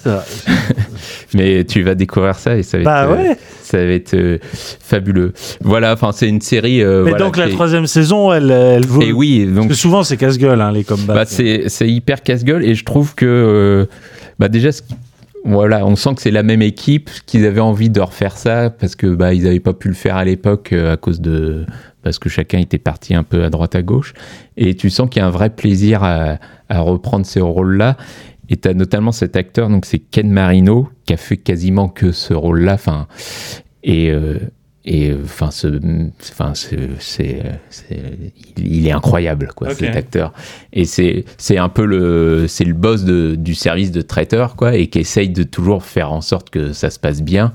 [1.34, 3.36] Mais tu vas découvrir ça et ça va Bah être, euh, ouais.
[3.62, 4.38] ça va être euh,
[4.80, 5.32] fabuleux.
[5.62, 6.82] Voilà, enfin, c'est une série.
[6.82, 9.02] euh, Mais voilà, donc la troisième saison, elle, elle vaut.
[9.02, 11.14] Et oui, donc Parce que souvent c'est casse-gueule, hein, les combats.
[11.14, 13.86] bah, c'est c'est hyper casse-gueule et je trouve que euh,
[14.38, 14.70] bah déjà
[15.44, 18.94] voilà on sent que c'est la même équipe qu'ils avaient envie de refaire ça parce
[18.94, 21.64] que bah ils n'avaient pas pu le faire à l'époque à cause de
[22.02, 24.12] parce que chacun était parti un peu à droite à gauche
[24.58, 26.36] et tu sens qu'il y a un vrai plaisir à,
[26.68, 27.96] à reprendre ces rôles là
[28.50, 32.12] et tu as notamment cet acteur donc c'est Ken Marino qui a fait quasiment que
[32.12, 33.06] ce rôle là enfin
[33.82, 34.38] et euh,
[34.84, 35.78] et enfin ce
[36.32, 37.42] enfin ce- c'est
[38.56, 40.32] il, il est incroyable quoi cet acteur.
[40.72, 44.74] Et c'est c'est un peu le c'est le boss de, du service de traiteur quoi
[44.76, 47.52] et qui essaye de toujours faire en sorte que ça se passe bien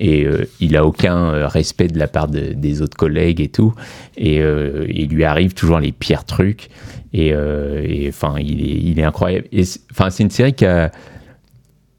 [0.00, 3.48] et euh, il a aucun euh, respect de la part de- des autres collègues et
[3.48, 3.72] tout.
[4.16, 6.68] Et euh, il lui arrive toujours les pires trucs.
[7.12, 7.32] Et
[8.08, 9.46] enfin il est incroyable.
[9.92, 10.90] Enfin c'est une série qui a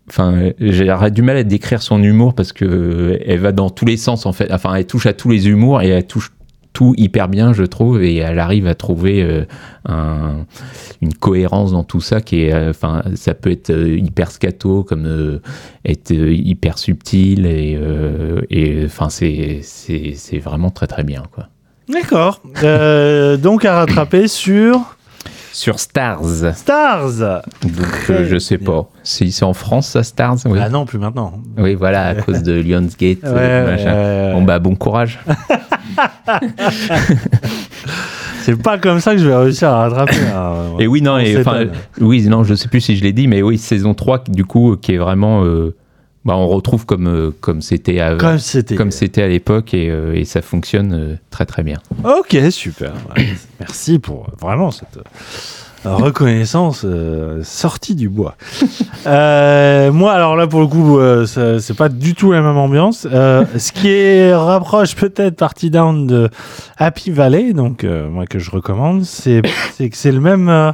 [0.10, 3.96] Enfin, j'aurais du mal à décrire son humour parce que elle va dans tous les
[3.96, 4.52] sens en fait.
[4.52, 6.32] Enfin, elle touche à tous les humours et elle touche
[6.74, 9.44] tout hyper bien, je trouve, et elle arrive à trouver euh,
[9.88, 10.46] un-
[11.02, 14.84] une cohérence dans tout ça qui est, euh, enfin, ça peut être euh, hyper scato
[14.84, 15.42] comme
[15.86, 19.62] être hyper subtil et, euh, et enfin, c'est
[20.44, 21.48] vraiment très très bien quoi.
[21.90, 22.42] D'accord.
[23.40, 24.96] Donc à rattraper sur
[25.54, 26.54] Sur Stars.
[26.56, 27.42] Stars.
[27.64, 28.88] Donc, euh, je sais pas.
[29.04, 30.58] Si c'est en France, ça, Stars oui.
[30.62, 31.34] Ah non, plus maintenant.
[31.58, 33.24] Oui, voilà, à cause de Lionsgate.
[33.26, 34.34] euh, Ouais, ouais.
[34.34, 35.20] Bon, bah, bon courage.
[38.44, 40.16] C'est pas comme ça que je vais réussir à rattraper.
[40.34, 40.54] hein.
[40.80, 41.72] Et oui, non, On et, s'étonne.
[42.00, 44.76] oui, non, je sais plus si je l'ai dit, mais oui, saison 3, du coup,
[44.82, 45.44] qui est vraiment.
[45.44, 45.76] euh,
[46.26, 48.76] bah, on retrouve comme euh, comme c'était à, Comme c'était.
[48.76, 51.78] comme c'était à l'époque et, euh, et ça fonctionne euh, très très bien.
[52.04, 52.94] Ok, super.
[53.60, 55.00] Merci pour vraiment cette
[55.84, 58.36] reconnaissance euh, sortie du bois.
[59.08, 63.08] Euh, moi, alors là, pour le coup, euh, c'est pas du tout la même ambiance.
[63.10, 66.30] Ce qui est rapproche peut-être Party Down de
[66.78, 70.74] Happy Valley, donc moi que je recommande, c'est que c'est le même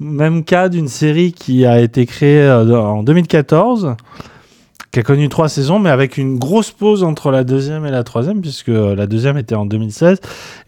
[0.00, 3.96] même cas d'une série qui a été créée en 2014
[4.90, 8.04] qui a connu trois saisons, mais avec une grosse pause entre la deuxième et la
[8.04, 10.20] troisième, puisque euh, la deuxième était en 2016,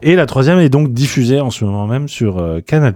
[0.03, 2.95] et la troisième est donc diffusée en ce moment même sur euh, Canal+.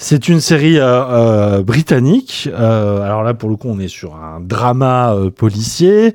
[0.00, 2.48] C'est une série euh, euh, britannique.
[2.52, 6.14] Euh, alors là, pour le coup, on est sur un drama euh, policier.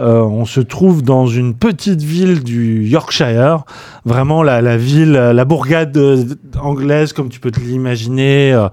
[0.00, 3.64] Euh, on se trouve dans une petite ville du Yorkshire,
[4.06, 6.24] vraiment la, ville, la bourgade euh,
[6.58, 8.68] anglaise comme tu peux te l'imaginer, euh,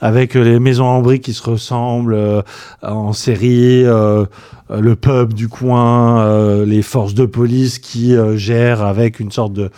[0.00, 2.42] avec les maisons en briques qui se ressemblent
[2.82, 9.52] en série, le pub du coin, les forces de police qui gèrent avec une sorte
[9.52, 9.70] de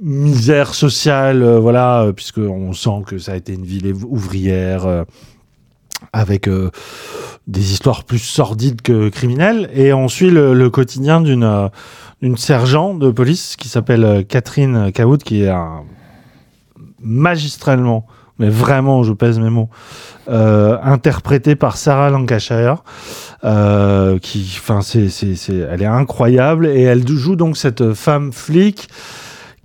[0.00, 5.04] misère sociale, voilà, puisque on sent que ça a été une ville ouvrière.
[6.12, 6.70] Avec euh,
[7.46, 9.70] des histoires plus sordides que criminelles.
[9.74, 11.68] Et on suit le, le quotidien d'une euh,
[12.36, 15.82] sergent de police qui s'appelle euh, Catherine Cawood, qui est un,
[17.00, 18.06] magistralement,
[18.38, 19.68] mais vraiment, je pèse mes mots,
[20.28, 22.82] euh, interprétée par Sarah Lancashire,
[23.44, 25.08] euh, qui, enfin, c'est,
[25.48, 28.88] elle est incroyable et elle joue donc cette femme flic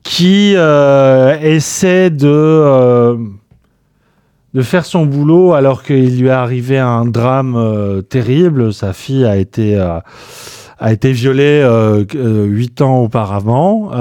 [0.04, 3.18] qui essaie de
[4.54, 8.74] de faire son boulot alors qu'il lui est arrivé un drame euh, terrible.
[8.74, 10.00] Sa fille a été euh,
[10.80, 12.04] a été violée euh,
[12.46, 13.92] huit ans auparavant.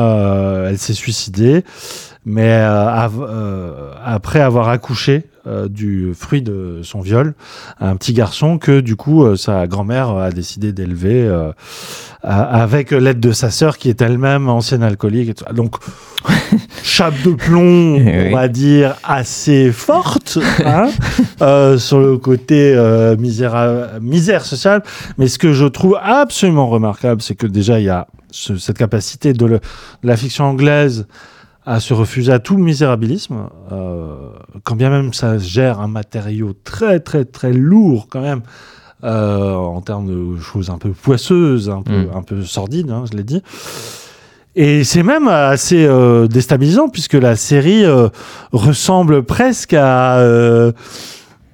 [0.67, 1.63] Elle s'est suicidée,
[2.25, 7.35] mais après avoir accouché euh, du fruit de son viol,
[7.81, 11.53] un petit garçon que du coup euh, sa grand-mère a décidé d'élever euh,
[12.23, 15.31] avec l'aide de sa sœur qui est elle-même ancienne alcoolique.
[15.31, 15.45] Et tout.
[15.53, 15.77] Donc
[16.83, 20.89] chape de plomb, on va dire assez forte hein,
[21.79, 22.75] sur le côté
[24.01, 24.83] misère sociale.
[25.19, 28.79] Mais ce que je trouve absolument remarquable, c'est que déjà il y a ce- cette
[28.79, 31.07] capacité de, le- de la fiction anglaise
[31.71, 34.31] à se refuser à tout misérabilisme, euh,
[34.65, 38.43] quand bien même ça gère un matériau très très très lourd quand même,
[39.05, 42.09] euh, en termes de choses un peu poisseuses, un peu, Mm.
[42.17, 43.43] un peu sordides, hein, je l'ai dit.
[44.57, 47.85] Et c'est même assez euh, déstabilisant puisque la série
[48.51, 50.19] ressemble presque à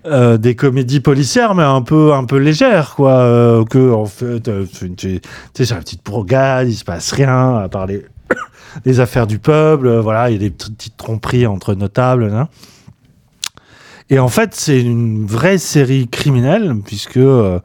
[0.07, 3.19] euh, des comédies policières, mais un peu un peu légères, quoi.
[3.19, 5.21] euh, que en fait, euh, tu sais,
[5.53, 8.05] c'est une petite bourgade, il se passe rien à part les,
[8.85, 9.87] les affaires du peuple.
[9.87, 12.25] euh, voilà, il y a des petites tromperies entre notables.
[12.33, 12.49] hein.
[14.11, 17.59] Et en fait, c'est une vraie série criminelle puisque euh,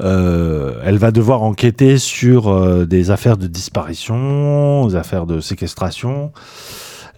[0.00, 6.32] euh, elle va devoir enquêter sur des affaires de disparition, des affaires de séquestration.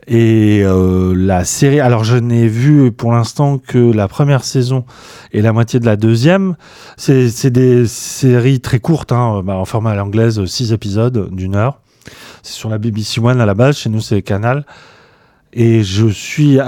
[0.06, 4.86] Et la série, alors je n'ai vu pour l'instant que la première saison
[5.32, 6.56] et la moitié de la deuxième.
[6.96, 11.56] C'est c'est des séries très courtes, hein, bah, en format à l'anglaise, six épisodes d'une
[11.56, 11.80] heure.
[12.42, 14.64] C'est sur la BBC One à la base, chez nous c'est Canal.
[15.52, 16.58] Et je suis...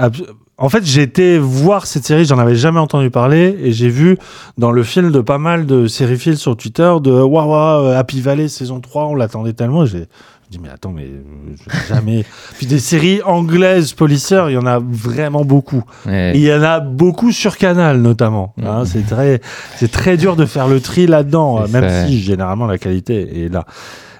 [0.57, 4.19] En fait, j'ai été voir cette série, j'en avais jamais entendu parler, et j'ai vu
[4.59, 8.47] dans le fil de pas mal de sériphiles sur Twitter de Waouh, waouh, Happy Valley
[8.47, 9.85] saison 3, on l'attendait tellement.
[9.85, 10.07] J'ai
[10.51, 11.55] dis, mais attends, mais euh,
[11.87, 12.25] jamais.
[12.57, 15.83] Puis des séries anglaises policières, il y en a vraiment beaucoup.
[16.05, 16.33] Ouais.
[16.35, 18.53] Et il y en a beaucoup sur Canal, notamment.
[18.63, 18.83] hein.
[18.85, 19.41] c'est très,
[19.77, 22.05] c'est très dur de faire le tri là-dedans, même ça.
[22.05, 23.65] si généralement la qualité est là.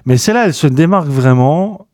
[0.04, 1.86] Mais celle-là, elle se démarque vraiment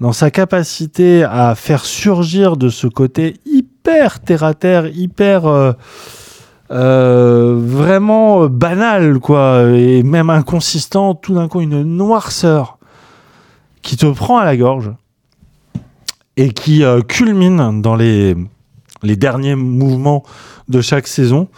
[0.00, 5.72] dans sa capacité à faire surgir de ce côté hyper terre à terre, hyper euh,
[6.70, 12.78] euh, vraiment euh, banal, quoi, et même inconsistant, tout d'un coup une noirceur
[13.82, 14.92] qui te prend à la gorge
[16.36, 18.36] et qui culmine dans les
[19.02, 20.24] derniers mouvements
[20.68, 21.48] de chaque saison.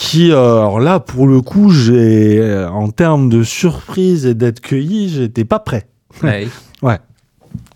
[0.00, 4.60] Qui, euh, alors là, pour le coup, j'ai, euh, en termes de surprise et d'être
[4.60, 5.88] cueilli, j'étais pas prêt.
[6.22, 6.46] Ouais.
[6.82, 6.98] ouais.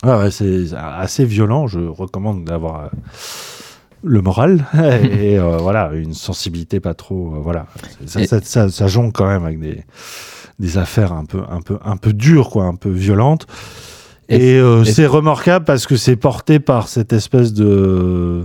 [0.05, 1.67] Ouais, ouais, c'est assez violent.
[1.67, 2.87] Je recommande d'avoir euh,
[4.03, 7.33] le moral et euh, voilà une sensibilité pas trop.
[7.35, 7.65] euh, voilà,
[8.05, 9.83] ça, Et- ça, ça, ça jongle quand même avec des,
[10.59, 13.47] des affaires un peu, un peu, un peu dures, quoi, un peu violentes.
[14.29, 18.43] Et, Et- euh, et- c'est remarquable parce que c'est porté par cette espèce de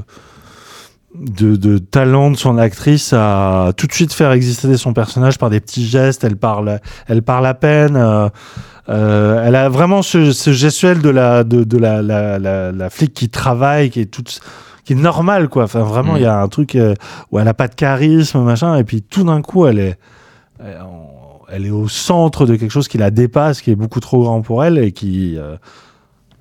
[1.15, 5.51] de, de talent de son actrice à tout de suite faire exister son personnage par
[5.51, 6.25] des petits gestes.
[6.25, 7.97] Elle parle, elle parle à peine.
[7.97, 8.29] euh,
[8.89, 12.91] euh, elle a vraiment ce, ce gestuel de la de, de la, la, la, la
[12.91, 14.41] flic qui travaille, qui est toute
[14.85, 15.65] qui est normale quoi.
[15.65, 16.95] Enfin vraiment, il y a un truc euh,
[17.31, 19.99] où elle a pas de charisme machin, et puis tout d'un coup elle est
[21.51, 24.43] elle, est au centre de quelque chose qui la dépasse, qui est beaucoup trop grand
[24.43, 25.39] pour elle et qui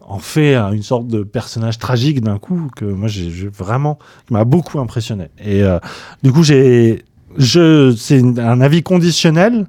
[0.07, 4.45] en fait une sorte de personnage tragique d'un coup que moi j'ai vraiment qui m'a
[4.45, 5.25] beaucoup impressionné.
[5.43, 5.79] Et euh,
[6.23, 7.03] du coup j'ai
[7.37, 9.67] je c'est un avis conditionnel.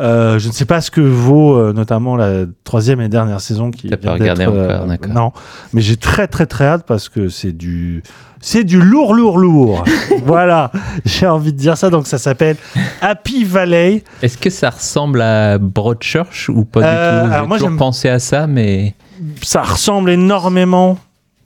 [0.00, 3.70] Euh, je ne sais pas ce que vaut euh, notamment la troisième et dernière saison
[3.70, 5.12] qui T'as pas vient regardé encore, d'accord.
[5.12, 5.32] non,
[5.72, 8.02] mais j'ai très très très hâte parce que c'est du
[8.40, 9.84] c'est du lourd lourd lourd.
[10.24, 10.72] voilà,
[11.04, 11.90] j'ai envie de dire ça.
[11.90, 12.56] Donc ça s'appelle
[13.02, 14.02] Happy Valley.
[14.20, 17.52] Est-ce que ça ressemble à Broadchurch ou pas du tout?
[17.52, 18.94] J'ai toujours pensé à ça, mais
[19.42, 20.98] ça ressemble énormément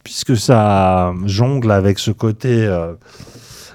[0.04, 2.94] puisque ça jongle avec ce côté euh,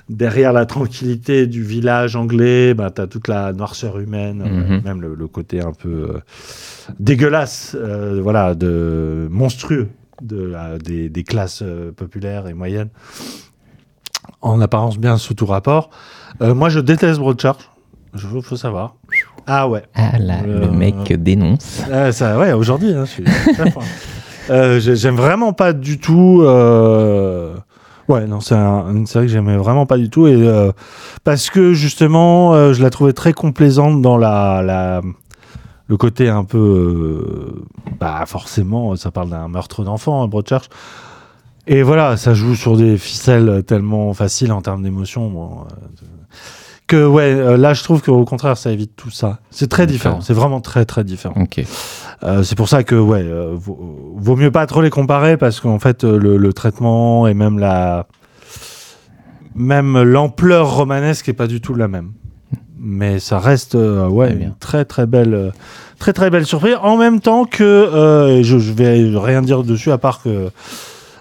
[0.09, 4.81] derrière la tranquillité du village anglais, bah, tu as toute la noirceur humaine, euh, Mhm.
[4.83, 6.19] même le, le côté un peu euh,
[6.99, 9.89] dégueulasse, euh, voilà, de monstrueux
[10.22, 11.63] de la- des, des classes
[11.95, 12.89] populaires et moyennes.
[14.41, 15.89] En apparence bien sous tout rapport.
[16.39, 17.69] Moi, je déteste Broadchurch.
[18.15, 18.95] Il faut savoir.
[19.47, 19.83] Ah ouais.
[19.95, 21.81] ah là, Euh, le mec dénonce.
[21.89, 23.23] euh, ça, ouais, aujourd'hui, hein, je suis
[23.53, 23.83] très fort.
[24.49, 26.41] Euh, j'ai- J'aime vraiment pas du tout.
[26.43, 27.55] euh,
[28.09, 30.27] Ouais, non, c'est un- une série que j'aimais vraiment pas du tout.
[30.27, 30.72] Et, euh,
[31.23, 34.99] parce que justement, euh, je la trouvais très complaisante dans la, la,
[35.88, 36.57] le côté un peu.
[36.57, 37.63] euh,
[38.01, 40.67] bah, forcément, ça parle d'un meurtre d'enfant, hein, Broadchurch.
[41.65, 45.30] Et voilà, ça joue sur des ficelles tellement faciles en termes d'émotion.
[45.30, 46.05] bon, euh,
[46.87, 49.39] que ouais, euh, là, je trouve qu'au contraire, ça évite tout ça.
[49.51, 50.21] C'est très différent.
[50.21, 51.35] C'est vraiment très, très différent.
[51.41, 51.63] Ok.
[52.23, 55.59] Euh, c'est pour ça que ouais, euh, vaut, vaut mieux pas trop les comparer parce
[55.59, 58.07] qu'en fait euh, le, le traitement et même la
[59.55, 62.11] même l'ampleur romanesque est pas du tout la même.
[62.79, 65.51] Mais ça reste euh, ouais une très très belle
[65.99, 69.97] très très belle surprise en même temps que je, je vais rien dire dessus à
[69.97, 70.49] part que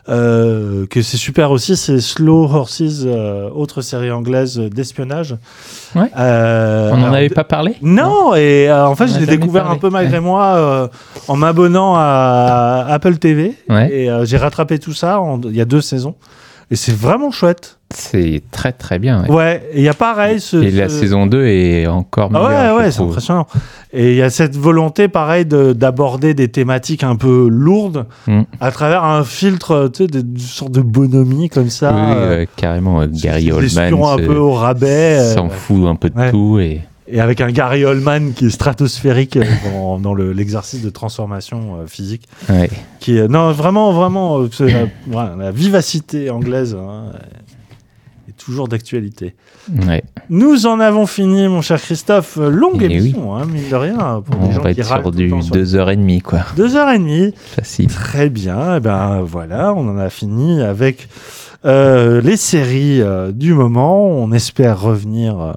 [0.09, 5.37] Euh, que c'est super aussi, c'est Slow Horses, euh, autre série anglaise d'espionnage.
[5.95, 6.11] Ouais.
[6.19, 9.63] Euh, On n'en avait pas parlé Non, et euh, en fait, On je l'ai découvert
[9.63, 9.77] parlé.
[9.77, 10.25] un peu malgré Ouais.
[10.25, 10.89] moi euh,
[11.29, 13.55] en m'abonnant à Apple TV.
[13.69, 13.91] Ouais.
[13.93, 15.21] Et euh, j'ai rattrapé tout ça.
[15.45, 16.17] Il y a deux saisons.
[16.73, 17.78] Et c'est vraiment chouette.
[17.94, 19.25] C'est très très bien.
[19.25, 19.31] ouais.
[19.31, 20.41] Ouais, et il y a pareil.
[20.41, 22.76] Ce, Et la ce- saison 2 est encore Ah meilleure.
[22.76, 23.47] ouais, ouais, c'est impressionnant.
[23.92, 28.42] Et il y a cette volonté, pareil, de- d'aborder des thématiques un peu lourdes Mm.
[28.60, 31.92] à travers un filtre, tu sais, de- d'une sorte de bonhomie comme ça.
[31.94, 33.02] Oui, euh, ouais, carrément.
[33.02, 35.18] euh, Gary Oldman un peu au rabais.
[35.18, 36.31] euh, s'en fout un peu de ouais.
[36.31, 36.59] tout.
[36.59, 36.81] Et...
[37.09, 41.81] Et avec un Gary Oldman qui est stratosphérique euh, dans, dans le- l'exercice de transformation
[41.81, 42.29] euh, physique.
[42.49, 42.71] Ouais.
[43.01, 47.07] Qui est, non, vraiment, vraiment, euh, la, voilà, la vivacité anglaise hein,
[48.29, 49.35] est toujours d'actualité.
[49.89, 50.05] Ouais.
[50.31, 52.37] Nous en avons fini, mon cher Christophe.
[52.37, 52.95] Longue Eh oui.
[52.95, 55.43] émission, hein, mine de rien, pour On gens va qui être râlent sur du temps
[55.43, 56.41] sur- 2h30, quoi.
[56.57, 57.35] Deux heures et demie.
[57.57, 57.89] Facile.
[57.89, 58.77] Très bien.
[58.77, 61.09] Et ben voilà, on en a fini avec
[61.65, 63.01] euh, les séries
[63.33, 64.07] du moment.
[64.09, 65.55] On espère revenir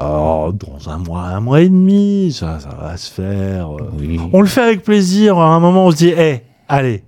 [0.00, 2.32] oh, dans un mois, un mois et demi.
[2.32, 3.70] Ça, ça va se faire.
[3.76, 3.90] euh.
[3.98, 4.20] Oui.
[4.32, 5.38] On le fait avec plaisir.
[5.38, 7.02] À un moment, on se dit, hé, allez,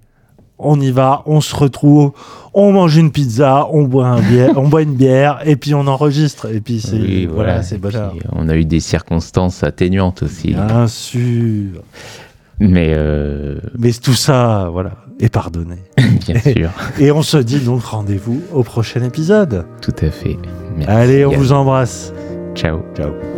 [0.59, 2.13] on y va, on se retrouve,
[2.53, 5.87] on mange une pizza, on boit, un bière, on boit une bière, et puis on
[5.87, 6.53] enregistre.
[6.53, 7.63] Et puis c'est Oui, voilà, voilà.
[7.63, 8.11] c'est bonheur.
[8.11, 10.49] puis, on a eu des circonstances atténuantes aussi.
[10.55, 11.83] Bien sûr.
[12.61, 15.77] Mais euh, Mais tout ça, voilà, est pardonné.
[16.27, 19.65] bien sûr, Et on se dit donc rendez-vous au prochain épisode.
[19.81, 20.37] tout à fait.
[20.77, 20.91] Merci.
[20.91, 22.13] Allez, on vous embrasse.
[22.59, 22.83] Ciao.
[22.93, 23.38] Ciao.